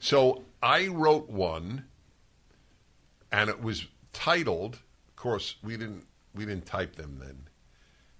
So 0.00 0.44
I 0.62 0.86
wrote 0.88 1.28
one, 1.28 1.84
and 3.30 3.50
it 3.50 3.62
was 3.62 3.86
titled. 4.12 4.76
Of 5.08 5.16
course, 5.16 5.56
we 5.62 5.76
didn't 5.76 6.06
we 6.34 6.46
didn't 6.46 6.66
type 6.66 6.96
them 6.96 7.18
then. 7.20 7.48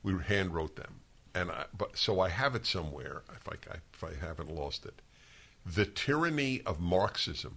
We 0.03 0.13
hand 0.23 0.55
wrote 0.55 0.77
them, 0.77 1.01
and 1.35 1.51
I, 1.51 1.65
but 1.77 1.97
so 1.97 2.21
I 2.21 2.29
have 2.29 2.55
it 2.55 2.67
somewhere. 2.67 3.23
If 3.35 3.49
I 3.49 3.55
if 3.95 4.05
I 4.05 4.15
haven't 4.25 4.51
lost 4.55 4.85
it, 4.85 5.01
the 5.65 5.87
tyranny 5.87 6.61
of 6.67 6.81
Marxism. 6.81 7.57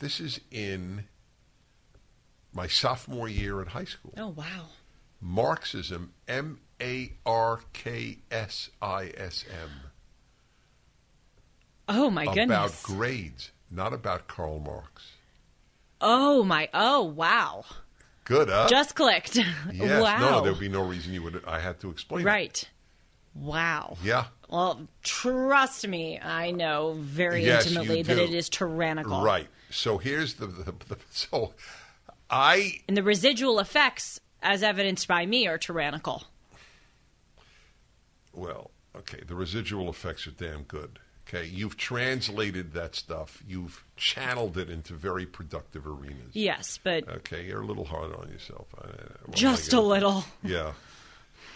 This 0.00 0.18
is 0.18 0.40
in 0.50 1.04
my 2.52 2.66
sophomore 2.66 3.28
year 3.28 3.60
at 3.60 3.68
high 3.68 3.84
school. 3.84 4.14
Oh 4.16 4.28
wow. 4.28 4.66
Marxism, 5.20 6.14
M 6.26 6.58
A 6.80 7.12
R 7.24 7.60
K 7.74 8.18
S 8.30 8.70
I 8.80 9.12
S 9.16 9.44
M. 9.48 9.70
Oh 11.88 12.10
my 12.10 12.22
about 12.22 12.34
goodness. 12.34 12.84
About 12.84 12.96
grades, 12.96 13.50
not 13.70 13.92
about 13.92 14.26
Karl 14.26 14.58
Marx. 14.58 15.12
oh 16.00 16.42
my. 16.42 16.68
Oh 16.72 17.04
wow. 17.04 17.64
Good, 18.24 18.48
huh? 18.48 18.68
Just 18.70 18.94
clicked. 18.94 19.36
yes, 19.72 20.02
wow. 20.02 20.18
no, 20.18 20.40
there'd 20.40 20.58
be 20.58 20.68
no 20.68 20.82
reason 20.82 21.12
you 21.12 21.22
would. 21.22 21.44
I 21.46 21.60
had 21.60 21.78
to 21.80 21.90
explain. 21.90 22.22
it. 22.22 22.26
right. 22.26 22.68
Wow. 23.34 23.96
Yeah. 24.02 24.26
Well, 24.48 24.88
trust 25.02 25.86
me, 25.86 26.18
I 26.18 26.50
know 26.50 26.96
very 26.98 27.44
Yes, 27.44 27.66
intimately 27.66 28.02
that 28.02 28.18
it 28.18 28.34
is 28.34 28.48
tyrannical. 28.48 29.22
Right. 29.22 29.46
So 29.70 29.98
here's 29.98 30.34
the, 30.34 30.46
the, 30.46 30.72
the 30.88 30.96
so 31.10 31.54
I 32.28 32.80
And 32.88 32.96
the 32.96 33.02
residual 33.02 33.58
effects, 33.60 34.20
as 34.42 34.62
evidenced 34.62 35.06
by 35.08 35.26
me, 35.26 35.46
are 35.46 35.58
tyrannical. 35.58 36.24
well, 38.32 38.70
okay, 38.96 39.20
the 39.26 39.34
residual 39.34 39.88
effects 39.90 40.26
are 40.26 40.32
damn 40.32 40.62
good. 40.62 40.98
Okay, 41.28 41.46
you've 41.46 41.76
translated 41.76 42.72
that 42.72 42.96
stuff. 42.96 43.42
You've 43.46 43.84
channeled 43.96 44.58
it 44.58 44.68
into 44.68 44.94
very 44.94 45.26
productive 45.26 45.86
arenas. 45.86 46.34
Yes, 46.34 46.78
but 46.82 47.08
Okay, 47.08 47.46
you're 47.46 47.60
a 47.60 47.66
little 47.66 47.84
hard 47.84 48.12
on 48.12 48.28
yourself. 48.28 48.66
What 49.24 49.36
just 49.36 49.72
a 49.72 49.80
little. 49.80 50.24
Yeah. 50.42 50.72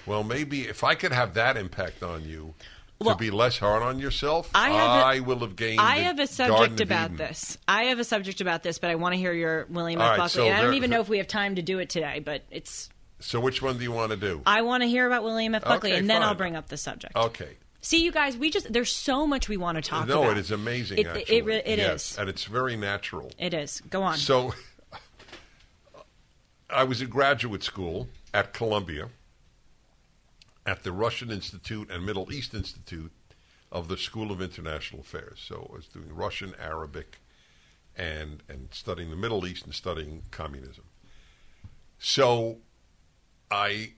Well, 0.06 0.22
maybe 0.22 0.62
if 0.68 0.84
I 0.84 0.94
could 0.94 1.12
have 1.12 1.34
that 1.34 1.56
impact 1.56 2.02
on 2.04 2.24
you, 2.24 2.54
Well, 3.00 3.16
to 3.16 3.18
be 3.18 3.30
less 3.30 3.58
hard 3.58 3.82
on 3.82 3.98
yourself, 3.98 4.50
I 4.54 4.70
have 4.70 4.90
a- 5.00 5.04
I 5.04 5.20
will 5.20 5.40
have 5.40 5.56
gained. 5.56 5.80
I 5.80 5.96
have 5.98 6.18
a 6.18 6.26
subject 6.26 6.80
about 6.80 7.06
Eden. 7.06 7.16
this. 7.16 7.58
I 7.68 7.84
have 7.84 7.98
a 7.98 8.04
subject 8.04 8.40
about 8.40 8.62
this, 8.62 8.78
but 8.78 8.90
I 8.90 8.94
want 8.94 9.14
to 9.14 9.18
hear 9.18 9.32
your 9.32 9.66
William 9.68 10.00
All 10.00 10.06
F. 10.06 10.10
right, 10.12 10.16
Buckley. 10.18 10.42
so 10.42 10.46
And 10.46 10.56
I 10.56 10.62
don't 10.62 10.74
even 10.74 10.90
know 10.90 11.00
if 11.00 11.08
we 11.08 11.18
have 11.18 11.26
time 11.28 11.56
to 11.56 11.62
do 11.62 11.78
it 11.80 11.90
today, 11.90 12.20
but 12.24 12.42
it's. 12.50 12.88
So, 13.20 13.40
which 13.40 13.60
one 13.62 13.78
do 13.78 13.82
you 13.84 13.92
want 13.92 14.10
to 14.12 14.16
do? 14.16 14.42
I 14.46 14.62
want 14.62 14.82
to 14.82 14.88
hear 14.88 15.06
about 15.06 15.22
William 15.24 15.54
F. 15.54 15.64
Buckley, 15.64 15.90
Okay, 15.92 15.98
and 15.98 16.08
then 16.08 16.22
I'll 16.22 16.34
bring 16.34 16.56
up 16.56 16.68
the 16.68 16.76
subject. 16.76 17.14
okay. 17.16 17.56
See, 17.80 18.02
you 18.02 18.12
guys, 18.12 18.34
we 18.36 18.50
just 18.50 18.72
there's 18.72 18.92
so 18.92 19.26
much 19.26 19.46
we 19.48 19.58
want 19.58 19.76
to 19.76 19.82
talk 19.82 20.08
no, 20.08 20.22
about. 20.22 20.32
it 20.32 20.38
is 20.40 20.50
amazing. 20.50 20.98
It- 20.98 21.06
it 21.06 21.16
actually, 21.18 21.42
re- 21.42 21.62
it 21.66 21.78
yes, 21.78 22.12
is. 22.12 22.18
and 22.18 22.30
it's 22.30 22.44
very 22.44 22.76
natural. 22.76 23.30
It 23.38 23.52
is. 23.52 23.82
Go 23.90 24.02
on. 24.02 24.16
So, 24.16 24.54
I 26.70 26.84
was 26.84 27.02
in 27.02 27.10
graduate 27.10 27.62
school 27.62 28.08
at 28.32 28.54
Columbia, 28.54 29.10
at 30.66 30.82
the 30.82 30.92
Russian 30.92 31.30
Institute 31.30 31.90
and 31.90 32.04
Middle 32.04 32.32
East 32.32 32.54
Institute 32.54 33.12
of 33.70 33.88
the 33.88 33.96
School 33.96 34.30
of 34.30 34.40
International 34.40 35.00
Affairs. 35.00 35.42
So 35.46 35.68
I 35.72 35.76
was 35.76 35.88
doing 35.88 36.14
Russian, 36.14 36.54
Arabic, 36.60 37.18
and 37.96 38.42
and 38.48 38.68
studying 38.72 39.10
the 39.10 39.16
Middle 39.16 39.46
East 39.46 39.64
and 39.64 39.74
studying 39.74 40.22
communism. 40.30 40.84
So 41.98 42.58
I 43.50 43.92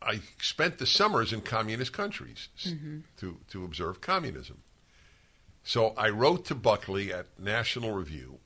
I 0.00 0.20
spent 0.40 0.78
the 0.78 0.86
summers 0.86 1.32
in 1.32 1.40
communist 1.40 1.92
countries 1.92 2.48
s- 2.56 2.72
mm-hmm. 2.72 3.00
to 3.18 3.38
to 3.48 3.64
observe 3.64 4.00
communism. 4.00 4.62
So 5.64 5.94
I 5.96 6.10
wrote 6.10 6.44
to 6.46 6.54
Buckley 6.54 7.12
at 7.12 7.38
National 7.38 7.92
Review. 7.92 8.38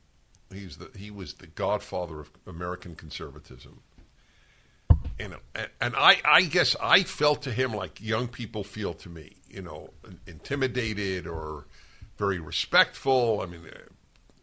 He's 0.52 0.76
the 0.76 0.90
he 0.96 1.10
was 1.10 1.34
the 1.34 1.46
godfather 1.46 2.20
of 2.20 2.30
American 2.46 2.94
conservatism. 2.94 3.80
And, 5.18 5.36
and 5.80 5.94
I, 5.96 6.20
I 6.24 6.42
guess 6.42 6.76
I 6.80 7.02
felt 7.02 7.42
to 7.42 7.52
him 7.52 7.72
like 7.72 8.02
young 8.02 8.28
people 8.28 8.64
feel 8.64 8.92
to 8.94 9.08
me, 9.08 9.36
you 9.48 9.62
know, 9.62 9.90
intimidated 10.26 11.26
or 11.26 11.66
very 12.18 12.38
respectful. 12.38 13.40
I 13.40 13.46
mean, 13.46 13.62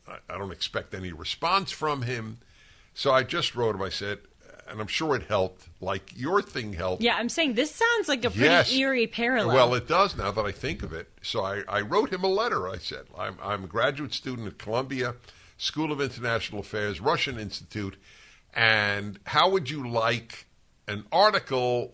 I, 0.08 0.18
I 0.34 0.38
don't 0.38 0.52
expect 0.52 0.94
any 0.94 1.12
response 1.12 1.72
from 1.72 2.02
him. 2.02 2.40
So 2.94 3.12
I 3.12 3.24
just 3.24 3.56
wrote 3.56 3.76
him. 3.76 3.82
I 3.82 3.90
said, 3.90 4.20
and 4.68 4.80
I'm 4.80 4.88
sure 4.88 5.16
it 5.16 5.24
helped, 5.24 5.68
like 5.82 6.12
your 6.16 6.41
thing 6.41 6.74
helped. 6.74 7.04
Yeah, 7.04 7.16
I'm 7.16 7.30
saying 7.30 7.54
this 7.54 7.74
sounds 7.76 8.08
like 8.08 8.26
a 8.26 8.30
pretty 8.30 8.45
Yes. 8.45 8.74
eerie 8.74 9.08
parallel. 9.08 9.54
Well, 9.56 9.74
it 9.76 9.88
does 9.88 10.16
now 10.16 10.32
that 10.32 10.45
I 10.45 10.52
think 10.52 10.84
of 10.84 10.94
it. 10.94 11.10
So 11.22 11.44
I, 11.44 11.64
I 11.68 11.82
wrote 11.82 12.12
him 12.12 12.24
a 12.24 12.28
letter. 12.28 12.68
I 12.68 12.78
said, 12.78 13.06
I'm, 13.18 13.38
I'm 13.44 13.66
a 13.66 13.68
graduate 13.68 14.14
student 14.14 14.48
at 14.48 14.58
Columbia 14.58 15.16
School 15.58 15.91
of 15.91 16.02
International 16.02 16.62
Affairs, 16.62 17.00
Russian 17.00 17.40
Institute, 17.40 17.98
and 18.54 19.20
how 19.26 19.50
would 19.50 19.70
you 19.70 19.88
like 19.88 20.45
an 20.88 21.06
article 21.12 21.92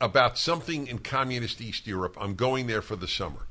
about 0.00 0.38
something 0.38 0.86
in 0.86 0.98
communist 0.98 1.60
East 1.60 1.86
Europe? 1.86 2.16
I'm 2.20 2.34
going 2.34 2.66
there 2.66 2.82
for 2.82 2.96
the 2.96 3.08
summer. 3.08 3.46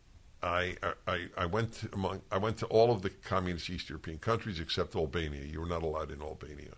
I, 0.41 0.77
I, 1.07 1.27
I 1.37 1.45
went 1.45 1.73
to 1.73 1.89
among, 1.93 2.21
I 2.31 2.37
went 2.37 2.57
to 2.59 2.65
all 2.67 2.91
of 2.91 3.01
the 3.01 3.09
communist 3.09 3.69
East 3.69 3.89
European 3.89 4.19
countries 4.19 4.59
except 4.59 4.95
Albania. 4.95 5.43
You 5.43 5.61
were 5.61 5.65
not 5.65 5.83
allowed 5.83 6.11
in 6.11 6.21
Albania 6.21 6.75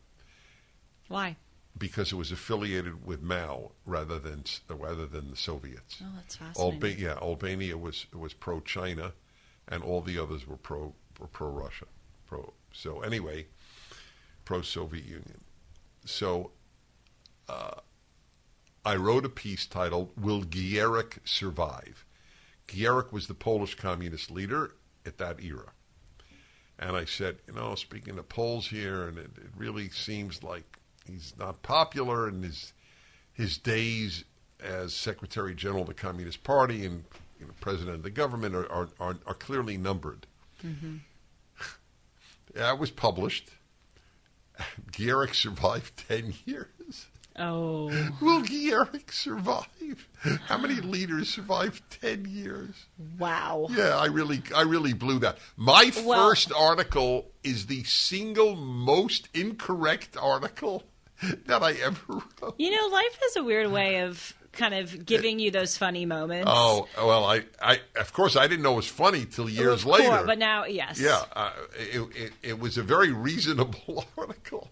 Why? 1.08 1.36
Because 1.78 2.12
it 2.12 2.16
was 2.16 2.32
affiliated 2.32 3.06
with 3.06 3.22
Mao 3.22 3.72
rather 3.86 4.20
than 4.20 4.44
rather 4.70 5.06
than 5.06 5.32
the 5.32 5.38
Soviets. 5.38 5.98
Oh, 6.02 6.12
that's 6.16 6.36
fascinating. 6.36 6.74
Alba- 6.74 7.02
yeah, 7.02 7.16
Albania 7.22 7.78
was 7.78 8.06
was 8.14 8.34
pro 8.34 8.60
China, 8.60 9.14
and 9.68 9.84
all 9.84 10.02
the 10.02 10.20
others 10.20 10.48
were 10.48 10.58
pro 10.58 10.94
were 11.20 11.28
pro 11.28 11.50
Russia. 11.50 11.86
Pro 12.28 12.54
so 12.74 13.02
anyway, 13.02 13.48
pro 14.46 14.62
Soviet 14.62 15.06
Union. 15.06 15.42
So 16.06 16.52
uh, 17.48 17.80
I 18.86 18.96
wrote 18.96 19.26
a 19.26 19.30
piece 19.30 19.66
titled 19.66 20.12
"Will 20.20 20.44
Gierek 20.44 21.20
Survive?" 21.24 22.06
Gierek 22.68 23.12
was 23.12 23.28
the 23.28 23.34
Polish 23.34 23.76
communist 23.76 24.32
leader 24.32 24.76
at 25.06 25.18
that 25.18 25.44
era, 25.44 25.74
and 26.80 26.96
I 26.96 27.06
said, 27.06 27.38
you 27.48 27.54
know, 27.54 27.76
speaking 27.76 28.18
of 28.18 28.30
Poles 28.30 28.68
here, 28.68 29.08
and 29.08 29.18
it, 29.18 29.32
it 29.38 29.50
really 29.58 29.90
seems 29.90 30.44
like 30.44 30.78
he's 31.06 31.34
not 31.38 31.62
popular, 31.64 32.28
and 32.28 32.44
his 32.44 32.74
his 33.34 33.58
days 33.58 34.24
as 34.64 34.94
Secretary 34.94 35.56
General 35.56 35.82
of 35.82 35.88
the 35.88 35.94
Communist 35.94 36.44
Party 36.44 36.86
and 36.86 37.04
you 37.40 37.46
know, 37.48 37.54
President 37.62 37.96
of 37.96 38.04
the 38.04 38.10
government 38.12 38.56
are 38.56 38.72
are, 38.72 38.90
are, 39.00 39.18
are 39.26 39.34
clearly 39.34 39.78
numbered. 39.78 40.28
Mm-hmm. 40.66 40.98
yeah, 42.56 42.74
it 42.74 42.80
was 42.80 42.92
published. 42.92 43.50
Gierek 44.92 45.34
survived 45.34 45.98
ten 46.08 46.34
years. 46.46 47.08
Oh, 47.38 47.86
Will 48.22 48.42
Gierek 48.42 49.10
survive? 49.12 49.66
How 50.48 50.58
many 50.58 50.76
leaders 50.76 51.30
survived 51.30 51.82
ten 52.02 52.26
years? 52.30 52.86
wow. 53.18 53.68
Yeah, 53.72 53.96
I 53.98 54.08
really, 54.08 54.44
I 54.54 54.64
really 54.64 54.92
blew 54.94 55.18
that. 55.20 55.38
My 55.56 55.92
Well- 56.06 56.28
first 56.30 56.52
article 56.52 57.32
is 57.42 57.68
the 57.68 57.84
single 57.86 58.56
most 58.58 59.30
incorrect 59.34 60.18
article 60.18 60.84
that 61.46 61.62
I 61.64 61.74
ever 61.74 62.00
wrote. 62.42 62.56
You 62.58 62.72
know, 62.72 62.88
life 62.88 63.18
has 63.24 63.36
a 63.38 63.44
weird 63.44 63.72
way 63.72 64.02
of 64.02 64.34
kind 64.54 64.74
of 64.74 65.06
giving 65.06 65.40
you 65.40 65.50
those 65.52 65.78
funny 65.78 66.06
moments. 66.06 66.50
Oh 66.52 66.88
well, 66.98 67.24
I, 67.26 67.44
I, 67.62 67.80
of 67.98 68.12
course, 68.14 68.36
I 68.36 68.48
didn't 68.48 68.64
know 68.64 68.74
it 68.74 68.78
was 68.78 68.88
funny 68.88 69.26
till 69.26 69.50
years 69.50 69.84
course, 69.84 70.00
later. 70.02 70.24
but 70.26 70.38
now, 70.38 70.66
yes. 70.66 71.00
yeah, 71.00 71.24
uh, 71.34 71.52
it, 71.80 72.02
it, 72.16 72.34
it 72.44 72.60
was 72.60 72.78
a 72.78 72.84
very 72.84 73.12
reasonable 73.14 74.06
article. 74.18 74.70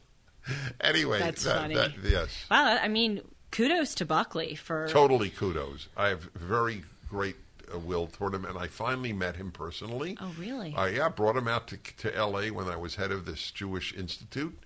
Anyway, 0.81 1.19
That's 1.19 1.43
that- 1.43 1.61
funny. 1.61 1.75
that- 1.75 1.93
yes, 2.03 2.45
Wow, 2.49 2.77
I 2.81 2.87
mean, 2.87 3.21
kudos 3.51 3.95
to 3.95 4.05
Buckley 4.05 4.55
for. 4.55 4.87
totally 4.89 5.29
kudos. 5.29 5.87
I 5.95 6.09
have 6.09 6.23
very 6.35 6.83
great 7.09 7.35
uh, 7.73 7.77
will 7.79 8.07
toward 8.07 8.33
him, 8.33 8.45
and 8.45 8.57
I 8.57 8.67
finally 8.67 9.13
met 9.13 9.35
him 9.35 9.51
personally. 9.51 10.17
Oh, 10.19 10.33
really? 10.39 10.73
Uh, 10.75 10.85
yeah, 10.87 11.09
brought 11.09 11.35
him 11.37 11.47
out 11.47 11.67
to, 11.67 11.77
to 11.99 12.15
L.A. 12.15 12.51
when 12.51 12.67
I 12.67 12.75
was 12.77 12.95
head 12.95 13.11
of 13.11 13.25
this 13.25 13.51
Jewish 13.51 13.93
Institute, 13.93 14.57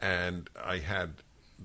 and 0.00 0.48
I 0.62 0.78
had 0.78 1.10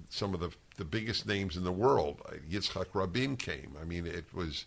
some 0.09 0.33
of 0.33 0.39
the 0.39 0.51
the 0.77 0.85
biggest 0.85 1.27
names 1.27 1.55
in 1.55 1.63
the 1.63 1.71
world. 1.71 2.21
Yitzhak 2.49 2.87
Rabin 2.93 3.37
came. 3.37 3.77
I 3.79 3.85
mean, 3.85 4.07
it 4.07 4.33
was 4.33 4.65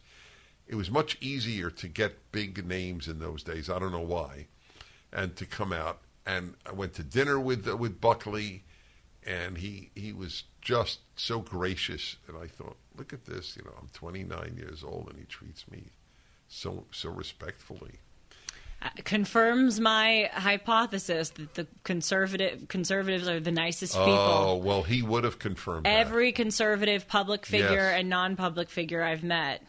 it 0.67 0.75
was 0.75 0.91
much 0.91 1.17
easier 1.21 1.71
to 1.71 1.89
get 1.89 2.33
big 2.33 2.67
names 2.67 3.09
in 3.09 3.19
those 3.19 3.43
days. 3.43 3.69
I 3.71 3.79
don't 3.79 3.93
know 3.93 4.01
why, 4.01 4.47
and 5.13 5.35
to 5.37 5.47
come 5.47 5.73
out. 5.73 6.01
And 6.25 6.55
I 6.65 6.73
went 6.73 6.95
to 6.95 7.03
dinner 7.03 7.39
with 7.39 7.69
uh, 7.69 7.77
with 7.77 8.01
Buckley, 8.01 8.65
and 9.25 9.59
he 9.59 9.91
he 9.95 10.13
was 10.13 10.45
just 10.61 11.01
so 11.17 11.41
gracious. 11.41 12.17
And 12.29 12.37
I 12.37 12.47
thought, 12.47 12.77
look 12.97 13.13
at 13.13 13.25
this. 13.25 13.57
You 13.57 13.65
know, 13.65 13.73
I'm 13.81 13.89
29 13.93 14.57
years 14.57 14.83
old, 14.85 15.09
and 15.11 15.19
he 15.19 15.25
treats 15.27 15.69
me 15.71 15.91
so 16.49 16.85
so 16.91 17.11
respectfully. 17.11 18.01
Uh, 18.83 18.89
confirms 19.05 19.81
my 19.81 20.31
hypothesis 20.33 21.31
that 21.31 21.55
the 21.55 21.67
conservative 21.85 22.69
conservatives 22.69 23.27
are 23.29 23.41
the 23.41 23.51
nicest 23.53 23.95
people. 23.95 24.13
Oh 24.13 24.57
well, 24.57 24.83
he 24.83 25.03
would 25.03 25.25
have 25.25 25.39
confirmed 25.39 25.87
that. 25.87 25.97
Every 25.99 26.33
conservative 26.33 27.09
public 27.09 27.47
figure 27.47 27.71
Yes. 27.71 28.01
and 28.01 28.09
non-public 28.09 28.69
figure 28.69 29.03
I've 29.03 29.23
met 29.25 29.63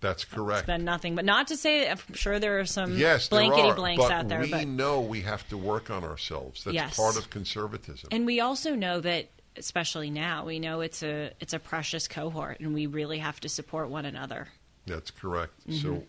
That's 0.00 0.24
correct. 0.24 0.66
has 0.68 0.78
been 0.78 0.84
nothing. 0.84 1.14
But 1.14 1.24
not 1.24 1.48
to 1.48 1.56
say, 1.56 1.88
I'm 1.88 1.98
sure 2.14 2.38
there 2.40 2.58
are 2.58 2.66
some 2.66 2.96
yes, 2.98 3.28
there 3.28 3.38
blankety 3.40 3.68
are, 3.70 3.74
blanks 3.74 4.04
out 4.10 4.28
there. 4.28 4.40
we 4.40 4.50
but 4.50 4.58
we 4.60 4.64
know 4.64 5.00
we 5.00 5.20
have 5.22 5.48
to 5.50 5.56
work 5.56 5.90
on 5.90 6.02
ourselves. 6.04 6.64
That's 6.64 6.74
Yes. 6.74 6.96
part 6.96 7.16
of 7.16 7.30
conservatism. 7.30 8.08
and 8.10 8.26
we 8.26 8.40
also 8.40 8.74
know 8.74 9.00
that, 9.00 9.28
especially 9.56 10.10
now, 10.10 10.44
we 10.44 10.58
know 10.58 10.80
it's 10.80 11.02
a 11.02 11.32
it's 11.38 11.52
a 11.52 11.58
precious 11.60 12.08
cohort, 12.08 12.58
and 12.60 12.74
we 12.74 12.86
really 12.86 13.18
have 13.18 13.38
to 13.40 13.48
support 13.48 13.90
one 13.90 14.06
another. 14.06 14.48
That's 14.86 15.10
correct. 15.12 15.52
Mm-hmm. 15.68 15.86
So, 15.86 16.02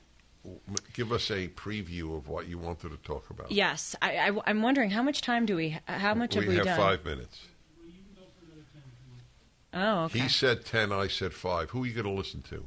give 0.93 1.11
us 1.11 1.29
a 1.29 1.47
preview 1.49 2.15
of 2.15 2.27
what 2.27 2.47
you 2.47 2.57
wanted 2.57 2.89
to 2.89 2.97
talk 2.97 3.29
about. 3.29 3.51
Yes, 3.51 3.95
I, 4.01 4.31
I, 4.45 4.49
am 4.49 4.61
wondering 4.61 4.89
how 4.89 5.03
much 5.03 5.21
time 5.21 5.45
do 5.45 5.55
we? 5.55 5.77
How 5.85 6.13
much 6.13 6.35
we 6.35 6.41
have 6.41 6.49
we 6.49 6.55
have 6.55 6.65
done? 6.65 6.77
five 6.77 7.05
minutes. 7.05 7.41
Oh, 9.73 10.03
okay. 10.05 10.19
He 10.19 10.29
said 10.29 10.65
ten. 10.65 10.91
I 10.91 11.07
said 11.07 11.33
five. 11.33 11.69
Who 11.69 11.83
are 11.83 11.87
you 11.87 11.93
going 11.93 12.05
to 12.05 12.11
listen 12.11 12.41
to? 12.43 12.65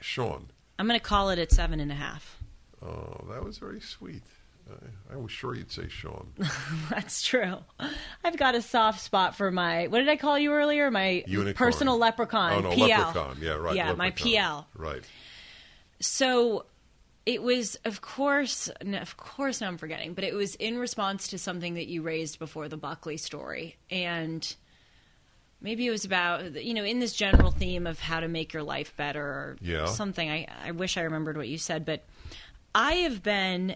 Sean. 0.00 0.50
I'm 0.78 0.86
going 0.86 0.98
to 0.98 1.04
call 1.04 1.30
it 1.30 1.38
at 1.38 1.50
seven 1.52 1.80
and 1.80 1.90
a 1.90 1.94
half. 1.94 2.38
Oh, 2.82 3.24
that 3.30 3.42
was 3.42 3.58
very 3.58 3.80
sweet. 3.80 4.22
I, 4.68 5.14
I 5.14 5.16
was 5.16 5.30
sure 5.30 5.54
you'd 5.54 5.72
say 5.72 5.88
Sean. 5.88 6.32
That's 6.90 7.22
true. 7.22 7.58
I've 8.24 8.36
got 8.36 8.54
a 8.54 8.62
soft 8.62 9.00
spot 9.00 9.36
for 9.36 9.50
my. 9.50 9.86
What 9.86 10.00
did 10.00 10.08
I 10.08 10.16
call 10.16 10.38
you 10.38 10.52
earlier? 10.52 10.90
My 10.90 11.24
Unicorn. 11.26 11.54
personal 11.54 11.96
leprechaun. 11.98 12.52
oh 12.52 12.60
no, 12.60 12.70
PL. 12.72 12.88
leprechaun. 12.88 13.38
Yeah, 13.40 13.52
right. 13.52 13.76
Yeah, 13.76 13.92
my. 13.94 14.10
PL. 14.10 14.66
Right. 14.74 15.02
So 16.00 16.66
it 17.26 17.42
was, 17.42 17.76
of 17.84 18.00
course, 18.00 18.68
of 18.80 19.16
course, 19.16 19.60
now 19.60 19.66
I'm 19.68 19.78
forgetting, 19.78 20.14
but 20.14 20.24
it 20.24 20.32
was 20.34 20.54
in 20.54 20.78
response 20.78 21.28
to 21.28 21.38
something 21.38 21.74
that 21.74 21.88
you 21.88 22.02
raised 22.02 22.38
before 22.38 22.68
the 22.68 22.76
Buckley 22.76 23.16
story, 23.16 23.76
and 23.90 24.54
maybe 25.60 25.86
it 25.86 25.90
was 25.90 26.04
about 26.04 26.62
you 26.64 26.72
know 26.74 26.84
in 26.84 27.00
this 27.00 27.12
general 27.12 27.50
theme 27.50 27.86
of 27.86 27.98
how 27.98 28.20
to 28.20 28.28
make 28.28 28.52
your 28.52 28.62
life 28.62 28.96
better 28.96 29.22
or 29.24 29.56
Yeah. 29.60 29.86
something. 29.86 30.30
I 30.30 30.46
I 30.64 30.70
wish 30.70 30.96
I 30.96 31.02
remembered 31.02 31.36
what 31.36 31.48
you 31.48 31.58
said, 31.58 31.84
but 31.84 32.04
I 32.74 32.92
have 32.94 33.22
been 33.22 33.74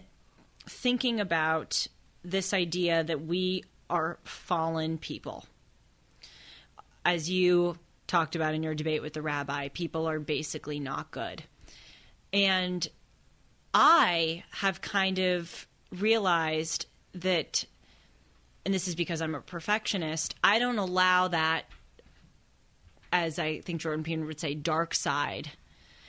thinking 0.69 1.19
about 1.19 1.87
this 2.23 2.53
idea 2.53 3.03
that 3.03 3.21
we 3.25 3.63
are 3.89 4.17
fallen 4.23 4.97
people. 4.97 5.45
As 7.03 7.29
you 7.29 7.77
talked 8.07 8.35
about 8.35 8.53
in 8.53 8.61
your 8.63 8.75
debate 8.75 9.01
with 9.01 9.13
the 9.13 9.21
rabbi, 9.21 9.69
people 9.69 10.07
are 10.07 10.19
basically 10.19 10.79
not 10.79 11.11
good. 11.11 11.43
And 12.31 12.87
I 13.73 14.43
have 14.51 14.81
kind 14.81 15.19
of 15.19 15.67
realized 15.91 16.85
that, 17.13 17.65
and 18.65 18.73
this 18.73 18.87
is 18.87 18.95
because 18.95 19.21
I'm 19.21 19.35
a 19.35 19.41
perfectionist, 19.41 20.35
I 20.43 20.59
don't 20.59 20.77
allow 20.77 21.27
that, 21.29 21.65
as 23.11 23.39
I 23.39 23.61
think 23.61 23.81
Jordan 23.81 24.03
Peterson 24.03 24.27
would 24.27 24.39
say, 24.39 24.53
dark 24.53 24.93
side. 24.93 25.51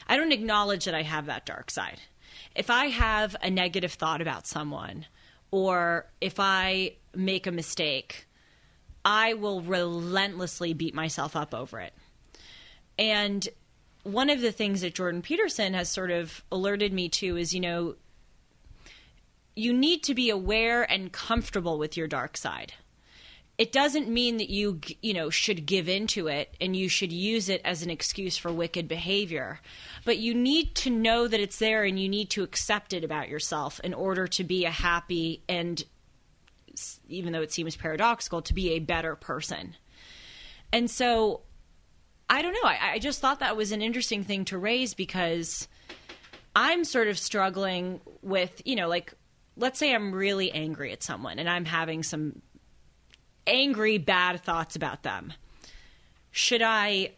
I 0.07 0.17
don't 0.17 0.33
acknowledge 0.33 0.85
that 0.85 0.95
I 0.95 1.03
have 1.03 1.27
that 1.27 1.47
dark 1.47 1.71
side. 1.71 2.01
If 2.55 2.71
I 2.71 2.87
have 2.87 3.37
a 3.43 3.51
negative 3.51 3.93
thought 3.93 4.21
about 4.21 4.47
someone, 4.47 5.07
or 5.51 6.07
if 6.21 6.39
I 6.39 6.97
make 7.15 7.47
a 7.47 7.53
mistake, 7.53 8.27
I 9.05 9.35
will 9.35 9.61
relentlessly 9.61 10.75
beat 10.75 10.95
myself 10.95 11.35
up 11.35 11.55
over 11.55 11.81
it. 11.81 11.93
And 12.99 13.49
one 14.03 14.31
of 14.31 14.41
the 14.41 14.53
things 14.53 14.81
that 14.81 14.95
Jordan 14.95 15.23
Peterson 15.23 15.75
has 15.75 15.89
sort 15.89 16.11
of 16.11 16.43
alerted 16.51 16.93
me 16.93 17.09
to 17.11 17.37
is, 17.37 17.55
you 17.55 17.61
know, 17.61 17.97
you 19.55 19.73
need 19.73 20.03
to 20.05 20.15
be 20.15 20.31
aware 20.31 20.83
and 20.91 21.13
comfortable 21.13 21.79
with 21.79 21.97
your 21.97 22.09
dark 22.09 22.37
side. 22.37 22.73
It 23.59 23.71
doesn't 23.71 24.09
mean 24.09 24.39
that 24.39 24.49
you, 24.51 24.81
you 25.03 25.13
know, 25.13 25.29
should 25.31 25.67
give 25.67 25.89
into 25.89 26.27
it 26.27 26.57
and 26.61 26.75
you 26.75 26.89
should 26.89 27.13
use 27.13 27.49
it 27.49 27.61
as 27.65 27.83
an 27.83 27.91
excuse 27.91 28.37
for 28.37 28.51
wicked 28.51 28.89
behavior. 28.89 29.61
But 30.05 30.19
you 30.19 30.35
need 30.35 30.75
to 30.77 30.91
know 30.91 31.29
that 31.29 31.39
it's 31.39 31.59
there 31.59 31.85
and 31.85 32.01
you 32.01 32.09
need 32.09 32.31
to 32.31 32.43
accept 32.43 32.93
it 32.93 33.05
about 33.05 33.29
yourself 33.29 33.79
in 33.85 33.95
order 33.95 34.27
to 34.27 34.43
be 34.43 34.65
a 34.65 34.71
happy 34.71 35.43
and 35.49 35.85
even 37.09 37.33
though 37.33 37.43
it 37.43 37.53
seems 37.53 37.77
paradoxical, 37.77 38.41
to 38.43 38.55
be 38.55 38.71
a 38.71 38.79
better 38.79 39.15
person. 39.15 39.77
And 40.73 40.91
so 40.91 41.43
I 42.33 42.41
don't 42.41 42.55
know. 42.55 42.65
I, 42.65 42.93
I, 42.95 42.99
just 42.99 43.21
thought 43.21 43.41
that 43.41 43.59
was 43.59 43.73
an 43.73 43.83
interesting 43.83 44.25
thing 44.25 44.47
to 44.47 44.57
raise 44.57 44.95
because 44.95 45.69
I'm 46.57 46.83
sort 46.83 47.09
of 47.09 47.19
struggling 47.19 48.01
with, 48.23 48.63
you 48.65 48.75
know, 48.75 48.89
like, 48.89 49.13
let's 49.59 49.79
say 49.79 49.95
I'm 49.95 50.15
really 50.15 50.51
angry 50.51 50.93
at 50.93 51.03
someone 51.03 51.39
and 51.39 51.47
I'm 51.47 51.67
having 51.67 52.03
some 52.03 52.41
angry, 53.47 53.99
bad 53.99 54.43
thoughts 54.43 54.77
about 54.77 55.03
them. 55.03 55.35
Should 56.31 56.63
I 56.63 57.11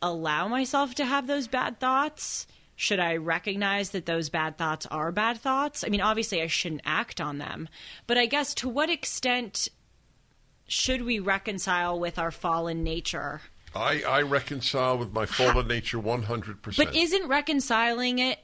allow 0.00 0.48
myself 0.48 0.94
to 0.94 1.04
have 1.04 1.26
those 1.26 1.46
bad 1.46 1.78
thoughts? 1.78 2.46
Should 2.74 3.00
I 3.00 3.16
recognize 3.16 3.90
that 3.90 4.06
those 4.06 4.30
bad 4.30 4.56
thoughts 4.56 4.86
are 4.86 5.12
bad 5.12 5.36
thoughts? 5.36 5.84
I 5.84 5.88
mean, 5.88 6.00
obviously, 6.00 6.40
I 6.40 6.46
shouldn't 6.46 6.80
act 6.86 7.20
on 7.20 7.36
them. 7.36 7.68
But 8.06 8.16
I 8.16 8.24
guess 8.24 8.54
to 8.54 8.70
what 8.70 8.88
extent 8.88 9.68
should 10.66 11.02
we 11.02 11.18
reconcile 11.18 12.00
with 12.00 12.18
our 12.18 12.30
fallen 12.30 12.82
nature? 12.82 13.42
I, 13.74 14.02
I 14.02 14.22
reconcile 14.22 14.98
with 14.98 15.12
my 15.12 15.26
fallen 15.26 15.68
nature 15.68 15.98
100%. 15.98 16.76
But 16.76 16.94
isn't 16.94 17.28
reconciling 17.28 18.18
it 18.20 18.38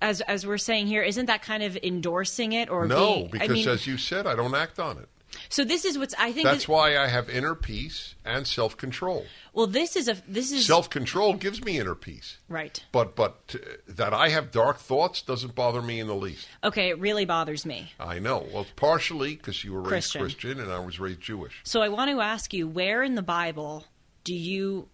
as 0.00 0.20
as 0.22 0.46
we're 0.46 0.58
saying 0.58 0.86
here, 0.86 1.02
isn't 1.02 1.26
that 1.26 1.42
kind 1.42 1.62
of 1.62 1.76
endorsing 1.82 2.52
it 2.52 2.68
or 2.70 2.86
no? 2.86 3.14
being, 3.14 3.28
because 3.30 3.50
I 3.50 3.52
mean, 3.52 3.68
as 3.68 3.86
you 3.86 3.96
said, 3.96 4.26
I 4.26 4.36
don't 4.36 4.54
act 4.54 4.78
on 4.78 4.98
it. 4.98 5.08
So 5.50 5.64
this 5.64 5.84
is 5.84 5.98
what's 5.98 6.14
I 6.18 6.32
think 6.32 6.46
That's 6.46 6.62
is, 6.62 6.68
why 6.68 6.96
I 6.96 7.06
have 7.08 7.28
inner 7.28 7.54
peace 7.54 8.14
and 8.24 8.46
self 8.46 8.76
control. 8.76 9.26
Well, 9.52 9.66
this 9.66 9.96
is 9.96 10.08
a 10.08 10.16
this 10.26 10.52
is 10.52 10.66
Self 10.66 10.88
control 10.88 11.34
gives 11.34 11.62
me 11.62 11.78
inner 11.78 11.94
peace. 11.94 12.38
right. 12.48 12.82
But 12.92 13.14
but 13.14 13.38
uh, 13.54 13.58
that 13.88 14.14
I 14.14 14.30
have 14.30 14.50
dark 14.50 14.78
thoughts 14.78 15.20
doesn't 15.22 15.54
bother 15.54 15.82
me 15.82 16.00
in 16.00 16.06
the 16.06 16.14
least. 16.14 16.48
Okay, 16.64 16.88
it 16.88 16.98
really 16.98 17.24
bothers 17.24 17.66
me. 17.66 17.92
I 18.00 18.18
know. 18.18 18.46
Well, 18.52 18.66
partially 18.76 19.36
because 19.36 19.64
you 19.64 19.72
were 19.72 19.80
raised 19.80 19.90
Christian. 19.90 20.20
Christian 20.22 20.60
and 20.60 20.72
I 20.72 20.78
was 20.78 20.98
raised 20.98 21.20
Jewish. 21.20 21.60
So 21.64 21.82
I 21.82 21.88
want 21.88 22.10
to 22.10 22.20
ask 22.20 22.54
you, 22.54 22.66
where 22.66 23.02
in 23.02 23.14
the 23.14 23.22
Bible 23.22 23.84
do 24.28 24.34
you 24.34 24.90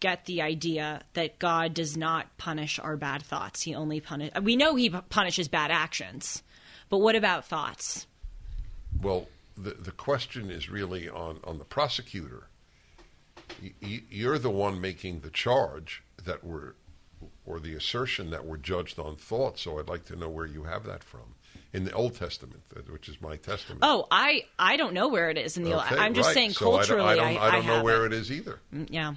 get 0.00 0.26
the 0.26 0.42
idea 0.42 1.00
that 1.14 1.38
God 1.38 1.72
does 1.72 1.96
not 1.96 2.36
punish 2.36 2.78
our 2.78 2.94
bad 2.94 3.22
thoughts? 3.22 3.62
He 3.62 3.74
only 3.74 4.00
punish. 4.00 4.32
We 4.42 4.54
know 4.54 4.74
He 4.74 4.90
punishes 4.90 5.48
bad 5.48 5.70
actions, 5.70 6.42
but 6.90 6.98
what 6.98 7.16
about 7.16 7.46
thoughts? 7.46 8.06
Well, 9.00 9.28
the 9.56 9.70
the 9.70 9.92
question 9.92 10.50
is 10.50 10.68
really 10.68 11.08
on 11.08 11.40
on 11.42 11.56
the 11.56 11.64
prosecutor. 11.64 12.48
You're 13.80 14.38
the 14.38 14.50
one 14.50 14.78
making 14.78 15.20
the 15.20 15.30
charge 15.30 16.02
that 16.22 16.44
we're 16.44 16.74
or 17.46 17.58
the 17.58 17.74
assertion 17.74 18.28
that 18.28 18.44
we're 18.44 18.58
judged 18.58 18.98
on 18.98 19.16
thought. 19.16 19.58
So 19.58 19.78
I'd 19.78 19.88
like 19.88 20.04
to 20.06 20.16
know 20.16 20.28
where 20.28 20.44
you 20.44 20.64
have 20.64 20.84
that 20.84 21.02
from 21.02 21.34
in 21.74 21.84
the 21.84 21.92
Old 21.92 22.14
Testament, 22.16 22.62
which 22.88 23.08
is 23.10 23.20
my 23.20 23.36
testament. 23.36 23.80
Oh, 23.82 24.06
I 24.10 24.44
I 24.58 24.76
don't 24.78 24.94
know 24.94 25.08
where 25.08 25.28
it 25.28 25.36
is 25.36 25.56
in 25.58 25.64
the. 25.64 25.76
Okay, 25.76 25.96
I'm 25.98 26.14
just 26.14 26.28
right. 26.28 26.34
saying 26.34 26.52
So 26.52 26.66
I 26.66 26.70
don't- 26.70 26.86
culturally. 26.86 27.08
I 27.10 27.16
don't, 27.16 27.42
I 27.42 27.50
don't 27.50 27.66
know 27.66 27.82
where 27.82 28.06
it. 28.06 28.12
it 28.12 28.16
is 28.20 28.30
either. 28.32 28.60
Mm, 28.72 28.86
Yeah. 28.90 29.14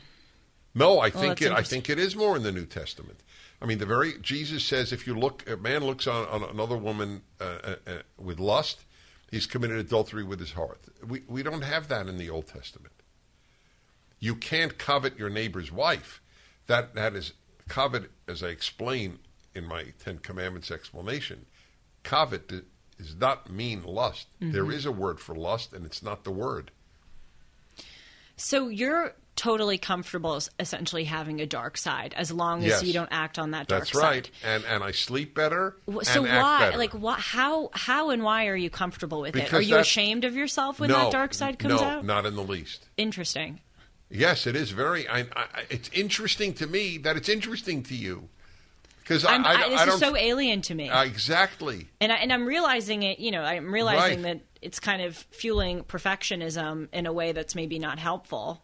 No, 0.75 0.99
I 0.99 1.09
Well, 1.09 1.21
think 1.23 1.41
it. 1.41 1.51
I 1.51 1.63
think 1.63 1.89
it 1.89 1.97
is 1.97 2.15
more 2.15 2.35
in 2.35 2.43
the 2.43 2.51
New 2.51 2.65
Testament. 2.65 3.21
I 3.61 3.65
mean, 3.65 3.77
the 3.79 3.85
very 3.88 4.19
Jesus 4.21 4.63
says 4.65 4.91
if 4.91 5.07
you 5.07 5.15
look, 5.17 5.49
a 5.49 5.57
man 5.57 5.84
looks 5.84 6.05
on, 6.07 6.27
on 6.27 6.43
another 6.43 6.77
woman 6.77 7.21
uh, 7.39 7.43
uh, 7.43 7.75
uh, 7.88 7.91
with 8.17 8.39
lust, 8.39 8.85
he's 9.31 9.47
committed 9.47 9.77
adultery 9.77 10.23
with 10.23 10.39
his 10.39 10.51
heart. 10.51 10.81
We 11.07 11.23
we 11.27 11.41
don't 11.43 11.63
have 11.63 11.88
that 11.88 12.07
in 12.07 12.17
the 12.17 12.29
Old 12.29 12.47
Testament. 12.47 12.93
You 14.19 14.35
can't 14.35 14.77
covet 14.77 15.17
your 15.17 15.29
neighbor's 15.29 15.71
wife. 15.71 16.21
That 16.67 16.93
that 16.95 17.15
is 17.15 17.34
covet, 17.67 18.09
as 18.27 18.43
I 18.43 18.47
explain 18.49 19.19
in 19.55 19.65
my 19.65 19.93
Ten 20.03 20.17
Commandments 20.19 20.69
explanation. 20.71 21.45
Covet 22.07 22.47
does 22.47 23.15
not 23.15 23.51
mean 23.51 23.84
lust. 23.84 24.27
Mm-hmm. 24.41 24.53
There 24.53 24.71
is 24.71 24.85
a 24.85 24.91
word 24.91 25.19
for 25.19 25.35
lust, 25.35 25.73
and 25.73 25.85
it's 25.85 26.01
not 26.01 26.23
the 26.23 26.31
word. 26.31 26.71
So 28.38 28.69
you're 28.69 29.13
totally 29.35 29.77
comfortable 29.77 30.41
essentially 30.59 31.03
having 31.03 31.41
a 31.41 31.45
dark 31.45 31.77
side 31.77 32.13
as 32.17 32.31
long 32.31 32.59
as 32.63 32.67
Yes. 32.67 32.84
you 32.84 32.93
don't 32.93 33.09
act 33.11 33.38
on 33.38 33.51
that 33.51 33.67
dark 33.67 33.81
That's 33.81 33.91
side. 33.91 34.01
right. 34.01 34.31
And 34.43 34.63
and 34.65 34.84
I 34.84 34.91
sleep 34.91 35.35
better. 35.35 35.75
So 36.03 36.21
why, 36.23 36.59
better. 36.59 36.77
like, 36.77 36.93
what, 36.93 37.19
how, 37.19 37.69
how, 37.73 38.09
and 38.09 38.23
why 38.23 38.47
are 38.47 38.55
you 38.55 38.69
comfortable 38.69 39.21
with 39.21 39.35
it? 39.35 39.53
Are 39.53 39.61
you 39.61 39.77
ashamed 39.77 40.23
of 40.23 40.35
yourself 40.35 40.79
when 40.79 40.89
no, 40.89 41.03
that 41.03 41.11
dark 41.11 41.34
side 41.34 41.59
comes 41.59 41.81
no, 41.81 41.88
out? 41.88 42.05
not 42.05 42.25
in 42.25 42.35
the 42.35 42.43
least. 42.43 42.88
Interesting. 42.97 43.59
Yes, 44.09 44.47
it 44.47 44.55
is 44.55 44.71
very. 44.71 45.07
I, 45.07 45.25
I, 45.35 45.45
it's 45.69 45.89
interesting 45.89 46.53
to 46.55 46.67
me 46.67 46.97
that 46.99 47.17
it's 47.17 47.29
interesting 47.29 47.84
to 47.84 47.95
you 47.95 48.29
because 49.07 49.23
I, 49.23 49.35
I, 49.35 49.53
I, 49.65 49.69
this 49.69 49.81
I 49.81 49.85
is 49.93 49.99
so 49.99 50.17
alien 50.17 50.61
to 50.63 50.75
me, 50.75 50.89
uh, 50.89 51.03
exactly. 51.03 51.88
and 52.01 52.11
I, 52.11 52.17
and 52.17 52.34
I'm 52.34 52.45
realizing 52.45 53.03
it. 53.03 53.19
You 53.19 53.31
know, 53.31 53.41
I'm 53.41 53.73
realizing 53.73 54.23
Right. 54.23 54.39
that 54.39 54.41
it's 54.61 54.79
kind 54.79 55.01
of 55.01 55.15
fueling 55.15 55.84
perfectionism 55.84 56.89
in 56.91 57.05
a 57.05 57.13
way 57.13 57.31
that's 57.31 57.55
maybe 57.55 57.79
not 57.79 57.99
helpful. 57.99 58.61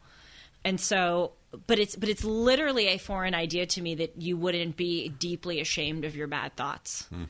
And 0.66 0.80
so, 0.80 1.34
but 1.68 1.80
it's 1.80 1.96
but 1.96 2.10
it's 2.10 2.24
literally 2.24 2.88
a 2.88 2.98
foreign 2.98 3.34
idea 3.36 3.66
to 3.68 3.82
me 3.82 3.96
that 3.96 4.22
you 4.22 4.36
wouldn't 4.36 4.76
be 4.76 5.10
deeply 5.10 5.62
ashamed 5.62 6.04
of 6.04 6.16
your 6.16 6.28
bad 6.28 6.56
thoughts. 6.56 7.06
Hmm. 7.10 7.24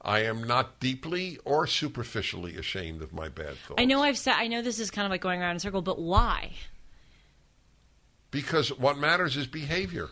I 0.00 0.20
am 0.20 0.44
not 0.44 0.78
deeply 0.78 1.38
or 1.44 1.66
superficially 1.66 2.56
ashamed 2.56 3.02
of 3.02 3.12
my 3.12 3.28
bad 3.28 3.56
thoughts. 3.56 3.80
I 3.80 3.86
know 3.86 4.02
I've 4.02 4.16
said 4.18 4.34
I 4.36 4.46
know 4.46 4.62
this 4.62 4.78
is 4.78 4.90
kind 4.90 5.04
of 5.04 5.10
like 5.10 5.20
going 5.20 5.40
around 5.40 5.52
in 5.52 5.56
a 5.56 5.60
circle, 5.60 5.82
but 5.82 5.98
why? 5.98 6.52
because 8.30 8.68
what 8.78 8.98
matters 8.98 9.36
is 9.36 9.46
behavior. 9.46 10.08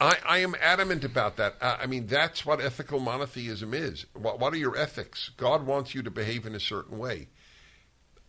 I, 0.00 0.16
I 0.26 0.38
am 0.38 0.54
adamant 0.60 1.04
about 1.04 1.36
that. 1.38 1.56
I, 1.60 1.76
I 1.82 1.86
mean, 1.86 2.06
that's 2.06 2.44
what 2.44 2.60
ethical 2.60 3.00
monotheism 3.00 3.72
is. 3.72 4.04
What, 4.12 4.38
what 4.38 4.52
are 4.52 4.58
your 4.58 4.76
ethics? 4.76 5.30
God 5.36 5.64
wants 5.66 5.94
you 5.94 6.02
to 6.02 6.10
behave 6.10 6.44
in 6.46 6.54
a 6.54 6.60
certain 6.60 6.98
way. 6.98 7.28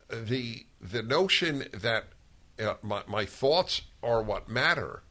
The 0.09 0.65
the 0.79 1.03
notion 1.03 1.65
that 1.73 2.05
uh, 2.59 2.75
my, 2.81 3.01
my 3.07 3.25
thoughts 3.25 3.81
are 4.01 4.21
what 4.21 4.47
matter. 4.47 5.03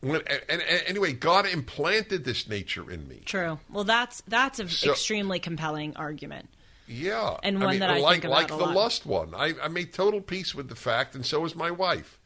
When, 0.00 0.22
and, 0.48 0.62
and 0.62 0.62
anyway, 0.86 1.12
God 1.12 1.44
implanted 1.46 2.24
this 2.24 2.48
nature 2.48 2.90
in 2.90 3.08
me. 3.08 3.22
True. 3.26 3.58
Well, 3.70 3.84
that's 3.84 4.22
that's 4.26 4.58
an 4.60 4.68
So- 4.68 4.92
extremely 4.92 5.38
compelling 5.40 5.96
argument. 5.96 6.48
Yeah, 6.90 7.36
And 7.42 7.60
one 7.62 7.80
that 7.80 7.90
I 7.90 7.98
like 7.98 8.12
think 8.22 8.24
about 8.24 8.34
like 8.34 8.48
the 8.48 8.56
lot. 8.56 8.74
lust 8.74 9.04
one. 9.04 9.34
I, 9.34 9.52
I 9.62 9.68
made 9.68 9.92
total 9.92 10.22
peace 10.22 10.54
with 10.54 10.70
the 10.70 10.74
fact, 10.74 11.14
and 11.14 11.26
so 11.26 11.44
is 11.44 11.54
my 11.54 11.70
wife. 11.70 12.17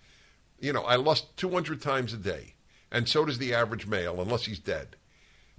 You 0.63 0.73
know, 0.73 0.85
I 0.85 0.95
lust 0.95 1.37
two 1.37 1.51
hundred 1.51 1.83
times 1.83 2.13
a 2.13 2.17
day, 2.17 2.55
and 2.91 3.09
so 3.09 3.25
does 3.25 3.39
the 3.39 3.53
average 3.53 3.87
male, 3.87 4.21
unless 4.21 4.45
he's 4.47 4.61
dead. 4.61 4.95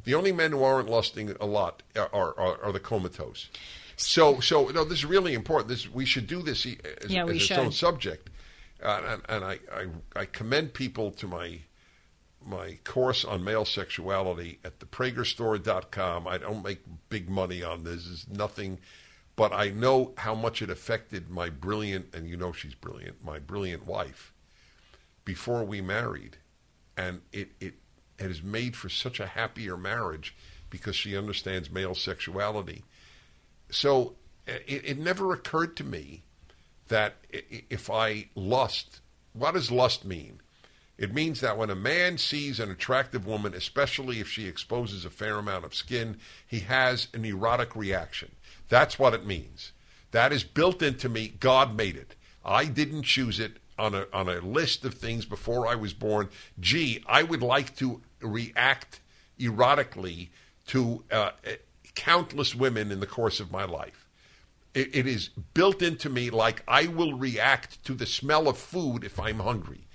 The 0.06 0.16
only 0.16 0.32
men 0.32 0.52
who 0.52 0.64
aren't 0.64 0.90
lusting 0.90 1.36
a 1.42 1.46
lot 1.46 1.84
are 1.96 2.10
are, 2.14 2.64
are 2.64 2.72
the 2.72 2.80
comatose. 2.80 3.50
So 3.98 4.40
so 4.40 4.68
no, 4.70 4.86
this 4.86 5.00
is 5.00 5.06
really 5.06 5.34
important. 5.34 5.68
This 5.68 5.90
we 5.90 6.06
should 6.06 6.26
do 6.26 6.42
this 6.42 6.66
as, 6.66 7.12
Yeah, 7.12 7.26
as 7.26 7.36
its 7.36 7.44
should. 7.46 7.58
own 7.60 7.72
subject, 7.74 8.30
uh, 8.82 9.02
and, 9.06 9.22
and 9.28 9.44
I, 9.44 9.60
I 9.72 10.22
I 10.22 10.26
commend 10.26 10.74
people 10.74 11.12
to 11.12 11.28
my 11.28 11.60
my 12.46 12.78
course 12.86 13.26
on 13.26 13.44
male 13.44 13.66
sexuality 13.66 14.60
at 14.64 14.80
thepragerstore.com. 14.80 16.28
I 16.28 16.38
don't 16.38 16.64
make 16.64 16.80
big 17.10 17.30
money 17.30 17.62
on 17.62 17.84
this. 17.84 18.10
It's 18.10 18.28
nothing, 18.30 18.80
but 19.36 19.54
I 19.54 19.70
know 19.70 20.14
how 20.18 20.34
much 20.36 20.62
it 20.62 20.70
affected 20.70 21.30
my 21.30 21.50
brilliant, 21.50 22.14
and 22.14 22.28
you 22.28 22.38
know 22.38 22.52
she's 22.52 22.76
brilliant, 22.76 23.24
my 23.24 23.40
brilliant 23.40 23.86
wife 23.86 24.33
before 25.26 25.64
we 25.64 25.82
married. 25.82 26.38
And 26.98 27.22
it, 27.32 27.52
it, 27.60 27.76
it 28.20 28.28
has 28.28 28.44
made 28.44 28.76
for 28.76 28.90
such 28.90 29.20
a 29.20 29.28
happier 29.28 29.78
marriage 29.78 30.36
because 30.70 30.96
she 30.96 31.18
understands 31.18 31.72
male 31.72 31.96
sexuality. 31.96 32.84
So 33.70 34.16
uh, 34.48 34.54
it, 34.68 34.84
it 34.86 35.00
never 35.00 35.34
occurred 35.34 35.76
to 35.78 35.84
me 35.84 36.24
that 36.88 37.16
if 37.30 37.90
I 37.90 38.30
lust, 38.36 39.00
what 39.34 39.54
does 39.54 39.72
lust 39.72 40.06
mean? 40.06 40.42
It 40.98 41.14
means 41.14 41.42
that 41.42 41.58
when 41.58 41.72
a 41.72 41.76
man 41.76 42.18
sees 42.18 42.60
an 42.60 42.70
attractive 42.70 43.26
woman, 43.26 43.54
especially 43.54 44.20
if 44.20 44.30
she 44.30 44.48
exposes 44.48 45.06
a 45.06 45.10
fair 45.10 45.40
amount 45.40 45.66
of 45.66 45.74
skin, 45.74 46.18
he 46.46 46.60
has 46.60 47.08
an 47.14 47.26
erotic 47.26 47.76
reaction. 47.76 48.36
That's 48.70 49.00
what 49.00 49.14
it 49.14 49.26
means. 49.26 49.72
That 50.12 50.32
is 50.32 50.44
built 50.44 50.84
into 50.84 51.10
me. 51.10 51.34
God 51.40 51.76
made 51.76 51.96
it. 51.96 52.16
I 52.46 52.66
didn't 52.66 53.04
choose 53.04 53.40
it 53.40 53.58
on 53.78 53.94
a 53.96 54.06
on 54.14 54.30
a 54.30 54.40
list 54.40 54.86
of 54.86 54.96
things 54.96 55.26
before 55.26 55.68
I 55.68 55.76
was 55.76 55.94
born. 55.94 56.30
Gee, 56.60 57.04
I 57.08 57.24
would 57.24 57.42
like 57.42 57.76
to 57.78 58.02
react 58.22 59.00
erotically 59.40 60.30
to 60.68 61.04
uh, 61.12 61.32
countless 61.96 62.56
women 62.56 62.92
in 62.92 63.00
the 63.00 63.08
course 63.08 63.40
of 63.40 63.52
my 63.52 63.66
life. 63.66 64.08
It, 64.74 64.96
it 64.96 65.08
is 65.08 65.30
built 65.54 65.82
into 65.82 66.10
me 66.10 66.30
like 66.30 66.64
I 66.68 66.88
will 66.88 67.14
react 67.14 67.84
to 67.86 67.94
the 67.94 68.06
smell 68.06 68.48
of 68.48 68.58
food 68.58 69.04
if 69.04 69.20
I'm 69.20 69.40
hungry. 69.40 69.88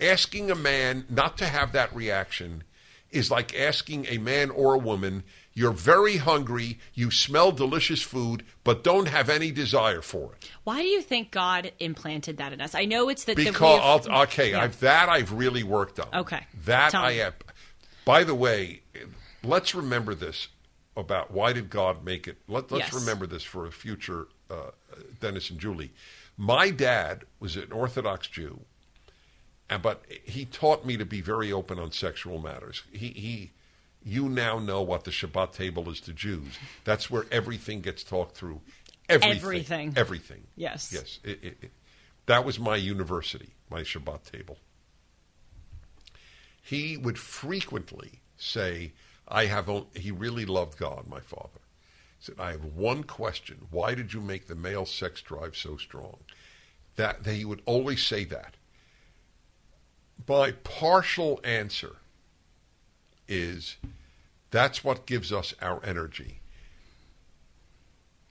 Asking 0.00 0.50
a 0.50 0.56
man 0.56 1.06
not 1.08 1.38
to 1.38 1.46
have 1.46 1.72
that 1.72 1.94
reaction 1.94 2.64
is 3.10 3.30
like 3.30 3.58
asking 3.58 4.06
a 4.08 4.18
man 4.18 4.50
or 4.50 4.74
a 4.74 4.78
woman, 4.78 5.22
you're 5.54 5.70
very 5.72 6.16
hungry, 6.16 6.78
you 6.94 7.10
smell 7.10 7.52
delicious 7.52 8.02
food, 8.02 8.44
but 8.64 8.82
don't 8.82 9.06
have 9.08 9.30
any 9.30 9.50
desire 9.52 10.02
for 10.02 10.32
it. 10.34 10.50
Why 10.64 10.82
do 10.82 10.88
you 10.88 11.00
think 11.00 11.30
God 11.30 11.70
implanted 11.78 12.38
that 12.38 12.52
in 12.52 12.60
us? 12.60 12.74
I 12.74 12.84
know 12.84 13.08
it's 13.08 13.24
that 13.24 13.36
the 13.36 13.44
Because 13.44 14.06
I'll, 14.08 14.22
okay, 14.22 14.50
Yeah. 14.50 14.62
I've, 14.62 14.80
that 14.80 15.08
I've 15.08 15.32
really 15.32 15.62
worked 15.62 16.00
on. 16.00 16.08
Okay. 16.12 16.44
that 16.64 16.90
Tell 16.90 17.04
I 17.04 17.10
me. 17.12 17.16
have. 17.18 17.34
By 18.04 18.24
the 18.24 18.34
way, 18.34 18.82
let's 19.42 19.74
remember 19.74 20.14
this 20.14 20.48
about 20.96 21.30
why 21.32 21.52
did 21.52 21.70
God 21.70 22.04
make 22.04 22.26
it. 22.28 22.38
Let, 22.48 22.70
let's 22.72 22.92
Yes. 22.92 22.94
remember 22.94 23.26
this 23.26 23.42
for 23.44 23.66
a 23.66 23.72
future 23.72 24.26
uh, 24.50 24.70
Dennis 25.20 25.50
and 25.50 25.58
Julie. 25.58 25.92
My 26.36 26.70
dad 26.70 27.24
was 27.40 27.56
an 27.56 27.70
Orthodox 27.72 28.26
Jew, 28.28 28.60
and 29.70 29.82
but 29.82 30.02
he 30.24 30.44
taught 30.44 30.84
me 30.84 30.96
to 30.96 31.04
be 31.04 31.20
very 31.20 31.52
open 31.52 31.78
on 31.78 31.92
sexual 31.92 32.38
matters. 32.40 32.82
He 32.92 33.08
he. 33.08 33.52
You 34.04 34.28
now 34.28 34.58
know 34.58 34.82
what 34.82 35.04
the 35.04 35.10
Shabbat 35.10 35.52
table 35.52 35.88
is 35.88 36.00
to 36.02 36.12
Jews. 36.12 36.58
That's 36.84 37.10
where 37.10 37.24
everything 37.32 37.80
gets 37.80 38.04
talked 38.04 38.36
through. 38.36 38.60
Everything. 39.08 39.36
Everything. 39.36 39.92
Everything. 39.96 40.42
Yes. 40.56 40.90
Yes. 40.92 41.20
It, 41.24 41.42
it, 41.42 41.56
it, 41.62 41.70
that 42.26 42.44
was 42.44 42.58
my 42.58 42.76
university, 42.76 43.54
my 43.70 43.80
Shabbat 43.80 44.30
table. 44.30 44.58
He 46.62 46.96
would 46.96 47.18
frequently 47.18 48.20
say, 48.36 48.92
I 49.26 49.46
have, 49.46 49.68
on, 49.68 49.86
he 49.94 50.10
really 50.10 50.44
loved 50.44 50.78
God, 50.78 51.06
my 51.08 51.20
father. 51.20 51.60
He 52.18 52.24
said, 52.24 52.36
I 52.38 52.50
have 52.52 52.64
one 52.64 53.04
question. 53.04 53.66
Why 53.70 53.94
did 53.94 54.12
you 54.12 54.20
make 54.20 54.46
the 54.46 54.54
male 54.54 54.86
sex 54.86 55.22
drive 55.22 55.56
so 55.56 55.76
strong? 55.76 56.18
That, 56.96 57.24
that 57.24 57.34
he 57.34 57.44
would 57.44 57.62
always 57.66 58.02
say 58.02 58.24
that. 58.24 58.56
My 60.26 60.52
partial 60.52 61.40
answer 61.42 61.96
is 63.28 63.76
that's 64.50 64.84
what 64.84 65.06
gives 65.06 65.32
us 65.32 65.54
our 65.60 65.84
energy 65.84 66.40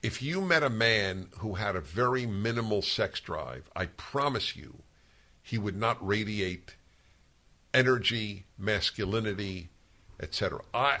if 0.04 0.20
you 0.20 0.42
met 0.42 0.62
a 0.62 0.68
man 0.68 1.28
who 1.38 1.54
had 1.54 1.74
a 1.74 1.80
very 1.80 2.26
minimal 2.26 2.82
sex 2.82 3.20
drive, 3.20 3.70
I 3.74 3.86
promise 3.86 4.54
you, 4.54 4.82
he 5.42 5.56
would 5.56 5.78
not 5.78 6.06
radiate 6.06 6.74
energy, 7.72 8.44
masculinity, 8.58 9.70
etc. 10.20 10.60
I 10.74 10.98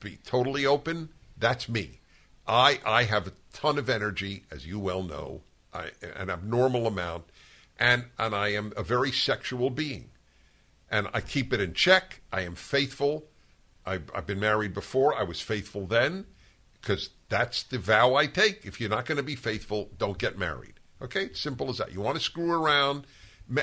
be 0.00 0.16
totally 0.24 0.64
open. 0.64 1.10
That's 1.36 1.68
me. 1.68 2.00
I 2.46 2.80
I 2.86 3.02
have 3.04 3.26
a 3.26 3.32
ton 3.52 3.76
of 3.76 3.90
energy, 3.90 4.44
as 4.50 4.66
you 4.66 4.78
well 4.78 5.02
know, 5.02 5.42
I, 5.74 5.90
an 6.16 6.30
abnormal 6.30 6.86
amount, 6.86 7.24
and 7.78 8.06
and 8.18 8.34
I 8.34 8.48
am 8.52 8.72
a 8.74 8.82
very 8.82 9.12
sexual 9.12 9.68
being, 9.68 10.08
and 10.94 11.08
I 11.12 11.20
keep 11.20 11.52
it 11.52 11.60
in 11.60 11.74
check. 11.74 12.20
I 12.32 12.42
am 12.42 12.54
faithful. 12.54 13.24
I've, 13.84 14.08
I've 14.14 14.26
been 14.26 14.38
married 14.38 14.72
before. 14.72 15.12
I 15.12 15.24
was 15.24 15.40
faithful 15.40 15.86
then 15.86 16.26
because 16.80 17.10
that's 17.28 17.64
the 17.64 17.80
vow 17.80 18.14
I 18.14 18.26
take. 18.26 18.64
If 18.64 18.80
you're 18.80 18.90
not 18.90 19.04
going 19.04 19.16
to 19.16 19.24
be 19.24 19.34
faithful, 19.34 19.90
don't 19.98 20.18
get 20.18 20.38
married. 20.38 20.74
Okay, 21.02 21.32
simple 21.32 21.68
as 21.68 21.78
that. 21.78 21.92
You 21.92 22.00
want 22.00 22.16
to 22.16 22.22
screw 22.22 22.52
around. 22.52 23.08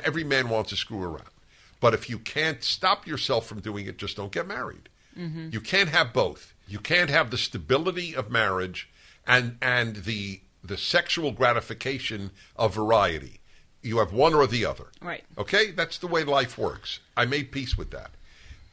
Every 0.04 0.26
man 0.26 0.50
wants 0.50 0.72
to 0.72 0.76
screw 0.76 1.02
around, 1.02 1.32
but 1.80 1.94
if 1.94 2.10
you 2.10 2.20
can't 2.20 2.64
stop 2.66 3.08
yourself 3.08 3.48
from 3.48 3.62
doing 3.62 3.86
it, 3.86 3.98
just 3.98 4.18
don't 4.18 4.32
get 4.34 4.46
married. 4.46 4.90
Mm-hmm. 5.18 5.50
You 5.54 5.62
can't 5.62 5.90
have 5.90 6.12
both. 6.12 6.54
You 6.68 6.80
can't 6.80 7.10
have 7.10 7.32
the 7.32 7.38
stability 7.38 8.14
of 8.14 8.30
marriage 8.30 8.90
and 9.26 9.58
and 9.62 9.96
the 9.96 10.42
the 10.64 10.78
sexual 10.78 11.32
gratification 11.32 12.32
of 12.58 12.76
variety. 12.76 13.40
You 13.82 13.98
have 14.00 14.14
one 14.14 14.34
or 14.34 14.46
the 14.48 14.66
other. 14.66 14.86
Right. 15.02 15.24
Okay, 15.38 15.72
that's 15.72 15.98
the 15.98 16.08
way 16.08 16.24
life 16.24 16.58
works. 16.58 17.00
I 17.18 17.26
made 17.26 17.52
peace 17.52 17.78
with 17.78 17.92
that. 17.92 18.12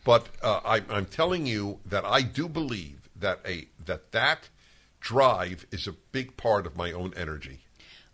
But 0.05 0.29
uh, 0.43 0.61
I, 0.65 0.83
I'm 0.91 1.07
telling 1.07 1.47
you 1.47 1.81
that 1.87 2.05
I 2.05 2.23
do 2.23 2.49
believe 2.49 3.09
that 3.17 3.41
a 3.45 3.69
that 3.85 4.13
that 4.13 4.49
drive 5.01 5.67
is 5.71 5.87
a 5.87 5.93
big 5.93 6.37
part 6.37 6.67
of 6.67 6.77
my 6.77 6.93
own 6.93 7.13
energy. 7.17 7.61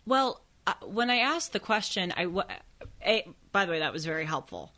Well, 0.06 0.40
uh, 0.66 0.74
when 0.82 1.10
I 1.10 1.16
asked 1.16 1.52
the 1.52 1.60
question, 1.60 2.12
I 2.16 2.26
by 3.52 3.64
the 3.64 3.72
way, 3.72 3.78
that 3.78 3.92
was 3.92 4.04
very 4.04 4.24
helpful. 4.24 4.72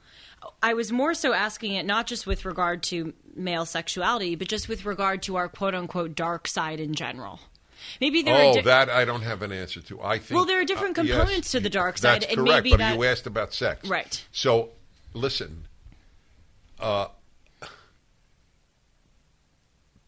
I 0.62 0.74
was 0.74 0.93
more 0.93 1.14
so 1.14 1.32
asking 1.32 1.72
it 1.74 1.86
not 1.86 2.06
just 2.06 2.26
with 2.26 2.44
regard 2.44 2.82
to 2.84 3.14
male 3.34 3.64
sexuality, 3.64 4.34
but 4.34 4.48
just 4.48 4.68
with 4.68 4.84
regard 4.84 5.22
to 5.22 5.36
our 5.36 5.48
quote 5.48 5.74
unquote 5.74 6.14
dark 6.14 6.47
side 6.47 6.80
in 6.80 6.94
general. 6.94 7.40
Maybe 8.00 8.22
there 8.22 8.34
oh, 8.34 8.50
are 8.50 8.54
di- 8.54 8.60
that 8.62 8.90
I 8.90 9.04
don't 9.04 9.22
have 9.22 9.42
an 9.42 9.52
answer 9.52 9.80
to. 9.82 10.02
I 10.02 10.18
think 10.18 10.36
Well, 10.36 10.46
there 10.46 10.60
are 10.60 10.64
different 10.64 10.98
uh, 10.98 11.02
yes, 11.02 11.16
components 11.16 11.52
to 11.52 11.60
the 11.60 11.70
dark 11.70 11.98
side, 11.98 12.22
That's 12.22 12.32
and 12.32 12.36
correct. 12.36 12.64
maybe 12.64 12.70
but 12.70 12.78
that- 12.78 12.96
you 12.96 13.04
asked 13.04 13.26
about 13.26 13.52
sex, 13.52 13.88
Right. 13.88 14.24
So, 14.32 14.70
listen. 15.14 15.64
Uh, 16.78 17.08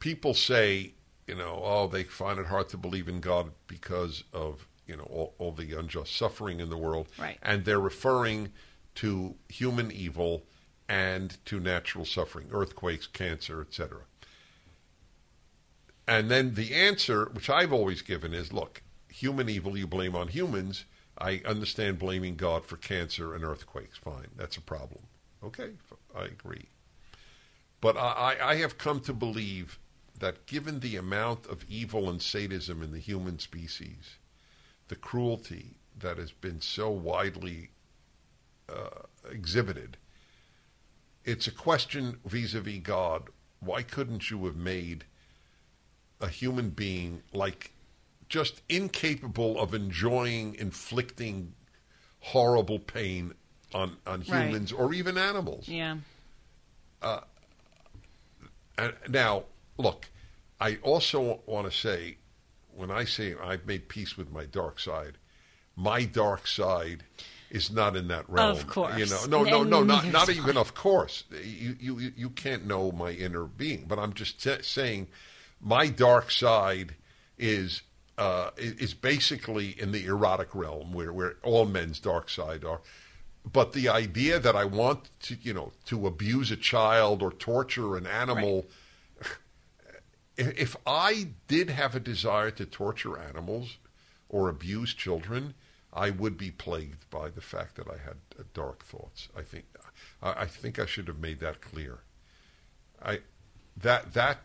people 0.01 0.35
say, 0.35 0.93
you 1.27 1.35
know, 1.35 1.61
oh, 1.63 1.87
they 1.89 2.05
find 2.05 2.39
it 2.39 2.47
hard 2.47 2.69
to 2.71 2.77
believe 2.77 3.09
in 3.09 3.21
God 3.21 3.51
because 3.67 4.25
of 4.33 4.67
you 4.87 4.97
know 4.97 5.05
all, 5.05 5.35
all 5.39 5.53
the 5.53 5.79
unjust 5.79 6.17
suffering 6.17 6.61
in 6.61 6.71
the 6.71 6.77
world, 6.77 7.09
Right. 7.19 7.39
And 7.43 7.65
they're 7.65 7.81
referring 7.81 8.53
to 8.97 9.35
human 9.49 9.91
evil 9.93 10.45
and 10.89 11.37
to 11.45 11.61
natural 11.61 12.05
suffering, 12.05 12.49
earthquakes, 12.51 13.07
cancer, 13.07 13.61
etc. 13.61 14.01
And 16.09 16.31
then 16.31 16.55
the 16.55 16.75
answer, 16.75 17.27
which 17.27 17.51
I've 17.51 17.73
always 17.73 18.01
given, 18.01 18.33
is 18.33 18.51
look, 18.51 18.83
human 19.11 19.51
evil 19.51 19.77
you 19.77 19.87
blame 19.87 20.17
on 20.17 20.29
humans. 20.29 20.87
I 21.19 21.43
understand 21.45 21.99
blaming 21.99 22.37
God 22.37 22.65
for 22.65 22.79
cancer 22.79 23.35
and 23.35 23.45
earthquakes. 23.45 23.99
Fine, 23.99 24.29
that's 24.35 24.57
a 24.57 24.63
problem. 24.63 25.03
Okay, 25.45 25.73
I 26.17 26.25
agree. 26.25 26.71
But 27.83 27.99
I, 27.99 28.37
I 28.41 28.55
have 28.57 28.79
come 28.79 29.01
to 29.01 29.13
believe 29.13 29.79
that 30.19 30.47
given 30.47 30.81
the 30.81 30.97
amount 30.97 31.47
of 31.47 31.65
evil 31.69 32.09
and 32.09 32.23
sadism 32.23 32.83
in 32.83 32.91
the 32.91 32.99
human 32.99 33.39
species, 33.39 34.17
the 34.89 34.97
cruelty 34.97 35.77
that 35.97 36.17
has 36.17 36.33
been 36.33 36.63
so 36.63 36.89
widely 36.91 37.71
uh, 38.69 39.03
exhibited, 39.31 39.99
it's 41.25 41.47
a 41.47 41.53
question 41.53 42.19
vis-a-vis 42.25 42.79
God. 42.79 43.29
Why 43.61 43.83
couldn't 43.83 44.31
you 44.31 44.47
have 44.47 44.57
made 44.57 45.05
a 46.21 46.29
human 46.29 46.71
being 46.71 47.23
like 47.33 47.73
just 48.29 48.61
incapable 48.69 49.59
of 49.59 49.73
enjoying 49.75 50.55
inflicting 50.57 51.55
horrible 52.21 52.79
pain 52.79 53.33
on 53.73 53.97
on 54.07 54.25
Right. 54.29 54.47
humans 54.47 54.73
or 54.73 54.93
even 54.95 55.17
animals? 55.19 55.69
yeah. 55.69 55.97
Uh, 57.01 57.21
and 58.77 58.95
now, 59.09 59.45
look, 59.77 60.09
I 60.61 60.77
also 60.83 61.41
want 61.47 61.71
to 61.71 61.77
say, 61.77 62.17
when 62.75 62.91
I 62.91 63.05
say 63.05 63.35
I've 63.41 63.67
made 63.67 63.89
peace 63.89 64.17
with 64.17 64.31
my 64.33 64.45
dark 64.47 64.79
side, 64.81 65.19
my 65.77 66.05
dark 66.05 66.47
side 66.47 67.05
is 67.51 67.71
not 67.71 67.97
in 67.97 68.09
that 68.09 68.29
realm. 68.29 68.51
Of 68.57 68.67
course. 68.67 68.99
you 68.99 69.07
know. 69.07 69.25
No, 69.27 69.45
no, 69.45 69.63
no, 69.63 69.83
not 69.83 70.07
not 70.07 70.29
even 70.29 70.57
of 70.57 70.75
course. 70.75 71.25
You 71.43 71.77
you 71.81 72.13
you 72.17 72.31
can't 72.31 72.67
know 72.67 72.91
my 72.93 73.11
inner 73.13 73.45
being, 73.45 73.85
but 73.87 73.99
I'm 73.99 74.13
just 74.13 74.43
t- 74.43 74.63
saying, 74.63 75.07
my 75.61 75.89
dark 75.89 76.31
side 76.31 76.95
is. 77.37 77.83
Uh, 78.17 78.51
is 78.57 78.95
basically 78.95 79.81
in 79.81 79.93
the 79.93 80.05
erotic 80.05 80.53
realm 80.53 80.93
where, 80.93 81.13
where 81.13 81.37
all 81.45 81.65
men's 81.65 82.01
dark 82.01 82.29
side 82.29 82.65
are. 82.65 82.81
But 83.53 83.73
the 83.73 83.89
idea 83.89 84.39
that 84.39 84.57
I 84.57 84.65
want 84.65 85.11
to, 85.21 85.37
you 85.41 85.55
know, 85.55 85.73
to 85.87 86.07
abuse 86.07 86.51
a 86.51 86.57
child 86.57 87.23
or 87.23 87.31
torture 87.31 87.97
an 87.97 88.07
animal, 88.07 88.67
if 90.37 90.59
if 90.59 90.77
I 90.87 91.29
did 91.47 91.71
have 91.71 91.95
a 91.95 92.01
desire 92.01 92.51
to 92.53 92.67
torture 92.67 93.19
animals 93.19 93.79
or 94.29 94.49
abuse 94.49 94.95
children, 94.95 95.55
I 95.93 96.11
would 96.11 96.37
be 96.37 96.51
plagued 96.51 97.09
by 97.11 97.31
the 97.31 97.41
fact 97.41 97.77
that 97.77 97.89
I 97.89 97.99
had 97.99 98.17
uh, 98.39 98.43
dark 98.53 98.85
thoughts. 98.85 99.29
I 99.37 99.43
think, 99.43 99.65
I, 100.23 100.43
I 100.43 100.47
think 100.47 100.79
I 100.79 100.87
should 100.87 101.09
have 101.09 101.19
made 101.19 101.41
that 101.41 101.61
clear. 101.61 102.01
I, 103.03 103.21
that 103.77 104.13
that, 104.15 104.39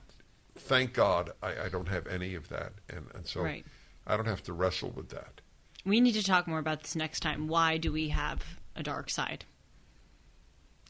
thank 0.56 0.94
God, 0.94 1.32
I, 1.42 1.66
I 1.66 1.70
don't 1.70 1.88
have 1.88 2.08
any 2.08 2.36
of 2.36 2.50
that, 2.50 2.74
and 2.90 3.08
and 3.14 3.26
so 3.28 3.42
Right. 3.42 3.66
I 4.06 4.16
don't 4.18 4.26
have 4.28 4.44
to 4.44 4.54
wrestle 4.54 4.92
with 4.92 5.10
that. 5.10 5.42
We 5.86 6.00
need 6.02 6.14
to 6.14 6.24
talk 6.24 6.48
more 6.48 6.60
about 6.60 6.82
this 6.84 6.96
next 6.96 7.20
time. 7.22 7.48
Why 7.48 7.78
do 7.78 7.92
we 7.92 8.10
have 8.10 8.44
a 8.76 8.84
dark 8.84 9.10
side? 9.10 9.46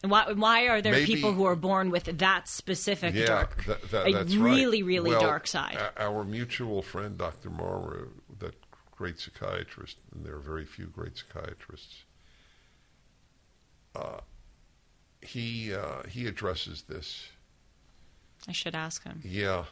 And 0.04 0.12
why, 0.12 0.32
why 0.34 0.68
are 0.68 0.82
there 0.82 0.92
Maybe- 0.94 1.06
people 1.16 1.32
who 1.34 1.46
are 1.46 1.56
born 1.56 1.90
with 1.90 2.04
that 2.20 2.48
specific 2.50 3.16
Yeah, 3.16 3.26
dark, 3.26 3.64
that, 3.66 3.82
that, 3.92 4.08
a 4.08 4.12
that's 4.12 4.36
really, 4.36 4.84
right. 4.84 4.88
really 4.88 5.10
Well, 5.12 5.22
dark 5.22 5.48
side? 5.48 5.78
Our 5.98 6.24
mutual 6.26 6.82
friend, 6.82 7.18
Dr. 7.18 7.50
Mara, 7.50 8.08
that 8.40 8.54
great 8.92 9.20
psychiatrist, 9.20 9.98
and 10.14 10.26
there 10.26 10.36
are 10.36 10.40
very 10.40 10.66
few 10.66 10.88
great 10.88 11.18
psychiatrists. 11.18 12.04
Uh, 13.96 14.20
he 15.22 15.74
uh, 15.74 16.04
he 16.10 16.28
addresses 16.28 16.84
this. 16.84 17.28
I 18.48 18.52
should 18.52 18.76
ask 18.76 19.04
him. 19.04 19.22
Yeah. 19.24 19.66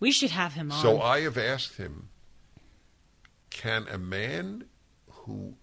We 0.00 0.12
should 0.12 0.30
have 0.30 0.52
him 0.52 0.70
on. 0.70 0.80
So 0.80 1.00
I 1.00 1.20
have 1.22 1.36
asked 1.36 1.76
him, 1.76 2.08
can 3.50 3.86
a 3.88 3.98
man 3.98 4.64
who 5.10 5.54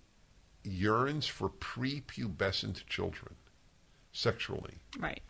yearns 0.63 1.27
for 1.27 1.49
prepubescent 1.49 2.85
children 2.87 3.35
sexually, 4.11 4.75
right. 4.99 5.21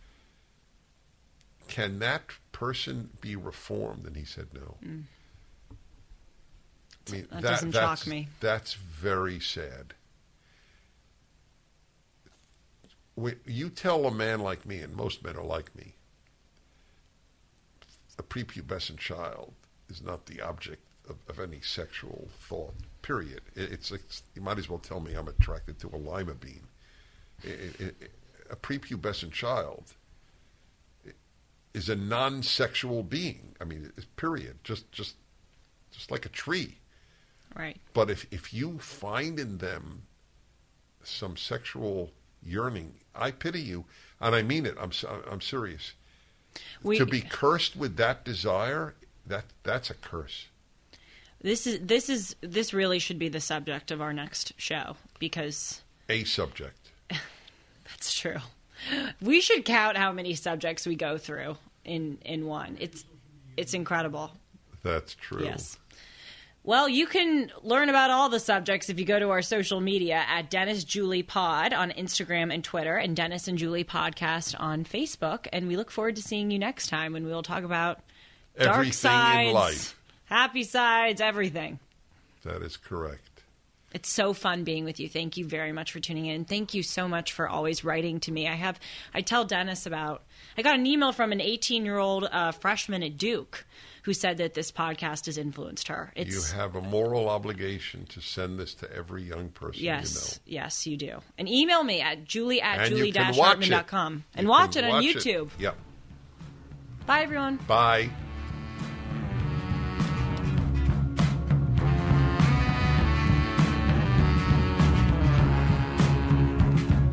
can 1.67 1.99
that 1.99 2.23
person 2.51 3.09
be 3.21 3.35
reformed? 3.35 4.05
And 4.05 4.15
he 4.15 4.25
said 4.25 4.47
no. 4.53 4.77
I 4.81 4.85
mean, 4.85 5.07
Mm. 7.05 7.29
That 7.29 7.41
doesn't 7.41 7.71
shock 7.71 7.99
that's, 7.99 8.07
me. 8.07 8.27
That's 8.39 8.73
very 8.73 9.39
sad. 9.39 9.93
When 13.15 13.39
you 13.45 13.69
tell 13.69 14.05
a 14.05 14.11
man 14.11 14.39
like 14.39 14.65
me, 14.65 14.79
and 14.79 14.95
most 14.95 15.23
men 15.23 15.37
are 15.37 15.43
like 15.43 15.75
me, 15.75 15.95
a 18.17 18.23
prepubescent 18.23 18.97
child 18.97 19.53
is 19.89 20.01
not 20.01 20.25
the 20.25 20.41
object 20.41 20.83
of, 21.09 21.17
of 21.27 21.39
any 21.39 21.61
sexual 21.61 22.27
thought. 22.39 22.73
Period. 23.01 23.41
It, 23.55 23.71
it's, 23.71 23.91
it's 23.91 24.23
you 24.33 24.41
might 24.41 24.57
as 24.57 24.69
well 24.69 24.79
tell 24.79 24.99
me 24.99 25.13
I'm 25.13 25.27
attracted 25.27 25.79
to 25.79 25.87
a 25.93 25.97
lima 25.97 26.33
bean. 26.35 26.67
It- 27.43 28.11
a 28.49 28.55
prepubescent 28.55 29.31
child 29.31 29.95
is 31.73 31.89
a 31.89 31.95
non-sexual 31.95 33.03
being. 33.03 33.55
I 33.59 33.63
mean, 33.63 33.91
it's 33.97 34.05
period. 34.15 34.59
Just 34.63 34.91
just 34.91 35.15
just 35.91 36.11
like 36.11 36.25
a 36.25 36.29
tree. 36.29 36.77
Right. 37.55 37.77
But 37.93 38.09
if 38.09 38.25
if 38.31 38.53
you 38.53 38.79
find 38.79 39.39
in 39.39 39.57
them 39.57 40.03
some 41.03 41.37
sexual 41.37 42.11
yearning, 42.43 42.95
I 43.15 43.31
pity 43.31 43.61
you, 43.61 43.85
and 44.19 44.35
I 44.35 44.41
mean 44.41 44.65
it. 44.65 44.75
I'm 44.79 44.91
I'm 45.29 45.41
serious. 45.41 45.93
We, 46.84 46.98
to 46.98 47.06
be 47.06 47.22
cursed 47.22 47.76
with 47.76 47.98
that 47.98 48.23
desire, 48.23 48.94
that 49.27 49.45
that's 49.64 49.90
a 49.90 49.94
curse. 49.95 50.48
this 51.41 51.68
is 51.68 51.80
this 51.82 52.10
is 52.10 52.36
this 52.41 52.73
really 52.73 52.99
should 52.99 53.19
be 53.19 53.30
the 53.30 53.41
subject 53.41 53.91
of 53.91 54.02
our 54.02 54.14
next 54.14 54.53
show 54.57 54.95
because 55.19 55.82
A 56.10 56.23
subject. 56.23 56.91
that's 57.10 58.14
true. 58.14 58.38
We 59.22 59.41
should 59.41 59.65
count 59.65 59.98
how 59.98 60.11
many 60.11 60.36
subjects 60.36 60.86
we 60.86 60.95
go 60.95 61.18
through 61.18 61.57
in 61.84 62.18
in 62.23 62.45
one. 62.45 62.77
It's 62.80 63.06
it's 63.57 63.73
incredible. 63.73 64.32
That's 64.84 65.15
true. 65.15 65.44
Yes. 65.44 65.80
Well, 66.65 66.89
you 66.89 67.05
can 67.05 67.51
learn 67.61 67.89
about 67.89 68.09
all 68.09 68.27
the 68.27 68.39
subjects 68.39 68.89
if 68.89 68.97
you 68.97 69.05
go 69.05 69.19
to 69.19 69.29
our 69.29 69.43
social 69.43 69.79
media 69.79 70.25
at 70.27 70.49
Dennis 70.49 70.83
Julie 70.83 71.21
Pod 71.21 71.73
on 71.73 71.91
Instagram 71.91 72.51
and 72.51 72.63
Twitter, 72.63 72.97
and 72.97 73.15
Dennis 73.15 73.47
and 73.47 73.55
Julie 73.55 73.83
Podcast 73.83 74.59
on 74.59 74.83
Facebook. 74.83 75.45
And 75.53 75.67
we 75.67 75.77
look 75.77 75.91
forward 75.91 76.15
to 76.15 76.23
seeing 76.23 76.49
you 76.49 76.57
next 76.57 76.87
time 76.87 77.13
when 77.13 77.23
we 77.23 77.31
will 77.31 77.43
talk 77.43 77.63
about 77.63 77.99
dark 78.57 78.77
Everything 78.77 78.93
sides, 78.93 79.93
happy 80.25 80.63
sides, 80.63 81.21
everything. 81.21 81.77
That 82.43 82.63
is 82.63 82.77
correct. 82.77 83.21
It's 83.93 84.09
so 84.09 84.33
fun 84.33 84.63
being 84.63 84.85
with 84.85 84.99
you. 84.99 85.07
Thank 85.07 85.37
you 85.37 85.45
very 85.45 85.71
much 85.71 85.91
for 85.91 85.99
tuning 85.99 86.25
in. 86.25 86.45
Thank 86.45 86.73
you 86.73 86.81
so 86.81 87.07
much 87.07 87.31
for 87.31 87.47
always 87.47 87.83
writing 87.83 88.19
to 88.21 88.31
me. 88.31 88.47
I 88.47 88.55
have, 88.55 88.79
I 89.13 89.21
tell 89.21 89.45
Dennis 89.45 89.85
about, 89.85 90.23
I 90.57 90.63
got 90.63 90.79
an 90.79 90.87
email 90.87 91.11
from 91.11 91.31
an 91.31 91.39
18 91.39 91.85
year 91.85 91.99
old 91.99 92.27
uh, 92.29 92.51
freshman 92.53 93.03
at 93.03 93.19
Duke 93.19 93.65
who 94.06 94.14
said 94.14 94.38
that 94.38 94.53
this 94.53 94.72
podcast 94.72 95.26
has 95.26 95.36
influenced 95.36 95.88
her. 95.88 96.14
It's, 96.15 96.32
you 96.52 96.56
have 96.56 96.76
a 96.76 96.82
moral 96.82 97.27
obligation 97.27 98.06
to 98.07 98.22
send 98.22 98.60
this 98.60 98.76
to 98.76 98.91
every 98.95 99.23
young 99.23 99.49
person 99.49 99.84
Yes, 99.84 100.40
yes, 100.45 100.86
you 100.86 100.95
do. 100.95 101.22
And 101.40 101.49
email 101.49 101.84
me 101.84 102.02
at 102.02 102.23
julie 102.23 102.61
at 102.61 102.84
you 102.91 102.98
julie 102.98 102.99
And 103.02 103.07
you 103.07 103.14
can 103.14 103.36
watch 103.36 103.57
it. 103.68 103.72
hartman.com 103.72 104.23
and 104.36 104.44
You 104.45 104.49
watch 104.49 104.76
it 104.76 104.84
on 104.84 104.91
watch 104.91 105.06
YouTube. 105.06 105.49
Yep. 105.57 105.76
Bye, 107.07 107.22
everyone. 107.23 107.56
Bye. 107.68 108.10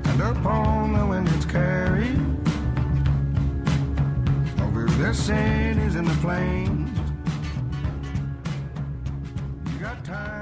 and 0.05 0.21
upon 0.23 0.93
the 0.93 1.07
wind 1.07 1.29
it's 1.29 1.47
carried 1.47 2.19
over 4.61 4.87
the 4.87 5.13
cities 5.15 5.95
and 5.95 6.07
the 6.07 6.15
plains. 6.21 6.82
Time, 10.13 10.42